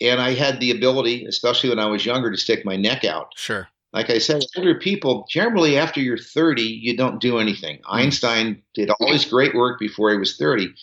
and 0.00 0.20
I 0.20 0.34
had 0.34 0.60
the 0.60 0.70
ability, 0.70 1.26
especially 1.26 1.70
when 1.70 1.78
I 1.78 1.86
was 1.86 2.06
younger, 2.06 2.30
to 2.30 2.36
stick 2.36 2.64
my 2.64 2.76
neck 2.76 3.04
out. 3.04 3.32
Sure. 3.36 3.68
Like 3.92 4.10
I 4.10 4.18
said, 4.18 4.42
older 4.56 4.74
people 4.74 5.24
generally 5.30 5.78
after 5.78 6.00
you're 6.00 6.18
30, 6.18 6.62
you 6.62 6.96
don't 6.96 7.20
do 7.20 7.38
anything. 7.38 7.78
Einstein 7.88 8.60
did 8.74 8.90
all 8.90 9.12
his 9.12 9.24
great 9.24 9.54
work 9.54 9.78
before 9.78 10.10
he 10.10 10.16
was 10.16 10.36
30. 10.36 10.74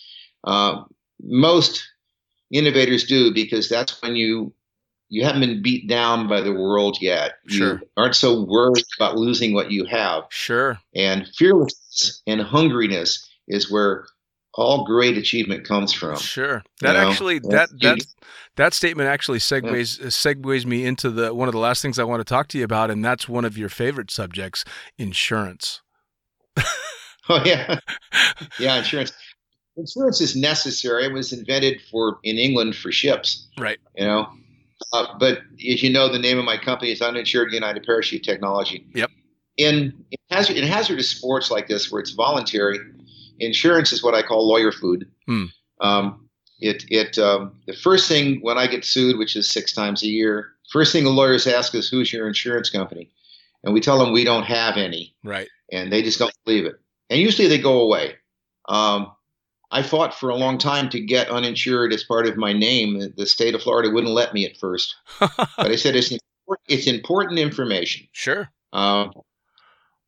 Uh, 0.44 0.84
most 1.22 1.86
innovators 2.50 3.04
do 3.04 3.32
because 3.32 3.68
that's 3.68 4.00
when 4.00 4.16
you 4.16 4.52
you 5.12 5.26
haven't 5.26 5.42
been 5.42 5.60
beat 5.60 5.86
down 5.86 6.26
by 6.26 6.40
the 6.40 6.54
world 6.54 6.96
yet. 7.02 7.32
Sure. 7.46 7.74
You 7.74 7.88
aren't 7.98 8.16
so 8.16 8.44
worried 8.44 8.86
about 8.98 9.16
losing 9.16 9.52
what 9.52 9.70
you 9.70 9.84
have. 9.84 10.24
Sure. 10.30 10.78
And 10.94 11.28
fearlessness 11.36 12.22
and 12.26 12.40
hungriness 12.40 13.22
is 13.46 13.70
where 13.70 14.06
all 14.54 14.86
great 14.86 15.18
achievement 15.18 15.68
comes 15.68 15.92
from. 15.92 16.16
Sure. 16.16 16.62
That 16.80 16.94
know, 16.94 17.10
actually 17.10 17.40
that 17.40 17.68
that 17.82 17.98
that 18.56 18.72
statement 18.72 19.10
actually 19.10 19.38
segues 19.38 20.00
segues 20.00 20.64
me 20.64 20.86
into 20.86 21.10
the 21.10 21.34
one 21.34 21.46
of 21.46 21.52
the 21.52 21.60
last 21.60 21.82
things 21.82 21.98
I 21.98 22.04
want 22.04 22.20
to 22.20 22.24
talk 22.24 22.48
to 22.48 22.58
you 22.58 22.64
about, 22.64 22.90
and 22.90 23.04
that's 23.04 23.28
one 23.28 23.44
of 23.44 23.58
your 23.58 23.68
favorite 23.68 24.10
subjects, 24.10 24.64
insurance. 24.98 25.82
Oh 27.28 27.40
yeah, 27.44 27.78
yeah. 28.58 28.78
Insurance. 28.78 29.12
Insurance 29.76 30.20
is 30.20 30.34
necessary. 30.34 31.04
It 31.04 31.12
was 31.12 31.32
invented 31.32 31.80
for 31.88 32.18
in 32.24 32.36
England 32.36 32.74
for 32.74 32.90
ships. 32.90 33.46
Right. 33.56 33.78
You 33.94 34.06
know, 34.06 34.28
uh, 34.92 35.06
but 35.18 35.38
as 35.68 35.82
you 35.82 35.90
know, 35.92 36.08
the 36.08 36.18
name 36.18 36.38
of 36.38 36.44
my 36.44 36.56
company 36.56 36.92
is 36.92 37.00
Uninsured 37.02 37.52
United 37.52 37.84
Parachute 37.84 38.22
Technology. 38.22 38.86
Yep. 38.94 39.10
In 39.58 40.04
in, 40.10 40.18
hazard, 40.30 40.56
in 40.56 40.64
hazardous 40.66 41.10
sports 41.10 41.50
like 41.50 41.68
this, 41.68 41.90
where 41.90 42.00
it's 42.00 42.12
voluntary, 42.12 42.78
insurance 43.38 43.92
is 43.92 44.02
what 44.02 44.14
I 44.14 44.22
call 44.22 44.48
lawyer 44.48 44.72
food. 44.72 45.10
Hmm. 45.26 45.44
Um, 45.80 46.28
it 46.58 46.84
it 46.88 47.18
um, 47.18 47.60
the 47.66 47.74
first 47.74 48.08
thing 48.08 48.40
when 48.40 48.56
I 48.56 48.66
get 48.66 48.84
sued, 48.84 49.18
which 49.18 49.36
is 49.36 49.50
six 49.50 49.72
times 49.72 50.02
a 50.02 50.06
year, 50.08 50.52
first 50.70 50.92
thing 50.92 51.04
the 51.04 51.10
lawyers 51.10 51.46
ask 51.46 51.74
is, 51.74 51.88
"Who's 51.88 52.12
your 52.12 52.26
insurance 52.26 52.70
company?" 52.70 53.10
And 53.64 53.74
we 53.74 53.80
tell 53.80 53.98
them 53.98 54.12
we 54.12 54.24
don't 54.24 54.44
have 54.44 54.76
any 54.76 55.14
Right. 55.22 55.48
and 55.70 55.92
they 55.92 56.02
just 56.02 56.18
don't 56.18 56.32
believe 56.44 56.66
it. 56.66 56.74
And 57.10 57.20
usually 57.20 57.46
they 57.46 57.58
go 57.58 57.80
away. 57.80 58.16
Um, 58.68 59.12
I 59.72 59.82
fought 59.82 60.14
for 60.14 60.28
a 60.30 60.36
long 60.36 60.58
time 60.58 60.88
to 60.90 61.00
get 61.00 61.30
uninsured 61.30 61.92
as 61.92 62.04
part 62.04 62.26
of 62.26 62.36
my 62.36 62.52
name. 62.52 63.12
The 63.16 63.26
state 63.26 63.54
of 63.54 63.62
Florida 63.62 63.90
wouldn't 63.90 64.12
let 64.12 64.34
me 64.34 64.44
at 64.44 64.56
first, 64.58 64.94
but 65.20 65.40
I 65.58 65.76
said 65.76 65.96
it's 65.96 66.10
important, 66.12 66.66
it's 66.68 66.86
important 66.86 67.38
information. 67.38 68.06
sure. 68.12 68.48
Um, 68.72 69.12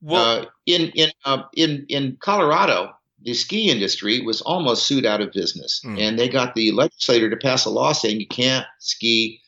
Well, 0.03 0.41
uh, 0.41 0.45
in 0.67 0.91
in 0.95 1.11
uh, 1.25 1.43
in 1.57 1.87
in 1.89 2.19
Colorado, 2.21 2.93
the 3.23 3.33
ski 3.35 3.71
industry 3.71 4.21
was 4.21 4.43
almost 4.43 4.87
sued 4.87 5.07
out 5.07 5.23
of 5.23 5.33
business, 5.33 5.81
Mm. 5.85 5.99
and 5.99 6.19
they 6.19 6.29
got 6.29 6.55
the 6.55 6.73
legislator 6.73 7.31
to 7.31 7.37
pass 7.37 7.65
a 7.65 7.71
law 7.71 7.93
saying 7.93 8.21
you 8.21 8.29
can't 8.29 8.67
ski, 8.81 9.41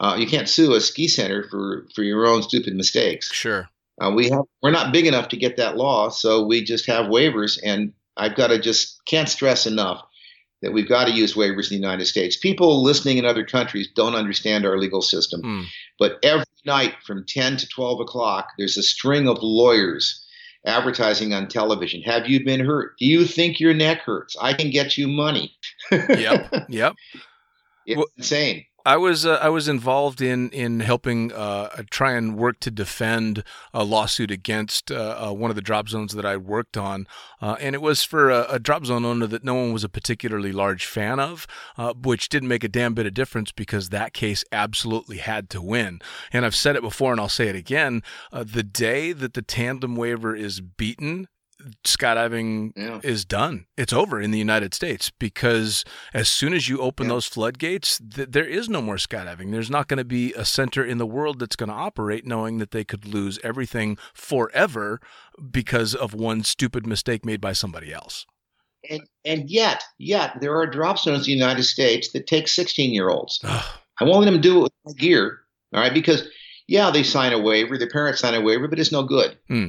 uh, 0.00 0.16
you 0.18 0.26
can't 0.26 0.48
sue 0.48 0.74
a 0.74 0.80
ski 0.80 1.06
center 1.06 1.44
for 1.48 1.86
for 1.94 2.02
your 2.02 2.26
own 2.26 2.42
stupid 2.42 2.74
mistakes. 2.74 3.32
sure. 3.32 3.68
Uh, 4.00 4.10
we 4.10 4.28
have 4.30 4.42
we're 4.62 4.72
not 4.72 4.92
big 4.92 5.06
enough 5.06 5.28
to 5.28 5.36
get 5.36 5.56
that 5.56 5.76
law, 5.76 6.08
so 6.08 6.42
we 6.44 6.64
just 6.64 6.86
have 6.86 7.06
waivers. 7.06 7.58
And 7.62 7.92
I've 8.16 8.34
got 8.36 8.48
to 8.48 8.58
just 8.60 9.00
can't 9.06 9.28
stress 9.28 9.66
enough 9.66 10.02
that 10.60 10.72
we've 10.72 10.88
got 10.88 11.06
to 11.06 11.12
use 11.12 11.34
waivers 11.34 11.64
in 11.70 11.76
the 11.76 11.82
United 11.86 12.06
States. 12.06 12.36
People 12.36 12.82
listening 12.84 13.18
in 13.18 13.24
other 13.24 13.44
countries 13.44 13.88
don't 13.94 14.14
understand 14.14 14.64
our 14.64 14.78
legal 14.78 15.02
system, 15.02 15.40
Hmm. 15.42 15.62
but 15.98 16.18
every 16.22 16.44
night 16.64 16.94
from 17.04 17.24
10 17.26 17.56
to 17.56 17.68
12 17.68 18.00
o'clock, 18.00 18.48
there's 18.58 18.76
a 18.76 18.82
string 18.82 19.26
of 19.28 19.38
lawyers 19.42 20.24
advertising 20.64 21.34
on 21.34 21.48
television. 21.48 22.02
Have 22.02 22.28
you 22.28 22.44
been 22.44 22.60
hurt? 22.60 22.96
Do 22.98 23.06
you 23.06 23.24
think 23.24 23.58
your 23.58 23.74
neck 23.74 24.02
hurts? 24.02 24.36
I 24.40 24.52
can 24.54 24.70
get 24.70 24.96
you 24.96 25.08
money. 25.08 25.56
Yep. 25.90 26.66
Yep. 26.68 26.94
it's 27.86 27.96
Well- 27.96 28.06
insane. 28.16 28.64
I 28.84 28.96
was 28.96 29.24
uh, 29.24 29.38
I 29.40 29.48
was 29.48 29.68
involved 29.68 30.20
in 30.20 30.50
in 30.50 30.80
helping 30.80 31.32
uh, 31.32 31.82
try 31.90 32.12
and 32.12 32.36
work 32.36 32.58
to 32.60 32.70
defend 32.70 33.44
a 33.72 33.84
lawsuit 33.84 34.30
against 34.30 34.90
uh, 34.90 35.28
uh, 35.28 35.32
one 35.32 35.50
of 35.50 35.56
the 35.56 35.62
drop 35.62 35.88
zones 35.88 36.14
that 36.14 36.26
I 36.26 36.36
worked 36.36 36.76
on, 36.76 37.06
uh, 37.40 37.56
and 37.60 37.74
it 37.74 37.82
was 37.82 38.02
for 38.02 38.30
a, 38.30 38.46
a 38.48 38.58
drop 38.58 38.84
zone 38.86 39.04
owner 39.04 39.26
that 39.26 39.44
no 39.44 39.54
one 39.54 39.72
was 39.72 39.84
a 39.84 39.88
particularly 39.88 40.52
large 40.52 40.86
fan 40.86 41.20
of, 41.20 41.46
uh, 41.76 41.92
which 41.94 42.28
didn't 42.28 42.48
make 42.48 42.64
a 42.64 42.68
damn 42.68 42.94
bit 42.94 43.06
of 43.06 43.14
difference 43.14 43.52
because 43.52 43.90
that 43.90 44.12
case 44.12 44.44
absolutely 44.50 45.18
had 45.18 45.48
to 45.50 45.62
win. 45.62 46.00
And 46.32 46.44
I've 46.44 46.56
said 46.56 46.74
it 46.74 46.82
before, 46.82 47.12
and 47.12 47.20
I'll 47.20 47.28
say 47.28 47.48
it 47.48 47.56
again: 47.56 48.02
the 48.32 48.64
day 48.64 49.12
that 49.12 49.34
the 49.34 49.42
tandem 49.42 49.94
waiver 49.96 50.34
is 50.34 50.60
beaten. 50.60 51.28
Skydiving 51.84 52.72
Yeah. 52.76 53.00
is 53.02 53.24
done. 53.24 53.66
It's 53.76 53.92
over 53.92 54.20
in 54.20 54.30
the 54.30 54.38
United 54.38 54.74
States 54.74 55.10
because 55.18 55.84
as 56.14 56.28
soon 56.28 56.54
as 56.54 56.68
you 56.68 56.80
open 56.80 57.06
Yeah. 57.06 57.14
those 57.14 57.26
floodgates, 57.26 57.98
th- 58.14 58.28
there 58.30 58.44
is 58.46 58.68
no 58.68 58.80
more 58.82 58.96
skydiving. 58.96 59.50
There's 59.52 59.70
not 59.70 59.88
going 59.88 59.98
to 59.98 60.04
be 60.04 60.32
a 60.34 60.44
center 60.44 60.84
in 60.84 60.98
the 60.98 61.06
world 61.06 61.38
that's 61.38 61.56
going 61.56 61.68
to 61.70 61.74
operate 61.74 62.26
knowing 62.26 62.58
that 62.58 62.70
they 62.70 62.84
could 62.84 63.04
lose 63.06 63.38
everything 63.42 63.98
forever 64.14 65.00
because 65.50 65.94
of 65.94 66.14
one 66.14 66.42
stupid 66.44 66.86
mistake 66.86 67.24
made 67.24 67.40
by 67.40 67.52
somebody 67.52 67.92
else. 67.92 68.26
and 68.90 69.02
and 69.24 69.48
yet, 69.48 69.84
yet 69.98 70.40
there 70.40 70.56
are 70.56 70.66
drop 70.66 70.98
zones 70.98 71.20
in 71.28 71.32
the 71.34 71.38
United 71.38 71.62
States 71.62 72.10
that 72.12 72.26
take 72.26 72.48
16 72.48 72.92
year 72.92 73.08
olds. 73.10 73.38
I 73.44 74.04
won't 74.04 74.24
let 74.24 74.30
them 74.32 74.40
do 74.40 74.58
it 74.58 74.62
with 74.62 74.72
my 74.84 74.92
gear, 74.94 75.38
all 75.72 75.80
right? 75.80 75.94
Because 75.94 76.24
yeah, 76.66 76.90
they 76.90 77.02
sign 77.04 77.32
a 77.32 77.38
waiver, 77.38 77.78
their 77.78 77.88
parents 77.88 78.20
sign 78.20 78.34
a 78.34 78.40
waiver, 78.40 78.66
but 78.66 78.80
it's 78.80 78.90
no 78.90 79.02
good. 79.04 79.38
Hmm. 79.48 79.68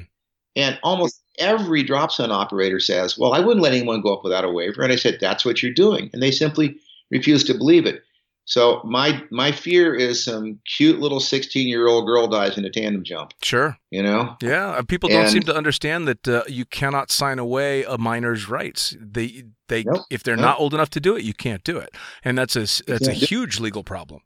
And 0.56 0.80
almost 0.84 1.22
every 1.39 1.84
drop 1.84 2.11
zone 2.11 2.31
operator 2.31 2.80
says, 2.80 3.18
"Well, 3.18 3.34
I 3.34 3.39
wouldn't 3.39 3.64
let 3.64 3.73
anyone 3.73 4.01
go 4.01 4.14
up 4.14 4.23
without 4.23 4.45
a 4.45 4.49
waiver." 4.51 4.81
And 4.84 4.91
I 4.91 4.97
said, 4.97 5.18
"That's 5.19 5.45
what 5.45 5.61
you're 5.64 5.73
doing," 5.73 6.10
and 6.14 6.22
they 6.22 6.31
simply 6.31 6.76
refuse 7.11 7.43
to 7.45 7.53
believe 7.53 7.85
it. 7.85 8.03
So 8.45 8.81
my 8.84 9.23
my 9.31 9.51
fear 9.53 9.95
is 9.95 10.22
some 10.23 10.60
cute 10.77 10.99
little 10.99 11.22
16 11.22 11.68
year 11.68 11.88
old 11.88 12.05
girl 12.05 12.27
dies 12.27 12.57
in 12.57 12.65
a 12.65 12.69
tandem 12.69 13.03
jump. 13.03 13.34
Sure. 13.41 13.77
You 13.89 14.03
know, 14.03 14.35
Yeah, 14.41 14.72
uh, 14.72 14.81
people 14.84 15.07
don't 15.07 15.30
seem 15.30 15.43
to 15.43 15.55
understand 15.55 16.07
that 16.10 16.27
uh, 16.27 16.43
you 16.47 16.65
cannot 16.65 17.10
sign 17.10 17.39
away 17.39 17.84
a 17.84 17.97
minor's 17.97 18.49
rights. 18.49 18.97
They 18.99 19.45
they 19.69 19.84
Nope. 19.84 20.05
if 20.10 20.23
they're 20.23 20.35
Nope. 20.35 20.43
not 20.43 20.60
old 20.60 20.73
enough 20.73 20.89
to 20.91 20.99
do 20.99 21.15
it, 21.15 21.23
you 21.23 21.34
can't 21.34 21.64
do 21.64 21.77
it, 21.77 21.95
and 22.26 22.38
that's 22.38 22.55
a 22.57 22.68
that's 22.85 23.07
a 23.07 23.14
huge 23.14 23.61
legal 23.61 23.84
problem. 23.84 24.22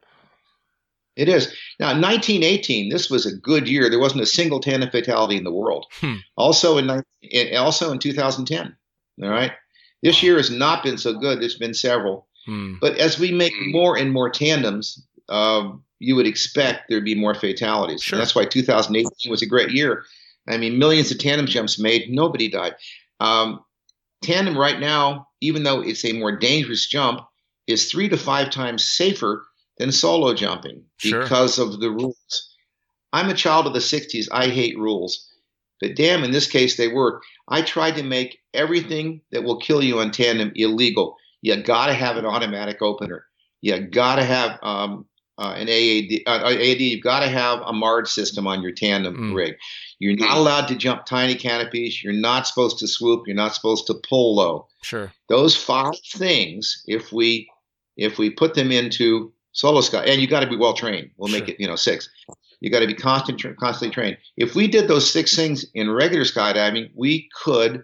It 1.17 1.27
is. 1.27 1.47
Now, 1.79 1.87
1918, 1.87 2.89
this 2.89 3.09
was 3.09 3.25
a 3.25 3.35
good 3.35 3.67
year. 3.67 3.89
There 3.89 3.99
wasn't 3.99 4.21
a 4.21 4.27
single 4.27 4.59
tandem 4.59 4.91
fatality 4.91 5.35
in 5.35 5.43
the 5.43 5.51
world. 5.51 5.87
Hmm. 5.99 6.15
Also 6.37 6.77
in, 6.77 7.03
also 7.57 7.91
in 7.91 7.99
2010. 7.99 8.75
All 9.23 9.29
right. 9.29 9.51
This 10.03 10.21
year 10.21 10.37
has 10.37 10.51
not 10.51 10.83
been 10.83 10.97
so 10.97 11.13
good. 11.13 11.41
There's 11.41 11.57
been 11.57 11.73
several. 11.73 12.27
Hmm. 12.45 12.75
But 12.79 12.97
as 12.97 13.19
we 13.19 13.31
make 13.31 13.53
more 13.67 13.97
and 13.97 14.13
more 14.13 14.29
tandems, 14.29 15.05
um, 15.27 15.83
you 15.99 16.15
would 16.15 16.27
expect 16.27 16.83
there'd 16.87 17.03
be 17.03 17.15
more 17.15 17.33
fatalities. 17.33 18.03
Sure. 18.03 18.17
And 18.17 18.21
that's 18.21 18.35
why 18.35 18.45
2018 18.45 19.31
was 19.31 19.41
a 19.41 19.47
great 19.47 19.71
year. 19.71 20.05
I 20.47 20.57
mean, 20.57 20.77
millions 20.77 21.11
of 21.11 21.17
tandem 21.17 21.47
jumps 21.47 21.79
made. 21.79 22.09
Nobody 22.09 22.47
died. 22.47 22.75
Um, 23.19 23.65
tandem 24.21 24.57
right 24.57 24.79
now, 24.79 25.27
even 25.41 25.63
though 25.63 25.81
it's 25.81 26.05
a 26.05 26.13
more 26.13 26.35
dangerous 26.35 26.87
jump, 26.87 27.21
is 27.65 27.91
three 27.91 28.07
to 28.07 28.17
five 28.17 28.51
times 28.51 28.85
safer 28.85 29.46
than 29.79 29.91
solo 29.91 30.33
jumping 30.33 30.83
Sure. 30.97 31.23
because 31.23 31.59
of 31.59 31.79
the 31.79 31.91
rules. 31.91 32.49
I'm 33.13 33.29
a 33.29 33.33
child 33.35 33.67
of 33.67 33.73
the 33.73 33.79
60s. 33.79 34.27
I 34.31 34.47
hate 34.47 34.77
rules. 34.77 35.27
But 35.79 35.95
damn, 35.95 36.23
in 36.23 36.31
this 36.31 36.47
case, 36.47 36.75
they 36.77 36.87
work. 36.87 37.23
I 37.47 37.61
tried 37.61 37.95
to 37.97 38.03
make 38.03 38.39
everything 38.53 39.21
that 39.31 39.43
will 39.43 39.57
kill 39.59 39.83
you 39.83 39.99
on 39.99 40.11
tandem 40.11 40.51
illegal. 40.55 41.15
You 41.41 41.55
got 41.61 41.87
to 41.87 41.93
have 41.93 42.17
an 42.17 42.25
automatic 42.25 42.81
opener. 42.81 43.25
You 43.61 43.79
got 43.79 44.15
to 44.15 44.23
have 44.23 44.57
um, 44.63 45.05
uh, 45.37 45.53
an 45.55 45.67
AAD. 45.69 46.23
Uh, 46.25 46.49
AAD. 46.49 46.81
You've 46.81 47.03
got 47.03 47.19
to 47.19 47.27
have 47.29 47.61
a 47.61 47.71
MARD 47.73 48.07
system 48.07 48.47
on 48.47 48.63
your 48.63 48.71
tandem 48.71 49.15
Mm. 49.31 49.35
rig. 49.35 49.55
You're 49.99 50.15
not 50.15 50.37
allowed 50.37 50.67
to 50.69 50.75
jump 50.75 51.05
tiny 51.05 51.35
canopies. 51.35 52.03
You're 52.03 52.13
not 52.13 52.47
supposed 52.47 52.79
to 52.79 52.87
swoop. 52.87 53.27
You're 53.27 53.35
not 53.35 53.53
supposed 53.53 53.85
to 53.87 53.93
pull 54.09 54.35
low 54.35 54.67
Sure. 54.81 55.13
those 55.29 55.55
five 55.55 55.93
things 56.15 56.83
if 56.87 57.11
we 57.13 57.47
if 57.97 58.17
we 58.19 58.29
put 58.31 58.53
them 58.55 58.71
into 58.71 59.31
solo 59.57 59.81
sky 59.81 60.03
and 60.05 60.21
you 60.21 60.27
got 60.27 60.41
to 60.41 60.47
be 60.49 60.55
well 60.55 60.73
trained 60.73 61.09
we'll 61.17 61.31
make 61.31 61.45
Sure. 61.45 61.55
it 61.55 61.59
you 61.59 61.67
know 61.67 61.75
six 61.75 62.09
you 62.61 62.69
got 62.69 62.79
to 62.81 62.87
be 62.87 62.93
constant 62.93 63.41
constantly 63.57 63.93
trained 63.93 64.17
if 64.37 64.53
we 64.55 64.67
did 64.67 64.87
those 64.87 65.09
six 65.11 65.35
things 65.35 65.65
in 65.73 65.89
regular 65.89 66.23
skydiving 66.23 66.89
we 66.95 67.27
could 67.43 67.83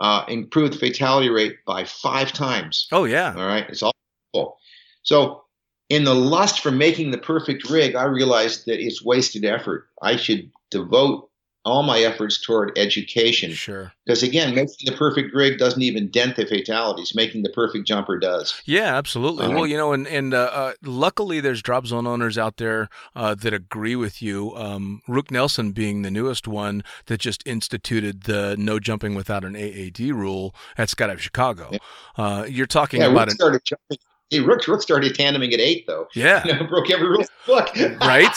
uh, 0.00 0.24
improve 0.28 0.70
the 0.72 0.78
fatality 0.78 1.28
rate 1.28 1.56
by 1.66 1.84
five 1.84 2.32
times 2.32 2.86
Oh 2.92 3.04
yeah. 3.04 3.34
all 3.36 3.46
right 3.46 3.68
it's 3.68 3.82
all 3.82 3.92
possible. 4.32 4.58
so 5.02 5.42
in 5.88 6.04
the 6.04 6.14
lust 6.14 6.60
for 6.60 6.70
making 6.70 7.10
the 7.10 7.18
perfect 7.18 7.68
rig 7.68 7.94
i 7.96 8.04
realized 8.04 8.66
that 8.66 8.80
it's 8.80 9.04
wasted 9.04 9.44
effort 9.44 9.88
i 10.02 10.16
should 10.16 10.50
devote 10.70 11.28
all 11.64 11.82
my 11.84 12.00
efforts 12.00 12.40
toward 12.40 12.76
education 12.76 13.52
Sure. 13.52 13.92
because 14.04 14.22
again, 14.22 14.54
making 14.54 14.74
the 14.84 14.92
perfect 14.92 15.32
rig 15.34 15.58
doesn't 15.58 15.82
even 15.82 16.08
dent 16.10 16.34
the 16.36 16.44
fatalities. 16.44 17.14
Making 17.14 17.42
the 17.44 17.50
perfect 17.50 17.86
jumper 17.86 18.18
does. 18.18 18.60
Yeah, 18.64 18.96
absolutely. 18.96 19.46
Uh, 19.46 19.50
well, 19.50 19.66
you 19.66 19.76
know, 19.76 19.92
and 19.92 20.06
and 20.08 20.34
uh, 20.34 20.50
uh, 20.52 20.72
luckily, 20.82 21.40
there's 21.40 21.62
drop 21.62 21.86
zone 21.86 22.06
owners 22.06 22.36
out 22.36 22.56
there 22.56 22.88
uh, 23.14 23.34
that 23.36 23.54
agree 23.54 23.94
with 23.96 24.20
you. 24.20 24.54
Um, 24.56 25.02
Rook 25.06 25.30
Nelson 25.30 25.72
being 25.72 26.02
the 26.02 26.10
newest 26.10 26.48
one 26.48 26.82
that 27.06 27.20
just 27.20 27.46
instituted 27.46 28.24
the 28.24 28.56
no 28.58 28.80
jumping 28.80 29.14
without 29.14 29.44
an 29.44 29.54
AAD 29.54 30.00
rule 30.12 30.54
at 30.76 30.88
Skydive 30.88 31.18
Chicago. 31.20 31.68
Yeah. 31.72 31.78
Uh, 32.16 32.44
you're 32.48 32.66
talking 32.66 33.00
Yeah, 33.00 33.06
about 33.08 33.28
Rook 33.40 33.52
an 33.54 33.60
jumping. 33.64 33.98
Hey, 34.32 34.40
Rook, 34.40 34.66
Rook 34.66 34.80
started 34.82 35.14
tandeming 35.14 35.52
at 35.52 35.60
eight 35.60 35.86
though. 35.86 36.08
yeah. 36.14 36.42
You 36.46 36.54
know, 36.54 36.64
broke 36.64 36.90
every 36.90 37.06
rule 37.08 37.24
book. 37.46 37.68
right? 38.00 38.34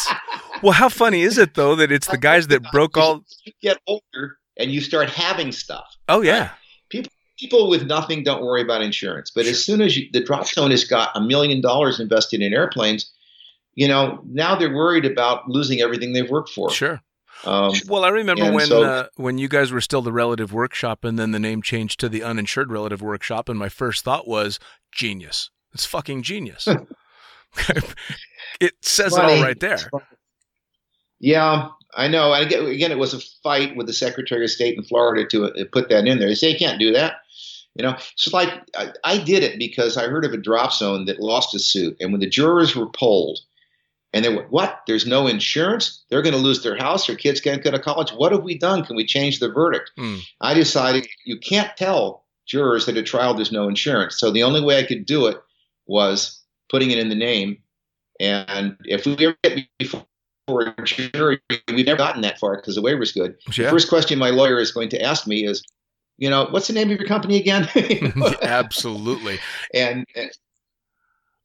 Well, 0.62 0.74
how 0.74 0.90
funny 0.90 1.22
is 1.22 1.38
it 1.38 1.54
though 1.56 1.76
that 1.76 1.92
it's 1.92 2.08
the 2.08 2.18
guys 2.30 2.48
that 2.48 2.70
broke 2.72 2.98
all? 2.98 3.24
You 3.46 3.54
get 3.62 3.78
older 3.88 4.38
and 4.58 4.72
you 4.72 4.82
start 4.82 5.10
having 5.10 5.52
stuff. 5.52 5.86
Oh 6.10 6.22
yeah, 6.22 6.50
People 6.90 7.12
people 7.40 7.70
with 7.70 7.84
nothing 7.88 8.24
don't 8.24 8.42
worry 8.44 8.62
about 8.62 8.82
insurance, 8.82 9.32
but 9.34 9.46
as 9.46 9.64
soon 9.64 9.82
as 9.82 9.98
you, 9.98 10.08
the 10.14 10.24
drop 10.24 10.48
zone 10.48 10.72
has 10.72 10.84
got 10.84 11.10
a 11.16 11.22
million 11.22 11.62
dollars 11.62 12.00
invested 12.00 12.42
in 12.42 12.54
airplanes, 12.54 13.10
you 13.74 13.88
know 13.88 14.22
now 14.26 14.56
they're 14.56 14.74
worried 14.74 15.06
about 15.06 15.48
losing 15.50 15.80
everything 15.82 16.12
they've 16.14 16.30
worked 16.30 16.50
for. 16.50 16.70
sure. 16.72 17.02
Um, 17.44 17.74
Well, 17.88 18.06
I 18.06 18.10
remember 18.10 18.50
when 18.52 18.66
so- 18.68 18.84
uh, 18.84 19.08
when 19.18 19.38
you 19.38 19.48
guys 19.50 19.72
were 19.72 19.82
still 19.82 20.02
the 20.02 20.14
Relative 20.14 20.52
Workshop, 20.54 21.04
and 21.04 21.18
then 21.20 21.32
the 21.32 21.40
name 21.40 21.62
changed 21.62 22.00
to 22.02 22.10
the 22.10 22.24
Uninsured 22.24 22.72
Relative 22.72 23.02
Workshop, 23.02 23.50
and 23.50 23.60
my 23.60 23.70
first 23.70 24.04
thought 24.06 24.26
was 24.28 24.58
genius. 24.94 25.50
It's 25.76 25.86
fucking 25.86 26.24
genius. 26.24 26.68
it 28.62 28.74
says 28.82 29.14
it 29.14 29.20
all 29.20 29.28
Funny. 29.28 29.42
right 29.44 29.60
there. 29.60 29.78
Yeah, 31.20 31.68
I 31.96 32.08
know. 32.08 32.34
And 32.34 32.46
again, 32.46 32.66
again, 32.66 32.92
it 32.94 32.98
was 32.98 33.14
a 33.14 33.20
fight 33.44 33.76
with 33.76 33.86
the 33.86 33.94
Secretary 33.94 34.46
of 34.46 34.52
State 34.52 34.78
in 34.78 34.86
Florida 34.86 35.28
to 35.28 35.46
uh, 35.48 35.66
put 35.74 35.90
that 35.90 36.08
in 36.08 36.20
there. 36.20 36.30
They 36.30 36.36
say 36.36 36.52
you 36.52 36.58
can't 36.58 36.80
do 36.80 36.94
that. 36.94 37.18
You 37.76 37.84
know, 37.84 37.92
it's 37.92 38.32
like 38.32 38.54
I, 38.78 38.94
I 39.04 39.18
did 39.18 39.44
it 39.44 39.60
because 39.60 39.98
I 39.98 40.08
heard 40.08 40.24
of 40.24 40.32
a 40.32 40.38
drop 40.38 40.72
zone 40.72 41.04
that 41.06 41.20
lost 41.20 41.54
a 41.54 41.60
suit, 41.60 41.98
and 42.00 42.14
when 42.14 42.22
the 42.22 42.30
jurors 42.30 42.74
were 42.74 42.88
polled, 42.88 43.40
and 44.14 44.24
they 44.24 44.34
went, 44.34 44.50
"What? 44.52 44.80
There's 44.88 45.06
no 45.06 45.28
insurance? 45.28 46.06
They're 46.10 46.22
going 46.22 46.36
to 46.36 46.40
lose 46.40 46.64
their 46.64 46.78
house. 46.78 47.06
Their 47.06 47.18
kids 47.18 47.42
can't 47.42 47.62
go 47.62 47.72
to 47.72 47.80
college. 47.80 48.12
What 48.12 48.32
have 48.32 48.44
we 48.44 48.58
done? 48.58 48.86
Can 48.86 48.96
we 48.96 49.06
change 49.06 49.40
the 49.40 49.50
verdict?" 49.52 49.92
Hmm. 49.98 50.20
I 50.40 50.54
decided 50.54 51.06
you 51.26 51.38
can't 51.38 51.76
tell 51.76 52.24
jurors 52.46 52.86
that 52.86 52.96
at 52.96 53.06
trial 53.06 53.34
there's 53.34 53.52
no 53.52 53.68
insurance. 53.68 54.18
So 54.18 54.32
the 54.32 54.44
only 54.44 54.62
way 54.62 54.80
I 54.80 54.84
could 54.84 55.06
do 55.06 55.26
it 55.28 55.38
was 55.88 56.42
putting 56.70 56.92
it 56.92 56.98
in 56.98 57.10
the 57.10 57.16
name. 57.16 57.58
And 58.20 58.78
if 58.86 59.06
we 59.06 59.14
ever 59.26 59.38
get 59.44 59.68
before 59.78 60.06
a 60.50 60.84
jury, 60.84 61.40
we've 61.68 61.86
never 61.86 61.98
gotten 61.98 62.22
that 62.22 62.40
far 62.40 62.56
because 62.56 62.76
the 62.76 62.82
waiver's 62.82 63.12
good. 63.12 63.36
The 63.48 63.70
first 63.70 63.90
question 63.90 64.20
my 64.20 64.30
lawyer 64.30 64.60
is 64.60 64.72
going 64.72 64.90
to 64.90 65.02
ask 65.02 65.28
me 65.28 65.46
is, 65.46 65.64
you 66.18 66.30
know, 66.30 66.48
what's 66.50 66.68
the 66.68 66.74
name 66.74 66.92
of 66.92 66.98
your 66.98 67.08
company 67.08 67.38
again? 67.38 67.68
absolutely. 68.42 69.40
and, 69.74 70.06
and 70.16 70.32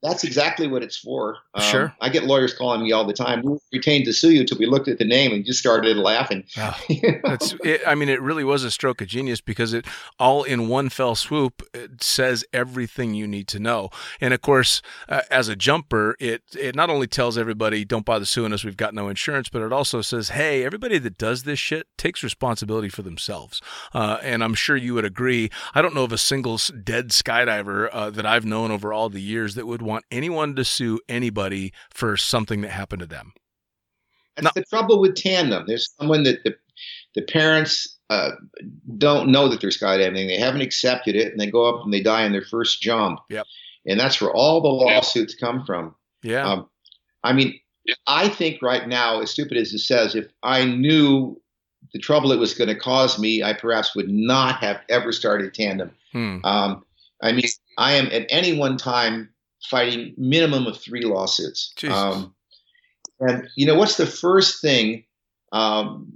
that's 0.01 0.23
exactly 0.23 0.67
what 0.67 0.83
it's 0.83 0.97
for. 0.97 1.37
Um, 1.53 1.61
Sure. 1.61 1.95
I 2.01 2.09
get 2.09 2.23
lawyers 2.25 2.53
calling 2.53 2.83
me 2.83 2.91
all 2.91 3.05
the 3.05 3.13
time. 3.13 3.41
We 3.43 3.57
retained 3.71 4.05
to 4.05 4.13
sue 4.13 4.31
you 4.31 4.41
until 4.41 4.57
we 4.57 4.65
looked 4.65 4.87
at 4.87 4.97
the 4.97 5.05
name 5.05 5.31
and 5.31 5.45
just 5.45 5.59
started 5.59 5.97
laughing. 5.97 6.43
Oh, 6.57 6.77
That's. 7.23 7.53
It, 7.63 7.81
I 7.87 7.95
mean, 7.95 8.09
it 8.09 8.21
really 8.21 8.43
was 8.43 8.63
a 8.63 8.71
stroke 8.71 9.01
of 9.01 9.07
genius 9.07 9.41
because 9.41 9.73
it 9.73 9.85
all 10.19 10.43
in 10.43 10.67
one 10.67 10.89
fell 10.89 11.15
swoop 11.15 11.61
it 11.73 12.03
says 12.03 12.43
everything 12.53 13.13
you 13.13 13.27
need 13.27 13.47
to 13.49 13.59
know. 13.59 13.89
And 14.19 14.33
of 14.33 14.41
course, 14.41 14.81
uh, 15.07 15.21
as 15.29 15.47
a 15.47 15.55
jumper, 15.55 16.15
it 16.19 16.43
it 16.57 16.75
not 16.75 16.89
only 16.89 17.07
tells 17.07 17.37
everybody 17.37 17.85
don't 17.85 18.05
bother 18.05 18.25
suing 18.25 18.53
us, 18.53 18.63
we've 18.63 18.77
got 18.77 18.93
no 18.93 19.07
insurance, 19.07 19.49
but 19.49 19.61
it 19.61 19.71
also 19.71 20.01
says, 20.01 20.29
hey, 20.29 20.65
everybody 20.65 20.97
that 20.99 21.17
does 21.17 21.43
this 21.43 21.59
shit 21.59 21.87
takes 21.97 22.23
responsibility 22.23 22.89
for 22.89 23.01
themselves. 23.01 23.61
Uh, 23.93 24.17
and 24.21 24.43
I'm 24.43 24.53
sure 24.53 24.75
you 24.75 24.93
would 24.95 25.05
agree. 25.05 25.49
I 25.73 25.81
don't 25.81 25.95
know 25.95 26.03
of 26.03 26.11
a 26.11 26.17
single 26.17 26.57
dead 26.83 27.09
skydiver 27.09 27.89
uh, 27.91 28.09
that 28.09 28.25
I've 28.25 28.45
known 28.45 28.71
over 28.71 28.93
all 28.93 29.09
the 29.09 29.21
years 29.21 29.55
that 29.55 29.67
would 29.67 29.81
want 29.91 30.05
anyone 30.11 30.55
to 30.55 30.65
sue 30.65 30.99
anybody 31.07 31.73
for 31.93 32.17
something 32.17 32.61
that 32.61 32.71
happened 32.71 33.01
to 33.01 33.05
them. 33.05 33.33
That's 34.37 34.55
the 34.55 34.63
trouble 34.63 34.99
with 34.99 35.15
tandem. 35.15 35.65
There's 35.67 35.93
someone 35.99 36.23
that 36.23 36.43
the, 36.43 36.55
the 37.15 37.21
parents 37.21 37.97
uh, 38.09 38.31
don't 38.97 39.29
know 39.29 39.47
that 39.49 39.61
they're 39.61 39.69
skydiving. 39.69 40.27
They 40.27 40.39
haven't 40.39 40.61
accepted 40.61 41.15
it, 41.15 41.31
and 41.31 41.39
they 41.39 41.51
go 41.51 41.65
up 41.65 41.83
and 41.83 41.93
they 41.93 42.01
die 42.01 42.23
in 42.23 42.31
their 42.31 42.41
first 42.43 42.81
jump. 42.81 43.19
Yep. 43.29 43.45
And 43.85 43.99
that's 43.99 44.21
where 44.21 44.31
all 44.31 44.61
the 44.61 44.67
lawsuits 44.67 45.35
come 45.35 45.65
from. 45.65 45.95
Yeah. 46.23 46.47
Um, 46.47 46.69
I 47.23 47.33
mean, 47.33 47.59
I 48.07 48.29
think 48.29 48.61
right 48.61 48.87
now, 48.87 49.21
as 49.21 49.31
stupid 49.31 49.57
as 49.57 49.73
it 49.73 49.79
says, 49.79 50.15
if 50.15 50.27
I 50.43 50.65
knew 50.65 51.39
the 51.93 51.99
trouble 51.99 52.31
it 52.31 52.39
was 52.39 52.53
going 52.53 52.67
to 52.67 52.75
cause 52.75 53.19
me, 53.19 53.43
I 53.43 53.53
perhaps 53.53 53.95
would 53.95 54.09
not 54.09 54.57
have 54.57 54.81
ever 54.89 55.11
started 55.11 55.53
tandem. 55.53 55.91
Hmm. 56.11 56.37
Um, 56.43 56.85
I 57.21 57.31
mean, 57.31 57.45
I 57.77 57.93
am 57.93 58.07
at 58.07 58.25
any 58.29 58.57
one 58.57 58.77
time 58.77 59.29
fighting 59.69 60.13
minimum 60.17 60.67
of 60.67 60.77
three 60.77 61.03
lawsuits. 61.03 61.73
Um, 61.89 62.33
and 63.19 63.47
you 63.55 63.65
know 63.65 63.75
what's 63.75 63.97
the 63.97 64.05
first 64.05 64.61
thing 64.61 65.03
um, 65.51 66.11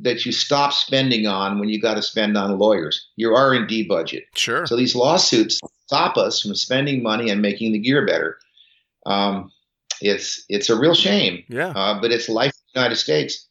that 0.00 0.26
you 0.26 0.32
stop 0.32 0.72
spending 0.72 1.26
on 1.26 1.58
when 1.58 1.68
you 1.68 1.80
got 1.80 1.94
to 1.94 2.02
spend 2.02 2.36
on 2.36 2.58
lawyers? 2.58 3.08
Your 3.16 3.36
R 3.36 3.54
and 3.54 3.68
D 3.68 3.84
budget. 3.86 4.24
Sure. 4.34 4.66
So 4.66 4.76
these 4.76 4.94
lawsuits 4.94 5.60
stop 5.86 6.16
us 6.16 6.40
from 6.42 6.54
spending 6.54 7.02
money 7.02 7.30
and 7.30 7.40
making 7.42 7.72
the 7.72 7.78
gear 7.78 8.06
better. 8.06 8.38
Um, 9.06 9.50
it's 10.00 10.44
it's 10.48 10.68
a 10.68 10.78
real 10.78 10.94
shame, 10.94 11.44
yeah. 11.48 11.68
uh, 11.68 12.00
but 12.00 12.10
it's 12.12 12.28
life 12.28 12.52
in 12.52 12.74
the 12.74 12.80
United 12.80 12.96
States. 12.96 13.48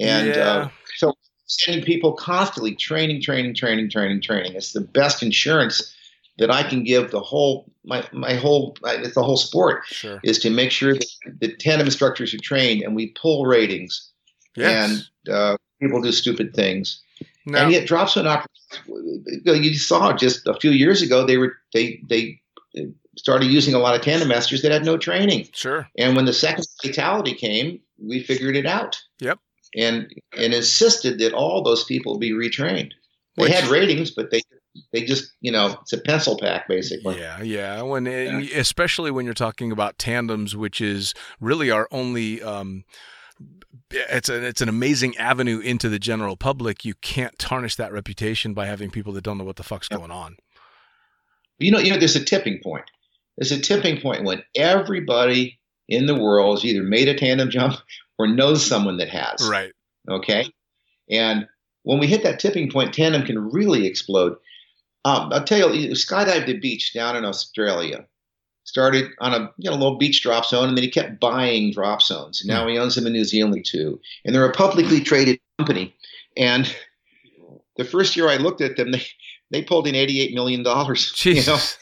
And 0.00 0.28
Yeah. 0.28 0.48
uh, 0.50 0.68
so 0.96 1.14
sending 1.46 1.84
people 1.84 2.12
constantly 2.12 2.74
training, 2.74 3.22
training, 3.22 3.54
training, 3.54 3.90
training, 3.90 4.20
training. 4.20 4.54
It's 4.54 4.72
the 4.72 4.80
best 4.80 5.22
insurance 5.22 5.94
that 6.38 6.50
I 6.50 6.62
can 6.62 6.84
give 6.84 7.10
the 7.10 7.20
whole 7.20 7.70
my 7.84 8.04
my 8.12 8.34
whole 8.34 8.76
it's 8.84 9.14
the 9.14 9.22
whole 9.22 9.36
sport 9.36 9.82
Sure. 9.86 10.20
is 10.22 10.38
to 10.40 10.50
make 10.50 10.70
sure 10.70 10.94
that 10.94 11.06
the 11.40 11.56
tandem 11.56 11.86
instructors 11.86 12.32
are 12.34 12.38
trained 12.38 12.82
and 12.82 12.94
we 12.94 13.08
pull 13.20 13.46
ratings 13.46 14.10
Yes. 14.56 15.06
and 15.26 15.34
uh, 15.34 15.56
people 15.80 16.00
do 16.02 16.10
stupid 16.12 16.54
things. 16.54 17.00
Now- 17.46 17.62
And 17.62 17.72
yet, 17.72 17.86
drops 17.86 18.14
zone 18.14 18.26
operators, 18.26 19.60
you 19.64 19.74
saw 19.74 20.12
just 20.12 20.46
a 20.46 20.54
few 20.54 20.70
years 20.70 21.02
ago, 21.02 21.24
they 21.26 21.38
were 21.38 21.54
they 21.72 22.00
they 22.08 22.40
started 23.16 23.46
using 23.46 23.74
a 23.74 23.78
lot 23.78 23.94
of 23.96 24.02
tandem 24.02 24.28
masters 24.28 24.62
that 24.62 24.70
had 24.72 24.84
no 24.84 24.96
training. 24.96 25.48
sure. 25.54 25.88
And 25.98 26.14
when 26.16 26.24
the 26.26 26.32
second 26.32 26.66
fatality 26.82 27.34
came, 27.34 27.80
we 27.98 28.22
figured 28.22 28.56
it 28.56 28.66
out. 28.66 29.00
Yep. 29.20 29.38
And 29.76 30.12
and 30.36 30.54
insisted 30.54 31.18
that 31.20 31.32
all 31.32 31.62
those 31.62 31.84
people 31.84 32.18
be 32.18 32.32
retrained. 32.32 32.92
They 33.36 33.44
Which- 33.44 33.52
had 33.52 33.68
ratings, 33.70 34.10
but 34.10 34.30
they 34.30 34.42
they 34.92 35.04
just 35.04 35.32
you 35.40 35.52
know 35.52 35.76
it's 35.82 35.92
a 35.92 36.00
pencil 36.00 36.38
pack 36.38 36.68
basically. 36.68 37.18
Yeah, 37.18 37.42
yeah. 37.42 37.82
When 37.82 38.06
especially 38.06 39.10
when 39.10 39.24
you're 39.24 39.34
talking 39.34 39.72
about 39.72 39.98
tandems, 39.98 40.56
which 40.56 40.80
is 40.80 41.14
really 41.40 41.70
our 41.70 41.88
only. 41.90 42.42
Um, 42.42 42.84
it's 43.90 44.28
a, 44.28 44.44
it's 44.44 44.60
an 44.60 44.68
amazing 44.68 45.16
avenue 45.16 45.60
into 45.60 45.88
the 45.88 45.98
general 45.98 46.36
public. 46.36 46.84
You 46.84 46.94
can't 46.94 47.38
tarnish 47.38 47.76
that 47.76 47.92
reputation 47.92 48.52
by 48.52 48.66
having 48.66 48.90
people 48.90 49.12
that 49.14 49.22
don't 49.22 49.38
know 49.38 49.44
what 49.44 49.56
the 49.56 49.62
fuck's 49.62 49.88
going 49.88 50.10
on. 50.10 50.36
You 51.58 51.70
know, 51.70 51.78
you 51.78 51.90
know, 51.90 51.98
there's 51.98 52.16
a 52.16 52.24
tipping 52.24 52.60
point. 52.62 52.84
There's 53.36 53.52
a 53.52 53.60
tipping 53.60 54.00
point 54.00 54.24
when 54.24 54.42
everybody 54.56 55.58
in 55.88 56.06
the 56.06 56.14
world 56.14 56.58
has 56.58 56.64
either 56.64 56.82
made 56.82 57.08
a 57.08 57.14
tandem 57.14 57.50
jump 57.50 57.76
or 58.18 58.26
knows 58.26 58.64
someone 58.66 58.98
that 58.98 59.08
has. 59.08 59.48
Right. 59.48 59.72
Okay. 60.08 60.46
And 61.10 61.46
when 61.82 61.98
we 61.98 62.06
hit 62.06 62.22
that 62.24 62.40
tipping 62.40 62.70
point, 62.70 62.92
tandem 62.92 63.24
can 63.24 63.50
really 63.50 63.86
explode. 63.86 64.36
Um, 65.04 65.32
I'll 65.32 65.44
tell 65.44 65.74
you, 65.74 65.90
Skydive 65.92 66.46
the 66.46 66.58
Beach 66.58 66.92
down 66.92 67.16
in 67.16 67.24
Australia. 67.24 68.06
Started 68.64 69.10
on 69.20 69.32
a 69.32 69.50
you 69.56 69.70
know 69.70 69.76
little 69.76 69.96
beach 69.96 70.22
drop 70.22 70.44
zone, 70.44 70.68
and 70.68 70.76
then 70.76 70.84
he 70.84 70.90
kept 70.90 71.18
buying 71.20 71.72
drop 71.72 72.02
zones. 72.02 72.42
Now 72.44 72.66
he 72.68 72.76
owns 72.76 72.94
them 72.96 73.06
in 73.06 73.14
New 73.14 73.24
Zealand 73.24 73.64
too, 73.64 73.98
and 74.26 74.34
they're 74.34 74.44
a 74.44 74.52
publicly 74.52 75.00
traded 75.00 75.40
company. 75.58 75.94
And 76.36 76.70
the 77.76 77.84
first 77.84 78.14
year 78.14 78.28
I 78.28 78.36
looked 78.36 78.60
at 78.60 78.76
them, 78.76 78.90
they 78.92 79.02
they 79.50 79.62
pulled 79.62 79.86
in 79.86 79.94
eighty 79.94 80.20
eight 80.20 80.34
million 80.34 80.62
dollars. 80.62 81.14
You 81.24 81.34
know, 81.36 81.40
Jesus. 81.40 81.78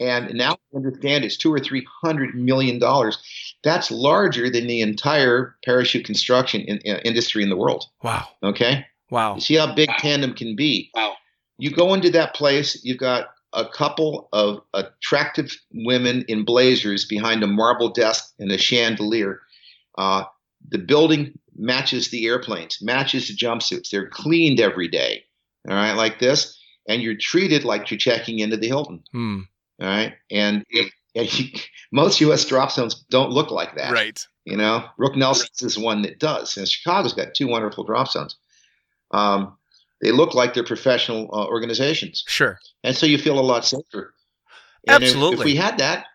and 0.00 0.32
now 0.32 0.52
I 0.72 0.76
understand 0.78 1.24
it's 1.26 1.36
two 1.36 1.52
or 1.52 1.60
three 1.60 1.86
hundred 2.02 2.34
million 2.34 2.78
dollars. 2.78 3.18
That's 3.62 3.90
larger 3.90 4.48
than 4.48 4.66
the 4.66 4.80
entire 4.80 5.56
parachute 5.62 6.06
construction 6.06 6.62
in, 6.62 6.76
uh, 6.90 7.00
industry 7.04 7.42
in 7.42 7.50
the 7.50 7.56
world. 7.56 7.84
Wow. 8.02 8.28
Okay, 8.42 8.86
Wow. 9.10 9.34
you 9.34 9.42
see 9.42 9.56
how 9.56 9.74
big 9.74 9.90
tandem 9.98 10.32
can 10.32 10.56
be. 10.56 10.90
Wow. 10.94 11.16
You 11.60 11.70
go 11.70 11.94
into 11.94 12.10
that 12.10 12.34
place, 12.34 12.80
you've 12.84 12.98
got 12.98 13.28
a 13.52 13.68
couple 13.68 14.28
of 14.32 14.60
attractive 14.74 15.56
women 15.72 16.24
in 16.28 16.44
blazers 16.44 17.04
behind 17.04 17.42
a 17.42 17.46
marble 17.46 17.90
desk 17.90 18.32
and 18.38 18.50
a 18.50 18.58
chandelier. 18.58 19.40
Uh, 19.98 20.24
the 20.68 20.78
building 20.78 21.38
matches 21.56 22.10
the 22.10 22.26
airplanes, 22.26 22.78
matches 22.80 23.28
the 23.28 23.34
jumpsuits. 23.34 23.90
They're 23.90 24.08
cleaned 24.08 24.60
every 24.60 24.88
day. 24.88 25.24
All 25.68 25.74
right, 25.74 25.92
like 25.92 26.18
this, 26.18 26.58
and 26.88 27.02
you're 27.02 27.16
treated 27.20 27.64
like 27.64 27.90
you're 27.90 27.98
checking 27.98 28.38
into 28.38 28.56
the 28.56 28.68
Hilton. 28.68 29.02
Hmm. 29.12 29.40
All 29.80 29.88
right, 29.88 30.14
and, 30.30 30.64
and 31.14 31.38
you, 31.38 31.48
most 31.92 32.20
U.S. 32.20 32.44
drop 32.46 32.70
zones 32.70 33.04
don't 33.10 33.30
look 33.30 33.50
like 33.50 33.76
that. 33.76 33.92
Right. 33.92 34.18
You 34.44 34.56
know, 34.56 34.84
Rook 34.96 35.16
Nelson's 35.16 35.62
is 35.62 35.78
one 35.78 36.02
that 36.02 36.18
does, 36.18 36.56
and 36.56 36.66
Chicago's 36.66 37.12
got 37.12 37.34
two 37.34 37.46
wonderful 37.46 37.84
drop 37.84 38.08
zones. 38.08 38.36
Um, 39.10 39.56
they 40.00 40.12
look 40.12 40.34
like 40.34 40.54
they're 40.54 40.64
professional 40.64 41.28
uh, 41.32 41.46
organizations, 41.46 42.24
Sure. 42.26 42.58
and 42.84 42.96
so 42.96 43.06
you 43.06 43.18
feel 43.18 43.38
a 43.38 43.42
lot 43.42 43.64
safer. 43.64 44.14
And 44.88 45.02
if- 45.04 45.14
If, 45.14 45.44
we 45.44 45.56
had 45.56 45.78
that, 45.78 46.06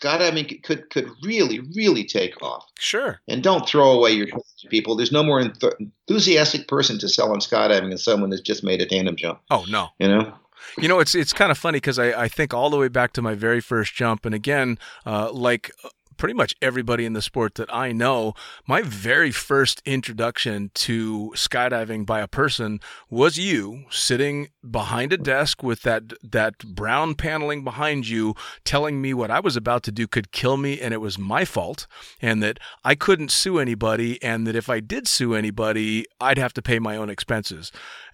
skydiving 0.00 0.48
could- 0.48 0.62
could 0.62 0.90
could 0.90 1.10
really 1.24 1.60
really 1.74 2.04
take 2.04 2.40
off. 2.42 2.64
Sure. 2.78 3.20
And 3.28 3.42
don't 3.42 3.68
throw 3.68 3.90
away 3.92 4.12
your 4.12 4.26
people. 4.68 4.96
There's 4.96 5.12
no 5.12 5.22
more 5.22 5.40
enth- 5.42 5.74
enthusiastic 6.08 6.68
person 6.68 6.98
to 7.00 7.08
sell 7.08 7.32
on 7.32 7.40
skydiving 7.40 7.88
than 7.88 7.98
someone 7.98 8.30
that's 8.30 8.42
just 8.42 8.62
made 8.62 8.80
a 8.80 8.86
tandem 8.86 9.16
jump. 9.16 9.40
Oh 9.50 9.64
no. 9.68 9.88
You 9.98 10.08
know. 10.08 10.32
You 10.78 10.88
know, 10.88 11.00
it's 11.00 11.14
it's 11.14 11.32
kind 11.32 11.50
of 11.50 11.58
funny 11.58 11.76
because 11.76 11.98
I, 11.98 12.12
I 12.24 12.28
think 12.28 12.52
all 12.54 12.70
the 12.70 12.76
way 12.76 12.88
back 12.88 13.12
to 13.14 13.22
my 13.22 13.34
very 13.34 13.60
first 13.60 13.94
jump, 13.94 14.24
and 14.26 14.34
again, 14.34 14.78
uh, 15.06 15.32
like 15.32 15.72
pretty 16.20 16.34
much 16.34 16.54
everybody 16.60 17.06
in 17.06 17.14
the 17.14 17.22
sport 17.22 17.54
that 17.54 17.74
I 17.74 17.92
know, 17.92 18.34
my 18.68 18.82
very 18.82 19.32
first 19.32 19.80
introduction 19.86 20.70
to 20.74 21.32
skydiving 21.34 22.04
by 22.04 22.20
a 22.20 22.28
person 22.28 22.78
was 23.08 23.38
you 23.38 23.86
sitting 23.90 24.50
behind 24.70 25.14
a 25.14 25.16
desk 25.16 25.62
with 25.62 25.80
that 25.82 26.12
that 26.22 26.58
brown 26.58 27.14
paneling 27.14 27.64
behind 27.64 28.06
you, 28.06 28.34
telling 28.64 29.00
me 29.00 29.14
what 29.14 29.30
I 29.30 29.40
was 29.40 29.56
about 29.56 29.82
to 29.84 29.92
do 29.92 30.06
could 30.06 30.30
kill 30.30 30.58
me, 30.58 30.78
and 30.78 30.92
it 30.92 31.00
was 31.00 31.18
my 31.18 31.46
fault, 31.46 31.86
and 32.20 32.42
that 32.42 32.58
I 32.84 32.94
couldn't 32.94 33.30
sue 33.30 33.58
anybody, 33.58 34.22
and 34.22 34.46
that 34.46 34.54
if 34.54 34.68
I 34.68 34.80
did 34.80 35.08
sue 35.08 35.34
anybody, 35.34 36.04
I'd 36.20 36.36
have 36.36 36.52
to 36.52 36.62
pay 36.62 36.78
my 36.78 36.96
own 36.96 37.08
expenses. 37.08 37.72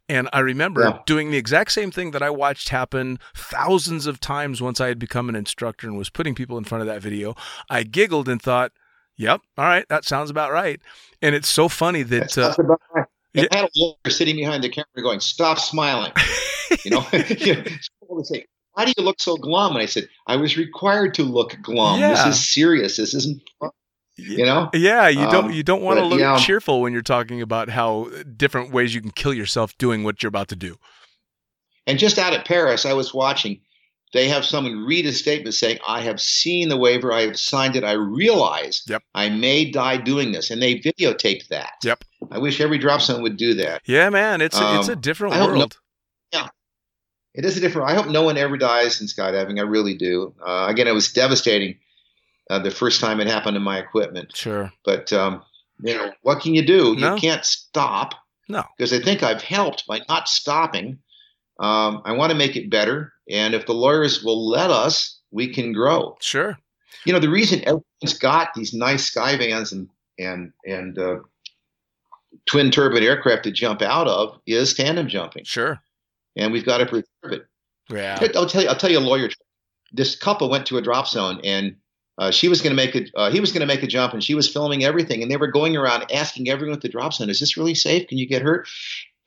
And 0.09 0.29
I 0.33 0.39
remember 0.41 0.83
Yeah. 0.83 0.99
doing 1.07 1.31
the 1.31 1.37
exact 1.37 1.73
same 1.73 1.91
thing 1.91 2.13
that 2.13 2.23
I 2.23 2.31
watched 2.31 2.69
happen 2.69 3.19
thousands 3.35 4.07
of 4.07 4.21
times 4.21 4.63
once 4.63 4.81
I 4.81 4.89
had 4.89 4.99
become 4.99 5.29
an 5.29 5.35
instructor 5.35 5.89
and 5.89 5.99
was 5.99 6.11
putting 6.11 6.35
people 6.35 6.57
in 6.59 6.65
front 6.65 6.83
of 6.83 6.87
that 6.89 7.03
video. 7.03 7.35
I 7.69 7.83
giggled 7.83 8.29
and 8.29 8.41
thought, 8.41 8.73
"Yep, 9.17 9.41
all 9.59 9.65
right, 9.65 9.89
that 9.89 10.05
sounds 10.05 10.31
about 10.31 10.53
right." 10.53 10.81
And 11.23 11.35
it's 11.35 11.49
so 11.51 11.69
funny 11.69 12.03
that 12.05 12.39
uh, 12.39 12.55
about 12.59 12.81
right. 12.95 13.07
yeah. 13.35 13.45
Had 13.51 13.65
a 13.65 13.69
lawyer 13.75 14.11
sitting 14.11 14.37
behind 14.37 14.63
the 14.63 14.69
camera 14.69 15.03
going, 15.03 15.21
"Stop 15.21 15.59
smiling." 15.59 16.13
You 16.85 16.93
know, 16.93 17.01
people 17.11 18.25
say, 18.25 18.47
"Why 18.73 18.85
do 18.85 18.93
you 18.97 19.03
look 19.05 19.21
so 19.21 19.37
glum?" 19.37 19.73
And 19.73 19.83
I 19.83 19.87
said, 19.87 20.09
"I 20.27 20.37
was 20.37 20.57
required 20.57 21.15
to 21.15 21.25
look 21.25 21.57
glum. 21.63 21.99
Yeah. 22.01 22.11
This 22.11 22.37
is 22.37 22.53
serious. 22.55 22.97
This 22.97 23.13
isn't 23.15 23.43
fun." 23.61 23.71
You 24.19 24.47
know. 24.47 24.71
yeah, 24.73 25.09
you 25.09 25.27
don't 25.31 25.47
Um, 25.47 25.51
you 25.53 25.63
don't 25.63 25.83
want 25.83 25.99
to 25.99 26.05
look 26.07 26.21
yeah. 26.21 26.39
cheerful 26.39 26.81
when 26.81 26.93
you're 26.93 27.03
talking 27.03 27.43
about 27.43 27.69
how 27.69 28.11
different 28.37 28.71
ways 28.73 28.95
you 28.95 29.01
can 29.03 29.11
kill 29.11 29.35
yourself 29.35 29.77
doing 29.77 30.05
what 30.05 30.23
you're 30.23 30.29
about 30.29 30.49
to 30.49 30.57
do. 30.57 30.77
And 31.87 31.99
just 31.99 32.19
out 32.19 32.33
at 32.33 32.47
Paris, 32.47 32.87
I 32.87 32.95
was 32.95 33.13
watching. 33.13 33.61
They 34.15 34.29
have 34.29 34.45
someone 34.45 34.87
read 34.87 35.05
a 35.05 35.13
statement 35.13 35.55
saying, 35.55 35.79
"I 35.87 36.01
have 36.01 36.21
seen 36.21 36.69
the 36.71 36.77
waiver. 36.77 37.13
I 37.13 37.23
have 37.23 37.39
signed 37.39 37.77
it. 37.77 37.85
I 37.85 37.93
realize 37.93 38.83
Yep. 38.89 39.03
I 39.15 39.29
may 39.29 39.71
die 39.71 39.99
doing 39.99 40.33
this," 40.33 40.51
and 40.51 40.63
they 40.63 40.77
videotaped 40.77 41.49
that. 41.49 41.73
Yep. 41.85 42.05
I 42.31 42.39
wish 42.39 42.61
every 42.61 42.79
drop 42.79 43.03
zone 43.03 43.21
would 43.23 43.37
do 43.37 43.53
that. 43.55 43.83
Yeah, 43.85 44.09
man, 44.11 44.41
it's 44.41 44.59
a, 44.59 44.79
it's 44.79 44.89
a 44.89 44.93
Um, 44.95 45.01
different 45.01 45.35
I 45.35 45.39
hope 45.39 45.51
no- 45.51 45.59
world. 45.59 45.77
It 47.35 47.45
is 47.45 47.55
a 47.59 47.61
different. 47.61 47.91
I 47.91 47.95
hope 47.95 48.07
no 48.09 48.23
one 48.23 48.39
ever 48.39 48.57
dies 48.57 49.03
in 49.03 49.09
skydiving. 49.09 49.59
I 49.59 49.63
really 49.65 49.95
do. 49.95 50.35
Uh, 50.43 50.69
again, 50.71 50.89
it 50.89 50.95
was 50.95 51.13
devastating 51.13 51.77
uh, 52.51 52.59
the 52.59 52.71
first 52.71 53.01
time 53.01 53.21
it 53.21 53.27
happened 53.27 53.55
to 53.55 53.61
my 53.61 53.79
equipment. 53.79 54.37
Sure. 54.37 54.73
But 54.85 55.13
um, 55.13 55.43
you 55.81 55.95
know, 55.95 56.13
what 56.23 56.41
can 56.41 56.55
you 56.55 56.65
do? 56.65 56.95
No. 56.97 57.15
You 57.15 57.21
can't 57.21 57.45
stop. 57.45 58.15
No. 58.49 58.63
Because 58.77 58.93
I 58.93 59.01
think 59.01 59.23
I've 59.23 59.43
helped 59.43 59.87
by 59.87 60.01
not 60.09 60.29
stopping. 60.29 60.99
Um, 61.59 62.03
I 62.05 62.13
want 62.13 62.31
to 62.33 62.39
make 62.39 62.55
it 62.57 62.71
better, 62.71 63.13
and 63.31 63.55
if 63.55 63.65
the 63.67 63.73
lawyers 63.75 64.23
will 64.23 64.47
let 64.49 64.71
us, 64.71 65.19
we 65.31 65.53
can 65.53 65.73
grow. 65.73 66.17
Sure. 66.21 66.57
You 67.05 67.13
know, 67.13 67.19
the 67.19 67.31
reason 67.31 67.61
everyone's 67.61 68.19
got 68.21 68.53
these 68.55 68.75
nice 68.75 69.11
Skyvans 69.11 69.73
and 69.73 69.89
and 70.19 70.53
and 70.67 70.99
uh, 70.99 71.17
twin 72.47 72.71
turbine 72.71 73.03
aircraft 73.03 73.45
to 73.45 73.51
jump 73.51 73.81
out 73.83 74.07
of 74.07 74.39
is 74.47 74.75
tandem 74.75 75.09
jumping, 75.09 75.45
Sure. 75.45 75.81
and 76.37 76.53
we've 76.53 76.67
got 76.67 76.79
to 76.79 76.87
preserve 76.87 77.33
it. 77.33 77.47
Yeah. 77.89 78.19
I'll 78.35 78.47
tell 78.47 78.63
you. 78.63 78.69
I'll 78.69 78.77
tell 78.77 78.91
you 78.91 78.99
a 78.99 79.01
lawyer. 79.01 79.31
This 79.93 80.15
couple 80.17 80.51
went 80.51 80.67
to 80.67 80.77
a 80.79 80.83
drop 80.83 81.07
zone, 81.09 81.41
and 81.45 81.77
uh, 82.19 82.31
she 82.31 82.49
was 82.49 82.63
going 82.63 82.75
to 82.75 82.77
make 82.77 82.95
a. 82.95 83.19
Uh, 83.19 83.31
he 83.31 83.41
was 83.41 83.53
going 83.53 83.61
to 83.61 83.67
make 83.67 83.83
a 83.83 83.87
jump, 83.87 84.13
and 84.13 84.25
she 84.25 84.35
was 84.35 84.49
filming 84.49 84.85
everything, 84.85 85.23
and 85.23 85.31
they 85.31 85.37
were 85.37 85.51
going 85.51 85.77
around 85.77 86.11
asking 86.13 86.49
everyone 86.49 86.77
at 86.77 86.83
the 86.83 86.89
drop 86.89 87.13
zone, 87.13 87.31
"Is 87.31 87.41
this 87.41 87.57
really 87.57 87.75
safe? 87.75 88.09
Can 88.09 88.19
you 88.19 88.27
get 88.27 88.43
hurt?" 88.43 88.69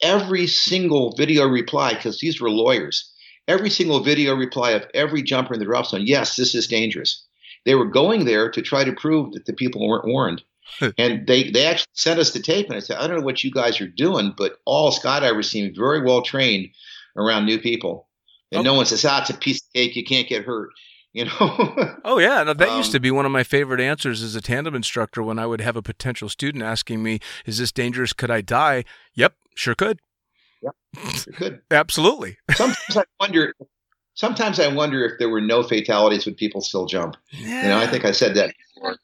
Every 0.01 0.47
single 0.47 1.13
video 1.15 1.45
reply, 1.47 1.93
because 1.93 2.19
these 2.19 2.39
were 2.39 2.49
lawyers. 2.49 3.11
Every 3.47 3.69
single 3.69 3.99
video 3.99 4.35
reply 4.35 4.71
of 4.71 4.85
every 4.93 5.21
jumper 5.21 5.53
in 5.53 5.59
the 5.59 5.65
drop 5.65 5.87
zone, 5.87 6.05
yes, 6.05 6.35
this 6.35 6.55
is 6.55 6.67
dangerous. 6.67 7.25
They 7.65 7.75
were 7.75 7.85
going 7.85 8.25
there 8.25 8.49
to 8.51 8.61
try 8.61 8.83
to 8.83 8.93
prove 8.93 9.33
that 9.33 9.45
the 9.45 9.53
people 9.53 9.87
weren't 9.87 10.07
warned. 10.07 10.43
and 10.97 11.27
they, 11.27 11.49
they 11.49 11.65
actually 11.65 11.87
sent 11.93 12.19
us 12.19 12.31
the 12.31 12.39
tape, 12.39 12.67
and 12.67 12.75
I 12.75 12.79
said, 12.79 12.97
I 12.97 13.07
don't 13.07 13.17
know 13.17 13.25
what 13.25 13.43
you 13.43 13.51
guys 13.51 13.81
are 13.81 13.87
doing, 13.87 14.33
but 14.37 14.57
all 14.65 14.91
skydivers 14.91 15.45
seem 15.45 15.73
very 15.75 16.01
well 16.01 16.21
trained 16.21 16.69
around 17.17 17.45
new 17.45 17.59
people. 17.59 18.07
And 18.51 18.63
no 18.63 18.73
one 18.73 18.85
says, 18.85 19.05
ah, 19.05 19.21
it's 19.21 19.29
a 19.29 19.33
piece 19.35 19.61
of 19.61 19.73
cake. 19.73 19.95
You 19.95 20.03
can't 20.03 20.27
get 20.27 20.45
hurt. 20.45 20.69
You 21.13 21.25
know? 21.25 21.95
Oh 22.05 22.17
yeah, 22.19 22.43
no, 22.43 22.53
that 22.53 22.77
used 22.77 22.89
Um, 22.89 22.93
to 22.93 22.99
be 22.99 23.11
one 23.11 23.25
of 23.25 23.31
my 23.31 23.43
favorite 23.43 23.81
answers 23.81 24.23
as 24.23 24.35
a 24.35 24.41
tandem 24.41 24.73
instructor 24.75 25.21
when 25.21 25.37
I 25.39 25.45
would 25.45 25.61
have 25.61 25.75
a 25.75 25.81
potential 25.81 26.29
student 26.29 26.63
asking 26.63 27.03
me, 27.03 27.19
"Is 27.45 27.57
this 27.57 27.71
dangerous? 27.71 28.13
Could 28.13 28.31
I 28.31 28.41
die?" 28.41 28.83
Yep, 29.15 29.33
sure 29.55 29.75
could. 29.75 29.99
You 30.61 30.71
could. 31.35 31.61
Absolutely. 31.71 32.37
Sometimes 32.51 32.97
I 32.97 33.03
wonder. 33.19 33.53
Sometimes 34.15 34.59
I 34.59 34.67
wonder 34.67 35.05
if 35.05 35.13
there 35.17 35.29
were 35.29 35.39
no 35.39 35.63
fatalities, 35.63 36.25
would 36.25 36.35
people 36.35 36.59
still 36.59 36.85
jump? 36.85 37.15
Yeah. 37.31 37.61
You 37.63 37.67
know, 37.69 37.77
I 37.77 37.87
think 37.87 38.03
I 38.03 38.11
said 38.11 38.35
that. 38.35 38.53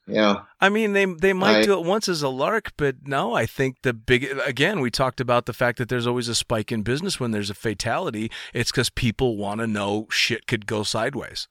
Yeah. 0.08 0.42
I 0.60 0.68
mean, 0.70 0.92
they 0.94 1.06
they 1.06 1.32
might 1.34 1.58
I- 1.60 1.64
do 1.64 1.74
it 1.80 1.86
once 1.86 2.10
as 2.10 2.22
a 2.22 2.28
lark, 2.30 2.72
but 2.76 2.96
no, 3.08 3.34
I 3.34 3.46
think 3.46 3.78
the 3.84 3.94
big 3.94 4.26
again, 4.46 4.80
we 4.82 4.90
talked 4.92 5.22
about 5.22 5.46
the 5.46 5.54
fact 5.54 5.78
that 5.78 5.88
there's 5.90 6.08
always 6.08 6.28
a 6.28 6.36
spike 6.36 6.72
in 6.72 6.82
business 6.82 7.20
when 7.20 7.32
there's 7.32 7.50
a 7.50 7.54
fatality. 7.56 8.30
It's 8.54 8.72
because 8.72 8.90
people 8.90 9.38
want 9.38 9.60
to 9.62 9.68
know 9.68 10.08
shit 10.12 10.48
could 10.48 10.66
go 10.66 10.84
sideways. 10.84 11.48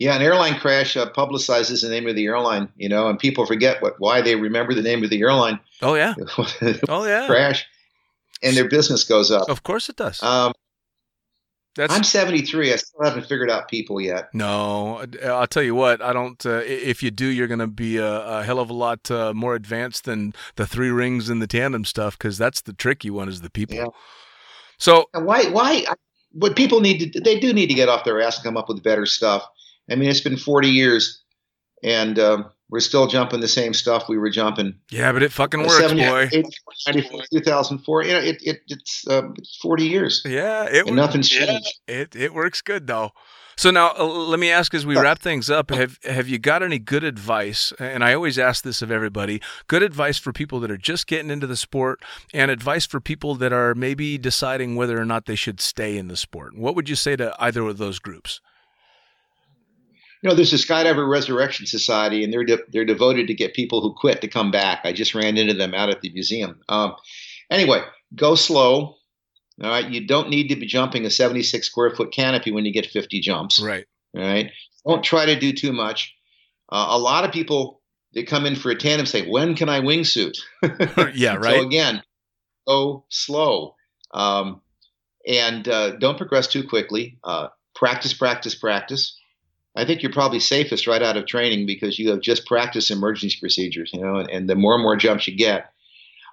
Yeah, 0.00 0.16
an 0.16 0.22
airline 0.22 0.58
crash 0.58 0.96
uh, 0.96 1.12
publicizes 1.12 1.82
the 1.82 1.90
name 1.90 2.08
of 2.08 2.16
the 2.16 2.26
airline, 2.26 2.72
you 2.76 2.88
know, 2.88 3.08
and 3.08 3.18
people 3.18 3.46
forget 3.46 3.80
what 3.80 3.94
why 3.98 4.22
they 4.22 4.34
remember 4.34 4.74
the 4.74 4.82
name 4.82 5.04
of 5.04 5.10
the 5.10 5.20
airline 5.20 5.60
Oh 5.82 5.94
yeah, 5.94 6.14
oh 6.88 7.06
yeah, 7.06 7.26
crash, 7.26 7.66
and 8.42 8.56
their 8.56 8.68
business 8.68 9.04
goes 9.04 9.30
up. 9.30 9.48
of 9.48 9.62
course 9.62 9.88
it 9.88 9.96
does. 9.96 10.22
Um, 10.22 10.52
That's 11.74 11.92
I'm 11.92 12.04
73. 12.04 12.72
I 12.72 12.76
still 12.76 13.02
haven't 13.02 13.26
figured 13.26 13.50
out 13.50 13.68
people 13.68 14.00
yet. 14.00 14.28
no, 14.34 15.04
I'll 15.24 15.46
tell 15.46 15.62
you 15.62 15.74
what. 15.74 16.02
I 16.02 16.12
don't. 16.12 16.44
Uh, 16.44 16.62
if 16.64 17.02
you 17.02 17.10
do, 17.10 17.26
you're 17.26 17.46
going 17.46 17.60
to 17.60 17.66
be 17.66 17.96
a, 17.96 18.40
a 18.40 18.42
hell 18.42 18.58
of 18.58 18.68
a 18.68 18.74
lot 18.74 19.10
uh, 19.10 19.32
more 19.32 19.54
advanced 19.54 20.04
than 20.04 20.34
the 20.56 20.66
three 20.66 20.90
rings 20.90 21.30
and 21.30 21.40
the 21.40 21.46
tandem 21.46 21.84
stuff, 21.86 22.18
because 22.18 22.36
that's 22.36 22.60
the 22.60 22.74
tricky 22.74 23.08
one 23.08 23.28
is 23.28 23.40
the 23.40 23.50
people. 23.50 23.76
Yeah. 23.76 23.86
So 24.78 25.08
And 25.14 25.24
why? 25.24 25.44
Why? 25.44 25.86
What 26.32 26.56
people 26.56 26.80
need 26.80 27.12
to 27.12 27.20
they 27.20 27.40
do 27.40 27.52
need 27.52 27.68
to 27.68 27.74
get 27.74 27.88
off 27.88 28.04
their 28.04 28.20
ass 28.20 28.36
and 28.36 28.44
come 28.44 28.56
up 28.58 28.68
with 28.68 28.82
better 28.82 29.06
stuff. 29.06 29.46
I 29.90 29.96
mean, 29.96 30.08
it's 30.08 30.20
been 30.20 30.36
40 30.36 30.68
years, 30.68 31.22
and 31.82 32.18
um, 32.18 32.50
we're 32.68 32.80
still 32.80 33.06
jumping 33.06 33.40
the 33.40 33.48
same 33.48 33.74
stuff 33.74 34.08
we 34.08 34.18
were 34.18 34.30
jumping. 34.30 34.74
yeah, 34.90 35.10
but 35.12 35.22
it 35.22 35.32
fucking 35.32 35.60
Uh, 35.60 35.64
works, 35.64 35.78
70, 35.80 36.02
boy. 36.04 36.30
94, 36.86 37.22
2004. 37.32 38.04
You 38.04 38.12
know, 38.12 38.18
it, 38.20 38.38
it 38.42 38.60
it's 38.68 39.06
uh, 39.08 39.22
40 39.62 39.84
years, 39.84 40.22
Yeah, 40.24 40.64
it 40.64 40.86
and 40.86 40.96
nothing's 40.96 41.28
changed. 41.28 41.68
It 41.88 42.14
it 42.14 42.32
works 42.34 42.62
good 42.62 42.86
though. 42.86 43.10
So 43.56 43.70
now 43.70 43.92
uh, 43.98 44.04
let 44.06 44.40
me 44.40 44.50
ask 44.50 44.72
as 44.72 44.86
we 44.86 44.96
wrap 44.96 45.18
things 45.18 45.50
up, 45.50 45.70
have 45.70 45.98
have 46.04 46.28
you 46.28 46.38
got 46.38 46.62
any 46.62 46.78
good 46.78 47.04
advice? 47.04 47.74
And 47.78 48.02
I 48.02 48.14
always 48.14 48.38
ask 48.38 48.64
this 48.64 48.80
of 48.80 48.90
everybody. 48.90 49.42
Good 49.66 49.82
advice 49.82 50.16
for 50.18 50.32
people 50.32 50.60
that 50.60 50.70
are 50.70 50.78
just 50.78 51.06
getting 51.06 51.30
into 51.30 51.46
the 51.46 51.56
sport 51.56 52.02
and 52.32 52.50
advice 52.50 52.86
for 52.86 53.00
people 53.00 53.34
that 53.34 53.52
are 53.52 53.74
maybe 53.74 54.16
deciding 54.16 54.76
whether 54.76 54.98
or 54.98 55.04
not 55.04 55.26
they 55.26 55.34
should 55.34 55.60
stay 55.60 55.98
in 55.98 56.08
the 56.08 56.16
sport. 56.16 56.56
What 56.56 56.74
would 56.74 56.88
you 56.88 56.96
say 56.96 57.16
to 57.16 57.34
either 57.38 57.62
of 57.64 57.76
those 57.76 57.98
groups? 57.98 58.40
You 60.22 60.28
know, 60.28 60.34
there's 60.34 60.52
a 60.52 60.56
Skydiver 60.56 61.08
Resurrection 61.08 61.66
Society, 61.66 62.22
and 62.22 62.32
they're 62.32 62.44
de- 62.44 62.64
they're 62.68 62.84
devoted 62.84 63.26
to 63.28 63.34
get 63.34 63.54
people 63.54 63.80
who 63.80 63.94
quit 63.94 64.20
to 64.20 64.28
come 64.28 64.50
back. 64.50 64.80
I 64.84 64.92
just 64.92 65.14
ran 65.14 65.38
into 65.38 65.54
them 65.54 65.74
out 65.74 65.88
at 65.88 66.02
the 66.02 66.12
museum. 66.12 66.60
Um, 66.68 66.94
anyway, 67.50 67.82
go 68.14 68.34
slow. 68.34 68.96
All 69.62 69.70
right, 69.70 69.88
you 69.88 70.06
don't 70.06 70.30
need 70.30 70.48
to 70.48 70.56
be 70.56 70.66
jumping 70.66 71.04
a 71.04 71.10
76 71.10 71.66
square 71.66 71.90
foot 71.90 72.12
canopy 72.12 72.50
when 72.50 72.64
you 72.64 72.72
get 72.72 72.86
50 72.86 73.20
jumps. 73.20 73.60
Right. 73.60 73.84
All 74.16 74.22
right, 74.22 74.50
don't 74.86 75.02
try 75.02 75.26
to 75.26 75.38
do 75.38 75.52
too 75.52 75.72
much. 75.72 76.14
Uh, 76.70 76.88
a 76.90 76.98
lot 76.98 77.24
of 77.24 77.32
people 77.32 77.80
that 78.12 78.26
come 78.26 78.46
in 78.46 78.56
for 78.56 78.70
a 78.70 78.76
tandem 78.76 79.06
say, 79.06 79.26
"When 79.26 79.54
can 79.54 79.68
I 79.68 79.80
wingsuit?" 79.80 80.38
yeah, 81.14 81.34
Right. 81.40 81.60
So 81.60 81.66
again, 81.66 82.02
go 82.66 83.04
slow, 83.08 83.76
um, 84.12 84.60
and 85.26 85.66
uh, 85.68 85.96
don't 85.96 86.18
progress 86.18 86.48
too 86.48 86.66
quickly. 86.66 87.18
Uh, 87.24 87.48
practice, 87.74 88.12
practice, 88.12 88.54
practice. 88.54 89.19
I 89.76 89.84
think 89.84 90.02
you're 90.02 90.12
probably 90.12 90.40
safest 90.40 90.86
right 90.86 91.02
out 91.02 91.16
of 91.16 91.26
training 91.26 91.66
because 91.66 91.98
you 91.98 92.10
have 92.10 92.20
just 92.20 92.46
practiced 92.46 92.90
emergency 92.90 93.36
procedures, 93.40 93.90
you 93.92 94.00
know, 94.00 94.16
and, 94.16 94.30
and 94.30 94.50
the 94.50 94.56
more 94.56 94.74
and 94.74 94.82
more 94.82 94.96
jumps 94.96 95.28
you 95.28 95.36
get. 95.36 95.72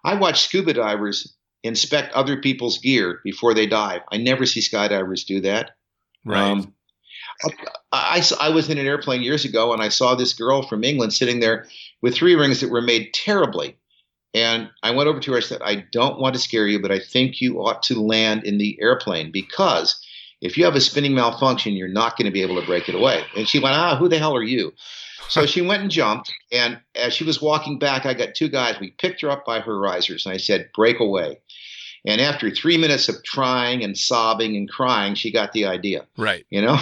I 0.04 0.16
watch 0.16 0.44
scuba 0.44 0.74
divers 0.74 1.36
inspect 1.64 2.14
other 2.14 2.38
people's 2.38 2.80
gear 2.80 3.20
before 3.24 3.54
they 3.54 3.68
dive. 3.68 4.02
I 4.12 4.18
never 4.18 4.46
see 4.46 4.62
skydivers 4.62 5.26
do 5.26 5.42
that. 5.42 5.72
right. 6.26 6.42
Um, 6.42 6.74
I, 7.44 7.50
I, 7.92 8.48
I 8.48 8.50
was 8.50 8.70
in 8.70 8.78
an 8.78 8.88
airplane 8.88 9.22
years 9.22 9.46
ago 9.46 9.74
and 9.74 9.82
I 9.82 9.90
saw 9.90 10.16
this 10.16 10.34
girl 10.34 10.64
from 10.64 10.84
England 10.84 11.14
sitting 11.14 11.40
there 11.40 11.68
with 12.02 12.16
three 12.16 12.36
rings 12.36 12.62
that 12.62 12.72
were 12.72 12.82
made 12.82 13.14
terribly. 13.14 13.78
And 14.34 14.70
I 14.84 14.92
went 14.92 15.08
over 15.08 15.20
to 15.20 15.32
her. 15.32 15.38
I 15.38 15.42
said, 15.42 15.62
I 15.64 15.86
don't 15.92 16.20
want 16.20 16.36
to 16.36 16.42
scare 16.42 16.68
you, 16.68 16.82
but 16.82 16.92
I 16.92 17.00
think 17.00 17.42
you 17.42 17.60
ought 17.60 17.84
to 17.84 18.02
land 18.02 18.44
in 18.44 18.58
the 18.58 18.78
airplane 18.82 19.32
because 19.32 20.04
if 20.42 20.58
you 20.58 20.66
have 20.66 20.76
a 20.76 20.82
spinning 20.82 21.16
malfunction, 21.16 21.74
you're 21.74 21.88
not 21.88 22.18
going 22.18 22.26
to 22.26 22.32
be 22.32 22.42
able 22.42 22.60
to 22.60 22.66
break 22.66 22.88
it 22.90 22.96
away. 22.96 23.24
And 23.36 23.48
she 23.48 23.60
went, 23.60 23.76
Ah, 23.76 23.96
who 23.98 24.08
the 24.08 24.20
hell 24.20 24.36
are 24.36 24.44
you? 24.44 24.72
So 25.30 25.46
she 25.46 25.62
went 25.62 25.82
and 25.82 25.92
jumped. 25.92 26.32
And 26.52 26.80
as 26.96 27.14
she 27.14 27.24
was 27.24 27.42
walking 27.42 27.80
back, 27.80 28.06
I 28.06 28.14
got 28.14 28.36
two 28.36 28.48
guys. 28.48 28.80
We 28.80 28.92
picked 28.92 29.22
her 29.22 29.30
up 29.32 29.46
by 29.46 29.60
her 29.60 29.78
risers. 29.80 30.26
And 30.26 30.34
I 30.34 30.38
said, 30.38 30.70
Break 30.76 31.00
away. 31.00 31.42
And 32.06 32.22
after 32.22 32.50
three 32.50 32.78
minutes 32.78 33.10
of 33.10 33.22
trying 33.24 33.84
and 33.84 33.98
sobbing 33.98 34.56
and 34.56 34.70
crying, 34.70 35.16
she 35.16 35.32
got 35.32 35.52
the 35.54 35.66
idea 35.66 36.06
right. 36.18 36.46
you 36.50 36.62
know 36.62 36.78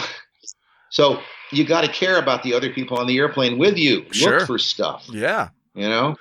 so 0.90 1.20
you 1.52 1.66
got 1.66 1.82
to 1.82 1.92
care 1.92 2.18
about 2.20 2.44
the 2.44 2.54
other 2.54 2.70
people 2.72 2.98
on 2.98 3.08
the 3.08 3.18
airplane 3.18 3.58
with 3.58 3.78
you 3.78 4.06
Sure. 4.12 4.40
look 4.40 4.48
for 4.48 4.60
stuff 4.60 5.08
Yeah. 5.10 5.50
you 5.74 5.88
know 5.88 6.16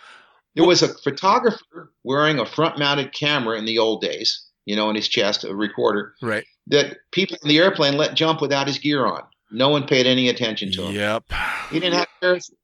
there 0.54 0.64
was 0.66 0.82
a 0.82 0.88
photographer 1.02 1.92
wearing 2.04 2.38
a 2.38 2.46
front 2.46 2.78
mounted 2.78 3.12
camera 3.12 3.58
in 3.58 3.64
the 3.66 3.78
old 3.78 4.00
days 4.00 4.43
you 4.66 4.76
know 4.76 4.88
in 4.90 4.96
his 4.96 5.08
chest 5.08 5.44
a 5.44 5.54
recorder 5.54 6.14
Right. 6.22 6.44
that 6.68 6.96
people 7.12 7.36
in 7.42 7.48
the 7.48 7.58
airplane 7.58 7.96
let 7.96 8.14
jump 8.14 8.40
without 8.40 8.66
his 8.66 8.78
gear 8.78 9.04
on 9.06 9.22
no 9.50 9.68
one 9.68 9.86
paid 9.86 10.06
any 10.06 10.28
attention 10.28 10.72
to 10.72 10.84
him 10.86 10.94
Yep. 10.94 11.24
he 11.70 11.80
didn't 11.80 11.98
have 11.98 12.08
parachute, 12.20 12.58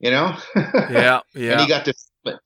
you 0.00 0.10
know 0.10 0.36
Yeah. 0.56 1.20
Yeah. 1.34 1.52
and 1.52 1.60
he 1.62 1.66
got 1.68 1.84
to 1.86 1.94
film 2.24 2.36
it. 2.36 2.40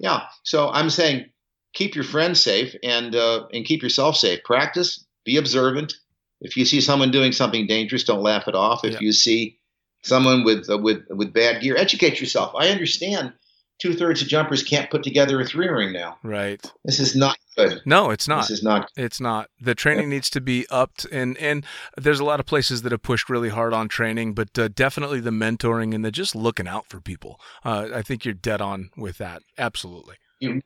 yeah 0.00 0.22
so 0.42 0.68
i'm 0.70 0.90
saying 0.90 1.26
keep 1.74 1.94
your 1.94 2.04
friends 2.04 2.40
safe 2.40 2.74
and 2.82 3.14
uh, 3.14 3.46
and 3.52 3.64
keep 3.64 3.82
yourself 3.82 4.16
safe 4.16 4.42
practice 4.44 5.04
be 5.24 5.36
observant 5.36 5.94
if 6.40 6.56
you 6.56 6.64
see 6.64 6.80
someone 6.80 7.10
doing 7.10 7.32
something 7.32 7.66
dangerous 7.66 8.04
don't 8.04 8.22
laugh 8.22 8.48
it 8.48 8.54
off 8.54 8.84
if 8.84 8.92
Yeah. 8.94 8.98
you 9.00 9.12
see 9.12 9.58
someone 10.02 10.44
with 10.44 10.68
uh, 10.68 10.76
with 10.78 11.02
with 11.10 11.32
bad 11.32 11.62
gear 11.62 11.76
educate 11.76 12.20
yourself 12.20 12.52
i 12.58 12.68
understand 12.68 13.32
two-thirds 13.80 14.22
of 14.22 14.28
jumpers 14.28 14.62
can't 14.62 14.90
put 14.90 15.02
together 15.02 15.40
a 15.40 15.44
three 15.44 15.68
ring 15.68 15.92
now 15.92 16.16
Right. 16.22 16.60
this 16.84 17.00
is 17.00 17.16
not 17.16 17.36
good 17.56 17.80
No, 17.84 18.10
it's 18.10 18.28
not. 18.28 18.42
this 18.42 18.50
is 18.58 18.62
not 18.62 18.90
It's 18.96 19.20
not. 19.20 19.48
The 19.60 19.74
training 19.74 20.08
needs 20.08 20.30
to 20.30 20.40
be 20.40 20.66
upped, 20.70 21.04
and 21.06 21.36
and 21.38 21.64
there's 21.96 22.20
a 22.20 22.24
lot 22.24 22.40
of 22.40 22.46
places 22.46 22.82
that 22.82 22.92
have 22.92 23.02
pushed 23.02 23.28
really 23.28 23.48
hard 23.50 23.72
on 23.74 23.88
training, 23.88 24.34
but 24.34 24.58
uh, 24.58 24.68
definitely 24.68 25.20
the 25.20 25.30
mentoring 25.30 25.94
and 25.94 26.04
the 26.04 26.10
just 26.10 26.34
looking 26.34 26.68
out 26.68 26.86
for 26.88 27.00
people. 27.00 27.40
Uh, 27.64 27.88
I 27.94 28.02
think 28.02 28.24
you're 28.24 28.34
dead 28.34 28.60
on 28.60 28.90
with 28.96 29.18
that. 29.18 29.42
Absolutely. 29.58 30.16
you- 30.40 30.62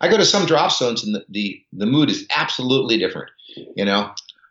I 0.00 0.08
go 0.08 0.16
to 0.16 0.24
some 0.24 0.46
drop 0.46 0.72
zones 0.72 1.04
and 1.04 1.14
the, 1.14 1.24
the, 1.28 1.62
the 1.72 1.86
mood 1.86 2.10
is 2.10 2.26
absolutely 2.34 2.98
different, 2.98 3.30
you 3.76 3.84
know, 3.84 4.10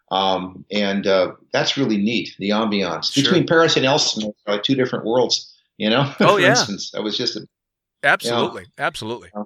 um, 0.09 0.63
and 0.71 1.05
uh, 1.05 1.33
that's 1.51 1.75
really 1.77 1.97
neat. 1.97 2.33
The 2.39 2.51
ambiance 2.51 3.11
Sure. 3.13 3.23
between 3.23 3.45
Paris 3.47 3.75
and 3.75 3.85
Elsinore 3.85 4.33
are 4.47 4.53
like 4.55 4.63
two 4.63 4.75
different 4.75 5.03
worlds, 5.05 5.53
you 5.77 5.89
know. 5.89 6.03
Oh, 6.21 6.35
For 6.35 6.39
yeah. 6.41 6.51
instance, 6.51 6.93
I 6.95 7.01
was 7.01 7.17
just 7.17 7.35
a, 7.35 7.45
Absolutely. 8.03 8.65
Absolutely. 8.77 9.29
Yeah. 9.35 9.43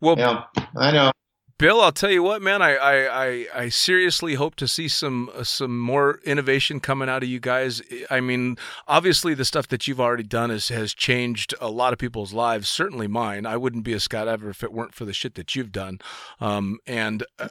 Well, 0.00 0.18
yeah, 0.18 0.44
I 0.76 0.90
know. 0.90 1.12
Bill, 1.56 1.80
I'll 1.80 1.92
tell 1.92 2.10
you 2.10 2.22
what, 2.24 2.42
man. 2.42 2.62
I, 2.62 2.74
I, 2.74 3.24
I, 3.24 3.46
I 3.54 3.68
seriously 3.68 4.34
hope 4.34 4.56
to 4.56 4.66
see 4.66 4.88
some 4.88 5.30
uh, 5.32 5.44
some 5.44 5.78
more 5.78 6.18
innovation 6.24 6.80
coming 6.80 7.08
out 7.08 7.22
of 7.22 7.28
you 7.28 7.38
guys. 7.38 7.80
I 8.10 8.18
mean, 8.18 8.56
obviously, 8.88 9.34
the 9.34 9.44
stuff 9.44 9.68
that 9.68 9.86
you've 9.86 10.00
already 10.00 10.24
done 10.24 10.50
is, 10.50 10.68
has 10.70 10.92
changed 10.92 11.54
a 11.60 11.70
lot 11.70 11.92
of 11.92 12.00
people's 12.00 12.32
lives. 12.32 12.68
Certainly 12.68 13.06
mine. 13.06 13.46
I 13.46 13.56
wouldn't 13.56 13.84
be 13.84 13.92
a 13.92 13.98
skydiver 13.98 14.50
if 14.50 14.64
it 14.64 14.72
weren't 14.72 14.94
for 14.94 15.04
the 15.04 15.12
shit 15.12 15.36
that 15.36 15.54
you've 15.54 15.70
done. 15.70 16.00
Um, 16.40 16.80
and 16.88 17.24
uh, 17.38 17.48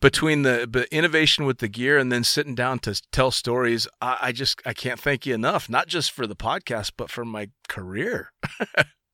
between 0.00 0.40
the, 0.40 0.66
the 0.68 0.92
innovation 0.92 1.44
with 1.44 1.58
the 1.58 1.68
gear 1.68 1.98
and 1.98 2.10
then 2.10 2.24
sitting 2.24 2.54
down 2.54 2.78
to 2.80 3.00
tell 3.12 3.30
stories, 3.30 3.86
I, 4.00 4.16
I 4.22 4.32
just 4.32 4.62
I 4.64 4.72
can't 4.72 4.98
thank 4.98 5.26
you 5.26 5.34
enough. 5.34 5.68
Not 5.68 5.88
just 5.88 6.10
for 6.10 6.26
the 6.26 6.36
podcast, 6.36 6.92
but 6.96 7.10
for 7.10 7.26
my 7.26 7.50
career. 7.68 8.32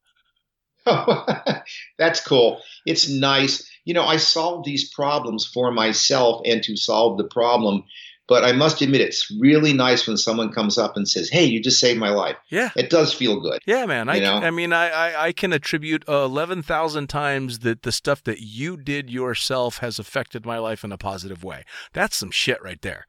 That's 1.98 2.20
cool. 2.26 2.60
It's 2.86 3.08
nice. 3.08 3.68
You 3.84 3.94
know, 3.94 4.04
I 4.04 4.16
solve 4.16 4.64
these 4.64 4.92
problems 4.92 5.46
for 5.46 5.70
myself 5.72 6.42
and 6.44 6.62
to 6.64 6.76
solve 6.76 7.18
the 7.18 7.24
problem. 7.24 7.84
But 8.28 8.44
I 8.44 8.52
must 8.52 8.80
admit, 8.80 9.00
it's 9.00 9.30
really 9.40 9.72
nice 9.72 10.06
when 10.06 10.16
someone 10.16 10.52
comes 10.52 10.78
up 10.78 10.96
and 10.96 11.08
says, 11.08 11.28
"Hey, 11.28 11.44
you 11.44 11.60
just 11.60 11.80
saved 11.80 11.98
my 11.98 12.10
life." 12.10 12.36
Yeah. 12.50 12.70
It 12.76 12.88
does 12.88 13.12
feel 13.12 13.40
good. 13.40 13.60
Yeah, 13.66 13.84
man. 13.84 14.08
I, 14.08 14.20
know? 14.20 14.36
I 14.36 14.50
mean, 14.50 14.72
I, 14.72 14.88
I, 14.88 15.26
I 15.26 15.32
can 15.32 15.52
attribute 15.52 16.08
uh, 16.08 16.24
11,000 16.24 17.08
times 17.08 17.58
that 17.58 17.82
the 17.82 17.92
stuff 17.92 18.22
that 18.24 18.40
you 18.40 18.76
did 18.76 19.10
yourself 19.10 19.78
has 19.78 19.98
affected 19.98 20.46
my 20.46 20.58
life 20.58 20.84
in 20.84 20.92
a 20.92 20.96
positive 20.98 21.42
way. 21.42 21.64
That's 21.92 22.16
some 22.16 22.30
shit 22.30 22.62
right 22.62 22.80
there. 22.80 23.06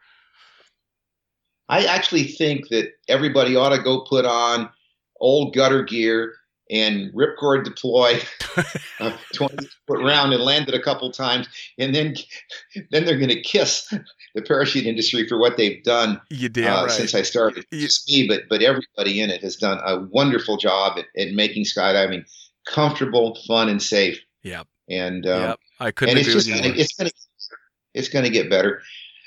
I 1.69 1.85
actually 1.85 2.23
think 2.23 2.69
that 2.69 2.89
everybody 3.07 3.55
ought 3.55 3.75
to 3.75 3.81
go 3.81 4.01
put 4.01 4.25
on 4.25 4.69
old 5.19 5.55
gutter 5.55 5.83
gear 5.83 6.33
and 6.69 7.13
ripcord 7.13 7.63
deploy 7.63 8.19
a 8.99 9.13
20 9.33 9.67
foot 9.87 9.99
round 9.99 10.33
and 10.33 10.43
land 10.43 10.67
it 10.69 10.75
a 10.75 10.81
couple 10.81 11.11
times, 11.11 11.47
and 11.77 11.93
then 11.93 12.15
then 12.91 13.05
they're 13.05 13.17
going 13.17 13.29
to 13.29 13.41
kiss 13.41 13.93
the 14.35 14.41
parachute 14.41 14.85
industry 14.85 15.27
for 15.27 15.37
what 15.37 15.57
they've 15.57 15.83
done 15.83 16.19
You 16.29 16.49
damn 16.49 16.73
uh, 16.73 16.81
right. 16.83 16.91
since 16.91 17.13
I 17.13 17.21
started. 17.21 17.65
You- 17.71 17.81
Just 17.81 18.09
me, 18.09 18.27
but 18.27 18.43
but 18.49 18.61
everybody 18.61 19.21
in 19.21 19.29
it 19.29 19.41
has 19.41 19.55
done 19.55 19.79
a 19.85 19.99
wonderful 19.99 20.57
job 20.57 20.97
at, 20.97 21.05
at 21.21 21.33
making 21.33 21.65
skydiving 21.65 22.25
comfortable, 22.65 23.37
fun, 23.47 23.69
and 23.69 23.81
safe. 23.81 24.19
Yep. 24.43 24.67
And 24.89 25.25
um, 25.25 25.41
yep. 25.41 25.59
I 25.79 25.91
couldn't 25.91 26.17
and 26.17 26.25
it's 26.25 26.33
just 26.33 26.49
gonna, 26.49 26.73
it's 26.75 26.95
to 26.95 27.11
it's 27.93 28.09
going 28.09 28.25
to 28.25 28.31
get 28.31 28.49
better. 28.49 28.81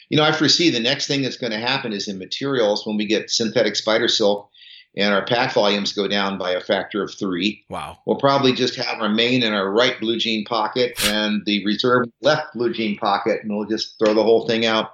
You 0.08 0.16
know, 0.16 0.24
I 0.24 0.32
foresee 0.32 0.70
the 0.70 0.80
next 0.80 1.06
thing 1.06 1.22
that's 1.22 1.36
going 1.36 1.52
to 1.52 1.58
happen 1.58 1.92
is 1.92 2.08
in 2.08 2.18
materials 2.18 2.86
when 2.86 2.96
we 2.96 3.06
get 3.06 3.30
synthetic 3.30 3.74
spider 3.76 4.08
silk 4.08 4.50
and 4.97 5.12
our 5.12 5.24
pack 5.24 5.52
volumes 5.52 5.93
go 5.93 6.09
down 6.09 6.39
by 6.39 6.52
a 6.52 6.60
factor 6.60 7.02
of 7.02 7.12
three. 7.14 7.64
Wow. 7.68 7.98
We'll 8.06 8.18
probably 8.18 8.52
just 8.52 8.77
have 8.77 9.01
our 9.01 9.09
main 9.09 9.43
in 9.43 9.52
our 9.52 9.70
right 9.70 9.98
blue 10.01 10.18
jean 10.18 10.44
pocket 10.44 10.98
and 11.05 11.43
the 11.44 11.64
reserve 11.64 12.06
left 12.23 12.55
blue 12.55 12.73
jean 12.73 12.97
pocket, 12.97 13.40
and 13.43 13.56
we'll 13.56 13.68
just 13.68 13.98
throw 13.98 14.14
the 14.14 14.23
whole 14.23 14.47
thing 14.47 14.66
out. 14.66 14.90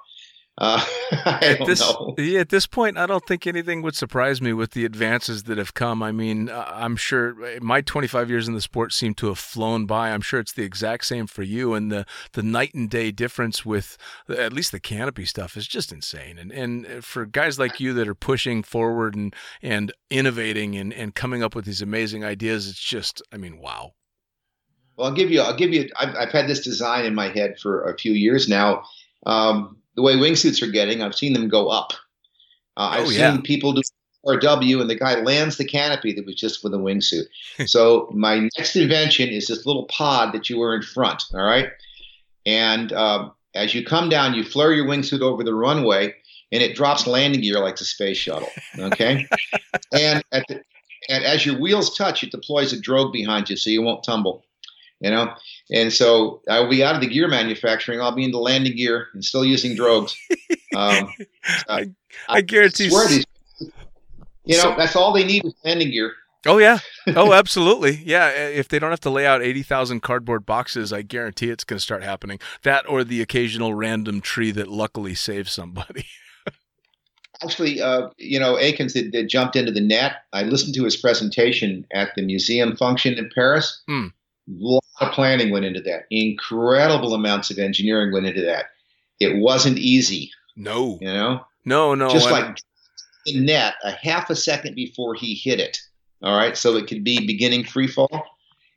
Uh, 0.58 0.84
At 1.24 1.64
this, 1.64 1.80
know. 1.80 2.14
yeah, 2.18 2.40
at 2.40 2.50
this 2.50 2.66
point, 2.66 2.98
I 2.98 3.06
don't 3.06 3.24
think 3.26 3.46
anything 3.46 3.80
would 3.82 3.94
surprise 3.94 4.42
me 4.42 4.52
with 4.52 4.72
the 4.72 4.84
advances 4.84 5.44
that 5.44 5.56
have 5.56 5.72
come. 5.72 6.02
I 6.02 6.12
mean, 6.12 6.50
uh, 6.50 6.70
I'm 6.70 6.96
sure 6.96 7.34
my 7.60 7.80
25 7.80 8.28
years 8.28 8.48
in 8.48 8.54
the 8.54 8.60
sport 8.60 8.92
seem 8.92 9.14
to 9.14 9.28
have 9.28 9.38
flown 9.38 9.86
by. 9.86 10.10
I'm 10.10 10.20
sure 10.20 10.40
it's 10.40 10.52
the 10.52 10.62
exact 10.62 11.06
same 11.06 11.26
for 11.26 11.42
you, 11.42 11.74
and 11.74 11.90
the 11.90 12.06
the 12.32 12.42
night 12.42 12.74
and 12.74 12.90
day 12.90 13.10
difference 13.10 13.64
with 13.64 13.96
at 14.28 14.52
least 14.52 14.72
the 14.72 14.80
canopy 14.80 15.24
stuff 15.24 15.56
is 15.56 15.66
just 15.66 15.92
insane. 15.92 16.38
And 16.38 16.52
and 16.52 17.04
for 17.04 17.24
guys 17.24 17.58
like 17.58 17.80
you 17.80 17.94
that 17.94 18.08
are 18.08 18.14
pushing 18.14 18.62
forward 18.62 19.14
and 19.14 19.34
and 19.62 19.92
innovating 20.10 20.76
and 20.76 20.92
and 20.92 21.14
coming 21.14 21.42
up 21.42 21.54
with 21.54 21.64
these 21.64 21.82
amazing 21.82 22.24
ideas, 22.24 22.68
it's 22.68 22.80
just, 22.80 23.22
I 23.32 23.36
mean, 23.36 23.58
wow. 23.58 23.94
Well, 24.96 25.08
I'll 25.08 25.14
give 25.14 25.30
you. 25.30 25.40
I'll 25.40 25.56
give 25.56 25.72
you. 25.72 25.88
I've, 25.98 26.14
I've 26.14 26.32
had 26.32 26.46
this 26.46 26.60
design 26.60 27.06
in 27.06 27.14
my 27.14 27.28
head 27.28 27.58
for 27.58 27.88
a 27.90 27.96
few 27.96 28.12
years 28.12 28.48
now. 28.48 28.82
Um, 29.24 29.81
the 29.96 30.02
way 30.02 30.14
wingsuits 30.16 30.62
are 30.62 30.70
getting, 30.70 31.02
I've 31.02 31.14
seen 31.14 31.32
them 31.32 31.48
go 31.48 31.68
up. 31.68 31.92
Uh, 32.76 32.88
I've 32.92 33.06
Oh, 33.06 33.10
yeah. 33.10 33.32
seen 33.32 33.42
people 33.42 33.72
do 33.72 33.82
RW, 34.26 34.80
and 34.80 34.88
the 34.88 34.94
guy 34.94 35.20
lands 35.20 35.56
the 35.56 35.64
canopy 35.64 36.12
that 36.12 36.24
was 36.24 36.36
just 36.36 36.60
for 36.62 36.68
the 36.68 36.78
wingsuit. 36.78 37.24
so 37.66 38.08
my 38.14 38.48
next 38.56 38.76
invention 38.76 39.28
is 39.30 39.48
this 39.48 39.66
little 39.66 39.84
pod 39.86 40.32
that 40.32 40.48
you 40.48 40.58
wear 40.58 40.74
in 40.74 40.82
front. 40.82 41.24
All 41.34 41.42
right, 41.42 41.68
and 42.46 42.92
um, 42.92 43.32
as 43.54 43.74
you 43.74 43.84
come 43.84 44.08
down, 44.08 44.34
you 44.34 44.44
flare 44.44 44.72
your 44.72 44.86
wingsuit 44.86 45.20
over 45.20 45.42
the 45.42 45.54
runway, 45.54 46.14
and 46.52 46.62
it 46.62 46.76
drops 46.76 47.06
landing 47.06 47.40
gear 47.40 47.58
like 47.60 47.76
the 47.76 47.84
space 47.84 48.16
shuttle. 48.16 48.48
Okay, 48.78 49.26
and 49.92 50.22
at 50.32 50.46
the, 50.48 50.62
and 51.08 51.24
as 51.24 51.44
your 51.44 51.58
wheels 51.60 51.96
touch, 51.96 52.22
it 52.22 52.30
deploys 52.30 52.72
a 52.72 52.80
drogue 52.80 53.12
behind 53.12 53.50
you, 53.50 53.56
so 53.56 53.70
you 53.70 53.82
won't 53.82 54.04
tumble 54.04 54.44
you 55.00 55.10
know 55.10 55.34
and 55.72 55.92
so 55.92 56.40
i'll 56.48 56.68
be 56.68 56.84
out 56.84 56.94
of 56.94 57.00
the 57.00 57.06
gear 57.06 57.28
manufacturing 57.28 58.00
i'll 58.00 58.14
be 58.14 58.24
into 58.24 58.38
landing 58.38 58.76
gear 58.76 59.08
and 59.14 59.24
still 59.24 59.44
using 59.44 59.76
drogues 59.76 60.14
um, 60.76 61.08
I, 61.68 61.90
I 62.28 62.40
guarantee. 62.42 62.88
these, 62.88 63.24
you 64.44 64.56
know 64.56 64.62
So- 64.62 64.74
that's 64.76 64.96
all 64.96 65.12
they 65.12 65.24
need 65.24 65.44
is 65.44 65.54
landing 65.64 65.90
gear 65.90 66.12
Oh 66.44 66.58
yeah. 66.58 66.80
Oh, 67.06 67.32
absolutely. 67.40 68.02
Yeah. 68.04 68.28
If 68.30 68.66
they 68.66 68.80
don't 68.80 68.90
have 68.90 68.98
to 69.02 69.10
lay 69.10 69.24
out 69.24 69.42
eighty 69.44 69.62
thousand 69.62 70.00
cardboard 70.00 70.44
boxes, 70.44 70.92
I 70.92 71.02
guarantee 71.02 71.50
it's 71.50 71.62
going 71.62 71.76
to 71.78 71.80
start 71.80 72.02
happening. 72.02 72.40
That 72.64 72.84
or 72.88 73.04
the 73.04 73.22
occasional 73.22 73.74
random 73.74 74.20
tree 74.20 74.50
that 74.50 74.66
luckily 74.66 75.14
saves 75.14 75.52
somebody. 75.52 76.04
actually 77.44 77.80
uh, 77.80 78.08
you 78.18 78.40
know 78.40 78.56
Aikins 78.56 78.92
had, 78.92 79.14
had 79.14 79.28
jumped 79.28 79.54
into 79.56 79.70
the 79.72 79.80
net 79.80 80.22
i 80.32 80.42
listened 80.42 80.74
to 80.74 80.84
his 80.84 80.96
presentation 80.96 81.84
at 81.92 82.10
the 82.16 82.22
museum 82.22 82.76
function 82.76 83.14
in 83.14 83.30
paris 83.34 83.82
Hmm. 83.88 84.08
Of 85.06 85.12
planning 85.12 85.50
went 85.50 85.64
into 85.64 85.80
that 85.80 86.04
incredible 86.10 87.14
amounts 87.14 87.50
of 87.50 87.58
engineering 87.58 88.12
went 88.12 88.26
into 88.26 88.42
that 88.42 88.66
it 89.20 89.36
wasn't 89.36 89.78
easy 89.78 90.30
No. 90.56 90.98
you 91.00 91.12
know 91.12 91.44
No. 91.64 91.94
No. 91.94 92.08
just 92.10 92.26
and- 92.26 92.32
like 92.32 92.58
the 93.26 93.38
net 93.40 93.74
a 93.84 93.92
half 93.92 94.30
a 94.30 94.36
second 94.36 94.74
before 94.74 95.14
he 95.14 95.34
hit 95.34 95.60
it. 95.60 95.78
All 96.22 96.36
right, 96.36 96.56
so 96.56 96.76
it 96.76 96.86
could 96.88 97.04
be 97.04 97.24
beginning 97.26 97.64
free 97.64 97.86
fall, 97.86 98.24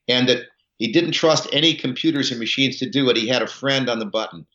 and 0.07 0.27
that 0.29 0.43
he 0.77 0.91
didn't 0.91 1.11
trust 1.11 1.47
any 1.51 1.73
computers 1.75 2.31
or 2.31 2.35
machines 2.37 2.77
to 2.77 2.89
do 2.89 3.09
it. 3.09 3.17
He 3.17 3.27
had 3.27 3.41
a 3.41 3.47
friend 3.47 3.89
on 3.89 3.99
the 3.99 4.05
button. 4.05 4.45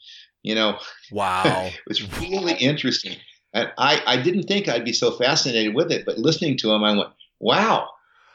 You 0.42 0.54
know, 0.54 0.78
wow. 1.12 1.66
it 1.72 1.80
was 1.88 2.18
really 2.20 2.54
interesting. 2.54 3.16
And 3.52 3.72
I, 3.78 4.02
I 4.06 4.16
didn't 4.22 4.44
think 4.44 4.68
I'd 4.68 4.84
be 4.84 4.92
so 4.92 5.10
fascinated 5.12 5.74
with 5.74 5.90
it, 5.90 6.04
but 6.06 6.18
listening 6.18 6.56
to 6.58 6.72
him, 6.72 6.84
I 6.84 6.96
went, 6.96 7.10
"Wow, 7.40 7.88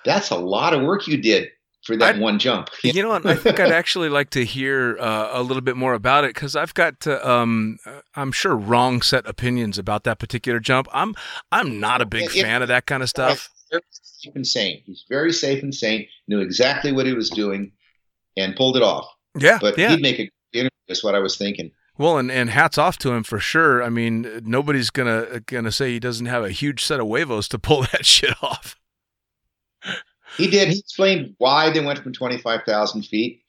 that's 0.04 0.30
a 0.30 0.38
lot 0.38 0.74
of 0.74 0.84
work 0.84 1.08
you 1.08 1.18
did 1.18 1.50
for 1.86 1.96
that 1.98 2.16
I- 2.16 2.20
one 2.20 2.40
jump." 2.40 2.70
You 2.84 3.02
know 3.04 3.10
what? 3.10 3.26
I 3.26 3.36
think 3.36 3.60
I'd 3.60 3.72
actually 3.72 4.10
like 4.10 4.30
to 4.32 4.44
hear 4.44 4.98
uh, 5.00 5.30
a 5.34 5.42
little 5.44 5.62
bit 5.62 5.78
more 5.78 5.94
about 5.94 6.24
it 6.26 6.34
because 6.34 6.56
I've 6.56 6.74
got, 6.74 7.08
uh, 7.08 7.20
um, 7.24 7.78
uh, 7.86 8.02
I'm 8.16 8.32
sure, 8.32 8.56
wrong 8.56 9.02
set 9.02 9.26
opinions 9.28 9.78
about 9.78 10.04
that 10.04 10.20
particular 10.20 10.60
jump. 10.60 10.88
I'm, 10.92 11.16
I'm 11.52 11.80
not 11.80 12.02
a 12.02 12.06
big 12.06 12.26
it- 12.36 12.42
fan 12.42 12.62
of 12.62 12.68
that 12.68 12.86
kind 12.86 13.02
of 13.04 13.10
stuff. 13.10 13.50
Very 13.72 13.82
safe 13.92 14.36
and 14.36 14.48
sane. 14.48 14.82
He's 14.86 15.04
very 15.10 15.34
safe 15.34 15.64
and 15.64 15.74
sane. 15.74 16.08
Knew 16.28 16.40
exactly 16.42 16.92
what 16.92 17.06
he 17.06 17.14
was 17.14 17.30
doing, 17.30 17.72
and 18.38 18.56
pulled 18.56 18.78
it 18.78 18.84
off. 18.84 19.08
Yeah. 19.38 19.58
But 19.60 19.78
yeah. 19.78 19.90
he'd 19.90 20.02
make 20.02 20.20
a 20.20 20.24
good 20.26 20.32
interview. 20.54 20.70
Is 20.88 21.04
what 21.04 21.16
I 21.16 21.20
was 21.20 21.36
thinking. 21.38 21.72
Well, 21.98 22.18
and, 22.20 22.30
and 22.32 22.50
hats 22.50 22.78
off 22.78 22.98
to 23.00 23.12
him 23.12 23.24
for 23.24 23.40
sure. 23.40 23.82
I 23.82 23.90
mean, 23.90 24.42
nobody's 24.44 24.90
gonna 24.92 25.40
gonna 25.48 25.72
say 25.72 25.92
he 25.94 26.00
doesn't 26.00 26.28
have 26.28 26.44
a 26.44 26.52
huge 26.52 26.84
set 26.84 27.00
of 27.00 27.08
huevos 27.08 27.48
to 27.50 27.58
pull 27.60 27.82
that 27.92 28.06
shit 28.06 28.36
off. 28.44 28.76
He 30.38 30.48
did. 30.48 30.70
He 30.70 30.80
explained 30.80 31.36
why 31.38 31.70
they 31.70 31.80
went 31.84 32.00
from 32.00 32.14
25,000 32.14 33.04
feet 33.04 33.42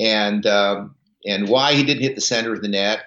and 0.00 0.44
um, 0.46 0.94
and 1.26 1.48
why 1.48 1.74
he 1.74 1.82
didn't 1.84 2.02
hit 2.02 2.14
the 2.14 2.20
center 2.20 2.52
of 2.52 2.62
the 2.62 2.68
net 2.68 3.04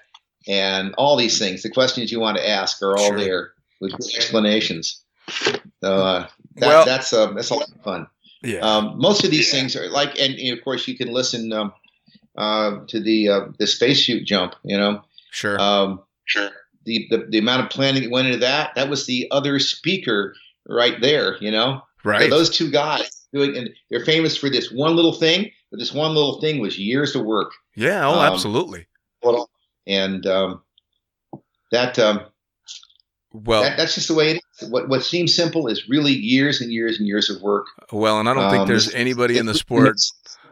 and 0.47 0.93
all 0.97 1.15
these 1.17 1.37
things. 1.39 1.63
The 1.63 1.69
questions 1.69 2.11
you 2.11 2.19
want 2.19 2.37
to 2.37 2.47
ask 2.49 2.81
are 2.81 2.97
all 2.97 3.09
Sure. 3.09 3.19
there 3.19 3.51
with 3.81 3.91
good 3.91 4.15
explanations. 4.15 5.01
So 5.29 5.59
uh, 5.83 6.27
that, 6.55 6.67
Well- 6.67 6.85
that's 6.85 7.13
uh, 7.13 7.27
that's 7.33 7.49
a 7.49 7.55
lot 7.55 7.69
of 7.69 7.81
fun. 7.83 8.07
Yeah. 8.43 8.59
Um, 8.59 8.99
most 8.99 9.23
of 9.23 9.31
these 9.31 9.49
things 9.51 9.75
are 9.75 9.89
like, 9.89 10.19
and, 10.19 10.35
and 10.35 10.57
of 10.57 10.63
course 10.63 10.87
you 10.87 10.95
can 10.95 11.11
listen 11.11 11.51
um, 11.51 11.73
uh, 12.37 12.79
to 12.87 12.99
the 12.99 13.29
uh, 13.29 13.41
the 13.57 13.65
space 13.67 13.99
shoot 13.99 14.25
jump. 14.25 14.55
You 14.63 14.77
know, 14.77 15.01
sure. 15.31 15.59
um, 15.59 16.01
sure. 16.25 16.49
The, 16.85 17.07
the 17.09 17.25
the 17.29 17.37
amount 17.39 17.63
of 17.63 17.69
planning 17.71 18.03
that 18.03 18.11
went 18.11 18.27
into 18.27 18.39
that. 18.39 18.75
That 18.75 18.89
was 18.89 19.05
the 19.07 19.27
other 19.31 19.59
speaker 19.59 20.35
right 20.67 21.01
there. 21.01 21.37
You 21.41 21.51
know. 21.51 21.81
right. 22.03 22.29
Those 22.29 22.49
two 22.49 22.69
guys 22.71 23.16
doing, 23.37 23.57
and 23.57 23.69
they're 23.89 24.05
famous 24.05 24.35
for 24.37 24.49
this 24.49 24.71
one 24.71 24.95
little 24.95 25.13
thing, 25.13 25.51
but 25.71 25.79
this 25.79 25.93
one 25.93 26.13
little 26.15 26.39
thing 26.41 26.59
was 26.59 26.77
years 26.77 27.15
of 27.15 27.23
work. 27.25 27.51
yeah. 27.75 28.05
Oh, 28.07 28.13
um, 28.19 28.33
absolutely. 28.33 28.87
And 29.85 30.25
um, 30.27 30.61
that, 31.71 31.97
um, 31.99 32.21
Well, 33.31 33.61
that 33.63 33.77
that's 33.77 33.95
just 33.95 34.07
the 34.09 34.13
way 34.15 34.31
it 34.31 34.41
is. 34.61 34.69
What 34.69 34.89
what 34.89 35.03
seems 35.03 35.33
simple 35.35 35.67
is 35.67 35.87
really 35.87 36.11
years 36.13 36.61
and 36.61 36.71
years 36.71 36.97
and 36.99 37.07
years 37.07 37.29
of 37.29 37.41
work. 37.41 37.67
well, 37.91 38.19
and 38.19 38.27
I 38.27 38.33
don't 38.33 38.49
think 38.49 38.61
um, 38.61 38.67
there's 38.67 38.93
anybody 38.93 39.37
in 39.37 39.45
the 39.45 39.53
sport. 39.53 39.95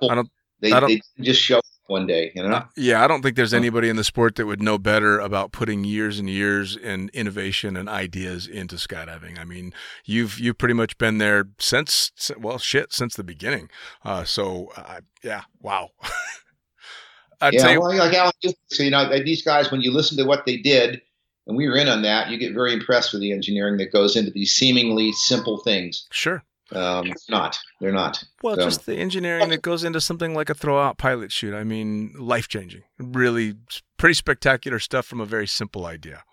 I 0.02 0.16
don't- 0.16 0.30
They, 0.62 0.72
I 0.72 0.80
don't- 0.80 0.90
they 0.90 1.02
just 1.22 1.42
show 1.42 1.60
one 1.88 2.08
day, 2.08 2.32
you 2.36 2.44
know. 2.44 2.66
Yeah, 2.76 3.04
I 3.04 3.08
don't 3.08 3.22
think 3.22 3.36
there's 3.36 3.54
anybody 3.54 3.90
in 3.90 3.96
the 3.96 4.04
sport 4.04 4.36
that 4.36 4.46
would 4.46 4.62
know 4.62 4.78
better 4.78 5.20
about 5.20 5.52
putting 5.52 5.84
years 5.84 6.20
and 6.20 6.30
years 6.30 6.76
in 6.76 7.10
innovation 7.14 7.78
and 7.78 7.88
ideas 7.88 8.48
into 8.48 8.76
skydiving. 8.76 9.40
I 9.40 9.44
mean, 9.44 9.74
you've 10.04 10.40
you've 10.40 10.58
pretty 10.58 10.74
much 10.74 10.98
been 10.98 11.18
there 11.18 11.46
since 11.60 12.12
well, 12.38 12.58
shit, 12.58 12.94
since 12.94 13.16
the 13.16 13.24
beginning. 13.24 13.70
Uh, 14.04 14.24
so 14.24 14.72
uh, 14.76 15.02
yeah, 15.24 15.44
wow. 15.62 15.92
I'd 17.42 17.54
yeah, 17.54 17.62
say 17.62 17.78
well, 17.78 17.96
like 17.96 18.14
Alan, 18.14 18.34
so 18.68 18.84
you 18.84 18.92
know 18.92 19.10
these 19.24 19.44
guys, 19.44 19.72
when 19.72 19.82
you 19.82 19.92
listen 19.92 20.18
to 20.18 20.24
what 20.24 20.46
they 20.46 20.58
did, 20.58 21.02
and 21.48 21.58
we 21.58 21.68
were 21.68 21.76
in 21.76 21.88
on 21.88 22.02
that, 22.02 22.30
you 22.30 22.38
get 22.38 22.54
very 22.54 22.74
impressed 22.74 23.12
with 23.12 23.22
the 23.22 23.32
engineering 23.32 23.78
that 23.78 23.92
goes 23.92 24.16
into 24.16 24.32
these 24.32 24.52
seemingly 24.52 25.12
simple 25.12 25.60
things. 25.60 26.08
sure. 26.12 26.44
Um, 26.72 27.14
not, 27.30 27.60
they're 27.80 27.92
not. 27.92 28.24
Well, 28.42 28.56
So- 28.56 28.64
just 28.64 28.86
the 28.86 28.96
engineering 28.96 29.50
that 29.50 29.62
goes 29.62 29.84
into 29.84 30.02
something 30.02 30.34
like 30.34 30.50
a 30.50 30.56
throw-out 30.56 30.98
pilot 30.98 31.32
chute. 31.32 31.54
I 31.54 31.64
mean, 31.64 32.14
life 32.18 32.48
changing. 32.48 32.84
Really, 32.98 33.56
pretty 33.98 34.16
spectacular 34.16 34.80
stuff 34.80 35.06
from 35.06 35.20
a 35.22 35.26
very 35.26 35.48
simple 35.48 35.86
idea. 35.86 36.24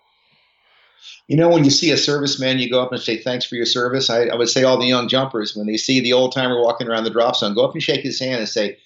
You 1.27 1.37
know, 1.37 1.49
when 1.49 1.63
you 1.63 1.69
see 1.69 1.91
a 1.91 1.95
serviceman, 1.95 2.59
you 2.59 2.69
go 2.69 2.81
up 2.81 2.91
and 2.91 3.01
say, 3.01 3.17
thanks 3.17 3.45
for 3.45 3.55
your 3.55 3.65
service. 3.65 4.09
I, 4.09 4.25
I 4.25 4.35
would 4.35 4.49
say 4.49 4.63
all 4.63 4.77
the 4.79 4.87
young 4.87 5.07
jumpers, 5.07 5.55
when 5.55 5.67
they 5.67 5.77
see 5.77 5.99
the 5.99 6.13
old 6.13 6.33
timer 6.33 6.61
walking 6.61 6.87
around 6.87 7.03
the 7.03 7.09
drop 7.09 7.35
zone, 7.35 7.53
go 7.53 7.63
up 7.65 7.73
and 7.73 7.83
shake 7.83 8.01
his 8.01 8.19
hand 8.19 8.39
and 8.39 8.49
say, 8.49 8.77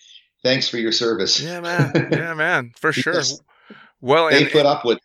thanks 0.43 0.67
for 0.67 0.77
your 0.77 0.91
service. 0.91 1.39
Yeah, 1.39 1.59
man. 1.61 2.09
Yeah, 2.11 2.33
man. 2.33 2.73
For 2.75 2.91
sure. 2.93 3.21
Well, 4.01 4.29
They 4.29 4.43
and, 4.43 4.51
put 4.51 4.65
up 4.65 4.85
with 4.85 4.99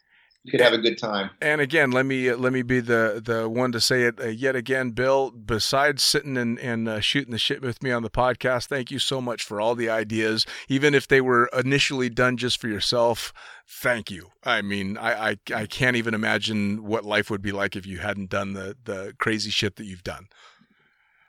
You 0.45 0.51
could 0.51 0.61
have 0.61 0.73
a 0.73 0.79
good 0.79 0.99
time. 0.99 1.31
And 1.41 1.61
again, 1.61 1.93
let 1.93 2.05
me 2.05 2.29
uh, 2.29 2.37
let 2.37 2.53
me 2.53 2.63
be 2.63 2.81
the 2.81 3.23
the 3.25 3.49
one 3.49 3.71
to 3.73 3.81
say 3.81 4.03
it 4.03 4.21
uh, 4.21 4.27
yet 4.27 4.57
again, 4.57 4.91
Bill. 4.91 5.31
Besides 5.31 6.03
sitting 6.03 6.37
and 6.37 6.59
and 6.59 6.89
uh, 6.89 7.01
shooting 7.01 7.31
the 7.31 7.39
shit 7.39 7.63
with 7.63 7.81
me 7.81 7.93
on 7.93 8.03
the 8.03 8.11
podcast, 8.11 8.67
thank 8.67 8.91
you 8.91 8.99
so 8.99 9.21
much 9.21 9.45
for 9.45 9.61
all 9.61 9.77
the 9.77 9.89
ideas, 9.89 10.45
even 10.69 10.95
if 10.95 11.07
they 11.07 11.21
were 11.21 11.49
initially 11.57 12.09
done 12.09 12.37
just 12.37 12.61
for 12.61 12.67
yourself. 12.67 13.33
Thank 13.69 14.11
you. 14.11 14.31
I 14.43 14.63
mean, 14.63 14.97
I 14.99 15.31
I, 15.31 15.37
I 15.55 15.67
can't 15.67 15.97
even 15.97 16.13
imagine 16.13 16.83
what 16.85 17.05
life 17.05 17.31
would 17.31 17.43
be 17.43 17.53
like 17.53 17.77
if 17.77 17.87
you 17.87 17.99
hadn't 17.99 18.31
done 18.31 18.53
the 18.55 18.77
the 18.83 19.15
crazy 19.19 19.51
shit 19.51 19.77
that 19.77 19.85
you've 19.85 20.05
done. 20.05 20.27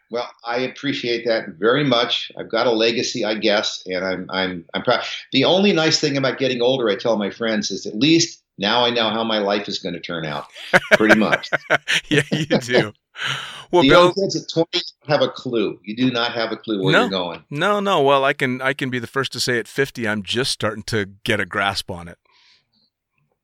Well, 0.10 0.30
I 0.46 0.58
appreciate 0.58 1.26
that 1.26 1.50
very 1.60 1.84
much. 1.84 2.32
I've 2.38 2.50
got 2.50 2.68
a 2.68 2.72
legacy, 2.72 3.26
I 3.26 3.36
guess, 3.36 3.84
and 3.86 4.04
I'm 4.04 4.28
I'm 4.32 4.66
I'm 4.74 4.82
proud. 4.82 5.04
The 5.32 5.46
only 5.46 5.72
nice 5.72 6.00
thing 6.00 6.18
about 6.18 6.40
getting 6.40 6.64
older, 6.64 6.90
I 6.90 6.96
tell 6.96 7.16
my 7.18 7.30
friends, 7.30 7.70
is 7.70 7.86
at 7.86 7.96
least 7.96 8.43
now 8.58 8.84
I 8.86 8.90
know 8.90 9.10
how 9.10 9.24
my 9.24 9.40
life 9.40 9.68
is 9.68 9.80
going 9.80 9.94
to 9.94 10.00
turn 10.02 10.26
out. 10.26 10.46
Pretty 10.94 11.16
much. 11.16 11.50
yeah, 12.10 12.22
you 12.32 12.46
do. 12.46 12.94
Well, 13.72 13.84
the 13.84 13.90
Bill, 13.90 14.14
kids 14.14 14.36
at 14.36 14.50
20 14.52 14.68
have 15.08 15.22
a 15.22 15.28
clue. 15.30 15.80
You 15.84 15.96
do 15.96 16.10
not 16.12 16.34
have 16.34 16.52
a 16.52 16.58
clue 16.58 16.84
where 16.84 16.92
No. 16.94 17.02
you're 17.02 17.10
going. 17.12 17.44
no, 17.52 17.80
no. 17.80 18.02
Well, 18.02 18.24
I 18.26 18.34
can 18.34 18.60
I 18.62 18.74
can 18.74 18.90
be 18.90 18.98
the 18.98 19.06
first 19.08 19.32
to 19.34 19.40
say 19.40 19.60
at 19.60 19.68
50 19.68 20.08
I'm 20.08 20.24
just 20.24 20.52
starting 20.52 20.82
to 20.84 21.06
get 21.24 21.40
a 21.40 21.46
grasp 21.46 21.92
on 21.92 22.08
it. 22.08 22.18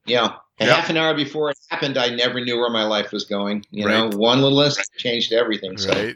Yeah, 0.06 0.34
Yep. 0.60 0.69
half 0.69 0.90
an 0.90 0.98
hour 0.98 1.14
before 1.14 1.52
it 1.52 1.57
happened, 1.69 1.98
I 1.98 2.10
never 2.10 2.41
knew 2.44 2.57
where 2.57 2.69
my 2.72 2.84
life 2.84 3.11
was 3.11 3.26
going. 3.26 3.64
You 3.69 3.86
Right. 3.86 3.94
know, 4.11 4.18
one 4.18 4.41
little 4.41 4.60
incident 4.61 4.88
changed 4.98 5.34
everything. 5.34 5.77
So 5.77 5.91
Right. 5.91 6.15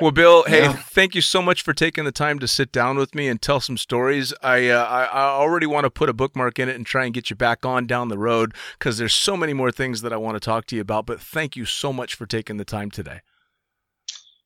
Well, 0.00 0.10
Bill, 0.10 0.44
hey, 0.44 0.62
Yeah. 0.62 0.72
thank 0.72 1.14
you 1.14 1.20
so 1.20 1.40
much 1.42 1.62
for 1.62 1.72
taking 1.72 2.04
the 2.04 2.12
time 2.12 2.38
to 2.38 2.48
sit 2.48 2.72
down 2.72 2.96
with 2.96 3.14
me 3.14 3.28
and 3.28 3.40
tell 3.40 3.60
some 3.60 3.76
stories. 3.76 4.32
I 4.42 4.68
uh, 4.68 4.84
I, 4.84 5.04
I 5.04 5.22
already 5.28 5.66
want 5.66 5.84
to 5.84 5.90
put 5.90 6.08
a 6.08 6.12
bookmark 6.12 6.58
in 6.58 6.68
it 6.68 6.76
and 6.76 6.84
try 6.86 7.04
and 7.04 7.14
get 7.14 7.30
you 7.30 7.36
back 7.36 7.64
on 7.64 7.86
down 7.86 8.08
the 8.08 8.18
road 8.18 8.54
because 8.78 8.98
there's 8.98 9.14
so 9.14 9.36
many 9.36 9.52
more 9.52 9.70
things 9.70 10.02
that 10.02 10.12
I 10.12 10.16
want 10.16 10.36
to 10.36 10.40
talk 10.40 10.66
to 10.66 10.74
you 10.76 10.82
about. 10.82 11.06
But 11.06 11.20
thank 11.20 11.56
you 11.56 11.64
so 11.64 11.92
much 11.92 12.14
for 12.14 12.26
taking 12.26 12.56
the 12.56 12.64
time 12.64 12.90
today. 12.90 13.20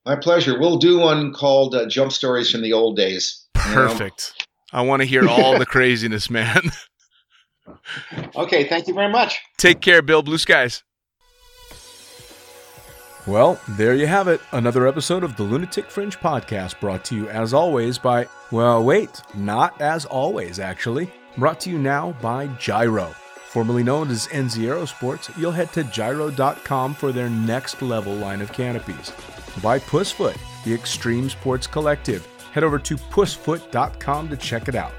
my 0.04 0.16
pleasure. 0.16 0.58
We'll 0.58 0.78
do 0.78 0.98
one 0.98 1.32
called 1.32 1.74
uh, 1.74 1.86
"Jump 1.86 2.12
Stories 2.12 2.50
from 2.50 2.62
the 2.62 2.72
Old 2.72 2.96
Days." 2.96 3.46
you 3.56 3.60
know? 3.74 3.88
Perfect. 3.88 4.46
I 4.72 4.82
want 4.82 5.00
to 5.02 5.06
hear 5.06 5.26
all 5.28 5.58
the 5.58 5.66
craziness, 5.66 6.28
man. 6.30 6.70
Okay, 8.34 8.66
thank 8.68 8.88
you 8.88 8.94
very 8.94 9.10
much. 9.12 9.38
Take 9.58 9.80
care, 9.80 10.00
Bill. 10.02 10.22
Blue 10.22 10.38
skies. 10.38 10.82
Well, 13.28 13.60
there 13.68 13.94
you 13.94 14.06
have 14.06 14.26
it. 14.26 14.40
Another 14.52 14.86
episode 14.86 15.22
of 15.22 15.36
the 15.36 15.42
Lunatic 15.42 15.90
Fringe 15.90 16.18
podcast 16.18 16.80
brought 16.80 17.04
to 17.04 17.14
you 17.14 17.28
as 17.28 17.52
always 17.52 17.98
by, 17.98 18.26
well, 18.50 18.82
wait, 18.82 19.20
not 19.34 19.78
as 19.82 20.06
always, 20.06 20.58
actually. 20.58 21.12
Brought 21.36 21.60
to 21.60 21.70
you 21.70 21.78
now 21.78 22.12
by 22.22 22.46
JYRO. 22.48 23.14
Formerly 23.48 23.82
known 23.82 24.10
as 24.10 24.28
NZ 24.28 24.64
Aerosports, 24.64 25.36
you'll 25.36 25.52
head 25.52 25.70
to 25.74 25.84
jyro.com 25.84 26.94
for 26.94 27.12
their 27.12 27.28
next 27.28 27.82
level 27.82 28.14
line 28.14 28.40
of 28.40 28.50
canopies. 28.50 29.12
By 29.62 29.78
Pussfoot, 29.78 30.38
the 30.64 30.72
Extreme 30.72 31.28
Sports 31.28 31.66
Collective. 31.66 32.26
Head 32.52 32.64
over 32.64 32.78
to 32.78 32.96
pussfoot.com 32.96 34.30
to 34.30 34.36
check 34.38 34.68
it 34.68 34.74
out. 34.74 34.94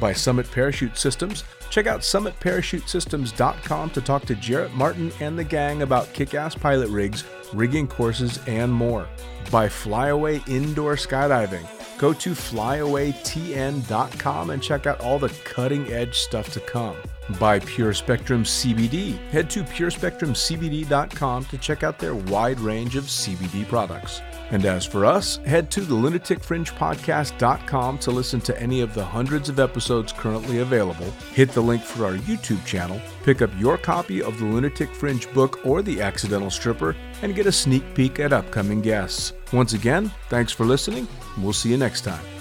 By 0.00 0.14
Summit 0.14 0.50
Parachute 0.50 0.96
Systems, 0.96 1.44
check 1.68 1.86
out 1.86 2.00
summitparachutesystems.com 2.00 3.90
to 3.90 4.00
talk 4.00 4.24
to 4.24 4.34
Jarrett 4.36 4.72
Martin 4.72 5.12
and 5.20 5.38
the 5.38 5.44
gang 5.44 5.82
about 5.82 6.12
kick 6.14 6.34
ass 6.34 6.54
pilot 6.54 6.88
rigs, 6.88 7.24
rigging 7.54 7.88
courses, 7.88 8.38
and 8.46 8.72
more. 8.72 9.08
By 9.50 9.68
Flyaway 9.68 10.40
Indoor 10.46 10.94
Skydiving, 10.96 11.66
go 11.98 12.12
to 12.12 12.30
flyawaytn.com 12.30 14.50
and 14.50 14.62
check 14.62 14.86
out 14.86 15.00
all 15.00 15.18
the 15.18 15.34
cutting 15.44 15.92
edge 15.92 16.18
stuff 16.18 16.52
to 16.52 16.60
come. 16.60 16.96
By 17.40 17.58
Pure 17.60 17.94
Spectrum 17.94 18.44
CBD, 18.44 19.16
head 19.30 19.48
to 19.50 19.64
purespectrumcbd.com 19.64 21.44
to 21.46 21.58
check 21.58 21.82
out 21.82 21.98
their 21.98 22.14
wide 22.14 22.60
range 22.60 22.94
of 22.96 23.04
CBD 23.04 23.66
products. 23.66 24.20
And 24.54 24.64
as 24.66 24.84
for 24.86 25.04
us, 25.04 25.38
head 25.38 25.68
to 25.72 25.80
the 25.80 25.96
lunaticfringepodcast.com 25.96 27.98
to 27.98 28.10
listen 28.12 28.40
to 28.42 28.62
any 28.62 28.82
of 28.82 28.94
the 28.94 29.04
hundreds 29.04 29.48
of 29.48 29.58
episodes 29.58 30.12
currently 30.12 30.60
available. 30.60 31.10
Hit 31.32 31.50
the 31.50 31.60
link 31.60 31.82
for 31.82 32.06
our 32.06 32.16
YouTube 32.18 32.64
channel, 32.64 33.00
pick 33.24 33.42
up 33.42 33.50
your 33.58 33.76
copy 33.76 34.22
of 34.22 34.38
the 34.38 34.44
Lunatic 34.44 34.94
Fringe 34.94 35.28
book 35.34 35.66
or 35.66 35.82
The 35.82 36.00
Accidental 36.00 36.50
Stripper, 36.50 36.94
and 37.22 37.34
get 37.34 37.46
a 37.46 37.52
sneak 37.52 37.96
peek 37.96 38.20
at 38.20 38.32
upcoming 38.32 38.80
guests. 38.80 39.32
Once 39.52 39.72
again, 39.72 40.12
thanks 40.28 40.52
for 40.52 40.64
listening. 40.64 41.08
We'll 41.36 41.52
see 41.52 41.70
you 41.70 41.76
next 41.76 42.02
time. 42.02 42.33